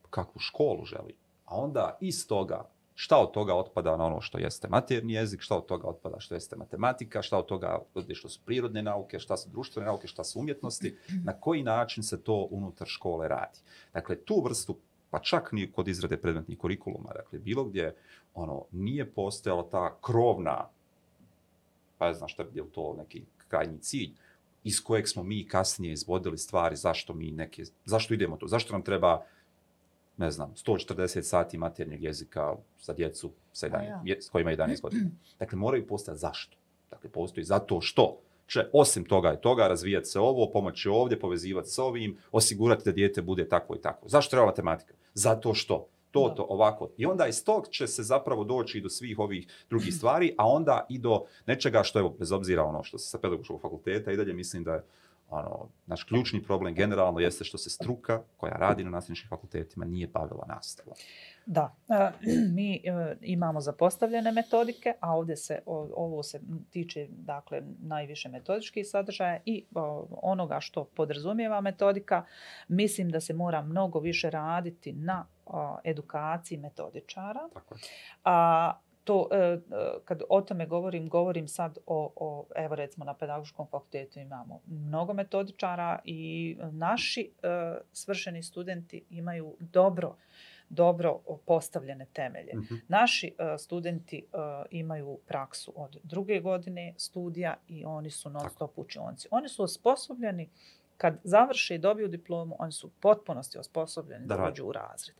kakvu 0.09 0.39
školu 0.39 0.85
želimo. 0.85 1.19
A 1.45 1.55
onda 1.55 1.97
iz 2.01 2.27
toga 2.27 2.69
šta 2.95 3.17
od 3.17 3.31
toga 3.31 3.55
otpada 3.55 3.97
na 3.97 4.05
ono 4.05 4.21
što 4.21 4.37
jeste 4.37 4.67
materni 4.67 5.13
jezik, 5.13 5.41
šta 5.41 5.57
od 5.57 5.65
toga 5.65 5.87
otpada 5.87 6.19
što 6.19 6.33
jeste 6.35 6.55
matematika, 6.55 7.21
šta 7.21 7.37
od 7.37 7.45
toga 7.45 7.77
otpada 7.81 8.13
što 8.15 8.29
su 8.29 8.39
prirodne 8.45 8.83
nauke, 8.83 9.19
šta 9.19 9.37
su 9.37 9.49
društvene 9.49 9.85
nauke, 9.85 10.07
šta 10.07 10.23
su 10.23 10.39
umjetnosti, 10.39 10.97
na 11.23 11.33
koji 11.39 11.63
način 11.63 12.03
se 12.03 12.23
to 12.23 12.47
unutar 12.51 12.87
škole 12.87 13.27
radi. 13.27 13.59
Dakle, 13.93 14.15
tu 14.15 14.41
vrstu, 14.43 14.77
pa 15.13 15.19
čak 15.19 15.51
ni 15.51 15.71
kod 15.71 15.87
izrade 15.87 16.17
predmetnih 16.17 16.57
kurikuluma, 16.57 17.13
dakle, 17.13 17.39
bilo 17.39 17.63
gdje 17.63 17.95
ono, 18.33 18.65
nije 18.71 19.05
postojala 19.05 19.69
ta 19.69 19.97
krovna, 20.01 20.69
pa 21.97 22.07
ne 22.07 22.13
znam 22.13 22.29
šta 22.29 22.43
bi 22.43 22.63
to 22.71 22.95
neki 22.97 23.21
krajnji 23.47 23.77
cilj, 23.77 24.09
iz 24.63 24.83
kojeg 24.83 25.07
smo 25.07 25.23
mi 25.23 25.47
kasnije 25.47 25.93
izvodili 25.93 26.37
stvari, 26.37 26.75
zašto 26.75 27.13
mi 27.13 27.31
neke, 27.31 27.63
zašto 27.85 28.13
idemo 28.13 28.37
to, 28.37 28.47
zašto 28.47 28.73
nam 28.73 28.81
treba 28.81 29.25
ne 30.17 30.31
znam, 30.31 30.53
140 30.65 31.21
sati 31.21 31.57
maternjeg 31.57 32.03
jezika 32.03 32.55
za 32.81 32.93
djecu 32.93 33.31
sa 33.51 33.69
11, 33.69 33.89
ja. 33.89 34.01
je, 34.05 34.21
s 34.21 34.29
kojima 34.29 34.51
je 34.51 34.57
11 34.57 34.81
godina. 34.81 35.09
Dakle, 35.39 35.57
moraju 35.57 35.87
postojati 35.87 36.19
zašto. 36.19 36.57
Dakle, 36.89 37.09
postoji 37.09 37.43
zato 37.43 37.81
što 37.81 38.17
će 38.47 38.65
osim 38.73 39.05
toga 39.05 39.33
i 39.33 39.41
toga 39.41 39.67
razvijati 39.67 40.05
se 40.05 40.19
ovo, 40.19 40.49
pomoći 40.51 40.89
ovdje, 40.89 41.19
povezivati 41.19 41.69
s 41.69 41.79
ovim, 41.79 42.17
osigurati 42.31 42.85
da 42.85 42.91
dijete 42.91 43.21
bude 43.21 43.49
takvo 43.49 43.75
i 43.75 43.81
tako. 43.81 44.09
Zašto 44.09 44.29
treba 44.29 44.45
matematika? 44.45 44.93
Zato 45.13 45.53
što. 45.53 45.87
To, 46.11 46.33
to, 46.37 46.45
ovako. 46.49 46.89
I 46.97 47.05
onda 47.05 47.27
iz 47.27 47.43
tog 47.45 47.67
će 47.67 47.87
se 47.87 48.03
zapravo 48.03 48.43
doći 48.43 48.81
do 48.81 48.89
svih 48.89 49.19
ovih 49.19 49.47
drugih 49.69 49.95
stvari, 49.97 50.35
a 50.37 50.47
onda 50.47 50.85
i 50.89 50.99
do 50.99 51.25
nečega 51.45 51.83
što, 51.83 51.99
evo, 51.99 52.15
bez 52.19 52.31
obzira 52.31 52.63
ono 52.63 52.83
što 52.83 52.97
se 52.97 53.09
sa 53.09 53.17
pedagoškog 53.17 53.61
fakulteta 53.61 54.11
i 54.11 54.17
dalje 54.17 54.33
mislim 54.33 54.63
da 54.63 54.73
je 54.73 54.83
ono, 55.29 55.67
naš 55.85 56.03
ključni 56.03 56.43
problem 56.43 56.75
generalno 56.75 57.19
jeste 57.19 57.43
što 57.43 57.57
se 57.57 57.69
struka 57.69 58.21
koja 58.37 58.53
radi 58.53 58.83
na 58.83 58.89
nastavničkim 58.89 59.29
fakultetima 59.29 59.85
nije 59.85 60.07
bavila 60.07 60.45
nastavom. 60.47 60.95
Da, 61.45 61.75
e, 61.89 62.11
mi 62.55 62.75
e, 62.75 63.15
imamo 63.21 63.61
zapostavljene 63.61 64.31
metodike, 64.31 64.93
a 64.99 65.15
ovdje 65.15 65.37
se, 65.37 65.61
ovo 65.65 66.23
se 66.23 66.41
tiče 66.69 67.07
dakle, 67.09 67.61
najviše 67.79 68.29
metodičkih 68.29 68.89
sadržaja 68.89 69.39
i 69.45 69.65
onoga 70.21 70.59
što 70.59 70.83
podrazumijeva 70.83 71.61
metodika. 71.61 72.25
Mislim 72.67 73.09
da 73.09 73.19
se 73.19 73.33
mora 73.33 73.61
mnogo 73.61 73.99
više 73.99 74.29
raditi 74.29 74.93
na 74.93 75.25
edukaciji 75.83 76.57
metodičara. 76.57 77.49
Tako. 77.53 77.75
A 78.23 78.73
to, 79.03 79.27
e, 79.31 79.59
kad 80.05 80.21
o 80.29 80.41
tome 80.41 80.65
govorim, 80.65 81.09
govorim 81.09 81.47
sad 81.47 81.77
o, 81.85 82.13
o, 82.15 82.45
evo 82.55 82.75
recimo 82.75 83.05
na 83.05 83.13
pedagoškom 83.13 83.67
fakultetu 83.67 84.19
imamo 84.19 84.61
mnogo 84.65 85.13
metodičara 85.13 85.99
i 86.05 86.57
naši 86.71 87.31
svršeni 87.91 88.43
studenti 88.43 89.05
imaju 89.09 89.55
dobro 89.59 90.15
dobro 90.73 91.19
postavljene 91.45 92.05
temelje. 92.13 92.51
Mhm. 92.55 92.75
Naši 92.87 93.27
e, 93.37 93.57
studenti 93.57 94.17
e, 94.17 94.37
imaju 94.71 95.19
praksu 95.27 95.73
od 95.75 95.97
druge 96.03 96.39
godine 96.39 96.93
studija 96.97 97.55
i 97.67 97.85
oni 97.85 98.09
su 98.09 98.29
non 98.29 98.49
stop 98.49 98.77
učionci. 98.77 99.27
Oni 99.31 99.49
su 99.49 99.63
osposobljeni 99.63 100.49
kad 100.97 101.19
završe 101.23 101.75
i 101.75 101.77
dobiju 101.77 102.07
diplomu, 102.07 102.55
oni 102.59 102.71
su 102.71 102.87
u 102.87 102.91
potpunosti 102.99 103.57
osposobljeni 103.57 104.27
Da 104.27 104.47
uđu 104.51 104.65
u 104.65 104.71
razred. 104.71 105.15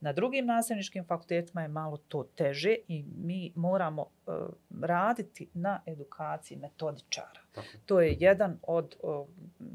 Na 0.00 0.12
drugim 0.12 0.46
nastavničkim 0.46 1.04
fakultetima 1.04 1.62
je 1.62 1.68
malo 1.68 1.96
to 1.96 2.22
teže 2.22 2.76
i 2.88 3.04
mi 3.16 3.52
moramo 3.54 4.02
e, 4.02 4.30
raditi 4.80 5.48
na 5.54 5.80
edukaciji 5.86 6.58
metodičara. 6.58 7.40
Tako. 7.52 7.66
To 7.86 8.00
je 8.00 8.16
jedan 8.20 8.58
od, 8.62 8.96
m, 9.02 9.70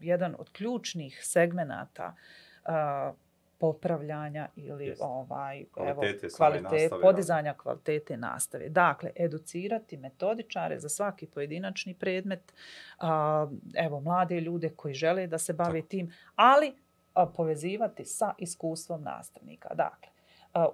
jedan 0.00 0.34
od 0.38 0.50
ključnih 0.50 1.20
segmenata 1.22 2.16
a, 2.64 3.12
popravljanja 3.60 4.48
ili 4.56 4.86
Jeste. 4.86 5.04
ovaj 5.04 5.64
Kvalitete 5.70 6.26
evo, 6.26 6.36
kvalitete, 6.36 6.74
nastave, 6.76 6.88
da. 6.88 7.06
podizanja 7.06 7.54
kvalitete 7.54 8.16
nastave. 8.16 8.68
Dakle, 8.68 9.10
educirati 9.16 9.96
metodičare 9.96 10.78
za 10.78 10.88
svaki 10.88 11.26
pojedinačni 11.26 11.94
predmet, 11.94 12.54
a, 12.98 13.46
evo, 13.74 14.00
mlade 14.00 14.40
ljude 14.40 14.68
koji 14.68 14.94
žele 14.94 15.26
da 15.26 15.38
se 15.38 15.52
bave 15.52 15.80
Tako. 15.80 15.88
tim, 15.88 16.12
ali 16.36 16.72
a, 17.14 17.26
povezivati 17.26 18.04
sa 18.04 18.34
iskustvom 18.38 19.02
nastavnika. 19.02 19.74
Dakle, 19.74 20.08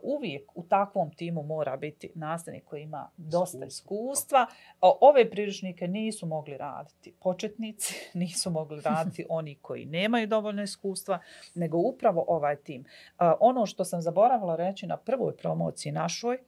uvijek 0.03 0.57
u 0.57 0.62
takvom 0.62 1.11
timu 1.11 1.43
mora 1.43 1.77
biti 1.77 2.11
nastavnik 2.15 2.65
koji 2.65 2.82
ima 2.82 3.11
dosta 3.16 3.65
iskustva. 3.65 4.47
Ove 4.81 5.31
priručnike 5.31 5.89
nisu 5.89 6.27
mogli 6.27 6.57
raditi 6.57 7.15
početnici, 7.20 7.94
nisu 8.19 8.51
mogli 8.51 8.81
raditi 8.81 9.27
oni 9.39 9.55
koji 9.55 9.85
nemaju 9.85 10.27
dovoljno 10.27 10.62
iskustva, 10.62 11.19
nego 11.55 11.78
upravo 11.78 12.24
ovaj 12.28 12.57
tim. 12.57 12.85
A, 13.19 13.35
Ono 13.40 13.66
što 13.66 13.85
sam 13.85 14.03
zaboravila 14.03 14.57
reći 14.57 14.86
na 14.86 14.97
prvoj 14.97 15.36
promociji 15.36 15.93
našoj, 15.93 16.39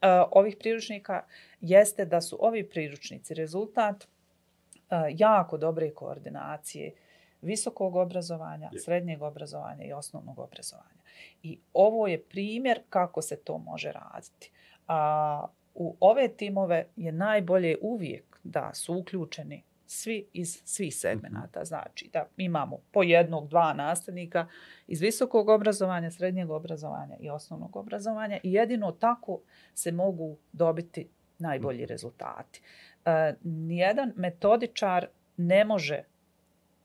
a, 0.00 0.24
ovih 0.38 0.56
priručnika 0.60 1.24
jeste 1.60 2.04
da 2.04 2.20
su 2.20 2.38
ovi 2.40 2.68
priručnici 2.68 3.34
rezultat 3.34 4.04
jako 5.14 5.58
dobre 5.58 5.90
koordinacije 5.90 6.94
visokog 7.42 7.96
obrazovanja, 7.96 8.70
Je. 8.72 8.80
srednjeg 8.80 9.22
obrazovanja 9.22 9.84
i 9.84 9.92
osnovnog 9.92 10.38
obrazovanja. 10.38 10.95
I 11.42 11.58
ovo 11.72 12.06
je 12.06 12.22
primjer 12.22 12.80
kako 12.88 13.22
se 13.22 13.36
to 13.36 13.58
može 13.58 13.92
raditi. 13.92 14.50
A, 14.88 15.46
u 15.74 15.96
ove 16.00 16.28
timove 16.28 16.86
je 16.96 17.12
najbolje 17.12 17.76
uvijek 17.80 18.40
da 18.44 18.74
su 18.74 18.94
uključeni 18.94 19.62
svi 19.86 20.26
iz 20.32 20.62
svih 20.64 20.96
segmenata. 20.96 21.64
Znači 21.64 22.10
da 22.12 22.26
imamo 22.36 22.78
po 22.92 23.02
jednog, 23.02 23.48
dva 23.48 23.72
nastavnika 23.72 24.46
iz 24.86 25.00
visokog 25.00 25.48
obrazovanja, 25.48 26.10
srednjeg 26.10 26.50
obrazovanja 26.50 27.16
i 27.20 27.30
osnovnog 27.30 27.76
obrazovanja 27.76 28.38
i 28.42 28.52
jedino 28.52 28.92
tako 28.92 29.40
se 29.74 29.92
mogu 29.92 30.36
dobiti 30.52 31.08
najbolji 31.38 31.86
rezultati. 31.86 32.62
E, 33.04 33.34
nijedan 33.42 34.12
metodičar 34.16 35.08
ne 35.36 35.64
može 35.64 36.02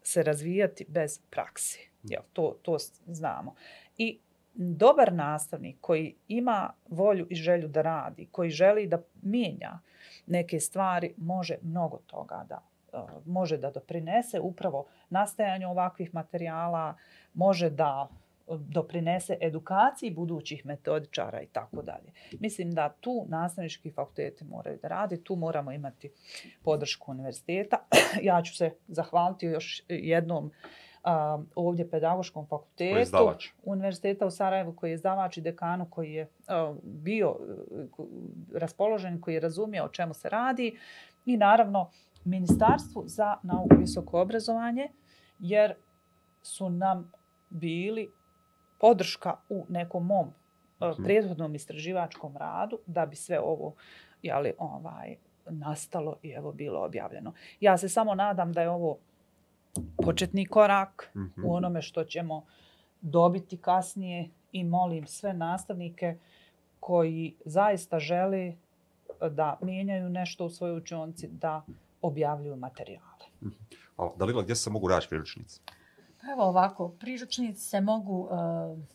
se 0.04 0.24
razvijati 0.24 0.86
bez 0.90 1.20
praksi. 1.30 1.90
Jel, 2.04 2.22
to, 2.34 2.60
to 2.62 2.78
znamo. 3.08 3.56
I 4.02 4.20
dobar 4.54 5.14
nastavnik 5.14 5.78
koji 5.82 6.16
ima 6.28 6.74
volju 6.90 7.28
i 7.30 7.36
želju 7.36 7.68
da 7.68 7.82
radi, 7.82 8.28
koji 8.32 8.50
želi 8.50 8.88
da 8.88 9.02
mijenja 9.22 9.80
neke 10.28 10.60
stvari, 10.60 11.14
može 11.18 11.56
mnogo 11.62 11.98
toga 11.98 12.46
da 12.50 12.62
e, 12.94 12.98
može 13.26 13.58
da 13.58 13.72
doprinese 13.72 14.40
upravo 14.40 14.86
nastajanju 15.10 15.70
ovakvih 15.70 16.14
materijala, 16.14 16.98
može 17.34 17.70
da 17.70 18.08
e, 18.10 18.54
doprinese 18.60 19.38
edukaciji 19.42 20.12
budućih 20.12 20.66
metodičara 20.66 21.42
i 21.42 21.48
tako 21.48 21.82
dalje. 21.82 22.12
Mislim 22.40 22.72
da 22.72 22.90
tu 22.90 23.26
nastavnički 23.30 23.92
fakulteti 23.92 24.44
moraju 24.44 24.80
da 24.82 24.88
radi, 24.88 25.24
tu 25.24 25.36
moramo 25.36 25.72
imati 25.72 26.12
podršku 26.64 27.12
univerziteta. 27.12 27.78
ja 28.30 28.42
ću 28.42 28.56
se 28.56 28.72
zahvaliti 28.88 29.46
još 29.46 29.84
jednom 29.90 30.52
um, 31.06 31.48
ovdje 31.56 31.90
pedagoškom 31.90 32.46
fakultetu. 32.46 32.94
Univerziteta 33.64 34.26
u 34.26 34.32
Sarajevu 34.32 34.74
koji 34.76 34.90
je 34.90 34.94
izdavač 34.94 35.38
i 35.38 35.42
dekanu 35.42 35.88
koji 35.90 36.14
je 36.14 36.24
uh, 36.24 36.78
bio 36.84 37.32
uh, 37.32 38.06
raspoložen, 38.54 39.22
koji 39.22 39.34
je 39.34 39.40
razumio 39.40 39.86
o 39.86 39.90
čemu 39.90 40.14
se 40.14 40.30
radi 40.30 40.78
i 41.26 41.38
naravno 41.38 41.90
Ministarstvu 42.26 43.04
za 43.06 43.36
nauku 43.44 43.76
i 43.76 43.78
visoko 43.78 44.22
obrazovanje 44.22 44.88
jer 45.40 45.74
su 46.42 46.70
nam 46.70 47.12
bili 47.50 48.12
podrška 48.80 49.36
u 49.50 49.66
nekom 49.70 50.06
mom 50.06 50.28
uh, 50.28 50.98
prethodnom 51.04 51.56
istraživačkom 51.56 52.38
radu 52.38 52.80
da 52.86 53.06
bi 53.06 53.16
sve 53.16 53.40
ovo 53.40 53.74
jeli, 54.22 54.54
ovaj, 54.58 55.16
nastalo 55.50 56.16
i 56.22 56.30
evo 56.30 56.52
bilo 56.52 56.86
objavljeno. 56.86 57.34
Ja 57.60 57.78
se 57.78 57.90
samo 57.90 58.16
nadam 58.16 58.54
da 58.54 58.62
je 58.62 58.70
ovo 58.70 58.98
početni 60.04 60.46
korak 60.46 61.12
Mhm. 61.16 61.46
u 61.46 61.54
onome 61.54 61.82
što 61.82 62.04
ćemo 62.04 62.46
dobiti 63.02 63.58
kasnije 63.58 64.30
i 64.52 64.64
molim 64.64 65.08
sve 65.08 65.34
nastavnike 65.34 66.18
koji 66.80 67.36
zaista 67.46 68.00
žele 68.00 68.54
da 69.32 69.58
mijenjaju 69.62 70.10
nešto 70.10 70.46
u 70.46 70.50
svojoj 70.50 70.78
učionci, 70.78 71.28
da 71.28 71.62
objavljuju 72.02 72.56
materijale. 72.56 73.26
Hvala. 73.96 74.12
Dalila, 74.18 74.42
gdje 74.44 74.56
se 74.56 74.70
mogu 74.70 74.90
naći 74.90 75.10
priručnici? 75.10 75.62
Pa 76.22 76.32
Evo 76.32 76.44
ovako, 76.44 76.90
priručnici 76.90 77.62
se 77.62 77.82
mogu 77.82 78.20
uh, 78.20 78.30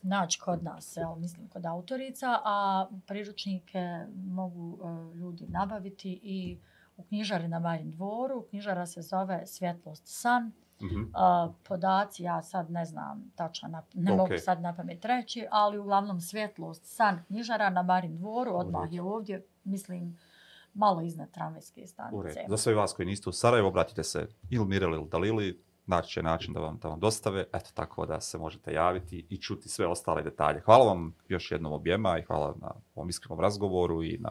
naći 0.03 0.41
kod 0.41 0.63
nas, 0.65 0.97
evo, 0.97 1.17
mislim 1.17 1.49
kod 1.49 1.67
autorica, 1.67 2.41
a 2.45 2.87
priručnike 3.07 4.01
mogu 4.27 4.79
uh, 4.81 5.17
ljudi 5.17 5.45
nabaviti 5.49 6.21
i 6.23 6.59
u 6.97 7.03
knjižari 7.03 7.49
na 7.49 7.59
Marin 7.59 7.91
dvoru. 7.91 8.43
Knjižara 8.51 8.87
se 8.87 9.03
zove 9.03 9.47
Svjetlost 9.47 10.03
san. 10.07 10.53
Uh, 10.81 11.55
podaci, 11.69 12.23
ja 12.23 12.43
sad 12.43 12.71
ne 12.71 12.85
znam 12.85 13.33
tačno, 13.35 13.69
na, 13.69 13.83
ne 13.95 14.11
mogu 14.11 14.25
Okej. 14.25 14.39
sad 14.39 14.61
na 14.61 14.77
pamet 14.77 15.05
reći, 15.05 15.47
ali 15.51 15.79
uglavnom 15.79 16.21
Svjetlost 16.21 16.85
san 16.85 17.25
knjižara 17.27 17.71
na 17.71 17.83
Marin 17.83 18.17
dvoru, 18.17 18.51
odmah 18.55 18.93
je 18.93 19.03
ovdje, 19.03 19.47
mislim, 19.65 20.19
malo 20.75 21.01
iznad 21.01 21.31
tramvajske 21.31 21.87
stanice. 21.87 22.45
Za 22.49 22.57
sve 22.57 22.75
vas 22.75 22.93
koji 22.93 23.07
niste 23.07 23.29
u 23.29 23.33
Sarajevo, 23.33 23.69
obratite 23.69 24.05
se 24.05 24.29
ili 24.51 24.67
Mireli 24.67 24.97
ili 24.97 25.09
Dalili, 25.09 25.63
naći 25.87 26.11
će 26.11 26.23
način 26.23 26.55
da 26.55 26.61
vam, 26.61 26.79
da 26.83 26.89
vam 26.89 27.01
dostave, 27.01 27.45
eto 27.53 27.71
tako 27.75 28.07
da 28.07 28.21
se 28.21 28.39
možete 28.39 28.73
javiti 28.73 29.27
i 29.31 29.37
čuti 29.37 29.69
sve 29.69 29.87
ostale 29.87 30.23
detalje. 30.23 30.61
Hvala 30.61 30.85
vam 30.85 31.15
još 31.29 31.51
jednom 31.51 31.73
objema 31.73 32.19
i 32.19 32.23
hvala 32.23 32.55
na 32.61 32.71
ovom 32.95 33.09
iskrenom 33.09 33.41
razgovoru 33.41 34.03
i 34.03 34.19
na 34.19 34.31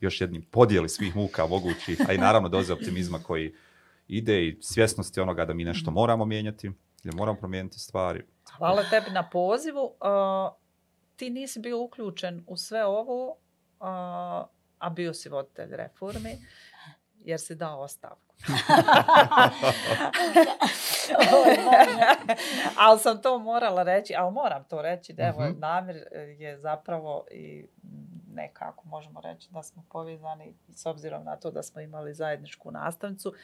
još 0.00 0.20
jednim 0.20 0.42
podijeli 0.50 0.88
svih 0.88 1.16
muka 1.16 1.46
mogućih, 1.46 2.00
a 2.08 2.12
i 2.12 2.18
naravno 2.18 2.48
doze 2.48 2.72
optimizma 2.72 3.18
koji 3.18 3.54
ide 4.08 4.46
i 4.46 4.58
svjesnosti 4.60 5.20
onoga 5.20 5.44
da 5.44 5.54
mi 5.54 5.64
nešto 5.64 5.90
moramo 5.90 6.24
mijenjati, 6.24 6.70
da 7.04 7.16
moramo 7.16 7.38
promijeniti 7.38 7.78
stvari. 7.78 8.24
Hvala 8.58 8.82
tebi 8.90 9.10
na 9.10 9.28
pozivu. 9.28 9.82
Uh, 9.84 9.92
ti 11.16 11.30
nisi 11.30 11.60
bio 11.60 11.80
uključen 11.82 12.44
u 12.46 12.56
sve 12.56 12.84
ovo, 12.84 13.28
uh, 13.28 13.36
a 14.78 14.90
bio 14.90 15.14
si 15.14 15.28
voditelj 15.28 15.76
reformi, 15.76 16.30
jer 17.24 17.40
si 17.40 17.54
dao 17.54 17.80
ostavku. 17.80 18.34
ali 22.78 22.98
sam 22.98 23.22
to 23.22 23.38
morala 23.38 23.82
reći, 23.82 24.14
ali 24.14 24.32
moram 24.32 24.64
to 24.64 24.82
reći, 24.82 25.12
da 25.12 25.22
evo, 25.22 25.44
Mhm. 25.48 25.58
namjer 25.60 26.04
je 26.38 26.58
zapravo 26.58 27.24
i 27.30 27.66
nekako 28.34 28.88
možemo 28.88 29.20
reći 29.20 29.48
da 29.50 29.62
smo 29.62 29.84
povezani 29.90 30.54
s 30.74 30.86
obzirom 30.86 31.24
na 31.24 31.36
to 31.36 31.50
da 31.50 31.62
smo 31.62 31.80
imali 31.80 32.14
zajedničku 32.14 32.70
nastavnicu. 32.70 33.34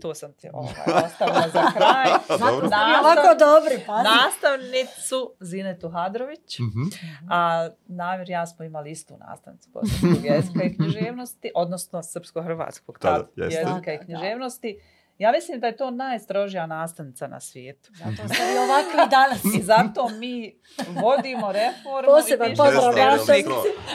To 0.00 0.14
sam 0.14 0.32
ti 0.32 0.48
ovaj, 0.52 0.72
ostavila 1.06 1.48
za 1.52 1.62
kraj. 1.76 2.38
Zato 2.38 2.60
Dobro. 2.60 2.68
vi 2.68 2.94
ovako 3.00 3.38
dobri, 3.38 3.84
pazi. 3.86 4.08
Nastavnicu 4.08 5.34
Zinetu 5.40 5.88
Hadrović. 5.88 6.58
Mhm. 6.58 6.82
A 7.30 7.68
Namir 7.86 8.30
ja 8.30 8.46
smo 8.46 8.64
imali 8.64 8.90
istu 8.90 9.16
nastavnicu 9.16 9.70
bosanskog 9.70 10.24
jezika 10.24 10.62
i 10.64 10.76
književnosti, 10.76 11.50
odnosno 11.54 12.02
srpsko-hrvatskog 12.02 12.98
tad 12.98 13.26
jezika 13.36 13.92
i 13.92 13.98
Da, 13.98 14.04
da, 14.04 14.78
da. 14.78 14.95
Ja 15.18 15.32
mislim 15.32 15.60
da 15.60 15.66
je 15.66 15.76
to 15.76 15.90
najstrožija 15.90 16.66
nastavnica 16.66 17.26
na 17.26 17.40
svijetu. 17.40 17.92
Zato 17.94 18.34
ste 18.34 18.42
vi 18.52 18.58
ovakvi 18.58 19.10
danas. 19.10 19.44
I 19.60 19.62
zato 19.62 20.08
mi 20.08 20.60
vodimo 21.02 21.52
reformu. 21.52 22.06
Poseban 22.06 22.52
i 22.52 22.56
pozdrav 22.56 22.94
nastavnici. 22.96 23.48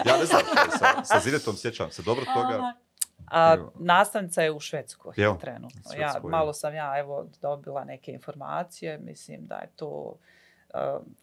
Ja 0.05 0.17
ne 0.17 0.25
znam, 0.25 0.41
što 0.41 0.61
je 0.61 0.71
sa, 0.71 1.03
sa 1.03 1.19
Zinetom 1.19 1.55
sjećam 1.55 1.91
se 1.91 2.01
dobro 2.01 2.25
toga. 2.25 2.73
A 3.31 3.57
nastavnica 3.79 4.41
je 4.41 4.51
u 4.51 4.59
Švedskoj 4.59 5.13
Evo, 5.17 5.37
trenutno. 5.41 5.81
u 5.85 5.99
Ja, 5.99 6.09
Švedskoj, 6.09 6.31
malo 6.31 6.53
sam 6.53 6.75
ja 6.75 6.99
evo 6.99 7.27
dobila 7.41 7.83
neke 7.83 8.11
informacije, 8.11 8.97
mislim 8.97 9.47
da 9.47 9.55
je 9.55 9.71
to 9.75 10.17
um, 10.73 11.15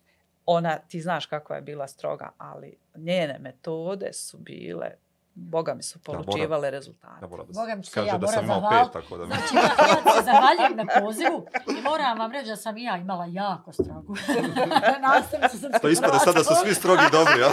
ona, 0.46 0.78
ti 0.78 1.00
znaš 1.00 1.26
kakva 1.26 1.56
je 1.56 1.62
bila 1.62 1.88
stroga, 1.88 2.30
ali 2.38 2.78
njene 2.96 3.38
metode 3.38 4.12
su 4.12 4.38
bile, 4.38 4.90
boga 5.40 5.74
mi 5.74 5.82
su 5.82 5.98
moram- 5.98 6.24
polučivale 6.24 6.70
rezultate. 6.70 7.14
Ja 7.22 7.28
moram 7.28 7.46
da 7.46 7.52
Boga 7.54 7.74
mi 7.74 7.84
se 7.84 7.90
se 7.90 8.00
ja 8.00 8.06
kaže 8.06 8.18
da 8.18 8.26
sam 8.28 8.46
moram 8.46 8.58
imao 8.58 8.60
zahvaliti. 8.62 8.92
pet, 8.92 9.02
tako 9.02 9.16
da 9.16 9.24
mi... 9.24 9.28
Znači, 9.28 9.56
ja, 9.56 9.62
ja 9.62 10.14
se 10.14 10.22
zahvaljujem 10.24 10.76
na 10.76 10.86
pozivu 10.96 11.46
i 11.70 11.82
moram 11.82 12.18
vam 12.18 12.32
reći 12.32 12.46
da 12.46 12.56
sam 12.56 12.76
i 12.76 12.84
ja 12.84 12.96
imala 12.96 13.26
jako 13.26 13.72
strogu 13.72 14.14
nastavnicu 15.06 15.58
srpskog 15.58 15.80
To 15.82 15.88
ispada 15.88 16.18
sad 16.18 16.34
da 16.34 16.44
su 16.44 16.54
svi 16.56 16.74
strogi 16.74 17.02
dobri, 17.12 17.40
ja? 17.40 17.50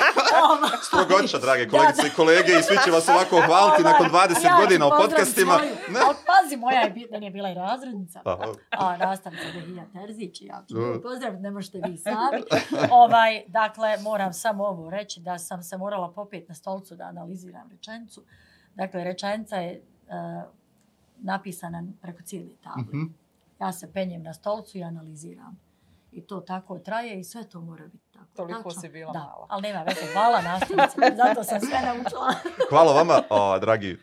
Strogoća, 0.84 1.38
drage 1.40 1.70
kolegice 1.70 2.08
i 2.08 2.16
kolege, 2.16 2.52
i 2.52 2.64
svi 2.64 2.78
će 2.86 2.92
vas 2.92 3.10
ovako 3.10 3.42
hvaliti 3.42 3.84
nakon 3.84 4.08
20 4.08 4.26
godina 4.62 4.88
u 4.88 4.92
podcastima. 4.92 5.54
Ne. 5.90 6.00
Ali 6.00 6.16
pazi, 6.28 6.56
moja 6.58 6.80
je, 6.80 6.90
bi- 6.90 7.08
meni 7.12 7.26
je 7.26 7.32
bila 7.32 7.50
i 7.50 7.54
razrednica. 7.54 8.22
Aha. 8.26 8.46
A 8.72 8.98
nastavnica 9.00 9.44
Behija 9.56 9.84
Terzić, 9.96 10.42
i 10.42 10.46
ja 10.46 10.64
ću 10.70 10.78
nju 10.78 11.02
pozdraviti, 11.02 11.44
ne 11.44 11.52
možete 11.52 11.78
vi 11.80 11.98
sami. 11.98 12.44
ovaj, 12.92 13.44
dakle, 13.48 13.98
moram 14.00 14.34
samo 14.34 14.66
ovo 14.66 14.90
reći 14.90 15.20
da 15.20 15.38
sam 15.40 15.64
se 15.64 15.78
morala 15.78 16.12
popeti 16.12 16.46
na 16.50 16.56
stolcu 16.56 16.96
da 16.96 17.04
analiziram 17.06 17.70
rečenicu. 17.76 18.24
Dakle, 18.76 19.04
rečenica 19.04 19.56
je 19.56 19.82
uh, 20.08 20.44
napisana 21.18 21.84
preko 22.02 22.24
cijele 22.24 22.56
table. 22.64 22.84
Mhm. 22.84 23.14
Ja 23.62 23.72
se 23.72 23.94
penjem 23.94 24.24
na 24.24 24.34
stolcu 24.34 24.78
i 24.78 24.84
analiziram. 24.84 25.60
I 26.12 26.22
to 26.22 26.40
tako 26.40 26.80
traje 26.80 27.20
i 27.20 27.24
sve 27.24 27.44
to 27.50 27.62
mora 27.62 27.88
biti 27.88 28.12
tako. 28.14 28.26
Toliko 28.36 28.64
tačno. 28.64 28.82
si 28.82 28.90
bila 28.90 29.12
da, 29.12 29.20
mala. 29.20 29.46
Ali 29.50 29.62
nema 29.62 29.84
veze, 29.84 30.14
hvala 30.14 30.42
nastavnice, 30.42 31.16
zato 31.24 31.44
sam 31.44 31.60
sve 31.60 31.80
naučila. 31.86 32.34
Hvala 32.70 32.94
vama, 32.94 33.22
a, 33.30 33.60
dragi 33.60 33.98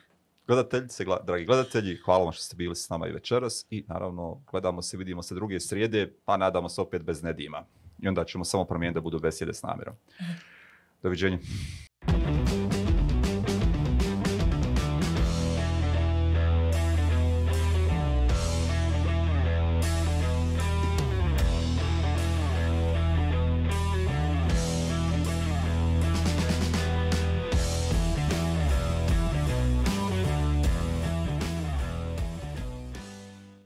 gledateljice, 0.46 1.04
gla- 1.04 1.24
dragi 1.24 1.44
gledatelji, 1.44 1.96
hvala 2.04 2.24
vam 2.24 2.32
što 2.32 2.42
ste 2.42 2.56
bili 2.56 2.76
s 2.76 2.88
nama 2.88 3.08
i 3.08 3.12
večeras 3.12 3.66
i 3.70 3.84
naravno 3.88 4.42
gledamo 4.50 4.82
se, 4.82 4.96
vidimo 4.96 5.22
se 5.22 5.34
druge 5.34 5.60
srijede, 5.60 6.12
pa 6.24 6.36
nadamo 6.36 6.68
se 6.68 6.80
opet 6.80 7.02
bez 7.02 7.22
nedima. 7.22 7.64
I 8.02 8.08
onda 8.08 8.24
ćemo 8.24 8.44
samo 8.44 8.64
promijeniti 8.64 8.94
da 8.94 9.00
budu 9.00 9.18
besjede 9.18 9.54
s 9.54 9.62
namjerom. 9.62 9.94
Doviđenja. 11.02 11.38